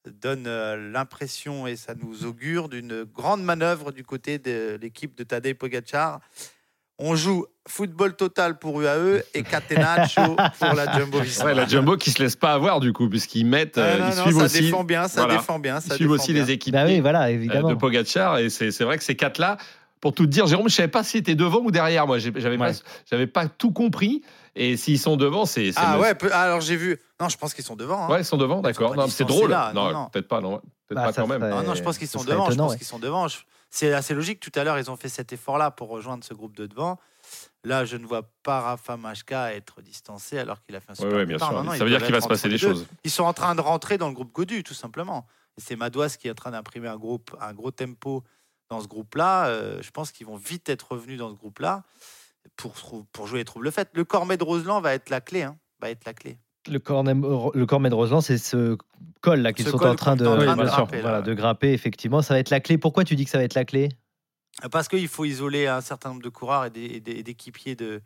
donne 0.05 0.47
euh, 0.47 0.91
l'impression 0.91 1.65
et 1.65 1.77
ça 1.77 1.95
nous 1.95 2.25
augure 2.25 2.67
d'une 2.67 3.05
grande 3.05 3.41
manœuvre 3.41 3.93
du 3.93 4.03
côté 4.03 4.37
de 4.37 4.77
l'équipe 4.81 5.15
de 5.15 5.23
Tadej 5.23 5.53
Pogacar. 5.53 6.19
On 6.99 7.15
joue 7.15 7.45
football 7.67 8.15
total 8.15 8.59
pour 8.59 8.81
UAE 8.81 9.21
et 9.33 9.43
Catenaccio 9.43 10.21
pour 10.59 10.73
la 10.73 10.97
Jumbo 10.97 11.19
Visma. 11.21 11.45
Ouais, 11.45 11.53
la 11.53 11.67
Jumbo 11.67 11.95
qui 11.97 12.11
se 12.11 12.21
laisse 12.21 12.35
pas 12.35 12.51
avoir 12.53 12.79
du 12.79 12.91
coup, 12.93 13.07
puisqu'ils 13.09 13.45
mettent, 13.45 13.77
Ah, 13.77 13.81
euh, 13.81 13.99
non, 13.99 14.05
ils 14.11 14.15
non, 14.17 14.23
suivent 14.23 14.37
ça 14.39 14.43
aussi. 14.45 14.61
défend 14.61 14.83
bien, 14.83 15.07
ça 15.07 15.25
défend 15.27 15.59
bien, 15.59 15.79
ça 15.79 15.87
Ils 15.91 15.95
suivent 15.95 16.07
défend 16.11 16.21
aussi 16.23 16.33
bien. 16.33 16.43
les 16.45 16.51
équipes 16.51 16.73
Bah 16.73 16.83
oui, 16.85 16.99
voilà, 16.99 17.29
évidemment. 17.31 17.69
de 17.69 17.75
Pogacar 17.75 18.39
et 18.39 18.49
c'est 18.49 18.77
vrai 18.81 18.97
que 18.97 19.03
ces 19.03 19.15
quatre 19.15 19.37
là. 19.37 19.57
Pour 20.01 20.13
tout 20.13 20.25
te 20.25 20.31
dire, 20.31 20.47
Jérôme, 20.47 20.69
je 20.69 20.75
savais 20.75 20.87
pas 20.87 21.03
s'ils 21.03 21.19
étaient 21.19 21.35
devant 21.35 21.59
ou 21.59 21.71
derrière. 21.71 22.07
Moi, 22.07 22.19
j'avais 22.19 22.57
pas, 22.57 22.71
j'avais 23.11 23.27
pas 23.27 23.47
tout 23.49 23.71
compris. 23.73 24.21
Et 24.55 24.77
s'ils 24.77 24.97
sont 24.97 25.17
devant, 25.17 25.45
c'est. 25.45 25.71
Ah 25.75 25.95
le- 25.95 26.01
ouais, 26.01 26.15
peu- 26.15 26.33
alors 26.33 26.61
j'ai 26.61 26.77
vu. 26.77 26.97
Non, 27.19 27.27
je 27.27 27.37
pense 27.37 27.53
qu'ils 27.53 27.65
sont 27.65 27.75
devant. 27.75 28.05
hein. 28.05 28.09
Ouais, 28.09 28.21
ils 28.21 28.25
sont 28.25 28.37
devant, 28.37 28.61
d'accord. 28.61 28.95
C'est 29.09 29.25
drôle. 29.27 29.49
là, 29.51 29.71
non, 29.75 30.07
peut-être 30.11 30.29
pas, 30.29 30.39
non. 30.39 30.61
Peut-être 30.87 31.01
Bah, 31.01 31.03
pas 31.07 31.13
quand 31.13 31.27
même. 31.27 31.41
serait- 31.41 31.51
Non, 31.51 31.63
non, 31.63 31.75
je 31.75 31.83
pense 31.83 31.97
qu'ils 31.97 32.07
sont 32.07 32.23
devant. 32.23 32.49
je 32.49 32.55
pense 32.55 32.71
ouais. 32.71 32.77
qu'ils 32.77 32.87
sont 32.87 32.97
devant. 32.99 33.27
C'est 33.69 33.93
assez 33.93 34.13
logique. 34.13 34.39
Tout 34.39 34.51
à 34.55 34.63
l'heure, 34.63 34.79
ils 34.79 34.89
ont 34.89 34.95
fait 34.95 35.09
cet 35.09 35.31
effort-là 35.33 35.71
pour 35.71 35.89
rejoindre 35.89 36.23
ce 36.23 36.33
groupe 36.33 36.55
de 36.55 36.65
devant. 36.65 36.99
Là, 37.63 37.85
je 37.85 37.97
ne 37.97 38.05
vois 38.05 38.23
pas 38.43 38.61
Rafa 38.61 38.97
Machka 38.97 39.53
être 39.53 39.81
distancé 39.81 40.37
alors 40.39 40.61
qu'il 40.61 40.75
a 40.75 40.79
fait 40.79 40.91
un 40.91 40.95
super 40.95 41.13
ouais, 41.13 41.25
bien 41.25 41.37
sûr. 41.37 41.47
Ça 41.77 41.83
veut 41.83 41.89
dire 41.89 42.01
qu'il 42.01 42.13
va 42.13 42.21
se 42.21 42.27
passer 42.27 42.49
des 42.49 42.57
choses. 42.57 42.87
Ils 43.03 43.11
sont 43.11 43.25
en 43.25 43.33
train 43.33 43.53
de 43.55 43.61
rentrer 43.61 43.97
dans 43.97 44.07
le 44.07 44.13
groupe 44.13 44.31
Godu, 44.33 44.63
tout 44.63 44.73
simplement. 44.73 45.27
Et 45.57 45.61
c'est 45.61 45.75
Madouas 45.75 46.15
qui 46.19 46.27
est 46.27 46.31
en 46.31 46.35
train 46.35 46.51
d'imprimer 46.51 46.87
un, 46.87 46.97
groupe, 46.97 47.35
un 47.39 47.53
gros 47.53 47.71
tempo 47.71 48.23
dans 48.69 48.79
ce 48.81 48.87
groupe-là. 48.87 49.47
Euh, 49.47 49.81
je 49.81 49.91
pense 49.91 50.11
qu'ils 50.11 50.25
vont 50.25 50.37
vite 50.37 50.69
être 50.69 50.93
revenus 50.93 51.19
dans 51.19 51.29
ce 51.29 51.35
groupe-là 51.35 51.83
pour 52.55 53.27
jouer 53.27 53.39
les 53.39 53.45
troubles 53.45 53.71
faits. 53.71 53.89
Le 53.93 54.05
Cormet 54.05 54.37
de 54.37 54.43
Roseland 54.43 54.81
va 54.81 54.93
être 54.93 55.09
la 55.09 55.21
clé. 55.21 55.43
hein, 55.43 55.57
va 55.79 55.89
être 55.89 56.05
la 56.05 56.13
clé. 56.13 56.37
Le 56.67 56.79
Cornet, 56.79 57.13
le 57.13 57.65
Cormet 57.65 57.89
de 57.89 57.95
Roseland, 57.95 58.21
c'est 58.21 58.37
ce 58.37 58.77
col 59.21 59.39
là 59.39 59.53
qu'ils 59.53 59.67
sont 59.67 59.81
en 59.81 59.95
train 59.95 60.15
de, 60.15 60.25
qu'on 60.25 60.41
est 60.41 60.47
en 60.47 60.55
train 60.55 60.55
de 60.57 60.61
bien 60.61 60.67
sûr, 60.67 60.75
grimper, 60.77 60.95
là, 60.97 61.01
voilà, 61.01 61.17
ouais. 61.19 61.23
de 61.23 61.33
grimper. 61.33 61.73
Effectivement, 61.73 62.21
ça 62.21 62.33
va 62.33 62.39
être 62.39 62.49
la 62.49 62.59
clé. 62.59 62.77
Pourquoi 62.77 63.05
tu 63.05 63.15
dis 63.15 63.25
que 63.25 63.31
ça 63.31 63.37
va 63.37 63.45
être 63.45 63.53
la 63.53 63.65
clé? 63.65 63.89
Parce 64.71 64.89
qu'il 64.89 65.07
faut 65.07 65.25
isoler 65.25 65.67
un 65.67 65.81
certain 65.81 66.09
nombre 66.09 66.21
de 66.21 66.29
coureurs 66.29 66.65
et 66.65 66.69
d'équipiers 66.69 67.75
de, 67.75 68.01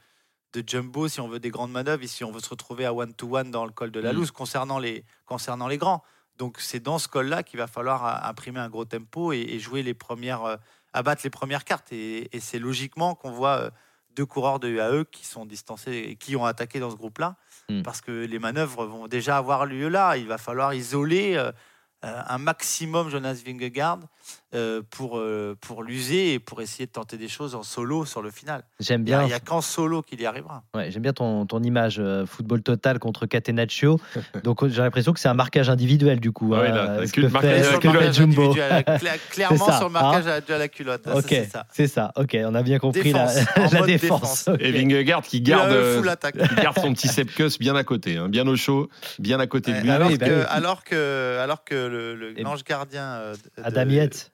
de 0.54 0.64
jumbo 0.66 1.08
si 1.08 1.20
on 1.20 1.28
veut 1.28 1.40
des 1.40 1.50
grandes 1.50 1.72
manœuvres 1.72 2.04
et 2.04 2.08
si 2.08 2.24
on 2.24 2.32
veut 2.32 2.42
se 2.42 2.50
retrouver 2.50 2.86
à 2.86 2.94
one-to-one 2.94 3.50
dans 3.50 3.66
le 3.66 3.72
col 3.72 3.92
de 3.92 4.00
la 4.00 4.14
Mm. 4.14 4.18
Louse 4.18 4.32
concernant 4.32 4.78
les, 4.78 5.04
concernant 5.26 5.68
les 5.68 5.78
grands. 5.78 6.04
Donc 6.38 6.58
c'est 6.60 6.80
dans 6.80 7.00
ce 7.00 7.08
col-là 7.08 7.44
qu'il 7.44 7.58
va 7.58 7.68
falloir 7.68 8.06
euh, 8.06 8.30
imprimer 8.30 8.60
un 8.60 8.70
gros 8.70 8.86
tempo 8.86 9.34
et, 9.34 9.40
et 9.40 9.60
jouer 9.60 9.84
les 9.84 9.94
premières, 9.94 10.44
euh, 10.44 10.58
abattre 10.94 11.22
les 11.24 11.30
premières 11.30 11.64
cartes. 11.64 11.92
Et, 11.92 12.36
et 12.36 12.40
c'est 12.40 12.60
logiquement 12.60 13.16
qu'on 13.16 13.32
voit 13.32 13.58
euh, 13.58 13.70
deux 14.16 14.26
coureurs 14.26 14.60
de 14.60 14.68
UAE 14.68 15.06
qui 15.12 15.26
sont 15.26 15.46
distancés 15.46 16.06
et 16.10 16.16
qui 16.16 16.36
ont 16.36 16.46
attaqué 16.46 16.80
dans 16.80 16.92
ce 16.92 16.96
groupe-là 16.96 17.36
Mm. 17.70 17.82
parce 17.82 18.02
que 18.02 18.26
les 18.26 18.40
manœuvres 18.40 18.86
vont 18.86 19.08
déjà 19.08 19.38
avoir 19.38 19.66
lieu 19.66 19.88
là. 19.88 20.18
Il 20.18 20.28
va 20.28 20.38
falloir 20.38 20.74
isoler 20.74 21.36
euh, 21.36 21.52
euh, 22.04 22.22
un 22.28 22.38
maximum 22.38 23.10
Jonas 23.10 23.42
Vingegaard 23.46 24.00
euh, 24.56 24.82
pour, 24.92 25.18
euh, 25.18 25.56
pour 25.62 25.84
l'user 25.84 26.34
et 26.34 26.40
pour 26.40 26.62
essayer 26.62 26.86
de 26.86 26.92
tenter 26.92 27.18
des 27.18 27.28
choses 27.28 27.56
en 27.56 27.64
solo 27.64 28.06
sur 28.06 28.22
le 28.22 28.30
final. 28.32 28.64
J'aime 28.80 29.04
bien. 29.04 29.22
Il 29.24 29.28
n'y 29.28 29.34
a, 29.34 29.40
qu'en 29.40 29.62
solo 29.62 30.02
qu'il 30.02 30.22
y 30.22 30.26
arrivera. 30.26 30.64
Ouais, 30.76 30.92
j'aime 30.92 31.02
bien 31.02 31.14
ton, 31.14 31.46
ton 31.46 31.62
image 31.64 31.98
euh, 32.00 32.26
football 32.26 32.62
total 32.62 33.00
contre 33.00 33.26
Catenaccio. 33.26 34.00
Donc 34.44 34.66
j'ai 34.68 34.82
l'impression 34.82 35.14
que 35.14 35.20
c'est 35.20 35.28
un 35.30 35.34
marquage 35.34 35.70
individuel 35.70 36.20
du 36.20 36.32
coup. 36.32 36.54
Ah 36.54 36.62
oui, 36.62 36.68
hein, 36.68 36.74
là, 36.74 37.08
ce 37.08 37.12
que 37.12 37.18
que 37.18 37.22
le 37.22 37.30
marquage 37.30 37.64
fait- 37.66 37.74
ce 37.76 37.78
que. 37.80 38.12
Jumbo. 38.14 38.56
Clairement 39.32 39.66
ça, 39.66 39.78
sur 39.78 39.88
le 39.88 39.94
marquage 39.94 40.28
hein 40.28 40.40
à- 40.48 40.58
la 40.58 40.68
culotte. 40.68 41.04
Ça, 41.06 41.16
Ok, 41.16 41.26
c'est 41.30 41.46
ça. 41.46 41.66
c'est 41.72 41.88
ça. 41.88 42.12
Ok, 42.16 42.38
on 42.46 42.54
a 42.56 42.62
bien 42.64 42.80
compris 42.80 43.12
la, 43.12 43.26
Défense, 43.26 43.46
la 43.74 43.82
défense. 43.82 43.88
défense. 43.88 44.48
Ok. 44.50 44.62
Et 44.62 44.72
Vingegaard 44.72 45.22
qui 45.24 45.42
garde, 45.42 45.72
euh, 45.72 46.02
qui 46.02 46.56
garde 46.62 46.78
son 46.80 46.94
petit 46.94 47.08
Sepkus 47.08 47.58
bien 47.60 47.76
à 47.76 47.84
côté, 47.84 48.18
hein, 48.18 48.30
bien 48.30 48.48
au 48.48 48.56
chaud, 48.56 48.90
bien 49.20 49.40
à 49.40 49.48
côté 49.48 49.74
de 49.74 49.80
lui. 49.80 49.90
alors, 49.90 50.10
oui, 50.10 50.18
bah 50.18 50.28
que, 50.28 50.46
alors 50.50 50.84
que 50.84 51.38
alors 51.40 51.64
que 51.64 51.74
le, 51.76 52.34
l'ange 52.42 52.64
gardien 52.64 53.20
Adam. 53.64 53.86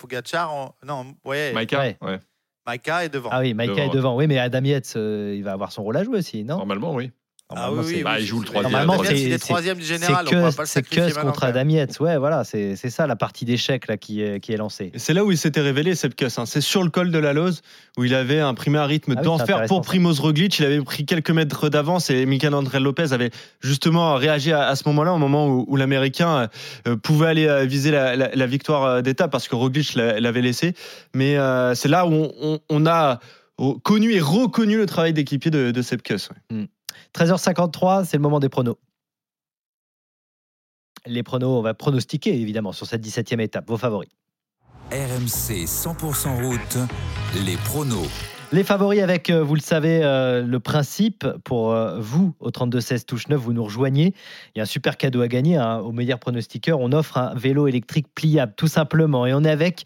Pogacar, 0.10 0.53
on- 0.53 0.72
non, 0.86 1.06
ouais, 1.26 1.53
Maïka, 1.53 1.80
Ouais. 1.80 1.98
ouais. 2.02 2.19
Maïka 2.65 3.06
est 3.06 3.10
devant. 3.10 3.30
Ah 3.31 3.40
oui, 3.41 3.53
Maïka 3.53 3.73
Devant, 3.76 3.86
est 3.91 3.95
devant. 3.95 4.15
Oui, 4.18 4.27
mais 4.27 4.38
Adam 4.40 4.64
Yates, 4.64 4.94
euh, 4.95 5.34
il 5.36 5.44
va 5.44 5.53
avoir 5.53 5.72
son 5.72 5.84
rôle 5.84 5.98
à 5.98 6.03
jouer 6.03 6.18
aussi, 6.19 6.44
non? 6.44 6.57
Normalement, 6.57 6.94
oui. 6.95 7.11
Ah 7.51 7.71
oui, 7.71 7.77
Normalement, 7.77 7.81
oui, 7.88 7.95
c'est- 7.95 8.03
Bah, 8.03 8.11
oui, 8.15 8.21
il 8.21 8.26
joue 8.27 8.39
le 8.41 8.45
troisième. 8.45 8.71
Normalement, 8.71 9.03
c'est- 9.03 9.19
il 9.21 9.27
est 9.27 9.31
c'est- 9.31 9.38
troisième 9.39 9.77
du 9.80 9.84
général. 9.84 10.23
c'est 10.67 10.81
que 10.84 10.95
contre. 11.23 11.43
Adam 11.45 11.67
Yates. 11.69 11.99
Ouais, 11.99 12.17
voilà, 12.17 12.43
c'est 12.43 12.76
c'est 12.76 12.91
ça 12.91 13.07
la 13.07 13.15
partie 13.15 13.43
d'échec 13.43 13.88
là 13.88 13.97
qui 13.97 14.21
est, 14.21 14.39
qui 14.39 14.51
est 14.53 14.57
lancée. 14.57 14.91
C'est 14.97 15.13
là 15.15 15.26
où 15.26 15.31
il 15.31 15.38
s'était 15.38 15.61
révélé, 15.61 15.95
Sepkus. 15.95 16.38
hein. 16.38 16.45
C'est 16.45 16.61
sur 16.61 16.84
le 16.84 16.91
col 16.91 17.09
de 17.11 17.17
la 17.17 17.34
Lose 17.34 17.61
où 17.97 18.03
il 18.03 18.13
avait 18.13 18.39
imprimé 18.39 18.77
un 18.77 18.85
rythme 18.85 19.15
Ah 19.17 19.21
d'enfer 19.23 19.57
pour. 19.67 19.81
Primoz 19.81 20.19
Roglic. 20.19 20.59
Il 20.59 20.65
avait 20.65 20.81
pris 20.81 21.05
quelques 21.07 21.31
mètres 21.31 21.69
d'avance 21.69 22.11
et 22.11 22.26
Mikel 22.27 22.53
André 22.53 22.80
Lopez 22.80 23.13
avait 23.13 23.31
justement 23.61 24.13
réagi 24.13 24.51
à, 24.51 24.67
à 24.67 24.76
ce 24.76 24.88
moment-là, 24.89 25.13
au 25.13 25.17
moment 25.17 25.47
où, 25.47 25.65
où 25.67 25.76
l'Américain 25.76 26.49
euh, 26.88 26.95
pouvait 26.97 27.27
aller 27.27 27.47
euh, 27.47 27.65
viser 27.65 27.89
la, 27.89 28.15
la- 28.15 28.30
la 28.35 28.45
victoire 28.45 28.84
euh, 28.84 29.01
d'étape 29.01 29.31
parce 29.31 29.47
que 29.47 29.55
Roglic 29.55 29.95
l'a- 29.95 30.19
l'avait 30.19 30.41
laissé. 30.43 30.76
Mais 31.15 31.35
euh, 31.38 31.73
c'est 31.73 31.89
là 31.89 32.05
où 32.05 32.13
on, 32.13 32.31
on- 32.41 32.59
on 32.69 32.85
a 32.85 33.19
euh, 33.59 33.73
connu 33.84 34.13
et 34.13 34.21
reconnu 34.21 34.77
le 34.77 34.85
travail 34.85 35.13
d'équipier 35.13 35.49
de, 35.49 35.71
de 35.71 35.81
Sepkus. 35.81 36.30
ouais. 36.51 36.67
13h53, 37.15 38.06
c'est 38.06 38.18
le 38.18 38.22
moment 38.22 38.40
des 38.40 38.49
pronos. 38.49 38.77
Les 41.06 41.23
pronos, 41.23 41.57
on 41.57 41.61
va 41.61 41.73
pronostiquer 41.73 42.40
évidemment 42.40 42.72
sur 42.72 42.86
cette 42.86 43.06
17e 43.06 43.40
étape. 43.40 43.68
Vos 43.68 43.77
favoris. 43.77 44.10
RMC 44.91 45.65
100% 45.65 46.44
route, 46.44 46.77
les 47.45 47.57
pronos. 47.57 48.07
Les 48.52 48.64
favoris 48.64 49.02
avec, 49.02 49.30
euh, 49.30 49.44
vous 49.44 49.53
le 49.53 49.61
savez, 49.61 50.03
euh, 50.03 50.41
le 50.41 50.60
principe 50.60 51.27
pour 51.44 51.72
euh, 51.72 51.99
vous 51.99 52.34
au 52.40 52.49
32-16 52.49 53.06
touche 53.06 53.27
9, 53.27 53.40
vous 53.40 53.53
nous 53.53 53.64
rejoignez. 53.64 54.15
Il 54.56 54.57
y 54.57 54.60
a 54.60 54.64
un 54.64 54.65
super 54.65 54.98
cadeau 54.98 55.22
à 55.22 55.27
gagner 55.27 55.57
hein, 55.57 55.77
au 55.77 55.91
meilleur 55.91 56.18
pronostiqueur. 56.18 56.80
On 56.80 56.91
offre 56.91 57.18
un 57.18 57.36
vélo 57.36 57.68
électrique 57.68 58.07
pliable 58.15 58.53
tout 58.57 58.68
simplement. 58.68 59.27
Et 59.27 59.36
on 59.36 59.44
est 59.44 59.52
avec 59.52 59.84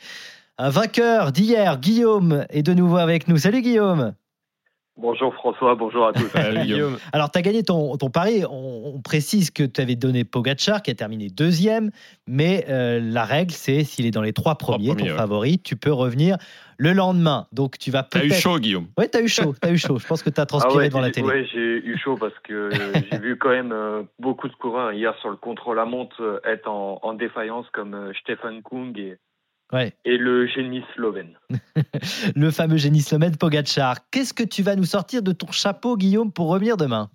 un 0.58 0.70
vainqueur 0.70 1.34
d'hier, 1.34 1.78
Guillaume, 1.78 2.45
est 2.50 2.64
de 2.64 2.74
nouveau 2.74 2.98
avec 2.98 3.28
nous. 3.28 3.38
Salut 3.38 3.62
Guillaume 3.62 4.14
Bonjour 4.95 5.34
François, 5.34 5.74
bonjour 5.74 6.06
à 6.06 6.14
tous. 6.14 6.30
Guillaume. 6.64 6.98
Alors, 7.14 7.32
tu 7.32 7.40
as 7.40 7.41
gagné 7.41 7.64
ton, 7.64 7.98
ton 7.98 8.11
pari. 8.11 8.44
On, 8.48 8.94
on 8.95 9.02
précise 9.02 9.49
que 9.49 9.64
tu 9.64 9.82
avais 9.82 9.95
donné 9.95 10.24
Pogachar, 10.24 10.84
qui 10.84 10.91
a 10.91 10.94
terminé 10.94 11.30
deuxième. 11.30 11.90
Mais 12.28 12.65
euh, 12.70 12.99
la 13.02 13.26
règle, 13.26 13.52
c'est 13.52 13.84
s'il 13.84 14.06
est 14.06 14.11
dans 14.11 14.22
les 14.22 14.34
trois 14.34 14.56
premiers, 14.56 14.90
premiers, 14.90 15.06
ton 15.06 15.10
ouais. 15.14 15.18
favori, 15.18 15.60
tu 15.60 15.76
peux 15.76 15.91
revenir 15.91 16.38
le 16.78 16.94
lendemain. 16.94 17.48
Donc, 17.52 17.80
tu 17.80 17.90
vas 17.90 18.03
T'as 18.03 18.20
peut-être. 18.20 18.38
eu 18.38 18.40
chaud, 18.40 18.60
Guillaume. 18.60 18.88
Ouais, 18.98 19.07
t'as 19.07 19.22
eu 19.22 19.28
chaud. 19.28 19.56
T'as 19.60 19.72
eu 19.72 19.78
chaud. 19.80 19.98
Je 19.98 20.06
pense 20.06 20.22
que 20.22 20.30
t'as 20.30 20.45
transpiré 20.45 20.76
Ah 20.76 20.78
ouais, 20.78 20.90
devant 20.90 21.02
la 21.02 21.10
télé. 21.10 21.26
ouais, 21.28 21.48
j'ai 21.52 21.57
eu 21.84 21.98
chaud 21.98 22.15
parce 22.20 22.38
que 22.44 22.70
j'ai 23.11 23.18
vu 23.18 23.36
quand 23.38 23.49
même 23.49 23.72
euh, 23.72 24.03
beaucoup 24.20 24.48
de 24.48 24.53
coureurs 24.56 24.94
hier 24.94 25.15
sur 25.22 25.30
le 25.32 25.38
contre-la-montre 25.38 26.22
euh, 26.22 26.40
être 26.45 26.68
en, 26.70 26.99
en 27.02 27.14
défaillance 27.14 27.65
comme 27.74 27.95
euh, 27.95 28.14
Stefan 28.22 28.61
Kung 28.61 28.95
et, 28.99 29.18
Ouais. 29.74 29.94
et 30.06 30.18
le 30.18 30.45
génie 30.48 30.84
slovène. 30.95 31.38
Le 32.36 32.52
fameux 32.52 32.78
génie 32.78 33.02
slovène 33.02 33.36
Pogachar. 33.36 33.98
Qu'est-ce 34.12 34.34
que 34.34 34.44
tu 34.44 34.62
vas 34.62 34.76
nous 34.76 34.84
sortir 34.86 35.24
de 35.24 35.32
ton 35.32 35.52
chapeau, 35.52 35.98
Guillaume, 35.98 36.32
pour 36.32 36.50
revenir 36.50 36.78
demain? 36.78 37.10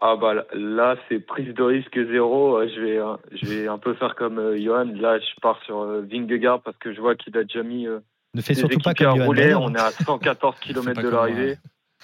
Ah 0.00 0.14
bah 0.20 0.34
là- 0.54 0.96
c'est 1.08 1.18
prise 1.20 1.52
de 1.54 1.62
risque 1.62 1.98
zéro. 2.10 2.58
Euh, 2.58 2.68
Je 2.74 2.80
vais 2.80 2.98
euh, 2.98 3.16
je 3.32 3.46
vais 3.46 3.66
un 3.68 3.78
peu 3.78 3.94
faire 3.94 4.14
comme 4.14 4.38
euh, 4.38 4.56
Johan. 4.62 4.84
Là 4.94 5.18
je 5.18 5.40
pars 5.40 5.60
sur 5.64 5.84
Vingegaard 6.02 6.60
parce 6.62 6.76
que 6.76 6.94
je 6.94 7.00
vois 7.00 7.16
qu'il 7.16 7.36
a 7.36 7.42
déjà 7.44 7.62
mis 7.62 7.86
Ne 8.34 8.40
fais 8.42 8.54
surtout 8.54 8.78
pas 8.78 8.94
comme 8.94 9.22
rouler. 9.22 9.54
On 9.54 9.74
est 9.74 9.78
à 9.80 9.90
114 9.90 10.56
km 10.60 11.02
de 11.02 11.08
l'arrivée. 11.08 11.56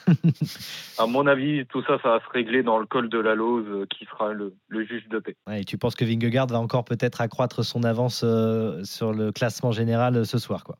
à 0.98 1.06
mon 1.06 1.26
avis, 1.26 1.66
tout 1.66 1.82
ça, 1.82 1.98
ça 2.02 2.10
va 2.10 2.20
se 2.20 2.30
régler 2.32 2.62
dans 2.62 2.78
le 2.78 2.86
col 2.86 3.08
de 3.08 3.18
la 3.18 3.34
Lose, 3.34 3.66
euh, 3.68 3.86
qui 3.86 4.04
sera 4.06 4.32
le, 4.32 4.54
le 4.68 4.84
juge 4.84 5.08
de 5.08 5.18
paix. 5.18 5.36
Ouais, 5.46 5.62
et 5.62 5.64
tu 5.64 5.78
penses 5.78 5.94
que 5.94 6.04
Vingegaard 6.04 6.46
va 6.48 6.60
encore 6.60 6.84
peut-être 6.84 7.20
accroître 7.20 7.64
son 7.64 7.84
avance 7.84 8.22
euh, 8.24 8.82
sur 8.84 9.12
le 9.12 9.32
classement 9.32 9.72
général 9.72 10.16
euh, 10.16 10.24
ce 10.24 10.38
soir, 10.38 10.64
quoi? 10.64 10.76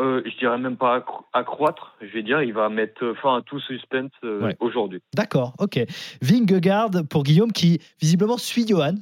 Euh, 0.00 0.22
je 0.24 0.36
dirais 0.38 0.58
même 0.58 0.76
pas 0.76 0.98
accro- 1.00 1.24
accroître. 1.32 1.96
Je 2.00 2.06
vais 2.06 2.22
dire, 2.22 2.40
il 2.42 2.52
va 2.52 2.68
mettre 2.68 3.14
fin 3.20 3.38
à 3.38 3.42
tout 3.42 3.58
suspense 3.58 4.12
euh, 4.22 4.40
Ouais. 4.42 4.56
aujourd'hui. 4.60 5.00
D'accord, 5.14 5.54
ok. 5.58 5.80
Vingegaard 6.22 6.90
pour 7.10 7.24
Guillaume 7.24 7.50
qui 7.52 7.80
visiblement 8.00 8.38
suit 8.38 8.66
Johan. 8.68 8.94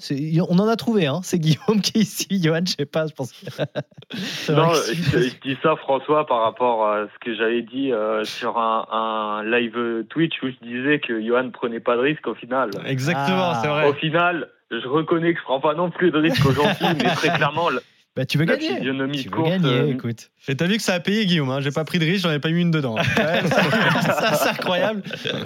On 0.49 0.59
en 0.59 0.69
a 0.69 0.77
trouvé, 0.77 1.07
hein. 1.07 1.21
c'est 1.23 1.39
Guillaume 1.39 1.81
qui 1.83 2.05
suit 2.07 2.43
Johan, 2.43 2.61
je 2.67 2.75
sais 2.79 2.87
pas, 2.87 3.07
je 3.07 3.13
pense. 3.13 3.33
que- 3.33 3.47
Non, 4.53 4.69
que 4.71 4.95
je, 4.95 5.19
je 5.29 5.41
dis 5.43 5.59
ça, 5.63 5.77
François, 5.77 6.27
par 6.27 6.43
rapport 6.43 6.87
à 6.89 7.07
ce 7.13 7.19
que 7.25 7.35
j'avais 7.35 7.63
dit 7.63 7.93
euh, 7.93 8.25
sur 8.25 8.57
un, 8.59 8.87
un 8.91 9.45
live 9.45 10.05
Twitch 10.09 10.43
où 10.43 10.47
je 10.49 10.67
disais 10.67 11.01
que 11.01 11.21
Johan 11.23 11.51
prenait 11.51 11.81
pas 11.81 11.97
de 11.97 12.01
risque 12.03 12.27
au 12.27 12.35
final. 12.35 12.71
Exactement, 12.87 13.51
Ah. 13.53 13.59
c'est 13.63 13.69
vrai. 13.69 13.89
Au 13.89 13.93
final, 13.95 14.49
je 14.71 14.87
reconnais 14.89 15.35
que 15.35 15.41
je 15.41 15.45
prends 15.45 15.61
pas 15.61 15.75
non 15.75 15.91
plus 15.91 16.11
de 16.11 16.19
risque 16.19 16.45
aujourd'hui, 16.47 16.87
mais 17.03 17.11
très 17.15 17.31
clairement, 17.37 17.69
la, 17.71 17.81
Bah, 18.17 18.25
tu 18.25 18.39
veux 18.39 18.47
la 18.47 18.57
gagner 18.57 18.81
Tu 18.81 19.29
veux 19.29 19.45
gagner, 19.45 19.69
euh, 19.69 19.93
écoute. 19.93 20.31
Et 20.49 20.57
t'as 20.57 20.67
vu 20.67 20.79
que 20.79 20.83
ça 20.83 20.95
a 20.95 21.01
payé, 21.01 21.27
Guillaume. 21.27 21.51
Hein. 21.51 21.61
J'ai 21.61 21.71
pas 21.71 21.85
pris 21.85 21.99
de 21.99 22.07
risque, 22.07 22.23
j'en 22.23 22.33
ai 22.33 22.39
pas 22.39 22.49
mis 22.49 22.63
une 22.63 22.71
dedans. 22.71 22.97
Ouais, 23.17 23.43
ça, 23.49 24.35
c'est 24.35 24.49
incroyable. 24.51 25.03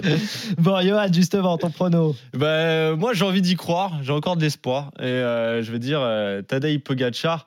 Bon, 0.57 0.79
Johan, 0.81 1.07
justement, 1.11 1.57
ton 1.57 1.69
prono. 1.69 2.15
Bah, 2.33 2.47
euh, 2.47 2.95
moi, 2.95 3.13
j'ai 3.13 3.25
envie 3.25 3.41
d'y 3.41 3.55
croire. 3.55 3.99
J'ai 4.03 4.13
encore 4.13 4.37
de 4.37 4.41
l'espoir. 4.41 4.91
Et 4.99 5.03
euh, 5.03 5.61
je 5.61 5.71
veux 5.71 5.79
dire, 5.79 5.99
euh, 6.01 6.41
Tadej 6.41 6.79
Pogacar. 6.79 7.45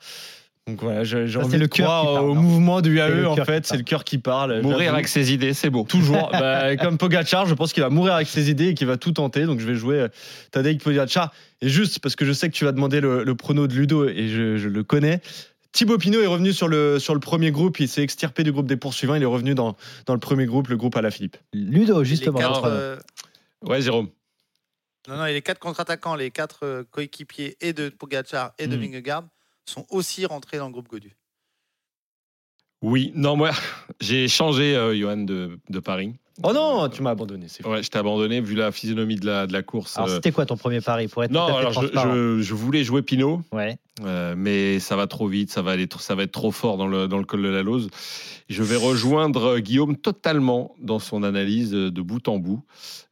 Donc 0.66 0.81
voilà, 0.82 1.05
j'ai 1.05 1.19
envie 1.36 1.51
c'est 1.51 1.57
de 1.57 1.61
le 1.62 1.69
cœur 1.69 1.86
croire 1.86 2.05
parle, 2.15 2.24
au 2.31 2.35
mouvement 2.35 2.81
du 2.81 2.97
C'est 2.97 3.09
le 3.11 3.24
AE. 3.24 3.27
En 3.27 3.36
fait, 3.45 3.66
c'est 3.66 3.77
le 3.77 3.82
cœur 3.82 4.03
qui 4.03 4.16
parle. 4.16 4.62
Mourir 4.62 4.95
avec 4.95 5.09
ses 5.09 5.31
idées, 5.35 5.53
c'est 5.53 5.69
beau. 5.69 5.85
Toujours. 5.85 6.31
Bah, 6.32 6.74
comme 6.77 6.97
Pogacar, 6.97 7.45
je 7.45 7.53
pense 7.55 7.74
qu'il 7.74 7.82
va 7.82 7.91
mourir 7.91 8.15
avec 8.15 8.28
ses 8.28 8.49
idées 8.51 8.69
et 8.69 8.74
qu'il 8.74 8.86
va 8.86 8.97
tout 8.97 9.12
tenter. 9.12 9.45
Donc 9.45 9.61
je 9.61 9.66
vais 9.66 9.74
jouer 9.74 10.01
euh, 10.01 10.09
Tadej 10.53 10.78
Pogacar. 10.82 11.35
Et 11.61 11.69
juste 11.69 11.99
parce 11.99 12.16
que 12.16 12.24
je 12.24 12.32
sais 12.32 12.49
que 12.49 12.55
tu 12.55 12.65
vas 12.65 12.73
demander 12.73 13.03
le, 13.03 13.24
le 13.24 13.35
prono 13.35 13.66
de 13.66 13.74
Ludo 13.74 14.09
et 14.09 14.28
je, 14.28 14.57
je 14.57 14.69
le 14.70 14.82
connais. 14.82 15.20
Thibaut 15.73 15.99
Pinot 15.99 16.23
est 16.23 16.27
revenu 16.27 16.53
sur 16.55 16.69
le, 16.69 16.99
sur 16.99 17.12
le 17.12 17.20
premier 17.20 17.51
groupe. 17.51 17.78
Il 17.81 17.89
s'est 17.89 18.03
extirpé 18.03 18.43
du 18.43 18.51
groupe 18.53 18.66
des 18.66 18.77
poursuivants. 18.78 19.16
Il 19.16 19.23
est 19.23 19.27
revenu 19.27 19.55
dans, 19.55 19.77
dans 20.07 20.15
le 20.15 20.20
premier 20.20 20.47
groupe, 20.47 20.69
le 20.69 20.77
groupe 20.78 20.97
à 20.97 21.03
la 21.03 21.11
Philippe. 21.11 21.36
Ludo, 21.53 22.05
justement. 22.05 22.39
quatre, 22.39 22.65
euh, 22.65 22.97
Ouais, 23.62 23.82
Jérôme. 23.82 24.09
non, 25.09 25.16
non, 25.19 25.27
et 25.27 25.32
les 25.35 25.43
quatre 25.43 25.59
contre-attaquants, 25.59 26.15
les 26.15 26.31
quatre 26.31 26.61
euh, 26.65 26.85
coéquipiers 26.91 27.57
et 27.61 27.73
de 27.74 27.91
Pogacar 27.91 28.53
et 28.59 28.66
de 28.66 28.77
Hmm. 28.77 28.81
Vingegaard 28.81 29.24
sont 29.66 29.86
aussi 29.91 30.27
rentrés 30.27 30.59
dans 30.59 30.66
le 30.66 30.73
groupe 30.73 30.89
Godu. 30.89 31.16
Oui, 32.82 33.12
non, 33.15 33.36
moi, 33.36 33.51
j'ai 34.01 34.28
changé, 34.28 34.77
euh, 34.77 34.95
Johan, 34.95 35.19
de, 35.19 35.59
de 35.69 35.81
Paris. 35.81 36.15
Oh 36.43 36.52
non, 36.52 36.89
tu 36.89 37.01
m'as 37.02 37.11
abandonné. 37.11 37.47
C'est 37.48 37.62
fou. 37.62 37.70
Ouais, 37.70 37.82
je 37.82 37.89
t'ai 37.90 37.98
abandonné 37.98 38.40
vu 38.40 38.55
la 38.56 38.73
physionomie 38.73 39.15
de 39.16 39.24
la, 39.27 39.47
de 39.47 39.52
la 39.52 39.62
course. 39.62 39.97
Alors, 39.97 40.09
euh, 40.11 40.15
c'était 40.16 40.32
quoi 40.32 40.44
ton 40.47 40.56
premier 40.56 40.81
pari 40.81 41.06
pour 41.06 41.23
être 41.23 41.31
non, 41.31 41.47
tout 41.47 41.52
à 41.52 41.55
fait 41.55 41.61
alors 41.61 41.73
je, 41.82 42.39
je- 42.39 42.43
je 42.43 42.55
voulais 42.55 42.82
jouer 42.82 43.02
Pinot, 43.02 43.43
Ouais. 43.52 43.77
euh, 44.05 44.35
mais 44.36 44.81
ça 44.81 44.97
va 44.97 45.06
trop 45.06 45.28
vite, 45.28 45.51
ça 45.52 45.62
va, 45.62 45.70
aller, 45.73 45.86
ça 45.98 46.15
va 46.16 46.24
être 46.24 46.32
trop 46.32 46.51
fort 46.51 46.77
dans 46.77 46.89
le, 46.89 47.06
dans 47.06 47.19
le 47.19 47.24
col 47.24 47.43
de 47.43 47.48
la 47.48 47.62
Lose. 47.62 47.89
Je 48.48 48.62
vais 48.65 48.74
rejoindre 48.77 49.44
euh, 49.44 49.59
Guillaume 49.61 49.97
totalement 49.97 50.74
dans 50.82 50.98
son 50.98 51.23
analyse 51.23 51.70
de 51.70 52.02
bout 52.02 52.27
en 52.28 52.39
bout. 52.39 52.62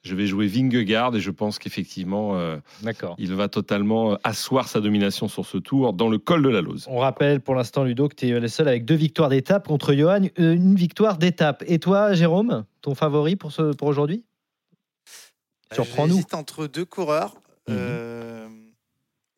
Je 0.03 0.17
vais 0.17 0.27
jouer 0.27 0.49
Vingegaard 0.49 1.15
et 1.15 1.21
je 1.21 1.31
pense 1.31 1.61
qu'effectivement, 1.61 2.37
euh, 2.37 2.57
D'accord. 2.83 3.15
il 3.19 3.33
va 3.35 3.47
totalement 3.49 4.19
asseoir 4.25 4.67
sa 4.67 4.81
domination 4.81 5.29
sur 5.29 5.47
ce 5.47 5.59
tour 5.59 5.93
dans 5.93 6.09
le 6.09 6.19
col 6.19 6.43
de 6.43 6.49
la 6.49 6.61
Lose. 6.61 6.87
On 6.91 6.99
rappelle 6.99 7.41
pour 7.41 7.55
l'instant, 7.55 7.85
Ludo, 7.85 8.09
que 8.09 8.17
tu 8.17 8.27
es 8.29 8.41
le 8.41 8.49
seul 8.49 8.67
avec 8.67 8.85
deux 8.85 8.97
victoires 8.97 9.29
d'étape 9.29 9.69
contre 9.69 9.95
Johan, 9.95 10.23
une 10.37 10.75
victoire 10.75 11.19
d'étape. 11.19 11.63
Et 11.69 11.79
toi, 11.79 12.15
Jérôme, 12.15 12.65
ton 12.83 12.95
favori 12.95 13.37
pour, 13.37 13.53
ce, 13.53 13.73
pour 13.75 13.89
aujourd'hui? 13.89 14.25
Euh, 15.73 15.75
Surprends-nous. 15.77 16.15
J'hésite 16.17 16.35
entre 16.35 16.67
deux 16.67 16.85
coureurs. 16.85 17.35
Mhm. 17.69 17.77
Euh, 17.79 18.49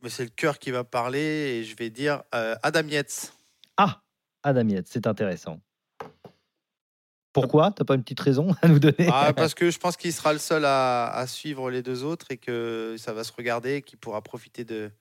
Mais 0.03 0.09
c'est 0.11 0.25
le 0.25 0.31
cœur 0.31 0.59
qui 0.59 0.71
va 0.71 0.83
parler 0.83 1.21
et 1.21 1.65
je 1.65 1.77
vais 1.77 1.91
dire 1.91 2.25
euh, 2.35 2.57
Adam 2.63 2.87
Yates. 2.89 3.33
Ah, 3.77 4.03
Adam 4.43 4.69
Yates, 4.69 4.89
c'est 4.89 5.07
intéressant. 5.07 5.61
Pourquoi? 7.33 7.73
T'as 7.73 7.85
pas 7.85 7.95
une 7.97 8.03
petite 8.03 8.21
raison 8.21 8.55
à 8.63 8.69
nous 8.69 8.79
donner? 8.79 9.09
Ah, 9.11 9.33
parce 9.35 9.55
que 9.55 9.71
je 9.71 9.79
pense 9.79 9.97
qu'il 9.97 10.13
sera 10.13 10.33
le 10.33 10.39
seul 10.39 10.65
à, 10.65 11.07
à 11.09 11.27
suivre 11.27 11.69
les 11.71 11.83
deux 11.83 12.05
autres 12.05 12.27
et 12.31 12.37
que 12.37 12.95
ça 12.97 13.13
va 13.13 13.25
se 13.25 13.33
regarder 13.33 13.77
et 13.77 13.83
qu'il 13.83 13.99
pourra 13.99 14.23
profiter 14.23 14.65
de, 14.65 14.93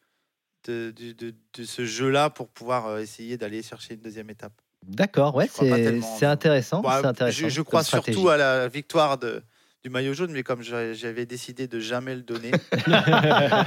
de, 0.65 0.91
de- 0.95 1.11
de- 1.11 1.35
de 1.53 1.63
ce 1.63 1.85
jeu-là 1.85 2.31
pour 2.31 2.49
pouvoir 2.49 2.87
euh, 2.87 2.99
essayer 2.99 3.37
d'aller 3.37 3.61
chercher 3.61 3.93
une 3.93 4.01
deuxième 4.01 4.31
étape. 4.31 4.59
D'accord, 4.87 5.35
ouais, 5.35 5.49
c'est 5.51 6.25
intéressant. 6.25 6.81
Bah, 6.81 7.01
intéressant 7.03 7.47
je, 7.47 7.49
je 7.49 7.61
crois 7.61 7.83
surtout 7.83 8.29
à 8.29 8.37
la 8.37 8.67
victoire 8.67 9.17
de, 9.17 9.43
du 9.83 9.89
maillot 9.89 10.13
jaune, 10.13 10.31
mais 10.31 10.43
comme 10.43 10.61
j'a- 10.63 10.93
j'avais 10.93 11.25
décidé 11.25 11.67
de 11.67 11.77
jamais 11.79 12.15
le 12.15 12.21
donner. 12.21 12.51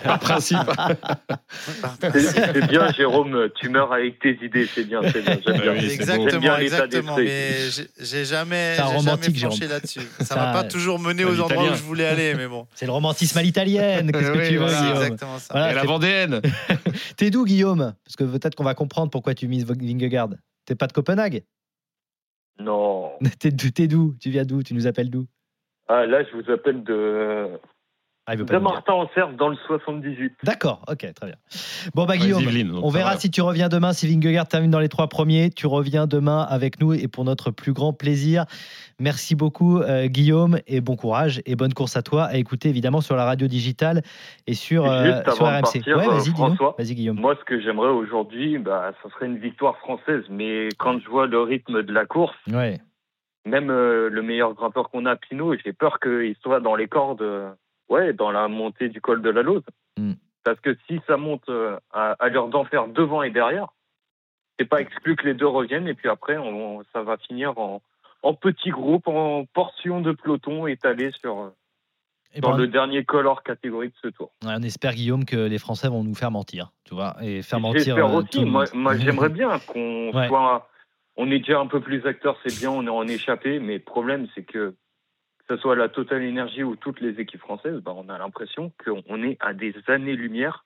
Par 0.04 0.18
principe. 0.18 0.56
C'est 2.00 2.66
bien, 2.68 2.90
Jérôme, 2.92 3.48
tu 3.54 3.68
meurs 3.68 3.92
avec 3.92 4.18
tes 4.20 4.38
idées, 4.42 4.66
c'est 4.66 4.84
bien, 4.84 5.00
c'est 5.12 5.20
bien. 5.22 5.38
J'aime 5.46 5.60
bien. 5.60 5.74
Exactement, 5.74 6.40
bien 6.40 6.56
exactement. 6.58 7.16
Mais 7.18 7.52
j'ai- 8.00 8.24
jamais, 8.24 8.76
jamais 8.76 9.34
Jérôme. 9.34 9.58
là-dessus. 9.68 10.00
Ça 10.20 10.24
Ça- 10.24 10.36
m'a 10.36 10.52
pas 10.52 10.64
toujours 10.64 10.98
mené 10.98 11.22
À 11.24 11.26
aux 11.26 11.32
endroits 11.40 11.48
l'italien. 11.50 11.72
où 11.72 11.76
je 11.76 11.82
voulais 11.82 12.06
aller, 12.06 12.34
mais 12.34 12.46
bon. 12.48 12.66
C'est 12.74 12.86
le 12.86 12.92
romantisme 12.92 13.36
à 13.36 13.42
l'italienne. 13.42 14.10
Qu'est-ce 14.10 14.30
que 14.32 14.38
Oui, 14.38 14.48
tu 14.48 14.54
veux, 14.56 14.58
voilà, 14.64 14.80
Guillaume 14.80 14.96
exactement 15.02 15.38
ça. 15.38 15.46
Voilà, 15.52 15.72
Et 15.72 15.74
la 15.74 15.80
t'es- 15.82 15.86
Vendéenne. 15.86 16.40
T'es 17.18 17.30
d'où, 17.30 17.44
Guillaume? 17.44 17.94
Parce 18.04 18.16
que 18.16 18.24
peut-être 18.24 18.54
qu'on 18.54 18.64
va 18.64 18.74
comprendre 18.74 19.10
pourquoi 19.10 19.34
tu 19.34 19.48
mises 19.48 19.66
Vingegaard. 19.66 20.30
T'es 20.64 20.74
pas 20.74 20.86
de 20.86 20.92
Copenhague? 20.94 21.44
Non. 22.58 23.10
T'es 23.38 23.50
d'où? 23.86 24.16
Tu 24.18 24.30
viens 24.30 24.44
d'où? 24.44 24.62
Tu 24.62 24.72
nous 24.72 24.86
appelles 24.86 25.10
d'où? 25.10 25.26
Ah, 25.88 26.06
là, 26.06 26.22
je 26.24 26.36
vous 26.36 26.50
appelle 26.50 26.82
de. 26.84 27.48
Ah, 28.28 28.34
il 28.34 28.40
veut 28.40 28.44
pas 28.44 28.54
nous 28.54 28.58
dire. 28.60 28.70
Martin 28.72 28.92
en 28.94 29.08
Cerf 29.14 29.32
dans 29.36 29.48
le 29.48 29.54
78. 29.68 30.34
D'accord, 30.42 30.82
ok, 30.90 30.98
très 31.14 31.26
bien. 31.26 31.36
Bon, 31.94 32.06
bah, 32.06 32.14
Ouais, 32.14 32.18
Guillaume, 32.18 32.42
donc 32.72 32.84
on 32.84 32.90
ça 32.90 32.98
verra 32.98 33.12
va. 33.12 33.16
si 33.20 33.30
tu 33.30 33.40
reviens 33.40 33.68
demain. 33.68 33.92
Si 33.92 34.08
Vingegaard 34.12 34.48
termine 34.48 34.72
dans 34.72 34.80
les 34.80 34.88
trois 34.88 35.06
premiers, 35.06 35.48
tu 35.50 35.68
reviens 35.68 36.08
demain 36.08 36.40
avec 36.42 36.80
nous 36.80 36.92
et 36.92 37.06
pour 37.06 37.22
notre 37.24 37.52
plus 37.52 37.72
grand 37.72 37.92
plaisir. 37.92 38.46
Merci 38.98 39.36
beaucoup, 39.36 39.78
euh, 39.78 40.08
Guillaume, 40.08 40.58
et 40.66 40.80
bon 40.80 40.96
courage 40.96 41.40
et 41.46 41.54
bonne 41.54 41.72
course 41.72 41.96
à 41.96 42.02
toi. 42.02 42.24
À 42.24 42.34
écouter 42.36 42.68
évidemment 42.68 43.00
sur 43.00 43.14
la 43.14 43.24
radio 43.26 43.46
digitale 43.46 44.02
et 44.48 44.54
sur, 44.54 44.90
euh, 44.90 45.04
Juste 45.04 45.30
sur 45.34 45.46
avant 45.46 45.52
de 45.52 45.56
RMC. 45.58 45.62
partir, 45.62 45.96
ouais, 45.96 46.06
euh, 46.08 46.10
vas-y, 46.10 46.22
dis-nous. 46.24 46.36
François, 46.36 46.74
Vas-y, 46.78 46.94
Guillaume. 46.96 47.20
moi, 47.20 47.36
ce 47.38 47.44
que 47.44 47.60
j'aimerais 47.60 47.90
aujourd'hui, 47.90 48.58
bah, 48.58 48.90
ça 49.04 49.08
serait 49.10 49.26
une 49.26 49.38
victoire 49.38 49.76
française. 49.78 50.24
Mais 50.30 50.68
quand 50.78 50.98
je 50.98 51.08
vois 51.08 51.28
le 51.28 51.40
rythme 51.42 51.84
de 51.84 51.92
la 51.92 52.06
course, 52.06 52.34
Ouais. 52.52 52.80
Même 53.46 53.70
euh, 53.70 54.08
le 54.10 54.22
meilleur 54.22 54.54
grimpeur 54.54 54.90
qu'on 54.90 55.06
a, 55.06 55.16
Pinot, 55.16 55.54
j'ai 55.64 55.72
peur 55.72 55.98
qu'il 56.00 56.36
soit 56.42 56.60
dans 56.60 56.74
les 56.74 56.88
cordes, 56.88 57.22
euh, 57.22 57.50
ouais, 57.88 58.12
dans 58.12 58.30
la 58.30 58.48
montée 58.48 58.88
du 58.88 59.00
col 59.00 59.22
de 59.22 59.30
la 59.30 59.42
Lose. 59.42 59.62
Mm. 59.98 60.12
Parce 60.44 60.60
que 60.60 60.76
si 60.86 61.00
ça 61.06 61.16
monte 61.16 61.48
euh, 61.48 61.78
à, 61.92 62.12
à 62.18 62.28
l'heure 62.28 62.48
d'enfer 62.48 62.88
devant 62.88 63.22
et 63.22 63.30
derrière, 63.30 63.68
c'est 64.58 64.64
pas 64.68 64.80
exclu 64.80 65.16
que 65.16 65.26
les 65.26 65.34
deux 65.34 65.46
reviennent. 65.46 65.88
Et 65.88 65.94
puis 65.94 66.08
après, 66.08 66.36
on, 66.36 66.82
ça 66.92 67.02
va 67.02 67.16
finir 67.16 67.58
en, 67.58 67.82
en 68.22 68.34
petits 68.34 68.70
groupes, 68.70 69.08
en 69.08 69.44
portions 69.44 70.00
de 70.00 70.12
peloton 70.12 70.66
étalées 70.66 71.10
sur, 71.20 71.52
Eh 72.34 72.38
sur 72.40 72.50
ben, 72.52 72.56
le 72.56 72.66
dernier 72.68 73.04
col 73.04 73.26
hors 73.26 73.42
catégorie 73.42 73.88
de 73.88 73.94
ce 74.02 74.08
tour. 74.08 74.30
Ouais, 74.44 74.54
on 74.56 74.62
espère, 74.62 74.94
Guillaume, 74.94 75.24
que 75.24 75.36
les 75.36 75.58
Français 75.58 75.88
vont 75.88 76.02
nous 76.04 76.14
faire 76.14 76.30
mentir, 76.30 76.72
tu 76.84 76.94
vois, 76.94 77.16
et 77.22 77.42
faire 77.42 77.60
mentir. 77.60 77.96
J'espère 77.96 78.14
aussi. 78.14 78.44
Moi, 78.44 78.64
moi, 78.72 78.96
j'aimerais 78.96 79.28
bien 79.40 79.58
qu'on 79.66 80.10
Ouais. 80.12 80.28
soit. 80.28 80.68
On 81.16 81.30
est 81.30 81.38
déjà 81.38 81.58
un 81.58 81.66
peu 81.66 81.80
plus 81.80 82.06
acteurs, 82.06 82.38
c'est 82.44 82.58
bien, 82.58 82.70
on 82.70 82.86
est 82.86 82.90
en 82.90 83.06
échappé, 83.06 83.58
mais 83.58 83.74
le 83.74 83.84
problème, 83.84 84.26
c'est 84.34 84.44
que 84.44 84.74
que 85.46 85.54
ce 85.54 85.62
soit 85.62 85.76
la 85.76 85.88
Total 85.88 86.26
Energy 86.26 86.64
ou 86.64 86.74
toutes 86.74 87.00
les 87.00 87.20
équipes 87.20 87.40
françaises, 87.40 87.80
bah, 87.80 87.92
on 87.94 88.08
a 88.08 88.18
l'impression 88.18 88.72
qu'on 88.84 89.22
est 89.22 89.36
à 89.40 89.54
des 89.54 89.74
années-lumière 89.86 90.64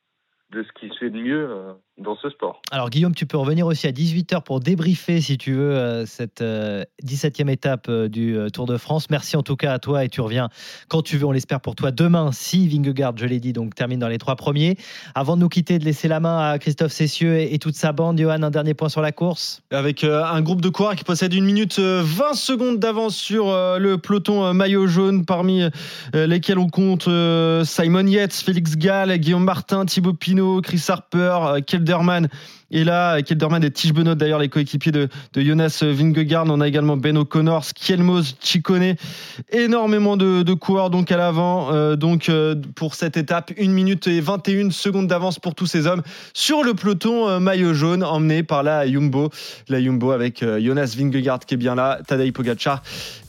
de 0.50 0.62
ce 0.62 0.72
qui 0.72 0.88
se 0.88 0.98
fait 0.98 1.10
de 1.10 1.20
mieux 1.20 1.48
euh, 1.50 1.74
dans 2.00 2.16
ce 2.16 2.30
sport. 2.30 2.62
Alors 2.70 2.90
Guillaume, 2.90 3.14
tu 3.14 3.26
peux 3.26 3.36
revenir 3.36 3.66
aussi 3.66 3.86
à 3.86 3.92
18h 3.92 4.42
pour 4.42 4.60
débriefer 4.60 5.20
si 5.20 5.38
tu 5.38 5.52
veux 5.52 5.72
euh, 5.72 6.06
cette 6.06 6.40
euh, 6.40 6.84
17e 7.04 7.50
étape 7.50 7.86
euh, 7.88 8.08
du 8.08 8.36
euh, 8.36 8.48
Tour 8.48 8.66
de 8.66 8.76
France. 8.76 9.10
Merci 9.10 9.36
en 9.36 9.42
tout 9.42 9.56
cas 9.56 9.72
à 9.72 9.78
toi 9.78 10.04
et 10.04 10.08
tu 10.08 10.20
reviens 10.20 10.48
quand 10.88 11.02
tu 11.02 11.18
veux, 11.18 11.26
on 11.26 11.32
l'espère 11.32 11.60
pour 11.60 11.74
toi 11.74 11.90
demain 11.90 12.30
si 12.32 12.68
Vingegaard, 12.68 13.12
je 13.16 13.26
l'ai 13.26 13.40
dit, 13.40 13.52
donc 13.52 13.74
termine 13.74 13.98
dans 14.00 14.08
les 14.08 14.18
trois 14.18 14.36
premiers. 14.36 14.76
Avant 15.14 15.36
de 15.36 15.42
nous 15.42 15.48
quitter, 15.48 15.78
de 15.78 15.84
laisser 15.84 16.08
la 16.08 16.20
main 16.20 16.50
à 16.50 16.58
Christophe 16.58 16.92
Cessieux 16.92 17.38
et, 17.38 17.54
et 17.54 17.58
toute 17.58 17.74
sa 17.74 17.92
bande, 17.92 18.18
Johan, 18.18 18.42
un 18.42 18.50
dernier 18.50 18.74
point 18.74 18.88
sur 18.88 19.02
la 19.02 19.12
course? 19.12 19.62
Avec 19.70 20.04
euh, 20.04 20.24
un 20.24 20.40
groupe 20.42 20.60
de 20.60 20.68
coureurs 20.68 20.96
qui 20.96 21.04
possède 21.04 21.34
une 21.34 21.44
minute 21.44 21.78
euh, 21.78 22.02
20 22.04 22.34
secondes 22.34 22.78
d'avance 22.78 23.16
sur 23.16 23.48
euh, 23.48 23.78
le 23.78 23.98
peloton 23.98 24.44
euh, 24.44 24.52
maillot 24.52 24.86
jaune, 24.86 25.24
parmi 25.24 25.62
euh, 25.62 26.26
lesquels 26.26 26.58
on 26.58 26.68
compte 26.68 27.08
euh, 27.08 27.64
Simon 27.64 28.06
Yates, 28.06 28.32
Félix 28.32 28.76
Gall, 28.76 29.16
Guillaume 29.18 29.44
Martin, 29.44 29.84
Thibaut 29.84 30.14
Pinot, 30.14 30.60
Chris 30.62 30.84
Harper, 30.88 31.38
euh, 31.42 31.60
Kelderman. 31.90 32.30
Et 32.70 32.84
là, 32.84 33.20
Kelderman 33.22 33.64
et 33.64 33.70
Tige 33.70 33.92
Benoît, 33.92 34.14
d'ailleurs, 34.14 34.38
les 34.38 34.48
coéquipiers 34.48 34.92
de, 34.92 35.08
de 35.32 35.40
Jonas 35.42 35.82
Vingegaard. 35.82 36.44
On 36.48 36.60
a 36.60 36.68
également 36.68 36.96
Ben 36.96 37.16
O'Connor, 37.16 37.64
Skielmos, 37.64 38.36
Chicone. 38.40 38.94
Énormément 39.50 40.16
de, 40.16 40.42
de 40.42 40.54
coureurs 40.54 40.90
donc 40.90 41.10
à 41.10 41.16
l'avant. 41.16 41.72
Euh, 41.72 41.96
donc 41.96 42.28
euh, 42.28 42.54
pour 42.74 42.94
cette 42.94 43.16
étape, 43.16 43.52
1 43.60 43.68
minute 43.68 44.06
et 44.06 44.20
21 44.20 44.70
secondes 44.70 45.06
d'avance 45.06 45.38
pour 45.38 45.54
tous 45.54 45.66
ces 45.66 45.86
hommes 45.86 46.02
sur 46.32 46.62
le 46.62 46.74
peloton 46.74 47.28
euh, 47.28 47.40
maillot 47.40 47.74
jaune 47.74 48.04
emmené 48.04 48.42
par 48.42 48.62
la 48.62 48.86
Jumbo. 48.86 49.30
La 49.68 49.82
Jumbo 49.82 50.12
avec 50.12 50.42
euh, 50.42 50.60
Jonas 50.60 50.94
Vingegaard 50.96 51.40
qui 51.40 51.54
est 51.54 51.56
bien 51.56 51.74
là. 51.74 51.98
Tadej 52.06 52.32
Pogacar 52.32 52.82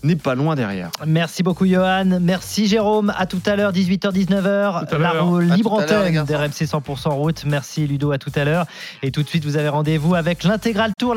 n'est 0.03 0.15
pas 0.15 0.35
loin 0.35 0.55
derrière. 0.55 0.91
Merci 1.05 1.43
beaucoup 1.43 1.65
Johan, 1.65 2.19
merci 2.21 2.67
Jérôme, 2.67 3.13
à 3.17 3.25
tout 3.25 3.41
à 3.45 3.55
l'heure 3.55 3.71
18h-19h, 3.71 4.87
Tout 4.87 4.95
à 4.95 4.97
la 4.97 5.21
roue 5.21 5.39
libre 5.39 5.73
antenne 5.73 6.23
d'RMC 6.25 6.65
100% 6.65 7.09
route, 7.09 7.43
merci 7.45 7.87
Ludo, 7.87 8.11
à 8.11 8.17
tout 8.17 8.31
à 8.35 8.43
l'heure 8.43 8.65
et 9.03 9.11
tout 9.11 9.23
de 9.23 9.29
suite 9.31 9.45
vous 9.45 9.55
avez 9.55 9.69
rendez-vous 9.69 10.13
avec 10.13 10.43
l'intégral 10.43 10.91
tour 10.99 11.09